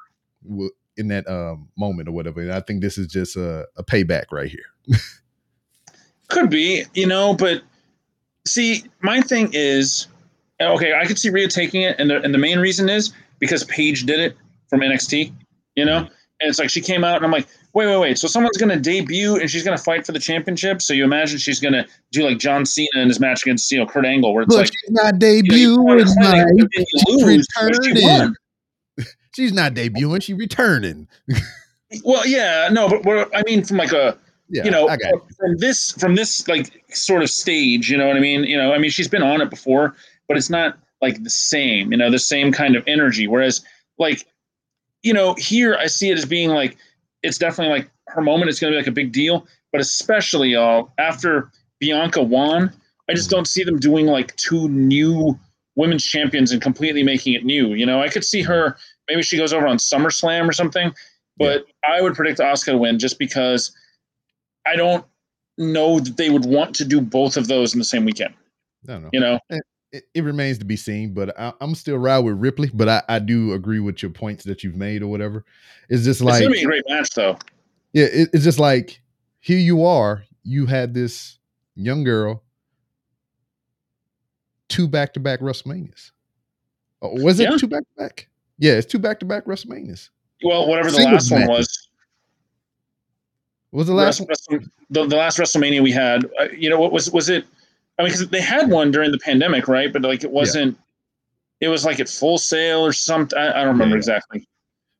in 0.97 1.09
that 1.09 1.29
um, 1.29 1.69
moment 1.77 2.09
or 2.09 2.13
whatever. 2.13 2.41
And 2.41 2.53
I 2.53 2.61
think 2.61 2.83
this 2.83 2.99
is 2.99 3.07
just 3.07 3.37
a, 3.37 3.67
a 3.77 3.85
payback 3.85 4.25
right 4.31 4.51
here. 4.51 4.99
could 6.29 6.51
be, 6.51 6.85
you 6.95 7.07
know, 7.07 7.35
but 7.35 7.63
see, 8.47 8.85
my 9.01 9.21
thing 9.21 9.51
is, 9.53 10.09
okay, 10.61 10.93
I 10.95 11.07
could 11.07 11.19
see 11.19 11.31
Rhea 11.31 11.49
taking 11.49 11.83
it, 11.83 11.97
and 11.99 12.11
the 12.11 12.21
and 12.23 12.33
the 12.33 12.39
main 12.39 12.59
reason 12.59 12.89
is 12.89 13.13
because 13.39 13.65
Paige 13.65 14.05
did 14.05 14.21
it 14.21 14.37
from 14.69 14.81
NXT, 14.81 15.33
you 15.77 15.85
know, 15.85 15.99
and 15.99 16.11
it's 16.41 16.59
like 16.59 16.71
she 16.71 16.81
came 16.81 17.05
out, 17.05 17.17
and 17.17 17.25
I'm 17.25 17.31
like, 17.31 17.49
wait, 17.75 17.87
wait, 17.87 17.99
wait. 17.99 18.19
So 18.19 18.29
someone's 18.29 18.57
going 18.57 18.71
to 18.71 18.79
debut 18.79 19.37
and 19.37 19.51
she's 19.51 19.65
going 19.65 19.77
to 19.77 19.83
fight 19.83 20.05
for 20.07 20.13
the 20.13 20.19
championship. 20.19 20.83
So 20.83 20.93
you 20.95 21.05
imagine 21.05 21.39
she's 21.39 21.61
going 21.61 21.75
to 21.75 21.87
do 22.11 22.25
like 22.25 22.39
John 22.39 22.67
Cena 22.67 22.89
in 22.97 23.09
his 23.09 23.21
match 23.21 23.43
against 23.43 23.71
you 23.71 23.79
know 23.79 23.87
Kurt 23.87 24.05
Angle, 24.05 24.35
where 24.35 24.43
it's 24.43 24.55
like 24.55 24.67
she's 24.67 24.91
not 24.91 25.15
debuting, 25.15 25.59
you 25.59 25.79
she's 27.07 27.25
returning. 27.25 28.35
She 28.99 29.05
she's 29.35 29.53
not 29.53 29.75
debuting. 29.75 30.23
She's 30.23 30.37
returning. 30.37 31.09
well, 32.05 32.27
yeah, 32.27 32.69
no, 32.71 32.89
but, 32.89 33.03
but 33.03 33.37
I 33.37 33.43
mean, 33.47 33.65
from 33.65 33.79
like 33.79 33.93
a 33.93 34.17
yeah, 34.49 34.65
you 34.65 34.71
know, 34.71 34.89
from 35.39 35.57
this 35.57 35.93
from 35.93 36.15
this 36.15 36.47
like 36.49 36.85
sort 36.91 37.23
of 37.23 37.31
stage, 37.31 37.91
you 37.91 37.97
know 37.97 38.07
what 38.07 38.17
I 38.17 38.21
mean? 38.21 38.45
You 38.45 38.59
know, 38.59 38.73
I 38.73 38.79
mean, 38.79 38.91
she's 38.91 39.09
been 39.09 39.23
on 39.23 39.41
it 39.41 39.51
before, 39.51 39.97
but 40.29 40.37
it's 40.37 40.51
not 40.51 40.79
like 41.01 41.23
the 41.23 41.31
same, 41.31 41.91
you 41.91 41.99
know, 41.99 42.11
the 42.11 42.19
same 42.19 42.53
kind 42.53 42.77
of 42.77 42.85
energy. 42.87 43.27
Whereas, 43.27 43.65
like, 43.99 44.27
you 45.03 45.15
know, 45.15 45.35
here 45.35 45.77
I 45.77 45.87
see 45.87 46.11
it 46.11 46.19
as 46.19 46.27
being 46.27 46.51
like 46.51 46.77
it's 47.23 47.39
definitely 47.39 47.73
like 47.73 47.91
her 48.09 48.21
moment 48.21 48.51
is 48.51 48.59
going 48.59 48.73
to 48.73 48.77
be 48.77 48.81
like 48.81 48.89
a 48.89 48.93
big 48.93 49.13
deal. 49.13 49.47
But 49.71 49.81
especially 49.81 50.55
uh, 50.55 50.85
after 50.99 51.51
Bianca 51.81 52.23
won, 52.23 52.73
I 53.09 53.15
just 53.15 53.29
mm-hmm. 53.29 53.37
don't 53.37 53.49
see 53.49 53.65
them 53.65 53.79
doing 53.79 54.07
like 54.07 54.35
two 54.37 54.69
new 54.69 55.39
women's 55.77 56.05
champions 56.05 56.53
and 56.53 56.61
completely 56.61 57.03
making 57.03 57.35
it 57.35 57.45
new. 57.45 57.75
You 57.75 57.87
know, 57.87 58.03
I 58.03 58.09
could 58.09 58.25
see 58.25 58.43
her 58.43 58.77
maybe 59.09 59.23
she 59.23 59.37
goes 59.37 59.53
over 59.53 59.67
on 59.67 59.79
SummerSlam 59.79 60.49
or 60.49 60.53
something, 60.53 60.93
but 61.37 61.65
yeah. 61.67 61.95
I 61.95 62.03
would 62.03 62.15
predict 62.15 62.39
Asuka 62.39 62.73
to 62.73 62.79
win 62.79 62.99
just 62.99 63.19
because 63.19 63.75
I 64.67 64.77
don't 64.77 65.05
know 65.59 66.01
that 66.01 66.17
they 66.17 66.31
would 66.31 66.45
want 66.45 66.75
to 66.77 66.85
do 66.85 67.01
both 67.01 67.37
of 67.37 67.49
those 67.49 67.73
in 67.73 67.79
the 67.79 67.85
same 67.85 68.05
weekend. 68.05 68.35
I 68.89 68.93
don't 68.93 69.03
know. 69.03 69.11
You 69.13 69.21
know, 69.21 69.39
it, 69.93 70.05
it 70.15 70.25
remains 70.25 70.59
to 70.59 70.65
be 70.65 70.77
seen, 70.77 71.13
but 71.13 71.39
I, 71.39 71.53
am 71.61 71.75
still 71.75 71.99
ride 71.99 72.21
with 72.21 72.39
Ripley. 72.39 72.71
But 72.73 72.89
I, 72.89 73.03
I 73.09 73.19
do 73.19 73.53
agree 73.53 73.81
with 73.81 74.03
your 74.03 74.11
points 74.11 74.45
that 74.45 74.65
you've 74.65 74.77
made 74.77 75.03
or 75.03 75.09
whatever. 75.09 75.45
It's 75.89 76.05
just 76.05 76.21
like 76.21 76.37
it's 76.37 76.43
gonna 76.43 76.55
be 76.55 76.63
a 76.63 76.67
great 76.67 76.85
match, 76.89 77.11
though. 77.11 77.37
Yeah, 77.93 78.07
it, 78.07 78.31
it's 78.33 78.45
just 78.45 78.59
like 78.59 79.01
here 79.41 79.59
you 79.59 79.85
are. 79.85 80.25
You 80.45 80.67
had 80.67 80.95
this 80.95 81.39
young 81.77 82.05
girl, 82.05 82.43
two 84.69 84.89
back 84.89 85.13
to 85.15 85.21
back 85.21 85.41
WrestleManias. 85.41 86.11
Oh, 87.03 87.23
was 87.23 87.39
it 87.39 87.51
yeah. 87.51 87.57
two 87.57 87.69
back 87.69 87.83
to 87.83 88.03
back? 88.03 88.29
Yeah, 88.59 88.73
it's 88.73 88.87
two 88.87 88.99
back 88.99 89.21
to 89.21 89.27
back 89.27 89.45
WrestleManias. 89.45 90.09
Well, 90.43 90.67
whatever 90.67 90.91
the 90.91 90.97
Singles 90.97 91.31
last 91.31 91.31
matches. 91.31 91.49
one 91.49 91.59
was. 91.59 91.89
was 93.73 93.87
the 93.87 93.95
last 93.95 94.27
the, 94.91 95.07
the, 95.07 95.17
last 95.17 95.39
WrestleMania 95.39 95.83
we 95.83 95.93
had? 95.93 96.25
Uh, 96.41 96.45
you 96.57 96.71
know, 96.71 96.81
what 96.81 96.93
was 96.93 97.11
was 97.11 97.29
it? 97.29 97.45
I 98.03 98.07
mean, 98.07 98.13
because 98.13 98.29
they 98.29 98.41
had 98.41 98.71
one 98.71 98.91
during 98.91 99.13
the 99.13 99.19
pandemic, 99.19 99.69
right? 99.69 99.93
But 99.93 100.03
like, 100.03 100.25
it 100.25 100.31
wasn't. 100.31 100.77
Yeah. 101.61 101.69
It 101.69 101.71
was 101.71 101.85
like 101.85 102.01
at 102.01 102.09
Full 102.09 102.39
Sail 102.39 102.81
or 102.81 102.93
something. 102.93 103.39
I, 103.39 103.61
I 103.61 103.65
don't 103.65 103.75
remember 103.75 103.95
yeah. 103.95 103.99
exactly. 103.99 104.49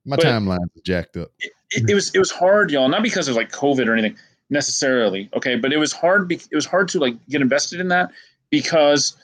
My 0.05 0.17
but 0.17 0.25
timeline 0.25 0.67
is 0.77 0.83
jacked 0.83 1.17
up. 1.17 1.33
It, 1.41 1.53
it, 1.73 1.91
it, 1.91 1.95
was 1.95 2.15
it 2.15 2.19
was 2.21 2.31
hard, 2.31 2.71
y'all. 2.71 2.89
Not 2.89 3.03
because 3.03 3.27
of 3.27 3.35
like 3.35 3.51
COVID 3.51 3.89
or 3.89 3.93
anything 3.95 4.17
necessarily, 4.51 5.29
okay, 5.35 5.57
but 5.57 5.73
it 5.73 5.79
was 5.79 5.93
hard. 5.93 6.29
Be, 6.29 6.37
it 6.37 6.55
was 6.55 6.67
hard 6.67 6.89
to 6.91 7.01
like 7.01 7.15
get 7.29 7.41
invested 7.41 7.81
in 7.81 7.89
that 7.89 8.11
because 8.51 9.17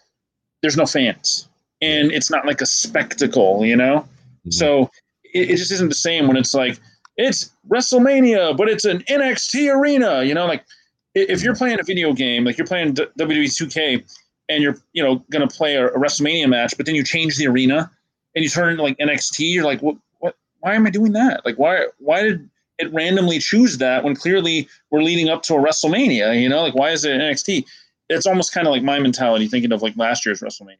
there's 0.63 0.77
no 0.77 0.87
fans 0.87 1.49
and 1.81 2.11
it's 2.11 2.31
not 2.31 2.47
like 2.47 2.61
a 2.61 2.67
spectacle, 2.67 3.65
you 3.65 3.77
know. 3.77 4.01
Mm-hmm. 4.01 4.51
So 4.51 4.91
it, 5.23 5.51
it 5.51 5.57
just 5.57 5.71
isn't 5.73 5.89
the 5.89 5.95
same 5.95 6.27
when 6.27 6.37
it's 6.37 6.55
like 6.55 6.79
it's 7.17 7.51
WrestleMania, 7.69 8.57
but 8.57 8.69
it's 8.69 8.85
an 8.85 9.03
NXT 9.09 9.75
arena, 9.75 10.23
you 10.25 10.35
know, 10.35 10.47
like 10.47 10.65
if 11.15 11.43
you're 11.43 11.55
playing 11.55 11.81
a 11.81 11.83
video 11.83 12.13
game, 12.13 12.45
like 12.45 12.59
you're 12.59 12.67
playing 12.67 12.95
WWE 12.95 13.45
2K, 13.45 14.05
and 14.49 14.63
you're 14.63 14.77
you 14.93 15.03
know 15.03 15.25
going 15.31 15.47
to 15.47 15.55
play 15.55 15.77
a, 15.77 15.89
a, 15.89 15.99
WrestleMania 15.99 16.49
match, 16.49 16.77
but 16.77 16.87
then 16.87 16.95
you 16.95 17.05
change 17.05 17.37
the 17.37 17.47
arena 17.47 17.91
and 18.35 18.43
you 18.43 18.49
turn 18.49 18.71
into 18.71 18.83
like 18.83 18.97
NXT, 18.99 19.53
you're 19.53 19.65
like, 19.65 19.81
what? 19.81 19.97
What? 20.19 20.37
Why 20.61 20.75
am 20.75 20.87
I 20.87 20.91
doing 20.91 21.13
that? 21.13 21.45
Like, 21.45 21.57
why? 21.57 21.87
Why 21.99 22.23
did 22.23 22.49
it 22.79 22.93
randomly 22.93 23.39
choose 23.39 23.79
that 23.79 24.05
when 24.05 24.15
clearly 24.15 24.69
we're 24.91 25.03
leading 25.03 25.29
up 25.29 25.43
to 25.45 25.55
a 25.55 25.59
WrestleMania? 25.59 26.41
You 26.41 26.49
know, 26.49 26.63
like 26.63 26.75
why 26.75 26.91
is 26.91 27.05
it 27.05 27.21
NXT? 27.21 27.65
It's 28.09 28.27
almost 28.27 28.53
kind 28.55 28.67
of 28.67 28.73
like 28.73 28.83
my 28.83 28.99
mentality 28.99 29.49
thinking 29.49 29.73
of 29.73 29.83
like 29.83 29.97
last 29.97 30.25
year's 30.25 30.41
WrestleMania. 30.41 30.77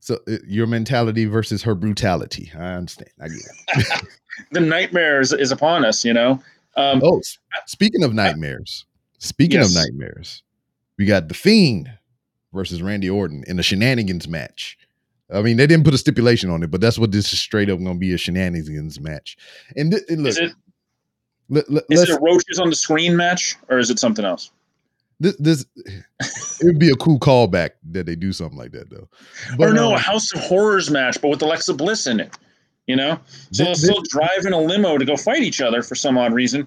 So 0.00 0.18
uh, 0.28 0.36
your 0.46 0.66
mentality 0.66 1.24
versus 1.24 1.62
her 1.62 1.74
brutality. 1.74 2.50
I 2.54 2.74
understand. 2.74 3.10
I 3.20 3.28
get 3.28 3.40
it. 3.68 4.08
the 4.52 4.60
nightmare 4.60 5.20
is, 5.20 5.32
is 5.32 5.50
upon 5.50 5.84
us. 5.84 6.04
You 6.04 6.12
know. 6.12 6.42
Um, 6.76 7.00
oh, 7.02 7.20
speaking 7.66 8.04
of 8.04 8.14
nightmares. 8.14 8.84
Speaking 9.18 9.60
yes. 9.60 9.70
of 9.70 9.82
nightmares, 9.82 10.42
we 10.96 11.04
got 11.04 11.28
the 11.28 11.34
Fiend 11.34 11.90
versus 12.52 12.82
Randy 12.82 13.10
Orton 13.10 13.44
in 13.46 13.58
a 13.58 13.62
shenanigans 13.62 14.28
match. 14.28 14.78
I 15.32 15.42
mean, 15.42 15.58
they 15.58 15.66
didn't 15.66 15.84
put 15.84 15.94
a 15.94 15.98
stipulation 15.98 16.50
on 16.50 16.62
it, 16.62 16.70
but 16.70 16.80
that's 16.80 16.98
what 16.98 17.12
this 17.12 17.32
is 17.32 17.40
straight 17.40 17.68
up 17.68 17.78
going 17.78 17.96
to 17.96 17.98
be 17.98 18.14
a 18.14 18.18
shenanigans 18.18 18.98
match. 18.98 19.36
And, 19.76 19.92
th- 19.92 20.04
and 20.08 20.22
look, 20.22 20.30
Is 20.30 20.38
it 20.38 20.52
let, 21.50 21.70
let, 21.70 21.84
is 21.90 22.02
it 22.02 22.10
a 22.10 22.18
roaches 22.20 22.58
on 22.58 22.70
the 22.70 22.76
screen 22.76 23.16
match 23.16 23.56
or 23.68 23.78
is 23.78 23.90
it 23.90 23.98
something 23.98 24.24
else? 24.24 24.50
this, 25.20 25.36
this 25.36 25.66
it 26.60 26.66
would 26.66 26.78
be 26.78 26.90
a 26.90 26.96
cool 26.96 27.18
callback 27.18 27.70
that 27.90 28.06
they 28.06 28.16
do 28.16 28.32
something 28.32 28.58
like 28.58 28.72
that 28.72 28.90
though. 28.90 29.08
or 29.58 29.72
no, 29.72 29.92
uh, 29.92 29.96
a 29.96 29.98
House 29.98 30.32
of 30.32 30.40
Horrors 30.40 30.90
match, 30.90 31.20
but 31.20 31.28
with 31.28 31.42
Alexa 31.42 31.74
Bliss 31.74 32.06
in 32.06 32.20
it. 32.20 32.36
You 32.86 32.96
know, 32.96 33.20
so 33.52 33.64
they'll 33.64 33.74
still 33.74 34.02
drive 34.08 34.46
in 34.46 34.54
a 34.54 34.58
limo 34.58 34.96
to 34.96 35.04
go 35.04 35.14
fight 35.14 35.42
each 35.42 35.60
other 35.60 35.82
for 35.82 35.94
some 35.94 36.16
odd 36.16 36.32
reason. 36.32 36.66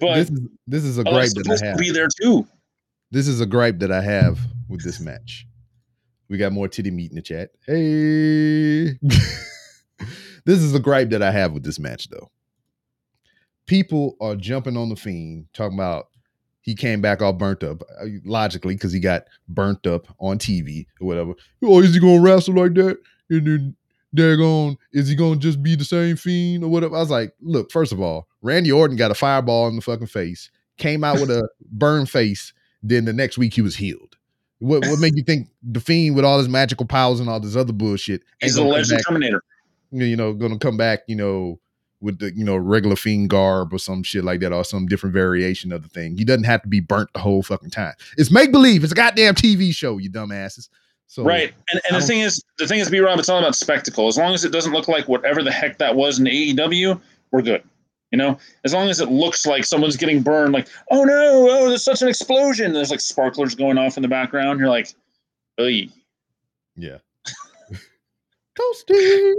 But 0.00 0.14
this 0.14 0.30
is 0.30 0.40
this 0.66 0.84
is 0.84 0.98
a 0.98 1.04
gripe 1.04 1.30
that 1.30 1.60
I 1.62 1.66
have. 1.66 1.78
be 1.78 1.90
there 1.90 2.08
too. 2.20 2.46
This 3.10 3.28
is 3.28 3.40
a 3.40 3.46
gripe 3.46 3.78
that 3.80 3.92
I 3.92 4.00
have 4.00 4.38
with 4.68 4.82
this 4.82 4.98
match. 4.98 5.46
We 6.32 6.38
got 6.38 6.52
more 6.52 6.66
titty 6.66 6.90
meat 6.90 7.10
in 7.10 7.16
the 7.16 7.22
chat. 7.22 7.50
Hey. 7.66 8.98
this 10.46 10.58
is 10.60 10.74
a 10.74 10.80
gripe 10.80 11.10
that 11.10 11.22
I 11.22 11.30
have 11.30 11.52
with 11.52 11.62
this 11.62 11.78
match, 11.78 12.08
though. 12.08 12.30
People 13.66 14.16
are 14.18 14.34
jumping 14.34 14.78
on 14.78 14.88
the 14.88 14.96
fiend, 14.96 15.48
talking 15.52 15.76
about 15.76 16.06
he 16.62 16.74
came 16.74 17.02
back 17.02 17.20
all 17.20 17.34
burnt 17.34 17.62
up, 17.62 17.82
uh, 18.00 18.06
logically, 18.24 18.74
because 18.74 18.94
he 18.94 18.98
got 18.98 19.24
burnt 19.46 19.86
up 19.86 20.06
on 20.18 20.38
TV 20.38 20.86
or 21.02 21.06
whatever. 21.06 21.34
Oh, 21.62 21.82
is 21.82 21.92
he 21.92 22.00
gonna 22.00 22.22
wrestle 22.22 22.54
like 22.54 22.72
that? 22.74 22.96
And 23.28 23.46
then 23.46 23.76
they're 24.14 24.38
going, 24.38 24.78
is 24.94 25.08
he 25.08 25.14
gonna 25.14 25.36
just 25.36 25.62
be 25.62 25.76
the 25.76 25.84
same 25.84 26.16
fiend 26.16 26.64
or 26.64 26.68
whatever? 26.68 26.96
I 26.96 27.00
was 27.00 27.10
like, 27.10 27.34
look, 27.42 27.70
first 27.70 27.92
of 27.92 28.00
all, 28.00 28.26
Randy 28.42 28.72
Orton 28.72 28.96
got 28.96 29.10
a 29.10 29.14
fireball 29.14 29.68
in 29.68 29.76
the 29.76 29.82
fucking 29.82 30.08
face, 30.08 30.50
came 30.76 31.04
out 31.04 31.20
with 31.20 31.30
a 31.30 31.48
burned 31.70 32.10
face, 32.10 32.52
then 32.82 33.04
the 33.04 33.12
next 33.12 33.38
week 33.38 33.54
he 33.54 33.62
was 33.62 33.76
healed. 33.76 34.16
What 34.58 34.86
what 34.86 35.00
make 35.00 35.16
you 35.16 35.24
think 35.24 35.48
the 35.62 35.80
fiend 35.80 36.14
with 36.14 36.24
all 36.24 36.38
his 36.38 36.48
magical 36.48 36.86
powers 36.86 37.18
and 37.18 37.28
all 37.28 37.40
this 37.40 37.56
other 37.56 37.72
bullshit 37.72 38.22
He's 38.40 38.54
the 38.54 38.62
Legend 38.62 38.98
back, 38.98 39.06
Terminator. 39.06 39.42
you 39.90 40.16
know, 40.16 40.32
gonna 40.32 40.58
come 40.58 40.76
back, 40.76 41.00
you 41.08 41.16
know, 41.16 41.58
with 42.00 42.18
the 42.18 42.32
you 42.36 42.44
know 42.44 42.56
regular 42.56 42.94
fiend 42.94 43.30
garb 43.30 43.72
or 43.72 43.78
some 43.78 44.02
shit 44.02 44.22
like 44.22 44.40
that, 44.40 44.52
or 44.52 44.64
some 44.64 44.86
different 44.86 45.14
variation 45.14 45.72
of 45.72 45.82
the 45.82 45.88
thing. 45.88 46.16
He 46.16 46.24
doesn't 46.24 46.44
have 46.44 46.62
to 46.62 46.68
be 46.68 46.80
burnt 46.80 47.12
the 47.12 47.20
whole 47.20 47.42
fucking 47.42 47.70
time. 47.70 47.94
It's 48.16 48.30
make 48.30 48.52
believe. 48.52 48.84
It's 48.84 48.92
a 48.92 48.96
goddamn 48.96 49.34
TV 49.34 49.74
show, 49.74 49.98
you 49.98 50.10
dumbasses. 50.10 50.68
So 51.08 51.24
right. 51.24 51.52
And, 51.70 51.80
and 51.88 51.94
the 51.96 52.02
um, 52.02 52.06
thing 52.06 52.20
is, 52.20 52.42
the 52.58 52.66
thing 52.66 52.78
is, 52.78 52.88
B 52.88 52.98
Rob, 53.00 53.18
it's 53.18 53.28
all 53.28 53.38
about 53.38 53.54
spectacle. 53.54 54.08
As 54.08 54.16
long 54.16 54.32
as 54.32 54.44
it 54.44 54.50
doesn't 54.50 54.72
look 54.72 54.88
like 54.88 55.08
whatever 55.08 55.42
the 55.42 55.52
heck 55.52 55.76
that 55.78 55.94
was 55.94 56.18
in 56.18 56.24
AEW, 56.24 56.98
we're 57.32 57.42
good. 57.42 57.62
You 58.12 58.18
know, 58.18 58.38
as 58.64 58.74
long 58.74 58.90
as 58.90 59.00
it 59.00 59.10
looks 59.10 59.46
like 59.46 59.64
someone's 59.64 59.96
getting 59.96 60.22
burned, 60.22 60.52
like, 60.52 60.68
oh 60.90 61.02
no, 61.04 61.48
oh, 61.50 61.68
there's 61.68 61.82
such 61.82 62.02
an 62.02 62.08
explosion. 62.08 62.74
There's 62.74 62.90
like 62.90 63.00
sparklers 63.00 63.54
going 63.54 63.78
off 63.78 63.96
in 63.96 64.02
the 64.02 64.08
background. 64.08 64.60
You're 64.60 64.68
like, 64.68 64.94
Oy. 65.58 65.88
yeah. 66.76 66.98
Toasty. 68.58 69.32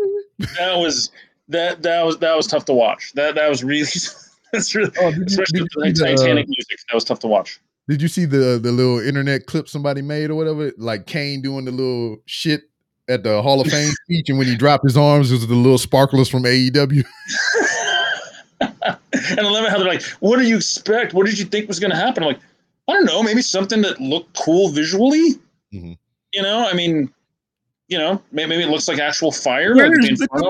that 0.57 0.75
was 0.75 1.11
that 1.49 1.83
that 1.83 2.03
was 2.03 2.17
that 2.17 2.35
was 2.35 2.47
tough 2.47 2.65
to 2.65 2.73
watch. 2.73 3.13
That 3.13 3.35
that 3.35 3.47
was 3.47 3.63
really 3.63 3.87
that's 4.53 4.73
really 4.73 4.91
Oh, 4.99 5.11
did 5.11 5.29
you, 5.31 5.37
did 5.37 5.67
the 5.75 5.93
see 5.95 6.03
the, 6.03 6.31
uh, 6.31 6.35
music. 6.35 6.79
That 6.89 6.95
was 6.95 7.03
tough 7.03 7.19
to 7.19 7.27
watch. 7.27 7.61
Did 7.87 8.01
you 8.01 8.07
see 8.07 8.25
the 8.25 8.59
the 8.61 8.71
little 8.71 8.99
internet 8.99 9.45
clip 9.45 9.69
somebody 9.69 10.01
made 10.01 10.31
or 10.31 10.35
whatever? 10.35 10.71
Like 10.77 11.05
Kane 11.05 11.41
doing 11.41 11.65
the 11.65 11.71
little 11.71 12.17
shit 12.25 12.63
at 13.09 13.23
the 13.23 13.41
Hall 13.41 13.59
of 13.61 13.67
Fame 13.67 13.91
speech, 14.05 14.29
and 14.29 14.37
when 14.37 14.47
he 14.47 14.55
dropped 14.55 14.83
his 14.85 14.97
arms, 14.97 15.31
it 15.31 15.35
was 15.35 15.47
the 15.47 15.53
little 15.53 15.77
sparklers 15.77 16.29
from 16.29 16.43
AEW. 16.43 17.03
and 18.61 19.39
I 19.39 19.41
love 19.41 19.65
it 19.65 19.69
how 19.69 19.77
they're 19.77 19.87
like, 19.87 20.03
"What 20.19 20.37
do 20.37 20.43
you 20.47 20.57
expect? 20.57 21.13
What 21.13 21.25
did 21.25 21.37
you 21.37 21.45
think 21.45 21.67
was 21.67 21.79
going 21.79 21.91
to 21.91 21.97
happen?" 21.97 22.23
I'm 22.23 22.29
like, 22.29 22.39
I 22.87 22.93
don't 22.93 23.05
know, 23.05 23.23
maybe 23.23 23.41
something 23.41 23.81
that 23.81 24.01
looked 24.01 24.37
cool 24.37 24.69
visually. 24.69 25.35
Mhm. 25.73 25.97
You 26.33 26.41
know, 26.41 26.67
I 26.67 26.73
mean, 26.73 27.11
you 27.87 27.97
know, 27.97 28.21
maybe, 28.31 28.49
maybe 28.49 28.63
it 28.63 28.69
looks 28.69 28.87
like 28.87 28.99
actual 28.99 29.31
fire. 29.31 29.75
like 29.75 29.91
the 29.91 30.07
Inferno 30.09 30.49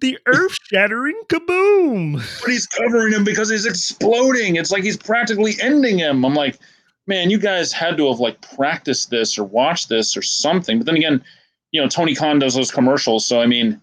The 0.00 0.18
earth 0.26 0.56
shattering 0.70 1.20
kaboom. 1.28 2.14
but 2.40 2.50
he's 2.50 2.66
covering 2.66 3.12
him 3.12 3.24
because 3.24 3.50
he's 3.50 3.66
exploding. 3.66 4.56
It's 4.56 4.70
like 4.70 4.82
he's 4.82 4.96
practically 4.96 5.56
ending 5.60 5.98
him. 5.98 6.24
I'm 6.24 6.34
like, 6.34 6.58
man, 7.06 7.30
you 7.30 7.38
guys 7.38 7.72
had 7.72 7.96
to 7.98 8.08
have 8.08 8.20
like 8.20 8.40
practiced 8.56 9.10
this 9.10 9.38
or 9.38 9.44
watched 9.44 9.88
this 9.88 10.16
or 10.16 10.22
something. 10.22 10.78
But 10.78 10.86
then 10.86 10.96
again, 10.96 11.22
you 11.72 11.80
know, 11.80 11.88
Tony 11.88 12.14
Khan 12.14 12.38
does 12.38 12.54
those 12.54 12.70
commercials, 12.70 13.26
so 13.26 13.40
I 13.40 13.46
mean, 13.46 13.80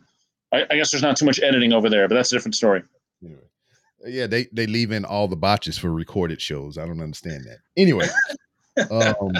I, 0.54 0.66
I 0.70 0.76
guess 0.76 0.92
there's 0.92 1.04
not 1.04 1.16
too 1.16 1.26
much 1.26 1.40
editing 1.42 1.74
over 1.74 1.90
there, 1.90 2.08
but 2.08 2.16
that's 2.16 2.32
a 2.32 2.36
different 2.36 2.56
story. 2.56 2.84
Yeah, 4.06 4.28
they 4.28 4.48
they 4.52 4.68
leave 4.68 4.92
in 4.92 5.06
all 5.06 5.28
the 5.28 5.36
botches 5.36 5.78
for 5.78 5.92
recorded 5.92 6.42
shows. 6.42 6.78
I 6.78 6.86
don't 6.86 7.02
understand 7.02 7.46
that. 7.46 7.58
Anyway, 7.76 8.08
um, 8.92 9.34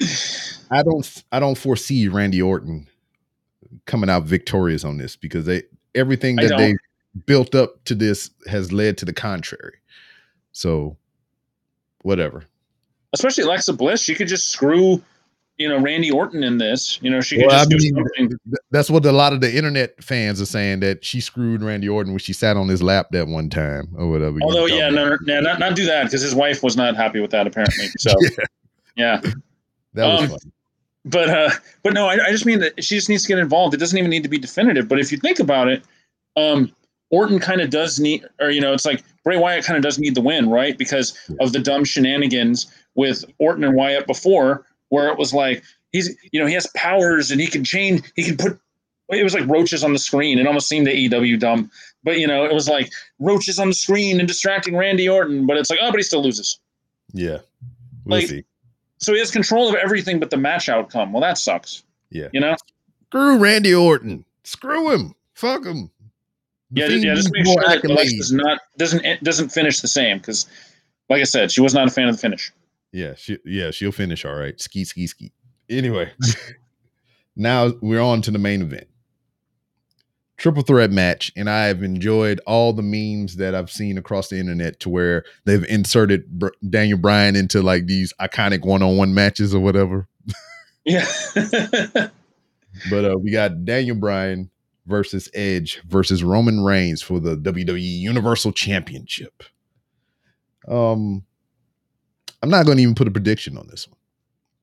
I 0.70 0.82
don't 0.82 1.24
I 1.32 1.40
don't 1.40 1.56
foresee 1.56 2.08
Randy 2.08 2.42
Orton 2.42 2.88
coming 3.86 4.10
out 4.10 4.24
victorious 4.24 4.84
on 4.84 4.98
this 4.98 5.16
because 5.16 5.44
they 5.44 5.62
everything 5.94 6.36
that 6.36 6.56
they 6.56 6.74
built 7.26 7.54
up 7.54 7.82
to 7.84 7.94
this 7.94 8.30
has 8.46 8.72
led 8.72 8.98
to 8.98 9.04
the 9.04 9.12
contrary. 9.12 9.78
So, 10.52 10.96
whatever. 12.02 12.44
especially 13.12 13.44
Alexa 13.44 13.72
Bliss, 13.74 14.02
she 14.02 14.14
could 14.14 14.28
just 14.28 14.48
screw, 14.48 15.02
you 15.58 15.68
know, 15.68 15.78
Randy 15.78 16.10
Orton 16.10 16.44
in 16.44 16.58
this. 16.58 16.98
You 17.02 17.10
know, 17.10 17.20
she 17.20 17.36
could 17.36 17.46
Well, 17.48 17.56
I 17.60 17.64
just 17.64 17.92
do 17.92 18.04
something. 18.16 18.38
that's 18.70 18.88
what 18.88 19.04
a 19.04 19.12
lot 19.12 19.32
of 19.32 19.40
the 19.40 19.54
internet 19.54 20.02
fans 20.02 20.40
are 20.40 20.46
saying 20.46 20.80
that 20.80 21.04
she 21.04 21.20
screwed 21.20 21.62
Randy 21.62 21.88
Orton 21.88 22.12
when 22.12 22.20
she 22.20 22.32
sat 22.32 22.56
on 22.56 22.68
his 22.68 22.82
lap 22.82 23.08
that 23.10 23.26
one 23.26 23.50
time 23.50 23.88
or 23.96 24.08
whatever. 24.08 24.38
Although, 24.42 24.66
yeah, 24.66 24.88
about. 24.88 25.18
no, 25.22 25.34
no, 25.34 25.40
not 25.40 25.58
not 25.58 25.76
do 25.76 25.84
that 25.86 26.04
because 26.04 26.22
his 26.22 26.34
wife 26.34 26.62
was 26.62 26.76
not 26.76 26.96
happy 26.96 27.20
with 27.20 27.32
that 27.32 27.46
apparently. 27.46 27.88
So, 27.98 28.12
yeah, 28.96 29.20
that 29.94 30.06
was 30.06 30.22
um, 30.22 30.28
funny. 30.28 30.52
but 31.04 31.28
uh, 31.28 31.50
but 31.82 31.92
no, 31.92 32.06
I, 32.06 32.26
I 32.26 32.30
just 32.30 32.46
mean 32.46 32.60
that 32.60 32.82
she 32.82 32.94
just 32.94 33.08
needs 33.08 33.22
to 33.22 33.28
get 33.28 33.38
involved. 33.38 33.74
It 33.74 33.78
doesn't 33.78 33.98
even 33.98 34.10
need 34.10 34.22
to 34.22 34.28
be 34.28 34.38
definitive. 34.38 34.88
But 34.88 35.00
if 35.00 35.10
you 35.10 35.18
think 35.18 35.40
about 35.40 35.68
it, 35.68 35.82
um, 36.36 36.72
Orton 37.10 37.40
kind 37.40 37.60
of 37.60 37.70
does 37.70 37.98
need, 37.98 38.24
or 38.40 38.50
you 38.50 38.60
know, 38.60 38.72
it's 38.72 38.84
like 38.86 39.02
Bray 39.24 39.36
Wyatt 39.36 39.64
kind 39.64 39.76
of 39.76 39.82
does 39.82 39.98
need 39.98 40.14
the 40.14 40.20
win, 40.20 40.50
right? 40.50 40.78
Because 40.78 41.18
of 41.40 41.52
the 41.52 41.58
dumb 41.58 41.84
shenanigans 41.84 42.66
with 42.94 43.24
Orton 43.38 43.64
and 43.64 43.74
Wyatt 43.74 44.06
before, 44.06 44.66
where 44.88 45.08
it 45.08 45.18
was 45.18 45.32
like 45.34 45.62
he's, 45.92 46.16
you 46.32 46.40
know, 46.40 46.46
he 46.46 46.54
has 46.54 46.66
powers 46.74 47.30
and 47.30 47.40
he 47.40 47.46
can 47.46 47.64
change, 47.64 48.02
he 48.16 48.24
can 48.24 48.36
put. 48.36 48.58
It 49.10 49.24
was 49.24 49.32
like 49.32 49.46
roaches 49.48 49.82
on 49.82 49.94
the 49.94 49.98
screen. 49.98 50.38
It 50.38 50.46
almost 50.46 50.68
seemed 50.68 50.86
to 50.86 50.94
EW 50.94 51.38
dumb, 51.38 51.70
but 52.04 52.18
you 52.18 52.26
know, 52.26 52.44
it 52.44 52.52
was 52.52 52.68
like 52.68 52.90
roaches 53.18 53.58
on 53.58 53.68
the 53.68 53.74
screen 53.74 54.18
and 54.18 54.28
distracting 54.28 54.76
Randy 54.76 55.08
Orton. 55.08 55.46
But 55.46 55.56
it's 55.56 55.70
like, 55.70 55.78
oh, 55.80 55.90
but 55.90 55.96
he 55.96 56.02
still 56.02 56.22
loses. 56.22 56.58
Yeah, 57.12 57.38
we'll 58.04 58.18
like- 58.20 58.28
see. 58.28 58.44
So 58.98 59.12
he 59.12 59.20
has 59.20 59.30
control 59.30 59.68
of 59.68 59.76
everything 59.76 60.18
but 60.18 60.30
the 60.30 60.36
match 60.36 60.68
outcome. 60.68 61.12
Well, 61.12 61.22
that 61.22 61.38
sucks. 61.38 61.84
Yeah. 62.10 62.28
You 62.32 62.40
know. 62.40 62.56
Screw 63.06 63.38
Randy 63.38 63.72
Orton. 63.72 64.24
Screw 64.44 64.90
him. 64.90 65.14
Fuck 65.34 65.64
him. 65.64 65.90
The 66.72 66.80
Yeah, 66.80 66.88
yeah, 66.88 67.14
just 67.14 67.32
make 67.32 67.46
sure 67.46 67.62
that. 67.66 67.84
Alexa's 67.84 68.32
not 68.32 68.60
doesn't 68.76 69.22
doesn't 69.22 69.50
finish 69.50 69.80
the 69.80 69.88
same 69.88 70.18
because, 70.18 70.46
like 71.08 71.20
I 71.20 71.24
said, 71.24 71.50
she 71.50 71.60
was 71.60 71.72
not 71.72 71.88
a 71.88 71.90
fan 71.90 72.08
of 72.08 72.16
the 72.16 72.20
finish. 72.20 72.52
Yeah, 72.92 73.14
she 73.16 73.38
yeah, 73.44 73.70
she'll 73.70 73.92
finish 73.92 74.24
all 74.24 74.34
right. 74.34 74.58
Ski, 74.60 74.84
ski, 74.84 75.06
ski. 75.06 75.32
Anyway, 75.68 76.10
now 77.36 77.72
we're 77.80 78.00
on 78.00 78.22
to 78.22 78.30
the 78.30 78.38
main 78.38 78.62
event. 78.62 78.88
Triple 80.36 80.62
threat 80.62 80.92
match, 80.92 81.32
and 81.36 81.50
I 81.50 81.66
have 81.66 81.82
enjoyed 81.82 82.40
all 82.46 82.72
the 82.72 82.82
memes 82.82 83.36
that 83.36 83.54
I've 83.54 83.70
seen 83.70 83.98
across 83.98 84.28
the 84.28 84.38
internet 84.38 84.78
to 84.80 84.88
where 84.88 85.24
they've 85.44 85.64
inserted 85.64 86.30
Br- 86.38 86.48
Daniel 86.70 86.96
Bryan 86.98 87.34
into 87.34 87.60
like 87.60 87.86
these 87.86 88.12
iconic 88.20 88.64
one-on-one 88.64 89.12
matches 89.12 89.52
or 89.52 89.60
whatever. 89.60 90.06
Yeah, 90.84 91.04
But 92.90 93.04
uh, 93.04 93.18
we 93.18 93.30
got 93.30 93.64
Daniel 93.64 93.96
Bryan 93.96 94.50
versus 94.86 95.28
Edge 95.34 95.82
versus 95.86 96.22
Roman 96.22 96.60
Reigns 96.62 97.02
for 97.02 97.20
the 97.20 97.36
WWE 97.36 97.80
Universal 97.80 98.52
Championship. 98.52 99.42
Um, 100.66 101.24
I'm 102.42 102.50
not 102.50 102.66
going 102.66 102.76
to 102.78 102.82
even 102.82 102.94
put 102.94 103.08
a 103.08 103.10
prediction 103.12 103.56
on 103.58 103.66
this 103.68 103.88
one 103.88 103.96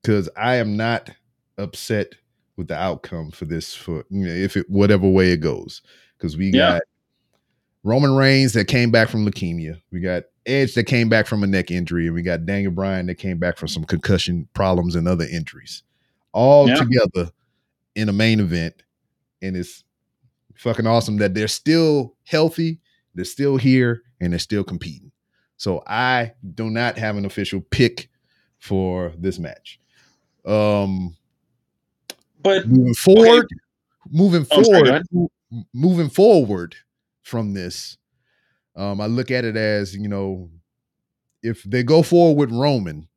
because 0.02 0.30
I 0.38 0.56
am 0.56 0.77
not 0.77 1.10
upset 1.57 2.14
with 2.57 2.68
the 2.68 2.76
outcome 2.77 3.31
for 3.31 3.45
this. 3.45 3.73
For 3.76 4.06
you 4.10 4.26
know, 4.27 4.34
if 4.34 4.56
it 4.57 4.69
whatever 4.69 5.07
way 5.10 5.31
it 5.31 5.38
goes, 5.41 5.81
because 6.18 6.38
we 6.38 6.47
Yeah. 6.52 6.73
got 6.73 6.81
Roman 7.84 8.15
Reigns 8.15 8.53
that 8.53 8.68
came 8.68 8.91
back 8.91 9.10
from 9.10 9.26
leukemia. 9.26 9.80
We 9.91 9.99
got 9.99 10.23
Edge 10.47 10.73
that 10.76 10.85
came 10.85 11.10
back 11.10 11.27
from 11.27 11.43
a 11.43 11.47
neck 11.47 11.69
injury, 11.72 12.06
and 12.06 12.15
we 12.15 12.22
got 12.22 12.45
Daniel 12.45 12.72
Bryan 12.72 13.07
that 13.07 13.15
came 13.15 13.38
back 13.39 13.57
from 13.57 13.68
some 13.68 13.84
concussion 13.84 14.47
problems 14.53 14.95
and 14.95 15.07
other 15.07 15.26
injuries, 15.26 15.84
all 16.34 16.68
Yeah. 16.68 16.76
together 16.76 17.31
in 17.95 18.10
a 18.10 18.14
main 18.14 18.39
event. 18.39 18.84
And 19.41 19.57
it's 19.57 19.84
fucking 20.56 20.88
awesome 20.88 21.18
that 21.18 21.34
they're 21.34 21.47
still 21.47 22.15
healthy, 22.23 22.80
they're 23.15 23.26
still 23.26 23.57
here, 23.57 24.02
and 24.22 24.31
they're 24.34 24.39
still 24.39 24.64
competing. 24.64 25.05
So 25.57 25.84
I 25.88 26.34
do 26.53 26.69
not 26.69 26.98
have 26.98 27.18
an 27.18 27.26
official 27.26 27.61
pick 27.61 28.10
for 28.60 29.14
this 29.18 29.40
match. 29.40 29.80
Um, 30.45 31.15
but 32.41 32.68
moving 32.68 32.94
forward, 32.94 33.48
moving 34.11 34.45
Oh, 34.52 34.64
forward, 34.64 35.03
moving 35.73 36.10
forward 36.10 36.76
from 37.23 37.53
this, 37.53 37.98
um, 38.76 39.02
I 39.02 39.07
look 39.07 39.32
at 39.32 39.45
it 39.45 39.56
as 39.56 39.95
you 39.95 40.07
know, 40.07 40.49
if 41.41 41.64
they 41.64 41.84
go 41.84 42.03
forward 42.03 42.38
with 42.38 42.57
Roman, 42.57 43.07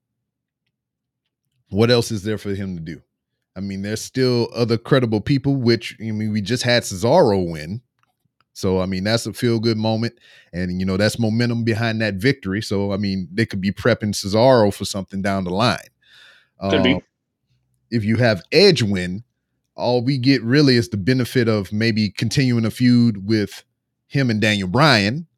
what 1.71 1.91
else 1.91 2.11
is 2.11 2.23
there 2.23 2.39
for 2.39 2.55
him 2.55 2.77
to 2.77 2.83
do? 2.83 3.03
I 3.57 3.61
mean, 3.61 3.83
there's 3.83 4.01
still 4.01 4.49
other 4.55 4.79
credible 4.79 5.21
people, 5.21 5.57
which 5.57 5.97
I 6.01 6.13
mean, 6.13 6.33
we 6.33 6.41
just 6.41 6.63
had 6.63 6.85
Cesaro 6.85 7.51
win. 7.51 7.83
So 8.59 8.81
I 8.81 8.87
mean, 8.87 9.05
that's 9.05 9.25
a 9.25 9.33
feel 9.33 9.61
good 9.61 9.79
moment, 9.79 10.19
and 10.53 10.81
you 10.81 10.85
know 10.85 10.97
that's 10.97 11.17
momentum 11.17 11.63
behind 11.63 12.01
that 12.01 12.15
victory. 12.15 12.61
So 12.61 12.93
I 12.93 12.97
mean, 12.97 13.29
they 13.33 13.47
could 13.47 13.61
be 13.61 13.71
prepping 13.71 14.15
Cesaro 14.15 14.75
for 14.75 14.85
something 14.85 15.23
down 15.23 15.45
the 15.45 15.51
line. 15.51 15.79
Could 16.61 16.83
be. 16.83 16.95
Uh, 16.95 17.01
if 17.93 18.05
you 18.05 18.17
have 18.17 18.43
Edge 18.51 18.83
win, 18.83 19.23
all 19.77 20.03
we 20.03 20.19
get 20.19 20.43
really 20.43 20.75
is 20.75 20.89
the 20.89 20.97
benefit 20.97 21.49
of 21.49 21.73
maybe 21.73 22.11
continuing 22.11 22.65
a 22.65 22.71
feud 22.73 23.29
with 23.29 23.63
him 24.09 24.29
and 24.29 24.41
Daniel 24.41 24.67
Bryan, 24.67 25.29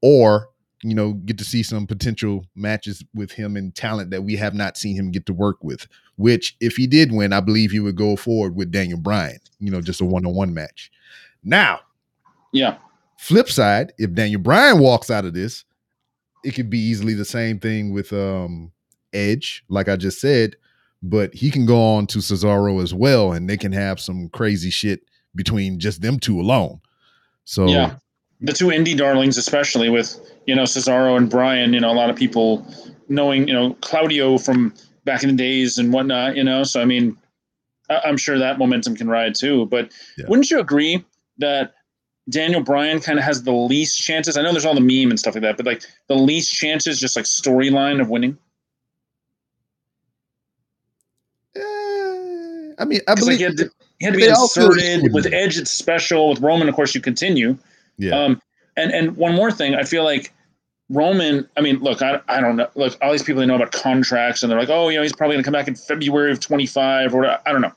or 0.00 0.48
you 0.82 0.94
know, 0.94 1.12
get 1.12 1.36
to 1.38 1.44
see 1.44 1.62
some 1.62 1.86
potential 1.86 2.46
matches 2.54 3.04
with 3.14 3.32
him 3.32 3.56
and 3.58 3.74
talent 3.74 4.10
that 4.10 4.24
we 4.24 4.36
have 4.36 4.54
not 4.54 4.78
seen 4.78 4.96
him 4.96 5.10
get 5.10 5.26
to 5.26 5.34
work 5.34 5.62
with. 5.62 5.86
Which, 6.16 6.56
if 6.60 6.76
he 6.76 6.86
did 6.86 7.12
win, 7.12 7.34
I 7.34 7.40
believe 7.40 7.72
he 7.72 7.80
would 7.80 7.96
go 7.96 8.16
forward 8.16 8.56
with 8.56 8.70
Daniel 8.70 8.98
Bryan. 8.98 9.38
You 9.58 9.70
know, 9.70 9.82
just 9.82 10.00
a 10.00 10.04
one-on-one 10.06 10.54
match. 10.54 10.90
Now, 11.42 11.80
Yeah. 12.54 12.76
flip 13.18 13.50
side, 13.50 13.92
if 13.98 14.12
Daniel 14.14 14.40
Bryan 14.40 14.78
walks 14.78 15.10
out 15.10 15.24
of 15.26 15.34
this, 15.34 15.64
it 16.44 16.52
could 16.54 16.70
be 16.70 16.78
easily 16.78 17.12
the 17.14 17.24
same 17.24 17.58
thing 17.60 17.92
with 17.92 18.12
um 18.12 18.72
Edge, 19.12 19.62
like 19.68 19.88
I 19.88 19.96
just 19.96 20.20
said, 20.20 20.56
but 21.02 21.32
he 21.34 21.50
can 21.50 21.66
go 21.66 21.80
on 21.80 22.06
to 22.08 22.18
Cesaro 22.18 22.82
as 22.82 22.92
well, 22.94 23.32
and 23.32 23.48
they 23.48 23.56
can 23.56 23.72
have 23.72 24.00
some 24.00 24.28
crazy 24.30 24.70
shit 24.70 25.02
between 25.36 25.78
just 25.78 26.00
them 26.02 26.18
two 26.18 26.40
alone. 26.40 26.80
So 27.44 27.66
Yeah. 27.66 27.96
The 28.40 28.52
two 28.52 28.66
indie 28.66 28.96
darlings, 28.96 29.38
especially 29.38 29.88
with, 29.88 30.18
you 30.46 30.54
know, 30.54 30.64
Cesaro 30.64 31.16
and 31.16 31.30
Brian, 31.30 31.72
you 31.72 31.80
know, 31.80 31.90
a 31.90 31.94
lot 31.94 32.10
of 32.10 32.16
people 32.16 32.66
knowing, 33.08 33.46
you 33.48 33.54
know, 33.54 33.74
Claudio 33.80 34.36
from 34.38 34.74
back 35.04 35.22
in 35.22 35.28
the 35.30 35.36
days 35.36 35.78
and 35.78 35.92
whatnot, 35.92 36.36
you 36.36 36.42
know. 36.44 36.62
So, 36.64 36.80
I 36.80 36.84
mean, 36.84 37.16
I- 37.88 38.00
I'm 38.04 38.16
sure 38.16 38.38
that 38.38 38.58
momentum 38.58 38.96
can 38.96 39.08
ride 39.08 39.34
too. 39.34 39.66
But 39.66 39.92
Yeah. 40.18 40.24
wouldn't 40.28 40.50
you 40.50 40.58
agree 40.58 41.04
that 41.38 41.74
Daniel 42.30 42.62
Bryan 42.62 43.00
kind 43.00 43.18
of 43.18 43.24
has 43.24 43.42
the 43.42 43.52
least 43.52 44.00
chances? 44.00 44.36
I 44.36 44.42
know 44.42 44.52
there's 44.52 44.64
all 44.64 44.74
the 44.74 44.80
meme 44.80 45.10
and 45.10 45.18
stuff 45.18 45.34
like 45.34 45.42
that, 45.42 45.56
but 45.56 45.66
like 45.66 45.82
the 46.08 46.14
least 46.16 46.52
chances, 46.54 46.98
just 47.00 47.16
like 47.16 47.26
storyline 47.26 48.00
of 48.00 48.08
winning? 48.08 48.38
eh, 51.56 51.60
I 52.78 52.84
mean, 52.84 53.00
I 53.08 53.14
Because 53.14 53.28
like 53.28 53.36
believe 53.36 53.38
he 53.38 53.44
had 53.44 53.56
to, 53.58 53.70
he 53.98 54.04
had 54.06 54.14
to 54.14 54.18
be 54.18 54.24
they 54.24 54.30
all 54.30 54.48
feel 54.48 54.72
inserted 54.72 55.12
with 55.12 55.26
Edge. 55.32 55.58
It's 55.58 55.70
special 55.70 56.30
with 56.30 56.40
Roman. 56.40 56.68
Of 56.68 56.74
course, 56.74 56.94
you 56.94 57.00
continue. 57.00 57.56
yeah. 57.98 58.18
Um, 58.18 58.40
and 58.76 58.90
and 58.92 59.16
one 59.16 59.34
more 59.34 59.52
thing, 59.52 59.74
I 59.74 59.84
feel 59.84 60.02
like 60.04 60.32
Roman. 60.88 61.48
I 61.56 61.60
mean, 61.60 61.78
look, 61.78 62.02
I, 62.02 62.20
I 62.28 62.40
don't 62.40 62.56
know. 62.56 62.68
Look, 62.74 62.96
all 63.00 63.12
these 63.12 63.22
people 63.22 63.40
they 63.40 63.46
know 63.46 63.54
about 63.56 63.72
contracts, 63.72 64.42
and 64.42 64.50
they're 64.50 64.58
like, 64.58 64.68
oh, 64.70 64.88
you 64.88 64.96
know, 64.96 65.02
he's 65.02 65.12
probably 65.14 65.34
going 65.34 65.44
to 65.44 65.46
come 65.46 65.52
back 65.52 65.68
in 65.68 65.74
February 65.76 66.32
of 66.32 66.40
twenty 66.40 66.66
five, 66.66 67.14
or. 67.14 67.26
I 67.26 67.52
don't 67.52 67.60
know. 67.60 67.72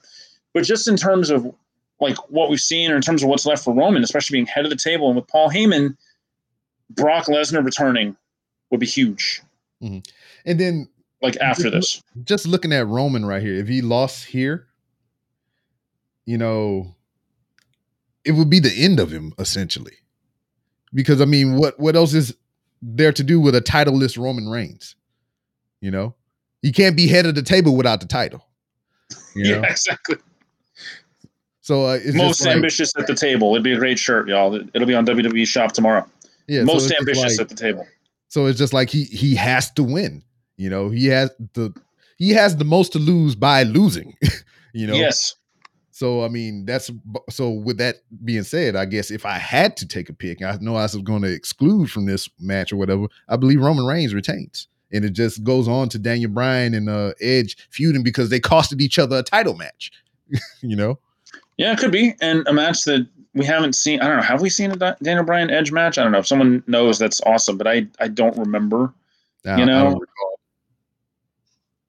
But 0.53 0.63
just 0.63 0.87
in 0.87 0.95
terms 0.95 1.29
of 1.29 1.53
like 1.99 2.17
what 2.29 2.49
we've 2.49 2.59
seen, 2.59 2.91
or 2.91 2.95
in 2.95 3.01
terms 3.01 3.23
of 3.23 3.29
what's 3.29 3.45
left 3.45 3.63
for 3.63 3.73
Roman, 3.73 4.03
especially 4.03 4.35
being 4.35 4.45
head 4.45 4.65
of 4.65 4.69
the 4.69 4.77
table, 4.77 5.07
and 5.07 5.15
with 5.15 5.27
Paul 5.27 5.49
Heyman, 5.49 5.95
Brock 6.89 7.25
Lesnar 7.25 7.63
returning 7.63 8.15
would 8.69 8.79
be 8.79 8.85
huge. 8.85 9.41
Mm-hmm. 9.81 9.99
and 10.45 10.59
then 10.59 10.89
Like 11.21 11.37
after 11.37 11.69
this, 11.69 12.01
just 12.23 12.47
looking 12.47 12.73
at 12.73 12.87
Roman 12.87 13.25
right 13.25 13.41
here, 13.41 13.53
if 13.53 13.67
he 13.67 13.81
lost 13.81 14.25
here, 14.25 14.67
you 16.25 16.37
know, 16.37 16.95
it 18.25 18.31
would 18.31 18.49
be 18.49 18.59
the 18.59 18.73
end 18.73 18.99
of 18.99 19.11
him 19.11 19.33
essentially. 19.37 19.93
Because 20.93 21.21
I 21.21 21.25
mean, 21.25 21.57
what 21.57 21.79
what 21.79 21.95
else 21.95 22.13
is 22.13 22.35
there 22.81 23.11
to 23.11 23.23
do 23.23 23.39
with 23.39 23.55
a 23.55 23.61
titleless 23.61 24.17
Roman 24.17 24.47
Reigns? 24.47 24.95
You 25.79 25.91
know, 25.91 26.15
you 26.61 26.71
can't 26.71 26.95
be 26.95 27.07
head 27.07 27.25
of 27.25 27.35
the 27.35 27.43
table 27.43 27.75
without 27.75 27.99
the 27.99 28.07
title. 28.07 28.45
You 29.35 29.43
know? 29.51 29.61
yeah, 29.61 29.69
exactly. 29.69 30.17
So 31.67 31.85
uh, 31.85 31.99
it's 32.01 32.15
Most 32.15 32.45
like, 32.45 32.55
ambitious 32.55 32.93
at 32.97 33.07
the 33.07 33.13
table. 33.13 33.51
It'd 33.51 33.61
be 33.61 33.73
a 33.73 33.77
great 33.77 33.99
shirt, 33.99 34.29
y'all. 34.29 34.55
It'll 34.55 34.87
be 34.87 34.95
on 34.95 35.05
WWE 35.05 35.45
Shop 35.45 35.73
tomorrow. 35.73 36.05
yeah, 36.47 36.63
Most 36.63 36.87
just 36.87 36.97
ambitious 36.97 37.37
like- 37.37 37.41
at 37.41 37.49
the 37.49 37.55
table. 37.55 37.85
So 38.29 38.45
it's 38.45 38.57
just 38.57 38.71
like 38.71 38.89
he 38.89 39.03
he 39.03 39.35
has 39.35 39.69
to 39.71 39.83
win. 39.83 40.23
You 40.55 40.69
know, 40.69 40.89
he 40.89 41.07
has 41.07 41.29
the 41.55 41.73
he 42.17 42.29
has 42.29 42.55
the 42.55 42.63
most 42.63 42.93
to 42.93 42.99
lose 42.99 43.35
by 43.35 43.63
losing. 43.63 44.15
you 44.73 44.87
know, 44.87 44.93
Yes. 44.93 45.35
So 45.91 46.23
I 46.23 46.29
mean, 46.29 46.65
that's 46.65 46.89
so. 47.29 47.49
With 47.49 47.79
that 47.79 47.97
being 48.23 48.43
said, 48.43 48.77
I 48.77 48.85
guess 48.85 49.11
if 49.11 49.25
I 49.25 49.37
had 49.37 49.75
to 49.75 49.85
take 49.85 50.07
a 50.07 50.13
pick, 50.13 50.41
I 50.41 50.57
know 50.61 50.77
I 50.77 50.83
was 50.83 50.95
going 50.95 51.23
to 51.23 51.33
exclude 51.33 51.91
from 51.91 52.05
this 52.05 52.29
match 52.39 52.71
or 52.71 52.77
whatever. 52.77 53.07
I 53.27 53.35
believe 53.35 53.59
Roman 53.59 53.85
Reigns 53.85 54.13
retains, 54.13 54.69
and 54.93 55.03
it 55.03 55.09
just 55.09 55.43
goes 55.43 55.67
on 55.67 55.89
to 55.89 55.99
Daniel 55.99 56.31
Bryan 56.31 56.73
and 56.75 56.87
uh, 56.87 57.11
Edge 57.19 57.57
feuding 57.71 58.03
because 58.03 58.29
they 58.29 58.39
costed 58.39 58.79
each 58.79 58.97
other 58.97 59.17
a 59.17 59.23
title 59.23 59.55
match. 59.55 59.91
you 60.61 60.77
know, 60.77 60.99
Yeah, 61.57 61.71
it 61.73 61.79
could 61.79 61.91
be. 61.91 62.15
And 62.21 62.47
a 62.47 62.53
match 62.53 62.83
that 62.85 63.07
we 63.33 63.45
haven't 63.45 63.73
seen. 63.73 63.99
I 64.01 64.07
don't 64.07 64.17
know. 64.17 64.23
Have 64.23 64.41
we 64.41 64.49
seen 64.49 64.71
a 64.71 64.75
Da- 64.75 64.95
Daniel 65.01 65.25
Bryan 65.25 65.49
Edge 65.49 65.71
match? 65.71 65.97
I 65.97 66.03
don't 66.03 66.11
know. 66.11 66.19
If 66.19 66.27
someone 66.27 66.63
knows, 66.67 66.99
that's 66.99 67.19
awesome. 67.21 67.57
But 67.57 67.67
I, 67.67 67.87
I 67.99 68.07
don't 68.07 68.37
remember. 68.37 68.93
I- 69.45 69.57
You 69.57 69.65
know? 69.65 69.99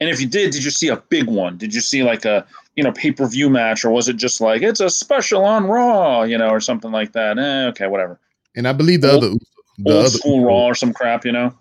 And 0.01 0.09
if 0.09 0.21
you 0.21 0.29
did, 0.29 0.53
did 0.53 0.65
you 0.65 0.71
see 0.71 0.89
a 0.89 0.97
big 0.97 1.27
one? 1.27 1.57
Did 1.57 1.75
you 1.75 1.81
see 1.81 2.03
like 2.05 2.25
a 2.25 2.47
you 2.77 2.85
know 2.85 2.93
pay 2.93 3.11
per 3.11 3.27
view 3.27 3.51
match, 3.51 3.85
or 3.85 3.91
was 3.91 4.09
it 4.09 4.17
just 4.17 4.41
like 4.41 4.63
it's 4.63 4.79
a 4.81 4.89
special 4.89 5.45
on 5.45 5.67
Raw, 5.67 6.23
you 6.23 6.39
know, 6.39 6.51
or 6.51 6.61
something 6.61 6.93
like 6.93 7.13
that? 7.13 7.37
Eh, 7.37 7.67
okay, 7.71 7.89
whatever. 7.89 8.21
and 8.55 8.69
I 8.69 8.73
believe 8.73 9.01
the 9.01 9.11
Old- 9.13 9.25
other 9.25 9.35
the 9.79 9.91
Old 9.93 10.01
other 10.07 10.09
school 10.11 10.37
Uso- 10.37 10.47
Raw 10.47 10.65
or 10.67 10.75
some 10.77 10.93
crap, 10.93 11.25
you 11.25 11.33
know. 11.33 11.53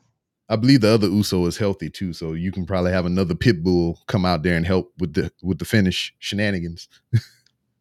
I 0.50 0.56
believe 0.56 0.82
the 0.82 0.90
other 0.90 1.08
Uso 1.08 1.46
is 1.48 1.58
healthy 1.58 1.90
too, 1.90 2.14
so 2.14 2.34
you 2.34 2.52
can 2.52 2.66
probably 2.66 2.92
have 2.92 3.06
another 3.08 3.34
pit 3.36 3.64
bull 3.64 4.00
come 4.08 4.24
out 4.24 4.44
there 4.44 4.56
and 4.56 4.66
help 4.68 4.94
with 5.00 5.14
the 5.16 5.32
with 5.42 5.58
the 5.58 5.66
finish 5.66 6.14
shenanigans. 6.20 6.88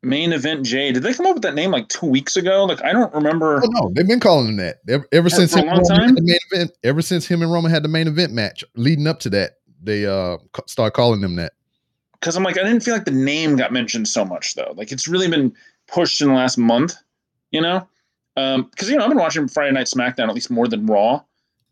Main 0.06 0.32
event 0.32 0.64
Jey. 0.64 0.92
Did 0.92 1.02
they 1.02 1.12
come 1.12 1.26
up 1.26 1.34
with 1.34 1.42
that 1.42 1.54
name 1.54 1.70
like 1.72 1.88
two 1.88 2.06
weeks 2.06 2.36
ago? 2.36 2.64
Like 2.64 2.82
I 2.84 2.92
don't 2.92 3.12
remember. 3.12 3.60
Oh 3.62 3.68
no, 3.68 3.92
they've 3.94 4.06
been 4.06 4.20
calling 4.20 4.48
him 4.48 4.56
that 4.56 4.76
ever, 4.88 5.06
ever 5.12 5.28
since 5.28 5.52
him 5.54 5.66
long 5.66 5.78
and 5.78 5.88
Roman 5.88 5.98
time? 5.98 6.08
had 6.08 6.16
the 6.16 6.22
main 6.22 6.38
event. 6.52 6.72
Ever 6.84 7.02
since 7.02 7.26
him 7.26 7.42
and 7.42 7.52
Roman 7.52 7.70
had 7.70 7.82
the 7.82 7.88
main 7.88 8.06
event 8.06 8.32
match, 8.32 8.64
leading 8.76 9.06
up 9.06 9.18
to 9.20 9.30
that, 9.30 9.58
they 9.82 10.06
uh 10.06 10.38
start 10.66 10.94
calling 10.94 11.20
them 11.20 11.36
that. 11.36 11.52
because 12.12 12.36
I'm 12.36 12.42
like, 12.42 12.58
I 12.58 12.62
didn't 12.62 12.80
feel 12.82 12.94
like 12.94 13.04
the 13.04 13.10
name 13.10 13.56
got 13.56 13.72
mentioned 13.72 14.08
so 14.08 14.24
much 14.24 14.54
though. 14.54 14.72
Like 14.76 14.92
it's 14.92 15.06
really 15.08 15.28
been 15.28 15.52
pushed 15.86 16.20
in 16.20 16.28
the 16.28 16.34
last 16.34 16.56
month, 16.58 16.94
you 17.50 17.60
know? 17.60 17.86
Because 18.34 18.90
you 18.90 18.96
know 18.96 19.04
I've 19.04 19.10
been 19.10 19.18
watching 19.18 19.48
Friday 19.48 19.72
Night 19.72 19.86
SmackDown 19.86 20.28
at 20.28 20.34
least 20.34 20.50
more 20.50 20.68
than 20.68 20.86
Raw, 20.86 21.22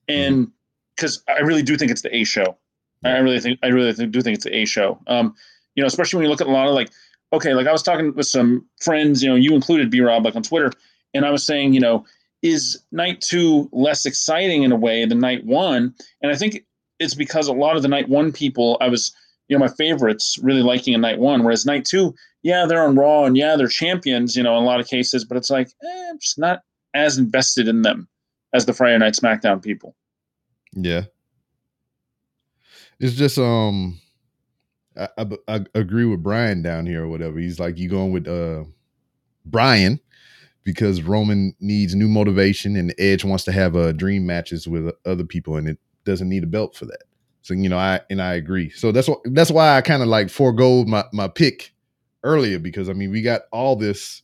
and 0.09 0.51
because 0.97 1.23
I 1.29 1.41
really 1.41 1.63
do 1.63 1.77
think 1.77 1.91
it's 1.91 2.03
the 2.03 2.15
A 2.15 2.25
show. 2.25 2.57
I 3.05 3.19
really 3.19 3.39
think 3.39 3.59
I 3.63 3.67
really 3.67 3.93
think, 3.93 4.13
do 4.13 4.23
think 4.23 4.37
it's 4.37 4.45
the 4.45 4.57
A 4.57 4.65
show. 4.65 4.99
Um, 5.07 5.35
you 5.75 5.83
know, 5.83 5.87
especially 5.87 6.19
when 6.19 6.25
you 6.25 6.31
look 6.31 6.41
at 6.41 6.47
a 6.47 6.51
lot 6.51 6.69
of 6.69 6.75
like, 6.75 6.91
okay, 7.35 7.55
like 7.55 7.67
I 7.67 7.73
was 7.73 7.83
talking 7.83 8.15
with 8.15 8.27
some 8.27 8.67
friends, 8.81 9.23
you 9.23 9.29
know, 9.29 9.35
you 9.35 9.55
included 9.55 9.91
B 9.91 10.01
Rob, 10.01 10.25
like 10.25 10.37
on 10.37 10.43
Twitter, 10.43 10.73
and 11.13 11.25
I 11.25 11.31
was 11.31 11.45
saying, 11.45 11.75
you 11.75 11.81
know, 11.81 12.05
is 12.43 12.83
night 12.93 13.21
two 13.21 13.69
less 13.73 14.07
exciting 14.07 14.63
in 14.63 14.73
a 14.73 14.77
way 14.77 15.05
than 15.05 15.21
night 15.21 15.45
one? 15.45 15.95
And 16.23 16.33
I 16.33 16.37
think 16.37 16.65
it's 16.99 17.15
because 17.15 17.49
a 17.49 17.53
lot 17.53 17.77
of 17.77 17.83
the 17.83 17.89
night 17.89 18.09
one 18.09 18.33
people 18.33 18.77
I 18.81 18.89
was 18.89 19.15
you 19.49 19.57
know, 19.57 19.65
my 19.65 19.71
favorites 19.71 20.39
really 20.43 20.63
liking 20.63 20.95
in 20.95 21.01
night 21.01 21.19
one. 21.19 21.45
Whereas 21.45 21.67
night 21.67 21.85
two, 21.85 22.15
yeah, 22.43 22.67
they're 22.67 22.83
on 22.83 22.97
Raw 22.97 23.25
and 23.25 23.37
yeah, 23.37 23.57
they're 23.57 23.69
champions, 23.69 24.37
you 24.37 24.43
know, 24.43 24.57
in 24.57 24.63
a 24.63 24.67
lot 24.67 24.81
of 24.81 24.89
cases, 24.89 25.25
but 25.25 25.37
it's 25.37 25.51
like, 25.51 25.69
eh, 25.83 26.11
I'm 26.11 26.19
just 26.19 26.39
not 26.39 26.61
as 26.95 27.19
invested 27.19 27.69
in 27.69 27.83
them 27.83 28.09
as 28.53 28.67
the 28.67 28.73
Friday 28.73 28.99
Night 28.99 29.15
SmackDown 29.15 29.63
people. 29.63 29.95
Yeah, 30.73 31.03
it's 33.01 33.15
just 33.15 33.39
um, 33.39 34.01
I, 34.97 35.27
I, 35.49 35.65
agree 35.75 36.05
with 36.05 36.23
Brian 36.23 36.63
down 36.63 36.87
here 36.87 37.05
or 37.05 37.09
whatever. 37.09 37.39
He's 37.39 37.59
like 37.59 37.79
you 37.79 37.89
going 37.89 38.13
with 38.13 38.29
uh 38.29 38.65
Brian 39.45 40.01
because 40.63 41.03
Roman 41.03 41.55
needs 41.61 41.95
new 41.95 42.09
motivation 42.09 42.77
and 42.77 42.95
Edge 42.99 43.25
wants 43.25 43.45
to 43.45 43.53
have 43.53 43.77
uh 43.77 43.93
dream 43.93 44.27
matches 44.27 44.69
with 44.69 44.95
other 45.05 45.25
people 45.25 45.57
and 45.57 45.69
it 45.69 45.79
doesn't 46.05 46.29
need 46.29 46.45
a 46.45 46.49
belt 46.49 46.77
for 46.77 46.87
that. 46.87 47.03
So 47.43 47.55
you 47.55 47.69
know, 47.69 47.79
I 47.79 48.01
and 48.09 48.23
I 48.23 48.35
agree. 48.35 48.71
So 48.71 48.93
that's 48.93 49.09
what 49.09 49.21
that's 49.27 49.51
why 49.51 49.77
I 49.77 49.81
kind 49.83 50.03
of 50.03 50.09
like 50.09 50.31
forego 50.31 50.85
my 50.85 51.05
my 51.13 51.29
pick 51.29 51.75
earlier 52.23 52.59
because 52.59 52.89
I 52.89 52.93
mean 52.93 53.11
we 53.11 53.21
got 53.21 53.43
all 53.53 53.77
this, 53.77 54.23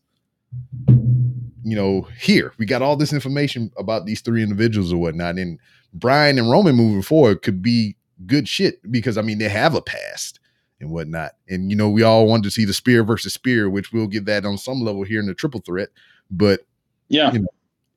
you 0.89 1.77
know, 1.77 2.09
here 2.19 2.53
we 2.59 2.67
got 2.67 2.83
all 2.83 2.97
this 2.97 3.13
information 3.13 3.71
about 3.77 4.07
these 4.07 4.21
three 4.21 4.43
individuals 4.43 4.93
or 4.93 4.99
whatnot, 4.99 5.37
and 5.37 5.59
Brian 5.93 6.39
and 6.39 6.51
Roman 6.51 6.77
moving 6.77 7.03
forward 7.03 7.43
could 7.43 7.61
be 7.61 7.97
good 8.27 8.49
shit 8.49 8.81
because 8.91 9.19
I 9.19 9.23
mean 9.23 9.39
they 9.39 9.49
have 9.49 9.75
a 9.75 9.83
past 9.83 10.40
and 10.81 10.91
whatnot, 10.91 11.33
and 11.49 11.71
you 11.71 11.77
know 11.77 11.89
we 11.91 12.03
all 12.03 12.27
wanted 12.27 12.45
to 12.45 12.51
see 12.51 12.65
the 12.65 12.73
spear 12.73 13.05
versus 13.05 13.35
spear, 13.35 13.69
which 13.71 13.93
we'll 13.93 14.07
get 14.07 14.25
that 14.27 14.45
on 14.47 14.57
some 14.59 14.81
level 14.81 15.03
here 15.03 15.21
in 15.21 15.27
the 15.27 15.35
triple 15.35 15.61
threat, 15.61 15.89
but 16.31 16.61
Yeah. 17.09 17.33
You 17.33 17.47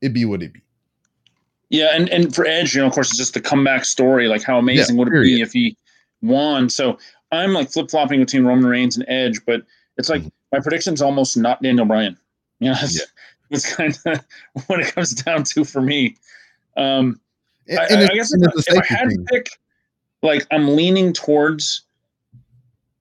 it 0.02 0.10
be 0.14 0.26
what 0.26 0.44
it 0.44 0.52
be. 0.54 0.62
Yeah, 1.70 1.96
and, 1.96 2.10
and 2.10 2.36
for 2.36 2.46
Edge, 2.46 2.76
you 2.76 2.82
know, 2.82 2.88
of 2.88 2.94
course, 2.94 3.10
it's 3.10 3.18
just 3.18 3.34
the 3.34 3.42
comeback 3.42 3.86
story. 3.86 4.28
Like, 4.28 4.44
how 4.44 4.58
amazing 4.60 4.98
would 4.98 5.08
it 5.08 5.12
period. 5.12 5.36
be 5.38 5.42
if 5.42 5.54
he 5.54 5.78
won? 6.22 6.70
So 6.70 6.98
I'm 7.32 7.54
like 7.54 7.72
flip 7.72 7.90
flopping 7.90 8.20
between 8.20 8.44
Roman 8.46 8.66
Reigns 8.66 8.98
and 8.98 9.06
Edge, 9.08 9.40
but 9.46 9.64
it's 9.98 10.10
like 10.10 10.22
Mhm. 10.24 10.32
my 10.52 10.60
prediction's 10.60 11.02
almost 11.02 11.38
not 11.38 11.62
Daniel 11.64 11.86
Bryan. 11.86 12.18
You 12.60 12.72
know, 12.72 12.78
it's, 12.82 13.00
Yeah. 13.00 13.06
it's 13.50 13.76
kind 13.76 13.98
of 14.06 14.20
what 14.68 14.82
it 14.82 14.94
comes 14.94 15.14
down 15.14 15.44
to 15.46 15.64
for 15.64 15.82
me. 15.82 16.16
Um, 16.78 17.20
And- 17.70 17.80
I, 17.80 17.86
and 17.86 18.12
I- 18.12 18.14
guess 18.14 18.34
if, 18.34 18.42
if 18.68 18.78
I 18.78 18.86
had 18.94 19.10
to 19.10 19.26
pick, 19.32 19.48
like 20.22 20.46
I'm 20.52 20.76
leaning 20.76 21.14
towards. 21.14 21.84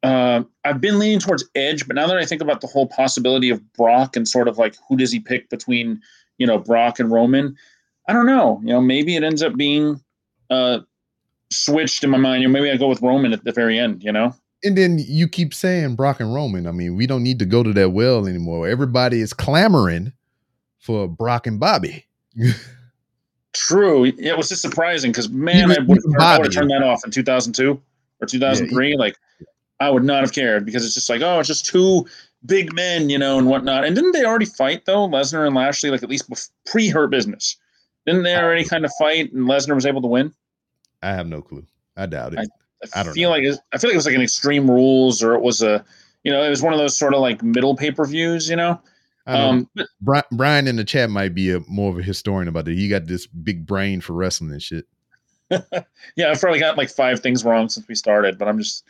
Uh, 0.02 0.42
I've 0.64 0.80
been 0.80 0.98
leaning 0.98 1.20
towards 1.20 1.44
Edge, 1.54 1.86
but 1.86 1.94
now 1.94 2.06
that 2.08 2.18
I 2.18 2.24
think 2.24 2.42
about 2.42 2.60
the 2.60 2.66
whole 2.66 2.86
possibility 2.86 3.50
of 3.50 3.72
Brock 3.74 4.16
and 4.16 4.26
sort 4.26 4.48
of 4.48 4.58
like 4.58 4.76
who 4.88 4.96
does 4.96 5.12
he 5.12 5.20
pick 5.20 5.48
between, 5.48 6.00
you 6.38 6.46
know, 6.46 6.58
Brock 6.58 6.98
and 6.98 7.10
Roman, 7.10 7.56
I 8.08 8.12
don't 8.12 8.26
know. 8.26 8.60
You 8.62 8.72
know, 8.72 8.80
maybe 8.80 9.14
it 9.14 9.22
ends 9.22 9.42
up 9.42 9.56
being 9.56 10.00
uh, 10.50 10.80
switched 11.50 12.02
in 12.02 12.10
my 12.10 12.18
mind. 12.18 12.42
You 12.42 12.48
know, 12.48 12.52
maybe 12.52 12.70
I 12.70 12.76
go 12.76 12.88
with 12.88 13.00
Roman 13.00 13.32
at 13.32 13.44
the 13.44 13.52
very 13.52 13.78
end. 13.78 14.02
You 14.02 14.10
know, 14.12 14.34
And 14.64 14.76
then 14.76 14.98
you 14.98 15.28
keep 15.28 15.54
saying 15.54 15.94
Brock 15.94 16.18
and 16.18 16.34
Roman. 16.34 16.66
I 16.66 16.72
mean, 16.72 16.96
we 16.96 17.06
don't 17.06 17.22
need 17.22 17.38
to 17.38 17.46
go 17.46 17.62
to 17.62 17.72
that 17.72 17.90
well 17.90 18.26
anymore. 18.26 18.66
Everybody 18.66 19.20
is 19.20 19.32
clamoring 19.32 20.12
for 20.80 21.06
Brock 21.06 21.46
and 21.46 21.60
Bobby. 21.60 22.06
true. 23.52 24.04
Yeah, 24.04 24.32
it 24.32 24.36
was 24.36 24.48
just 24.48 24.62
surprising 24.62 25.12
because 25.12 25.28
man, 25.28 25.70
Even- 25.70 25.98
I 26.18 26.38
would 26.38 26.46
have 26.46 26.52
turned 26.54 26.70
that 26.70 26.82
off 26.82 27.04
in 27.04 27.10
2002 27.10 27.80
or 28.20 28.26
2003. 28.26 28.96
like, 28.96 29.16
I 29.82 29.90
would 29.90 30.04
not 30.04 30.20
have 30.20 30.32
cared 30.32 30.64
because 30.64 30.84
it's 30.84 30.94
just 30.94 31.10
like, 31.10 31.22
oh, 31.22 31.40
it's 31.40 31.48
just 31.48 31.66
two 31.66 32.06
big 32.46 32.72
men, 32.72 33.10
you 33.10 33.18
know, 33.18 33.36
and 33.36 33.48
whatnot. 33.48 33.84
And 33.84 33.96
didn't 33.96 34.12
they 34.12 34.24
already 34.24 34.46
fight 34.46 34.84
though, 34.84 35.08
Lesnar 35.08 35.44
and 35.44 35.56
Lashley, 35.56 35.90
like 35.90 36.02
at 36.02 36.08
least 36.08 36.30
pre 36.66 36.88
Hurt 36.88 37.08
Business? 37.08 37.56
Didn't 38.06 38.22
they 38.22 38.36
already 38.36 38.64
kind 38.64 38.84
of 38.84 38.92
fight 38.98 39.32
and 39.32 39.48
Lesnar 39.48 39.74
was 39.74 39.86
able 39.86 40.00
to 40.02 40.08
win? 40.08 40.32
I 41.02 41.14
have 41.14 41.26
no 41.26 41.42
clue. 41.42 41.66
I 41.96 42.06
doubt 42.06 42.34
it. 42.34 42.38
I, 42.38 43.00
I 43.00 43.02
don't 43.02 43.12
feel 43.12 43.30
know. 43.30 43.36
like 43.36 43.44
it, 43.44 43.58
I 43.72 43.78
feel 43.78 43.90
like 43.90 43.94
it 43.94 43.98
was 43.98 44.06
like 44.06 44.14
an 44.14 44.22
Extreme 44.22 44.70
Rules 44.70 45.22
or 45.22 45.34
it 45.34 45.42
was 45.42 45.62
a, 45.62 45.84
you 46.22 46.30
know, 46.30 46.42
it 46.44 46.50
was 46.50 46.62
one 46.62 46.72
of 46.72 46.78
those 46.78 46.96
sort 46.96 47.12
of 47.12 47.20
like 47.20 47.42
middle 47.42 47.76
pay 47.76 47.90
per 47.90 48.04
views, 48.06 48.48
you 48.48 48.56
know. 48.56 48.80
I 49.26 49.40
Um, 49.40 49.68
but 49.74 50.26
Brian 50.32 50.68
in 50.68 50.76
the 50.76 50.84
chat 50.84 51.10
might 51.10 51.34
be 51.34 51.52
a 51.52 51.60
more 51.68 51.90
of 51.90 51.98
a 51.98 52.02
historian 52.02 52.48
about 52.48 52.68
it. 52.68 52.76
He 52.76 52.88
got 52.88 53.06
this 53.06 53.26
big 53.26 53.66
brain 53.66 54.00
for 54.00 54.12
wrestling 54.14 54.52
and 54.52 54.62
shit. 54.62 54.86
yeah, 56.16 56.30
I've 56.30 56.40
probably 56.40 56.60
got 56.60 56.78
like 56.78 56.90
five 56.90 57.20
things 57.20 57.44
wrong 57.44 57.68
since 57.68 57.86
we 57.88 57.94
started, 57.94 58.38
but 58.38 58.48
I'm 58.48 58.58
just, 58.58 58.84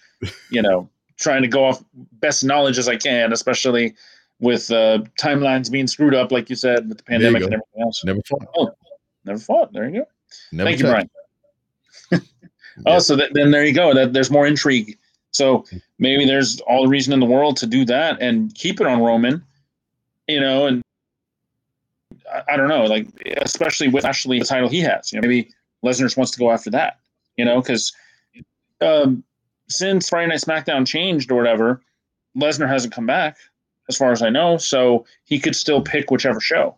you 0.51 0.63
know, 0.63 0.89
trying 1.19 1.43
to 1.43 1.49
go 1.49 1.65
off 1.65 1.83
best 1.95 2.45
knowledge 2.45 2.79
as 2.79 2.89
I 2.89 2.97
can, 2.97 3.33
especially 3.33 3.95
with 4.41 4.71
uh, 4.71 4.99
timelines 5.21 5.71
being 5.71 5.87
screwed 5.87 6.15
up, 6.15 6.33
like 6.33 6.51
you 6.51 6.57
said, 6.57 6.89
with 6.89 6.99
the 6.99 7.05
pandemic 7.05 7.43
and 7.43 7.55
everything 7.55 7.83
else. 7.83 8.05
Never 8.05 8.21
fought. 8.29 8.75
Never 9.25 9.39
fought. 9.39 9.73
There 9.73 9.89
you 9.89 10.01
go. 10.01 10.07
Never 10.51 10.69
Thank 10.69 10.81
you. 10.81 10.87
Brian. 10.87 11.11
Oh, 12.87 13.01
so 13.01 13.17
that, 13.17 13.35
then 13.35 13.51
there 13.51 13.67
you 13.67 13.75
go. 13.75 13.93
That 13.93 14.15
there's 14.15 14.31
more 14.31 14.47
intrigue. 14.47 14.97
So 15.31 15.67
maybe 15.99 16.25
there's 16.25 16.59
all 16.61 16.85
the 16.85 16.89
reason 16.89 17.13
in 17.13 17.21
the 17.21 17.27
world 17.27 17.59
to 17.59 17.67
do 17.67 17.85
that 17.85 18.21
and 18.23 18.55
keep 18.55 18.81
it 18.81 18.87
on 18.87 19.03
Roman, 19.03 19.45
you 20.27 20.41
know, 20.41 20.67
and 20.67 20.83
I, 22.33 22.55
I 22.55 22.57
don't 22.57 22.69
know, 22.69 22.85
like 22.85 23.09
especially 23.43 23.89
with 23.89 24.07
actually 24.07 24.39
the 24.39 24.47
title 24.47 24.71
he 24.71 24.81
has, 24.81 25.13
you 25.13 25.21
know, 25.21 25.29
maybe 25.29 25.51
Lesnar 25.85 26.01
just 26.03 26.17
wants 26.17 26.33
to 26.33 26.39
go 26.39 26.51
after 26.51 26.71
that, 26.71 26.99
you 27.37 27.45
know, 27.45 27.61
because 27.61 27.93
um, 28.81 29.23
since 29.69 30.09
Friday 30.09 30.29
Night 30.29 30.41
SmackDown 30.41 30.87
changed 30.87 31.31
or 31.31 31.37
whatever, 31.37 31.81
Lesnar 32.37 32.69
hasn't 32.69 32.95
come 32.95 33.07
back 33.07 33.37
as 33.89 33.97
far 33.97 34.13
as 34.13 34.23
I 34.23 34.31
know, 34.31 34.57
so 34.57 35.05
he 35.25 35.39
could 35.39 35.57
still 35.57 35.81
pick 35.83 36.11
whichever 36.11 36.41
show, 36.41 36.77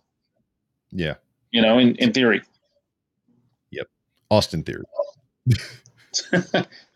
Yeah. 0.91 1.15
you 1.51 1.61
know, 1.63 1.79
in, 1.79 1.95
in 1.97 2.13
theory. 2.13 2.43
Yep, 3.71 3.89
Austin 4.31 4.63
theory. 4.65 4.85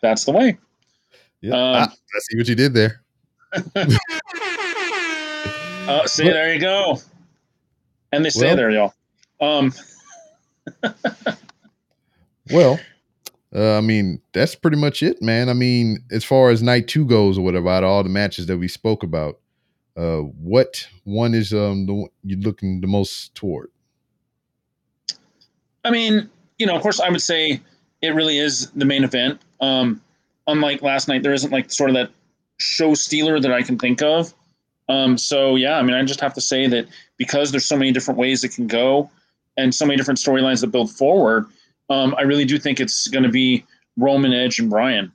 That's 0.03 0.25
the 0.25 0.33
way. 0.33 0.59
Yeah. 1.41 1.53
Um, 1.55 1.75
Ah, 1.77 1.93
I 1.93 2.19
see 2.21 2.37
what 2.39 2.49
you 2.49 2.55
did 2.55 2.75
there. 2.75 3.03
Uh, 5.89 6.07
see, 6.07 6.25
But- 6.25 6.33
there 6.35 6.53
you 6.53 6.61
go. 6.61 7.01
And 8.13 8.23
they 8.23 8.29
stay 8.29 8.49
Well- 8.49 8.57
there, 8.57 8.71
y'all. 8.71 8.95
Um, 9.41 9.73
Well, 12.53 12.79
uh, 13.55 13.79
I 13.79 13.81
mean, 13.81 14.21
that's 14.33 14.55
pretty 14.55 14.77
much 14.77 15.03
it, 15.03 15.23
man. 15.23 15.49
I 15.49 15.55
mean, 15.55 15.99
as 16.11 16.25
far 16.25 16.51
as 16.51 16.63
night 16.63 16.89
two 16.89 17.07
goes 17.07 17.39
or 17.39 17.45
whatever, 17.45 17.69
out 17.69 17.85
of 17.85 17.91
all 17.91 18.03
the 18.03 18.09
matches 18.09 18.47
that 18.47 18.59
we 18.59 18.69
spoke 18.69 19.03
about, 19.03 19.39
uh, 19.97 20.19
what 20.19 20.87
one 21.05 21.35
is 21.35 21.53
um 21.53 21.87
the 21.87 21.95
one 21.95 22.09
you're 22.23 22.39
looking 22.39 22.81
the 22.81 22.87
most 22.87 23.35
toward? 23.35 23.71
I 25.85 25.91
mean, 25.91 26.29
you 26.59 26.67
know, 26.67 26.77
of 26.77 26.83
course, 26.83 27.01
I 27.01 27.09
would 27.09 27.23
say 27.23 27.61
it 28.03 28.11
really 28.11 28.39
is 28.39 28.71
the 28.73 28.85
main 28.85 29.05
event. 29.05 29.41
Um, 29.61 30.01
unlike 30.47 30.83
last 30.83 31.09
night, 31.09 31.23
there 31.23 31.33
isn't 31.33 31.51
like 31.51 31.73
sort 31.73 31.91
of 31.91 31.95
that 31.95 32.11
show 32.59 32.95
stealer 32.95 33.41
that 33.41 33.53
I 33.53 33.63
can 33.63 33.79
think 33.79 34.03
of. 34.03 34.35
Um, 34.89 35.19
so 35.19 35.57
yeah, 35.57 35.79
I 35.79 35.83
mean, 35.83 35.95
I 35.95 36.03
just 36.05 36.21
have 36.21 36.35
to 36.35 36.41
say 36.41 36.67
that 36.69 36.87
because 37.17 37.51
there's 37.51 37.67
so 37.67 37.77
many 37.77 37.93
different 37.93 38.19
ways 38.19 38.45
it 38.45 38.51
can 38.51 38.67
go, 38.67 39.11
and 39.57 39.75
so 39.75 39.85
many 39.85 39.97
different 39.97 40.19
storylines 40.19 40.61
that 40.61 40.69
build 40.69 40.91
forward, 40.91 41.47
um, 41.91 42.15
I 42.19 42.23
really 42.23 42.45
do 42.45 42.59
think 42.59 42.81
it's 42.81 43.09
going 43.09 43.25
to 43.25 43.31
be 43.31 43.65
Roman 43.97 44.33
Edge 44.33 44.59
and 44.59 44.71
Brian. 44.71 45.13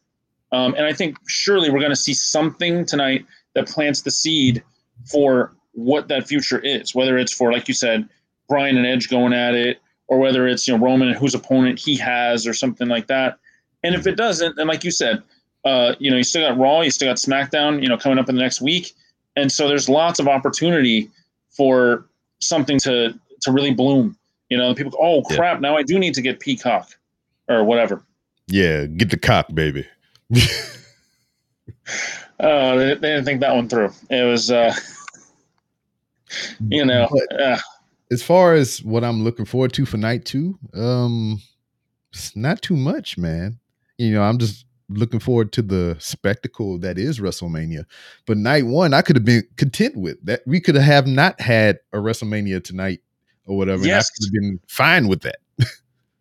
Um, 0.51 0.75
and 0.75 0.85
I 0.85 0.93
think 0.93 1.17
surely 1.27 1.69
we're 1.69 1.79
going 1.79 1.91
to 1.91 1.95
see 1.95 2.13
something 2.13 2.85
tonight 2.85 3.25
that 3.55 3.67
plants 3.67 4.01
the 4.01 4.11
seed 4.11 4.63
for 5.05 5.51
what 5.73 6.07
that 6.07 6.27
future 6.27 6.59
is. 6.59 6.93
Whether 6.93 7.17
it's 7.17 7.33
for, 7.33 7.51
like 7.51 7.67
you 7.67 7.73
said, 7.73 8.07
Brian 8.47 8.77
and 8.77 8.85
Edge 8.85 9.09
going 9.09 9.33
at 9.33 9.55
it, 9.55 9.79
or 10.07 10.19
whether 10.19 10.47
it's 10.47 10.67
you 10.67 10.77
know 10.77 10.83
Roman 10.83 11.09
and 11.09 11.17
whose 11.17 11.33
opponent 11.33 11.79
he 11.79 11.95
has, 11.97 12.45
or 12.45 12.53
something 12.53 12.87
like 12.87 13.07
that. 13.07 13.39
And 13.83 13.95
if 13.95 14.05
it 14.05 14.15
doesn't, 14.15 14.55
then 14.55 14.67
like 14.67 14.83
you 14.83 14.91
said, 14.91 15.23
uh, 15.65 15.95
you 15.99 16.11
know, 16.11 16.17
you 16.17 16.23
still 16.23 16.47
got 16.47 16.57
Raw, 16.59 16.81
you 16.81 16.91
still 16.91 17.09
got 17.09 17.17
SmackDown, 17.17 17.81
you 17.81 17.89
know, 17.89 17.97
coming 17.97 18.19
up 18.19 18.29
in 18.29 18.35
the 18.35 18.41
next 18.41 18.61
week, 18.61 18.93
and 19.35 19.51
so 19.51 19.67
there's 19.67 19.89
lots 19.89 20.19
of 20.19 20.27
opportunity 20.27 21.09
for 21.49 22.05
something 22.39 22.79
to 22.79 23.19
to 23.41 23.51
really 23.51 23.73
bloom. 23.73 24.17
You 24.53 24.59
know, 24.59 24.75
people, 24.75 24.91
go, 24.91 24.97
oh 25.01 25.23
Yeah. 25.31 25.35
crap, 25.35 25.61
now 25.61 25.75
I 25.75 25.81
do 25.81 25.97
need 25.97 26.13
to 26.13 26.21
get 26.21 26.39
Peacock 26.39 26.95
or 27.49 27.63
whatever. 27.63 28.03
Yeah, 28.45 28.85
get 28.85 29.09
the 29.09 29.17
cock, 29.17 29.47
baby. 29.51 29.87
Oh, 32.39 32.77
they, 32.77 32.93
they 32.95 33.09
didn't 33.09 33.25
think 33.25 33.39
that 33.41 33.55
one 33.55 33.69
through. 33.69 33.91
It 34.09 34.23
was, 34.23 34.51
uh, 34.51 34.73
you 36.67 36.83
know, 36.83 37.07
uh, 37.39 37.57
as 38.11 38.21
far 38.21 38.53
as 38.53 38.83
what 38.83 39.03
I'm 39.03 39.23
looking 39.23 39.45
forward 39.45 39.71
to 39.73 39.85
for 39.85 39.97
night 39.97 40.25
two, 40.25 40.57
um, 40.73 41.41
it's 42.11 42.35
not 42.35 42.61
too 42.61 42.75
much, 42.75 43.17
man. 43.17 43.59
You 43.97 44.11
know, 44.13 44.23
I'm 44.23 44.39
just 44.39 44.65
looking 44.89 45.19
forward 45.21 45.53
to 45.53 45.61
the 45.61 45.95
spectacle 45.99 46.77
that 46.79 46.97
is 46.97 47.19
WrestleMania. 47.19 47.85
But 48.25 48.37
night 48.37 48.65
one, 48.65 48.93
I 48.93 49.01
could 49.03 49.15
have 49.15 49.25
been 49.25 49.43
content 49.55 49.95
with 49.95 50.17
that. 50.25 50.41
We 50.45 50.59
could 50.59 50.75
have 50.75 51.07
not 51.07 51.39
had 51.39 51.79
a 51.93 51.97
WrestleMania 51.97 52.61
tonight 52.63 52.99
or 53.45 53.57
whatever. 53.57 53.85
Yes. 53.85 53.89
And 53.89 53.95
I 53.95 54.09
could 54.15 54.25
have 54.25 54.41
been 54.41 54.59
fine 54.67 55.07
with 55.07 55.21
that. 55.21 55.37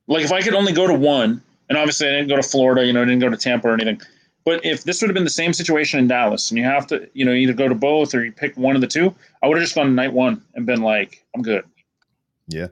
like 0.07 0.24
if 0.24 0.32
I 0.32 0.43
could 0.43 0.55
only 0.55 0.73
go 0.73 0.86
to 0.86 0.94
one, 0.94 1.43
and 1.69 1.78
obviously 1.78 2.09
I 2.09 2.12
didn't 2.12 2.28
go 2.28 2.36
to 2.36 2.43
Florida, 2.43 2.85
you 2.85 2.93
know, 2.93 3.03
I 3.03 3.05
didn't 3.05 3.20
go 3.20 3.31
to 3.31 3.36
Tampa 3.36 3.69
or 3.69 3.74
anything. 3.74 4.01
But 4.44 4.65
if 4.65 4.85
this 4.85 5.01
would 5.01 5.09
have 5.09 5.15
been 5.15 5.24
the 5.24 5.31
same 5.31 5.53
situation 5.53 6.01
in 6.01 6.09
Dallas, 6.09 6.51
and 6.51 6.59
you 6.59 6.65
have 6.65 6.86
to, 6.89 7.09
you 7.15 7.24
know, 7.24 7.32
either 7.32 7.53
go 7.53 7.69
to 7.69 7.74
both 7.74 8.15
or 8.15 8.24
you 8.24 8.32
pick 8.32 8.57
one 8.57 8.74
of 8.74 8.81
the 8.81 8.89
two, 8.89 9.15
I 9.43 9.47
would 9.47 9.57
have 9.57 9.65
just 9.65 9.74
gone 9.74 9.86
to 9.86 9.93
night 9.93 10.12
one 10.12 10.43
and 10.55 10.66
been 10.66 10.82
like, 10.82 11.24
I'm 11.35 11.43
good. 11.43 11.65
Yeah, 12.49 12.69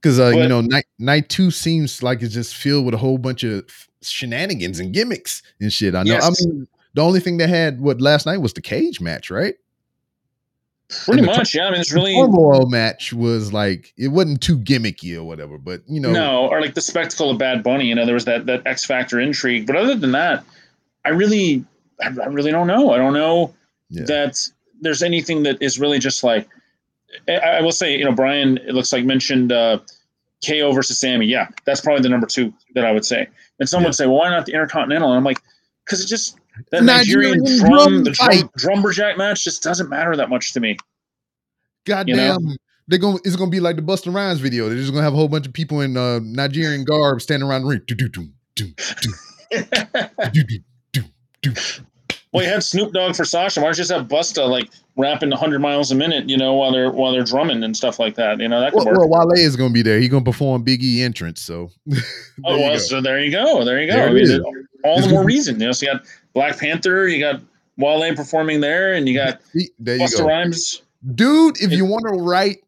because 0.00 0.18
uh, 0.18 0.28
you 0.28 0.48
know, 0.48 0.62
night 0.62 0.86
night 0.98 1.28
two 1.28 1.50
seems 1.50 2.02
like 2.02 2.22
it's 2.22 2.32
just 2.32 2.56
filled 2.56 2.86
with 2.86 2.94
a 2.94 2.98
whole 2.98 3.18
bunch 3.18 3.44
of 3.44 3.64
shenanigans 4.02 4.80
and 4.80 4.94
gimmicks 4.94 5.42
and 5.60 5.70
shit. 5.70 5.94
I 5.94 6.04
know. 6.04 6.16
I 6.16 6.30
mean, 6.30 6.66
the 6.94 7.02
only 7.02 7.20
thing 7.20 7.36
they 7.36 7.46
had 7.46 7.80
what 7.80 8.00
last 8.00 8.24
night 8.24 8.38
was 8.38 8.54
the 8.54 8.62
cage 8.62 9.00
match, 9.00 9.30
right? 9.30 9.56
Pretty 11.04 11.22
much, 11.22 11.54
yeah. 11.54 11.66
I 11.66 11.70
mean, 11.70 11.80
it's 11.80 11.92
really 11.92 12.14
turmoil 12.14 12.66
match 12.66 13.12
was 13.12 13.52
like 13.52 13.92
it 13.96 14.08
wasn't 14.08 14.40
too 14.40 14.58
gimmicky 14.58 15.16
or 15.16 15.22
whatever, 15.22 15.56
but 15.56 15.82
you 15.88 16.00
know, 16.00 16.10
no, 16.10 16.48
or 16.48 16.60
like 16.60 16.74
the 16.74 16.80
spectacle 16.80 17.30
of 17.30 17.38
Bad 17.38 17.62
Bunny. 17.62 17.86
You 17.86 17.94
know, 17.94 18.04
there 18.04 18.14
was 18.14 18.24
that 18.24 18.46
that 18.46 18.66
X 18.66 18.84
Factor 18.84 19.20
intrigue, 19.20 19.66
but 19.66 19.76
other 19.76 19.94
than 19.94 20.12
that, 20.12 20.44
I 21.04 21.10
really, 21.10 21.64
I, 22.02 22.08
I 22.08 22.26
really 22.26 22.50
don't 22.50 22.66
know. 22.66 22.90
I 22.90 22.96
don't 22.96 23.12
know 23.12 23.54
yeah, 23.88 24.04
that 24.06 24.48
there's 24.80 25.02
anything 25.02 25.44
that 25.44 25.62
is 25.62 25.78
really 25.78 25.98
just 25.98 26.24
like. 26.24 26.48
I, 27.28 27.38
I 27.38 27.60
will 27.60 27.72
say, 27.72 27.96
you 27.96 28.04
know, 28.04 28.12
Brian. 28.12 28.58
It 28.58 28.74
looks 28.74 28.92
like 28.92 29.04
mentioned 29.04 29.52
uh, 29.52 29.78
KO 30.44 30.72
versus 30.72 30.98
Sami. 30.98 31.26
Yeah, 31.26 31.48
that's 31.66 31.80
probably 31.80 32.02
the 32.02 32.08
number 32.08 32.26
two 32.26 32.52
that 32.74 32.84
I 32.84 32.90
would 32.90 33.04
say. 33.04 33.28
And 33.60 33.68
some 33.68 33.82
Yeah. 33.82 33.88
would 33.88 33.94
say, 33.94 34.06
well, 34.06 34.16
why 34.16 34.30
not 34.30 34.46
the 34.46 34.52
Intercontinental? 34.52 35.10
And 35.10 35.18
I'm 35.18 35.24
like, 35.24 35.38
because 35.84 36.02
it 36.02 36.08
just 36.08 36.39
that 36.70 36.84
Nigerian, 36.84 37.42
Nigerian 37.42 37.60
drum, 37.60 37.70
drum, 37.70 38.04
the 38.04 38.10
drum, 38.10 38.50
drumberjack 38.58 39.16
match 39.16 39.44
just 39.44 39.62
doesn't 39.62 39.88
matter 39.88 40.16
that 40.16 40.28
much 40.28 40.52
to 40.52 40.60
me. 40.60 40.76
Goddamn. 41.86 42.08
You 42.08 42.16
know? 42.16 42.56
They're 42.88 42.98
gonna 42.98 43.18
it's 43.24 43.36
gonna 43.36 43.50
be 43.50 43.60
like 43.60 43.76
the 43.76 43.82
Busta 43.82 44.12
Rhymes 44.12 44.40
video. 44.40 44.68
They're 44.68 44.76
just 44.76 44.90
gonna 44.90 45.04
have 45.04 45.12
a 45.12 45.16
whole 45.16 45.28
bunch 45.28 45.46
of 45.46 45.52
people 45.52 45.80
in 45.80 45.96
uh, 45.96 46.18
Nigerian 46.22 46.82
garb 46.82 47.22
standing 47.22 47.48
around 47.48 47.62
the 47.62 47.68
ring. 47.68 47.82
Do 47.86 47.94
do 47.94 48.08
do 48.08 48.28
do 48.56 48.72
do 49.00 49.62
do 50.32 50.42
do 50.92 51.02
do 51.40 51.52
Well, 52.32 52.42
you 52.42 52.50
had 52.50 52.64
Snoop 52.64 52.92
Dogg 52.92 53.14
for 53.14 53.24
Sasha. 53.24 53.60
Why 53.60 53.66
don't 53.66 53.76
you 53.76 53.84
just 53.84 53.92
have 53.92 54.08
Busta 54.08 54.48
like 54.48 54.70
rapping 54.96 55.30
100 55.30 55.60
miles 55.60 55.90
a 55.90 55.94
minute, 55.94 56.28
you 56.28 56.36
know, 56.36 56.54
while 56.54 56.72
they're 56.72 56.90
while 56.90 57.12
they're 57.12 57.24
drumming 57.24 57.62
and 57.62 57.76
stuff 57.76 57.98
like 57.98 58.14
that. 58.16 58.40
You 58.40 58.48
know, 58.48 58.60
that 58.60 58.72
could 58.72 58.84
well, 58.84 58.86
work. 58.86 59.10
Well, 59.10 59.28
Wale 59.28 59.32
is 59.32 59.56
going 59.56 59.70
to 59.70 59.74
be 59.74 59.82
there. 59.82 59.98
He's 59.98 60.08
going 60.08 60.24
to 60.24 60.30
perform 60.30 60.62
Big 60.62 60.82
E 60.82 61.02
entrance. 61.02 61.40
So, 61.42 61.70
oh 62.44 62.58
well, 62.58 62.78
so 62.78 63.00
there 63.00 63.20
you 63.20 63.30
go, 63.30 63.64
there 63.64 63.80
you 63.80 63.88
go. 63.88 63.96
There 63.96 64.08
I 64.08 64.12
mean, 64.12 64.42
all 64.84 64.98
it's 64.98 65.06
the 65.06 65.12
more 65.12 65.24
reason. 65.24 65.60
You 65.60 65.66
know, 65.66 65.72
so 65.72 65.86
you 65.86 65.92
got 65.92 66.02
Black 66.34 66.58
Panther, 66.58 67.08
you 67.08 67.20
got 67.20 67.40
Wale 67.76 68.14
performing 68.14 68.60
there, 68.60 68.94
and 68.94 69.08
you 69.08 69.14
got 69.14 69.40
there 69.78 69.96
you 69.96 70.02
Busta 70.02 70.18
go. 70.18 70.26
Rhymes. 70.26 70.82
dude 71.14 71.60
if 71.60 71.72
It- 71.72 71.76
you 71.76 71.84
want 71.84 72.04
to 72.08 72.14
write 72.22 72.58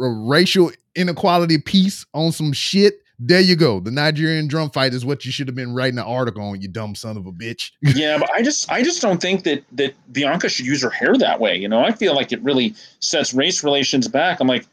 a 0.00 0.08
racial 0.08 0.70
inequality 0.94 1.58
piece 1.58 2.04
on 2.14 2.32
some 2.32 2.52
shit 2.52 3.00
There 3.18 3.40
you 3.40 3.56
go. 3.56 3.80
The 3.80 3.90
Nigerian 3.90 4.46
drum 4.46 4.68
fight 4.70 4.92
is 4.92 5.02
what 5.02 5.24
you 5.24 5.32
should 5.32 5.48
have 5.48 5.54
been 5.54 5.72
writing 5.74 5.98
an 5.98 6.04
article 6.04 6.42
on, 6.42 6.60
you 6.60 6.68
dumb 6.68 6.94
son 6.94 7.16
of 7.16 7.26
a 7.26 7.32
bitch. 7.32 7.70
yeah, 7.82 8.18
but 8.18 8.28
I 8.30 8.42
just 8.42 8.70
I 8.70 8.82
just 8.82 9.00
don't 9.00 9.22
think 9.22 9.44
that 9.44 9.64
that 9.72 9.94
Bianca 10.12 10.50
should 10.50 10.66
use 10.66 10.82
her 10.82 10.90
hair 10.90 11.16
that 11.16 11.40
way. 11.40 11.56
You 11.56 11.66
know, 11.66 11.82
I 11.82 11.92
feel 11.92 12.14
like 12.14 12.30
it 12.32 12.42
really 12.42 12.74
sets 13.00 13.32
race 13.32 13.64
relations 13.64 14.06
back. 14.06 14.38
I'm 14.40 14.46
like, 14.46 14.66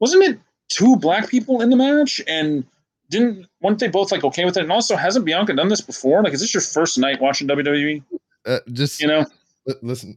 wasn't 0.00 0.24
it 0.24 0.40
two 0.68 0.96
black 0.96 1.28
people 1.28 1.60
in 1.62 1.70
the 1.70 1.76
match 1.76 2.20
and 2.26 2.64
didn't 3.10 3.46
weren't 3.60 3.78
they 3.78 3.88
both 3.88 4.12
like 4.12 4.24
okay 4.24 4.44
with 4.44 4.56
it? 4.56 4.62
And 4.62 4.72
also, 4.72 4.96
hasn't 4.96 5.24
Bianca 5.24 5.54
done 5.54 5.68
this 5.68 5.80
before? 5.80 6.22
Like, 6.22 6.32
is 6.32 6.40
this 6.40 6.54
your 6.54 6.62
first 6.62 6.96
night 6.96 7.20
watching 7.20 7.48
WWE? 7.48 8.02
Uh, 8.46 8.60
just 8.72 9.00
You 9.00 9.08
know, 9.08 9.26
listen, 9.82 10.16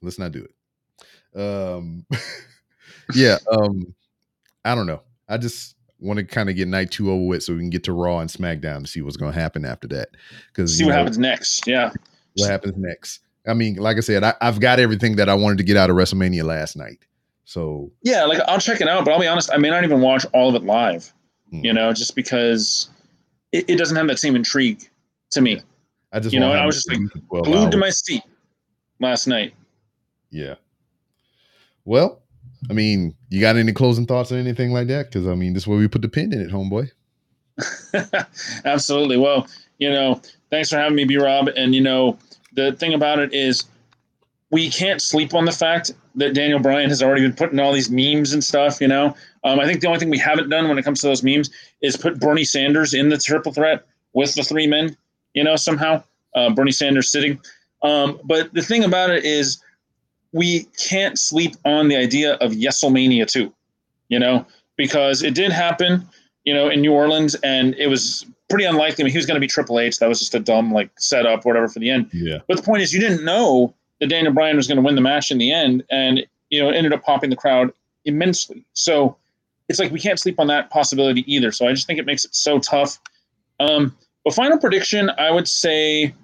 let's 0.00 0.18
not 0.18 0.32
do 0.32 0.46
it. 0.46 1.38
Um, 1.38 2.06
yeah. 3.14 3.36
Um, 3.50 3.94
I 4.64 4.74
don't 4.74 4.86
know. 4.86 5.02
I 5.28 5.36
just 5.36 5.74
want 6.00 6.18
to 6.18 6.24
kind 6.24 6.48
of 6.48 6.56
get 6.56 6.68
night 6.68 6.90
two 6.90 7.10
over 7.10 7.24
with 7.24 7.42
so 7.42 7.52
we 7.52 7.58
can 7.58 7.70
get 7.70 7.84
to 7.84 7.92
Raw 7.92 8.20
and 8.20 8.30
SmackDown 8.30 8.82
to 8.82 8.86
see 8.86 9.02
what's 9.02 9.16
going 9.16 9.32
to 9.32 9.38
happen 9.38 9.64
after 9.64 9.88
that. 9.88 10.10
Because 10.48 10.78
see 10.78 10.84
what 10.84 10.94
happens 10.94 11.18
next. 11.18 11.66
Yeah, 11.66 11.92
what 12.36 12.50
happens 12.50 12.76
next. 12.76 13.20
I 13.46 13.54
mean, 13.54 13.76
like 13.76 13.96
I 13.96 14.00
said, 14.00 14.24
I, 14.24 14.34
I've 14.40 14.60
got 14.60 14.78
everything 14.78 15.16
that 15.16 15.28
I 15.28 15.34
wanted 15.34 15.58
to 15.58 15.64
get 15.64 15.76
out 15.76 15.90
of 15.90 15.96
WrestleMania 15.96 16.44
last 16.44 16.76
night. 16.76 16.98
So 17.44 17.90
yeah. 18.02 18.24
Like 18.24 18.40
I'll 18.46 18.60
check 18.60 18.80
it 18.80 18.88
out, 18.88 19.04
but 19.04 19.12
I'll 19.12 19.20
be 19.20 19.26
honest, 19.26 19.50
I 19.52 19.56
may 19.56 19.70
not 19.70 19.84
even 19.84 20.00
watch 20.00 20.24
all 20.32 20.50
of 20.50 20.54
it 20.54 20.64
live. 20.64 21.12
Hmm. 21.50 21.64
You 21.64 21.72
know, 21.72 21.92
just 21.92 22.14
because 22.14 22.90
it, 23.52 23.68
it 23.68 23.76
doesn't 23.76 23.96
have 23.96 24.06
that 24.08 24.18
same 24.18 24.36
intrigue 24.36 24.88
to 25.30 25.40
me. 25.40 25.60
I 26.12 26.20
just 26.20 26.32
You 26.32 26.40
know, 26.40 26.52
I 26.52 26.64
was 26.64 26.76
just, 26.76 26.90
a 26.90 26.98
week 26.98 27.14
of 27.14 27.28
12 27.28 27.44
Glued 27.44 27.70
to 27.72 27.76
my 27.76 27.90
seat 27.90 28.22
last 29.00 29.26
night. 29.26 29.54
Yeah. 30.30 30.54
Well, 31.84 32.22
I 32.68 32.72
mean, 32.72 33.14
you 33.30 33.40
got 33.40 33.56
any 33.56 33.72
closing 33.72 34.06
thoughts 34.06 34.32
or 34.32 34.36
anything 34.36 34.72
like 34.72 34.88
that? 34.88 35.06
Because 35.06 35.26
I 35.26 35.34
mean, 35.34 35.54
this 35.54 35.64
is 35.64 35.66
where 35.66 35.78
we 35.78 35.88
put 35.88 36.02
the 36.02 36.08
pin 36.08 36.32
in 36.32 36.40
it, 36.40 36.50
homeboy. 36.50 36.90
Absolutely. 38.64 39.16
Well, 39.16 39.46
you 39.78 39.90
know, 39.90 40.20
thanks 40.50 40.70
for 40.70 40.76
having 40.76 40.96
me, 40.96 41.04
B 41.04 41.16
Rob. 41.16 41.48
And, 41.48 41.74
you 41.74 41.80
know, 41.80 42.18
the 42.54 42.72
thing 42.72 42.94
about 42.94 43.18
it 43.18 43.32
is 43.32 43.64
we 44.50 44.70
can't 44.70 45.02
sleep 45.02 45.34
on 45.34 45.44
the 45.44 45.52
fact 45.52 45.92
that 46.14 46.34
Daniel 46.34 46.58
Bryan 46.58 46.88
has 46.88 47.02
already 47.02 47.22
been 47.22 47.34
putting 47.34 47.60
all 47.60 47.72
these 47.72 47.90
memes 47.90 48.32
and 48.32 48.42
stuff, 48.42 48.80
you 48.80 48.88
know. 48.88 49.14
Um, 49.44 49.60
I 49.60 49.66
think 49.66 49.80
the 49.80 49.86
only 49.86 49.98
thing 49.98 50.10
we 50.10 50.18
haven't 50.18 50.48
done 50.48 50.68
when 50.68 50.78
it 50.78 50.84
comes 50.84 51.00
to 51.02 51.06
those 51.06 51.22
memes 51.22 51.50
is 51.82 51.96
put 51.96 52.18
Bernie 52.18 52.44
Sanders 52.44 52.94
in 52.94 53.10
the 53.10 53.18
triple 53.18 53.52
threat 53.52 53.84
with 54.14 54.34
the 54.34 54.42
three 54.42 54.66
men, 54.66 54.96
you 55.34 55.44
know, 55.44 55.56
somehow. 55.56 56.02
Uh, 56.34 56.50
Bernie 56.50 56.70
Sanders 56.70 57.10
sitting. 57.10 57.40
Um, 57.82 58.20
but 58.24 58.52
the 58.52 58.62
thing 58.62 58.84
about 58.84 59.10
it 59.10 59.24
is 59.24 59.62
we 60.32 60.64
can't 60.78 61.18
sleep 61.18 61.54
on 61.64 61.88
the 61.88 61.96
idea 61.96 62.34
of 62.34 62.52
Yeslemania 62.52 63.26
too, 63.26 63.52
you 64.08 64.18
know, 64.18 64.46
because 64.76 65.22
it 65.22 65.34
did 65.34 65.52
happen, 65.52 66.06
you 66.44 66.54
know, 66.54 66.68
in 66.68 66.80
New 66.80 66.92
Orleans 66.92 67.34
and 67.36 67.74
it 67.76 67.86
was 67.86 68.26
pretty 68.48 68.64
unlikely. 68.64 69.02
I 69.02 69.04
mean, 69.04 69.12
he 69.12 69.18
was 69.18 69.26
going 69.26 69.36
to 69.36 69.40
be 69.40 69.46
Triple 69.46 69.78
H. 69.78 69.98
That 69.98 70.08
was 70.08 70.20
just 70.20 70.34
a 70.34 70.40
dumb 70.40 70.72
like 70.72 70.90
setup, 70.98 71.44
whatever 71.44 71.68
for 71.68 71.78
the 71.78 71.90
end. 71.90 72.10
Yeah. 72.12 72.38
But 72.46 72.58
the 72.58 72.62
point 72.62 72.82
is, 72.82 72.92
you 72.92 73.00
didn't 73.00 73.24
know 73.24 73.74
that 74.00 74.08
Daniel 74.08 74.32
Bryan 74.32 74.56
was 74.56 74.66
going 74.66 74.76
to 74.76 74.82
win 74.82 74.94
the 74.94 75.00
match 75.00 75.30
in 75.30 75.38
the 75.38 75.52
end, 75.52 75.84
and 75.90 76.26
you 76.50 76.62
know, 76.62 76.70
ended 76.70 76.92
up 76.92 77.02
popping 77.02 77.30
the 77.30 77.36
crowd 77.36 77.72
immensely. 78.04 78.64
So 78.72 79.16
it's 79.68 79.78
like 79.78 79.92
we 79.92 80.00
can't 80.00 80.18
sleep 80.18 80.40
on 80.40 80.46
that 80.46 80.70
possibility 80.70 81.30
either. 81.32 81.52
So 81.52 81.66
I 81.66 81.72
just 81.72 81.86
think 81.86 81.98
it 81.98 82.06
makes 82.06 82.24
it 82.24 82.34
so 82.34 82.58
tough. 82.58 82.98
Um, 83.60 83.96
but 84.24 84.34
final 84.34 84.58
prediction, 84.58 85.10
I 85.18 85.30
would 85.30 85.48
say, 85.48 86.14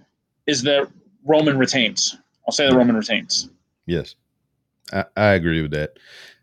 is 0.46 0.62
that 0.62 0.88
Roman 1.24 1.58
retains. 1.58 2.16
I'll 2.46 2.52
say 2.52 2.68
that 2.68 2.76
Roman 2.76 2.96
retains. 2.96 3.48
Yes. 3.86 4.14
I, 4.92 5.04
I 5.16 5.26
agree 5.32 5.62
with 5.62 5.72
that. 5.72 5.98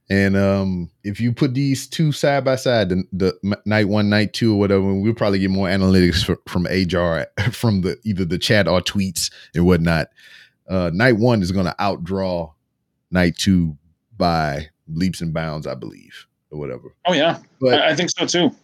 And 0.09 0.35
um, 0.35 0.89
if 1.03 1.21
you 1.21 1.31
put 1.31 1.53
these 1.53 1.87
two 1.87 2.11
side 2.11 2.43
by 2.43 2.57
side, 2.57 2.89
the, 2.89 3.03
the 3.13 3.57
night 3.65 3.87
one, 3.87 4.09
night 4.09 4.33
two, 4.33 4.53
or 4.53 4.59
whatever, 4.59 4.93
we'll 4.93 5.13
probably 5.13 5.39
get 5.39 5.51
more 5.51 5.69
analytics 5.69 6.25
fr- 6.25 6.33
from 6.49 6.65
HR 6.65 7.27
from 7.51 7.81
the 7.81 7.97
either 8.03 8.25
the 8.25 8.37
chat 8.37 8.67
or 8.67 8.81
tweets 8.81 9.31
and 9.55 9.65
whatnot. 9.65 10.09
Uh, 10.71 10.89
night 10.93 11.17
one 11.17 11.41
is 11.41 11.51
going 11.51 11.65
to 11.65 11.75
outdraw 11.79 12.49
night 13.11 13.35
two 13.37 13.77
by 14.17 14.67
leaps 14.87 15.19
and 15.21 15.33
bounds, 15.33 15.67
I 15.67 15.75
believe, 15.75 16.27
or 16.49 16.59
whatever. 16.59 16.95
Oh 17.05 17.13
yeah, 17.13 17.39
But 17.59 17.81
I, 17.81 17.89
I 17.89 17.95
think 17.95 18.09
so 18.17 18.25
too. 18.25 18.55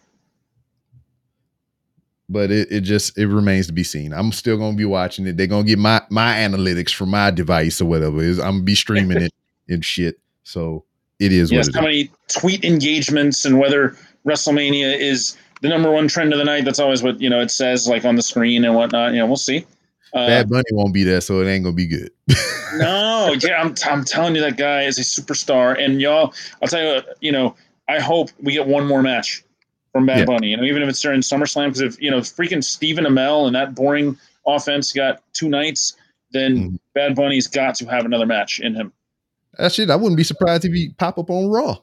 but 2.30 2.52
it, 2.52 2.72
it 2.72 2.82
just 2.82 3.18
it 3.18 3.28
remains 3.28 3.68
to 3.68 3.74
be 3.74 3.84
seen. 3.84 4.14
I'm 4.14 4.32
still 4.32 4.58
gonna 4.58 4.76
be 4.78 4.86
watching 4.86 5.26
it. 5.28 5.38
They're 5.38 5.48
gonna 5.48 5.64
get 5.68 5.80
my 5.80 6.02
my 6.10 6.34
analytics 6.36 6.94
from 6.94 7.10
my 7.10 7.32
device 7.32 7.82
or 7.82 7.86
whatever. 7.86 8.22
Is 8.22 8.40
I'm 8.40 8.52
gonna 8.56 8.64
be 8.64 8.76
streaming 8.76 9.22
it 9.22 9.34
and 9.70 9.84
shit. 9.84 10.20
So 10.44 10.84
it 11.20 11.32
is 11.32 11.52
Yes, 11.52 11.68
what 11.68 11.76
how 11.76 11.88
it 11.88 11.92
is. 11.94 12.10
many 12.10 12.12
tweet 12.28 12.66
engagements 12.66 13.46
and 13.46 13.60
whether 13.60 13.96
WrestleMania 14.26 14.98
is 15.00 15.38
the 15.62 15.70
number 15.70 15.90
one 15.92 16.08
trend 16.08 16.34
of 16.34 16.40
the 16.40 16.46
night. 16.46 16.66
That's 16.66 16.80
always 16.80 17.02
what 17.02 17.20
you 17.22 17.30
know 17.30 17.40
it 17.42 17.52
says, 17.52 17.88
like 17.88 18.06
on 18.06 18.16
the 18.16 18.22
screen 18.22 18.66
and 18.66 18.76
whatnot. 18.76 19.14
You 19.14 19.20
know, 19.20 19.28
we'll 19.28 19.36
see. 19.38 19.66
Uh, 20.14 20.28
Bad 20.28 20.50
Bunny 20.50 20.64
won't 20.72 20.94
be 20.94 21.04
there, 21.04 21.22
so 21.22 21.42
it 21.42 21.48
ain't 21.50 21.64
gonna 21.64 21.76
be 21.76 21.88
good. 21.88 22.12
no, 22.76 23.36
yeah, 23.40 23.62
I'm, 23.62 23.76
I'm 23.86 24.04
telling 24.04 24.36
you, 24.36 24.42
that 24.42 24.58
guy 24.58 24.84
is 24.84 24.98
a 24.98 25.02
superstar. 25.02 25.80
And 25.84 26.02
y'all, 26.02 26.34
I'll 26.62 26.68
tell 26.68 26.82
you, 26.82 27.02
you 27.22 27.32
know, 27.32 27.56
I 27.90 28.00
hope 28.00 28.30
we 28.42 28.54
get 28.54 28.68
one 28.68 28.88
more 28.88 29.02
match 29.02 29.44
from 29.92 30.06
Bad 30.06 30.20
Yeah. 30.20 30.26
Bunny. 30.26 30.48
You 30.50 30.58
know, 30.58 30.64
even 30.64 30.82
if 30.82 30.90
it's 30.90 31.02
during 31.02 31.22
SummerSlam, 31.22 31.66
because 31.68 31.82
if 31.82 32.02
you 32.02 32.12
know, 32.12 32.20
freaking 32.20 32.64
Stephen 32.64 33.06
Amell 33.06 33.48
and 33.48 33.56
that 33.56 33.76
boring 33.76 34.18
offense 34.46 34.92
got 34.94 35.22
two 35.34 35.50
nights, 35.50 35.96
then 36.32 36.58
Mhm. 36.58 36.80
Bad 36.94 37.16
Bunny's 37.16 37.48
got 37.48 37.76
to 37.76 37.86
have 37.86 38.06
another 38.06 38.26
match 38.26 38.60
in 38.60 38.76
him. 38.76 38.92
That 39.58 39.72
shit, 39.74 39.90
I 39.90 39.96
wouldn't 39.96 40.18
be 40.18 40.24
surprised 40.24 40.66
if 40.66 40.74
he 40.74 40.90
pop 40.98 41.18
up 41.18 41.30
on 41.30 41.48
Raw. 41.50 41.78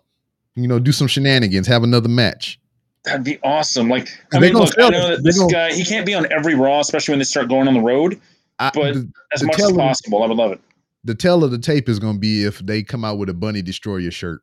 You 0.55 0.69
know, 0.69 0.79
do 0.79 0.93
some 0.93 1.09
shenanigans, 1.09 1.67
have 1.67 1.83
another 1.83 2.09
match. 2.09 2.61
That'd 3.05 3.25
be 3.25 3.39
awesome. 3.43 3.89
Like, 3.89 4.09
I 4.33 4.39
mean, 4.39 4.55
look, 4.55 4.73
I 4.79 4.89
know 4.89 5.11
that 5.11 5.23
this 5.23 5.39
guy, 5.53 5.73
he 5.75 5.85
can't 5.85 6.07
be 6.07 6.15
on 6.15 6.31
every 6.33 6.55
Raw, 6.55 6.81
especially 6.81 7.13
when 7.13 7.19
they 7.19 7.25
start 7.25 7.49
going 7.49 7.69
on 7.69 7.75
the 7.75 7.81
road. 7.81 8.21
I, 8.59 8.71
But- 8.75 8.95
the, 8.95 9.13
As 9.35 9.41
The 9.41 9.47
much 9.47 9.61
as 9.61 9.73
possible, 9.73 10.23
I 10.23 10.27
would 10.27 10.37
love 10.39 10.53
it. 10.53 10.61
the 11.05 11.15
tell 11.15 11.45
of 11.45 11.51
the 11.51 11.59
tape 11.59 11.89
is 11.89 11.99
gonna 11.99 12.19
be 12.19 12.45
if 12.45 12.61
they 12.61 12.83
come 12.83 13.05
out 13.05 13.19
with 13.19 13.29
a 13.29 13.35
Bunny 13.35 13.61
Destroyer 13.63 14.11
shirt. 14.11 14.41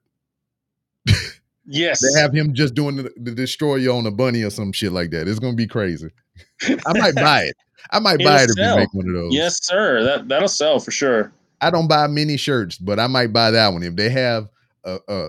Yes. 1.65 2.01
They 2.01 2.19
have 2.19 2.33
him 2.33 2.53
just 2.53 2.73
doing 2.73 2.95
the, 2.97 3.11
the 3.17 3.31
Destroyer 3.31 3.91
on 3.91 4.05
a 4.07 4.11
bunny 4.11 4.41
or 4.43 4.49
some 4.49 4.71
shit 4.71 4.91
like 4.91 5.11
that. 5.11 5.27
It's 5.27 5.39
gonna 5.39 5.55
be 5.55 5.67
crazy. 5.67 6.09
I 6.85 6.97
might 6.97 7.15
buy 7.15 7.43
it. 7.43 7.55
I 7.91 7.99
might 7.99 8.19
It'll 8.19 8.25
buy 8.31 8.41
it 8.43 8.49
if 8.49 8.55
sell. 8.55 8.75
we 8.75 8.81
make 8.81 8.93
one 8.93 9.07
of 9.07 9.13
those. 9.13 9.33
yes, 9.33 9.63
sir. 9.63 10.03
That 10.03 10.27
that'll 10.27 10.47
sell 10.47 10.79
for 10.79 10.91
sure. 10.91 11.31
I 11.61 11.69
don't 11.69 11.88
buy 11.88 12.07
many 12.07 12.35
shirts, 12.38 12.77
but 12.77 12.99
I 12.99 13.07
might 13.07 13.31
buy 13.31 13.51
that 13.51 13.69
one 13.73 13.83
if 13.83 13.95
they 13.95 14.09
have 14.09 14.49
a 14.83 14.97
a, 15.07 15.27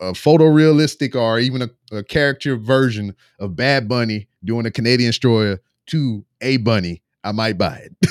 a 0.00 0.12
photorealistic 0.12 1.14
or 1.14 1.38
even 1.38 1.62
a, 1.62 1.96
a 1.96 2.02
character 2.04 2.56
version 2.56 3.14
of 3.38 3.56
Bad 3.56 3.88
Bunny 3.88 4.28
doing 4.44 4.66
a 4.66 4.70
Canadian 4.70 5.08
Destroyer 5.08 5.60
to 5.86 6.24
a 6.40 6.58
bunny. 6.58 7.02
I 7.24 7.32
might 7.32 7.58
buy 7.58 7.76
it. 7.76 8.10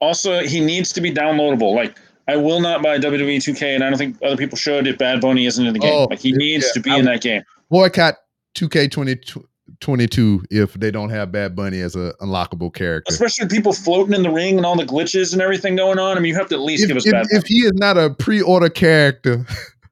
Also, 0.00 0.40
he 0.40 0.60
needs 0.60 0.92
to 0.92 1.00
be 1.00 1.10
downloadable. 1.10 1.74
Like, 1.74 1.96
I 2.28 2.36
will 2.36 2.60
not 2.60 2.82
buy 2.82 2.98
WWE 2.98 3.36
2K, 3.36 3.74
and 3.74 3.82
I 3.82 3.88
don't 3.88 3.98
think 3.98 4.18
other 4.22 4.36
people 4.36 4.58
should 4.58 4.86
if 4.86 4.98
Bad 4.98 5.22
Bunny 5.22 5.46
isn't 5.46 5.64
in 5.64 5.72
the 5.72 5.78
game. 5.78 5.94
Oh, 5.94 6.04
like, 6.10 6.18
he 6.18 6.32
needs 6.32 6.66
yeah, 6.66 6.72
to 6.74 6.80
be 6.80 6.90
I 6.90 6.98
in 6.98 7.06
that 7.06 7.22
game. 7.22 7.42
Boycott 7.70 8.16
2K22 8.54 10.44
if 10.50 10.74
they 10.74 10.90
don't 10.90 11.08
have 11.08 11.32
Bad 11.32 11.56
Bunny 11.56 11.80
as 11.80 11.94
an 11.94 12.12
unlockable 12.20 12.74
character. 12.74 13.10
Especially 13.10 13.48
people 13.48 13.72
floating 13.72 14.14
in 14.14 14.22
the 14.22 14.30
ring 14.30 14.58
and 14.58 14.66
all 14.66 14.76
the 14.76 14.84
glitches 14.84 15.32
and 15.32 15.40
everything 15.40 15.74
going 15.76 15.98
on. 15.98 16.18
I 16.18 16.20
mean, 16.20 16.32
you 16.32 16.38
have 16.38 16.48
to 16.50 16.54
at 16.54 16.60
least 16.60 16.82
If, 16.82 16.88
give 16.88 16.96
us 16.98 17.06
if- 17.06 17.12
Bad 17.12 17.26
if 17.30 17.46
he 17.46 17.60
is 17.60 17.72
not 17.74 17.96
a 17.96 18.10
pre-order 18.10 18.68
character 18.68 19.46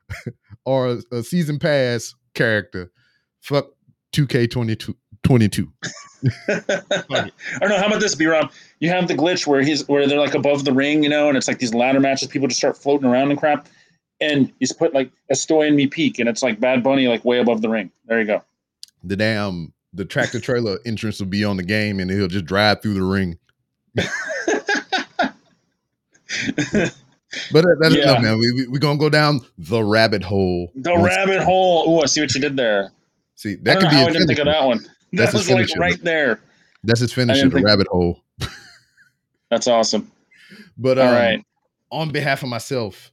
or 0.64 0.89
a, 0.89 1.02
a 1.16 1.22
season 1.22 1.59
pass 1.59 2.14
character, 2.34 2.90
fuck 3.40 3.66
2K22. 4.12 4.94
22. 5.24 5.72
I 6.48 7.30
don't 7.60 7.68
know. 7.68 7.78
how 7.78 7.86
about 7.86 8.01
this, 8.01 8.16
B 8.16 8.26
Rob? 8.26 8.51
You 8.80 8.89
have 8.89 9.06
the 9.06 9.14
glitch 9.14 9.47
where 9.47 9.62
he's 9.62 9.86
where 9.86 10.09
they're 10.09 10.18
like 10.18 10.34
above 10.34 10.64
the 10.64 10.72
ring, 10.72 11.05
you 11.05 11.09
know, 11.09 11.28
and 11.28 11.36
it's 11.36 11.47
like 11.47 11.60
these 11.60 11.74
ladder 11.74 12.01
matches, 12.01 12.26
people 12.26 12.48
just 12.48 12.59
start 12.59 12.76
floating 12.76 13.09
around 13.09 13.30
and 13.30 13.39
crap. 13.39 13.68
And 14.20 14.52
he's 14.59 14.72
put 14.72 14.94
like 14.94 15.12
Estoy 15.32 15.68
and 15.68 15.76
me 15.76 15.86
peak, 15.86 16.18
and 16.18 16.28
it's 16.28 16.43
like 16.43 16.59
Bad 16.59 16.82
Bunny 16.82 17.06
like 17.06 17.24
way 17.24 17.39
above 17.39 17.62
the 17.62 17.68
ring. 17.68 17.93
There 18.06 18.18
you 18.20 18.26
go. 18.26 18.43
the 19.05 19.16
damn 19.16 19.72
the 19.93 20.05
tractor 20.05 20.40
trailer 20.40 20.78
entrance 20.86 21.20
will 21.20 21.26
be 21.26 21.44
on 21.44 21.56
the 21.56 21.62
game 21.62 22.01
and 22.01 22.10
he'll 22.10 22.26
just 22.26 22.47
drive 22.47 22.82
through 22.82 22.94
the 22.94 23.02
ring. 23.02 23.39
But 27.50 27.62
that, 27.62 27.76
that's 27.80 27.94
Yeah. 27.96 28.10
enough, 28.10 28.22
man. 28.22 28.38
We, 28.38 28.52
we, 28.52 28.66
we're 28.68 28.78
gonna 28.78 28.98
go 28.98 29.09
down 29.09 29.40
the 29.59 29.82
rabbit 29.82 30.22
hole. 30.22 30.70
The 30.74 30.96
rabbit 30.96 31.42
hole. 31.42 31.84
Oh, 31.86 32.02
I 32.02 32.06
see 32.06 32.20
what 32.20 32.34
you 32.34 32.40
did 32.40 32.56
there. 32.56 32.92
See, 33.36 33.56
that 33.62 33.80
could 33.80 33.90
be 33.90 33.96
how 33.96 34.06
I 34.06 34.12
didn't 34.12 34.26
think 34.26 34.38
of 34.38 34.46
that 34.46 34.64
one. 34.64 34.86
That's 35.12 35.32
his 35.32 35.48
was 35.48 35.70
like 35.70 35.78
right 35.78 36.02
there. 36.02 36.40
That's 36.84 37.00
his 37.00 37.12
finisher, 37.12 37.48
the 37.48 37.62
rabbit 37.62 37.86
hole. 37.88 38.22
That's 39.50 39.68
awesome. 39.68 40.10
But 40.78 40.98
All 40.98 41.09
um, 41.09 41.14
right. 41.14 41.44
on 41.90 42.10
behalf 42.10 42.42
of 42.42 42.48
myself 42.48 43.12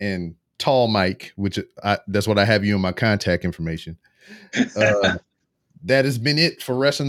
and 0.00 0.36
Tall 0.58 0.88
Mike, 0.88 1.32
which 1.36 1.58
I, 1.82 1.98
that's 2.06 2.28
what 2.28 2.38
I 2.38 2.44
have 2.44 2.64
you 2.64 2.76
in 2.76 2.80
my 2.80 2.92
contact 2.92 3.44
information. 3.44 3.98
Uh, 4.76 5.16
that 5.84 6.04
has 6.04 6.18
been 6.18 6.38
it 6.38 6.62
for 6.62 6.76
Wrestling 6.76 7.08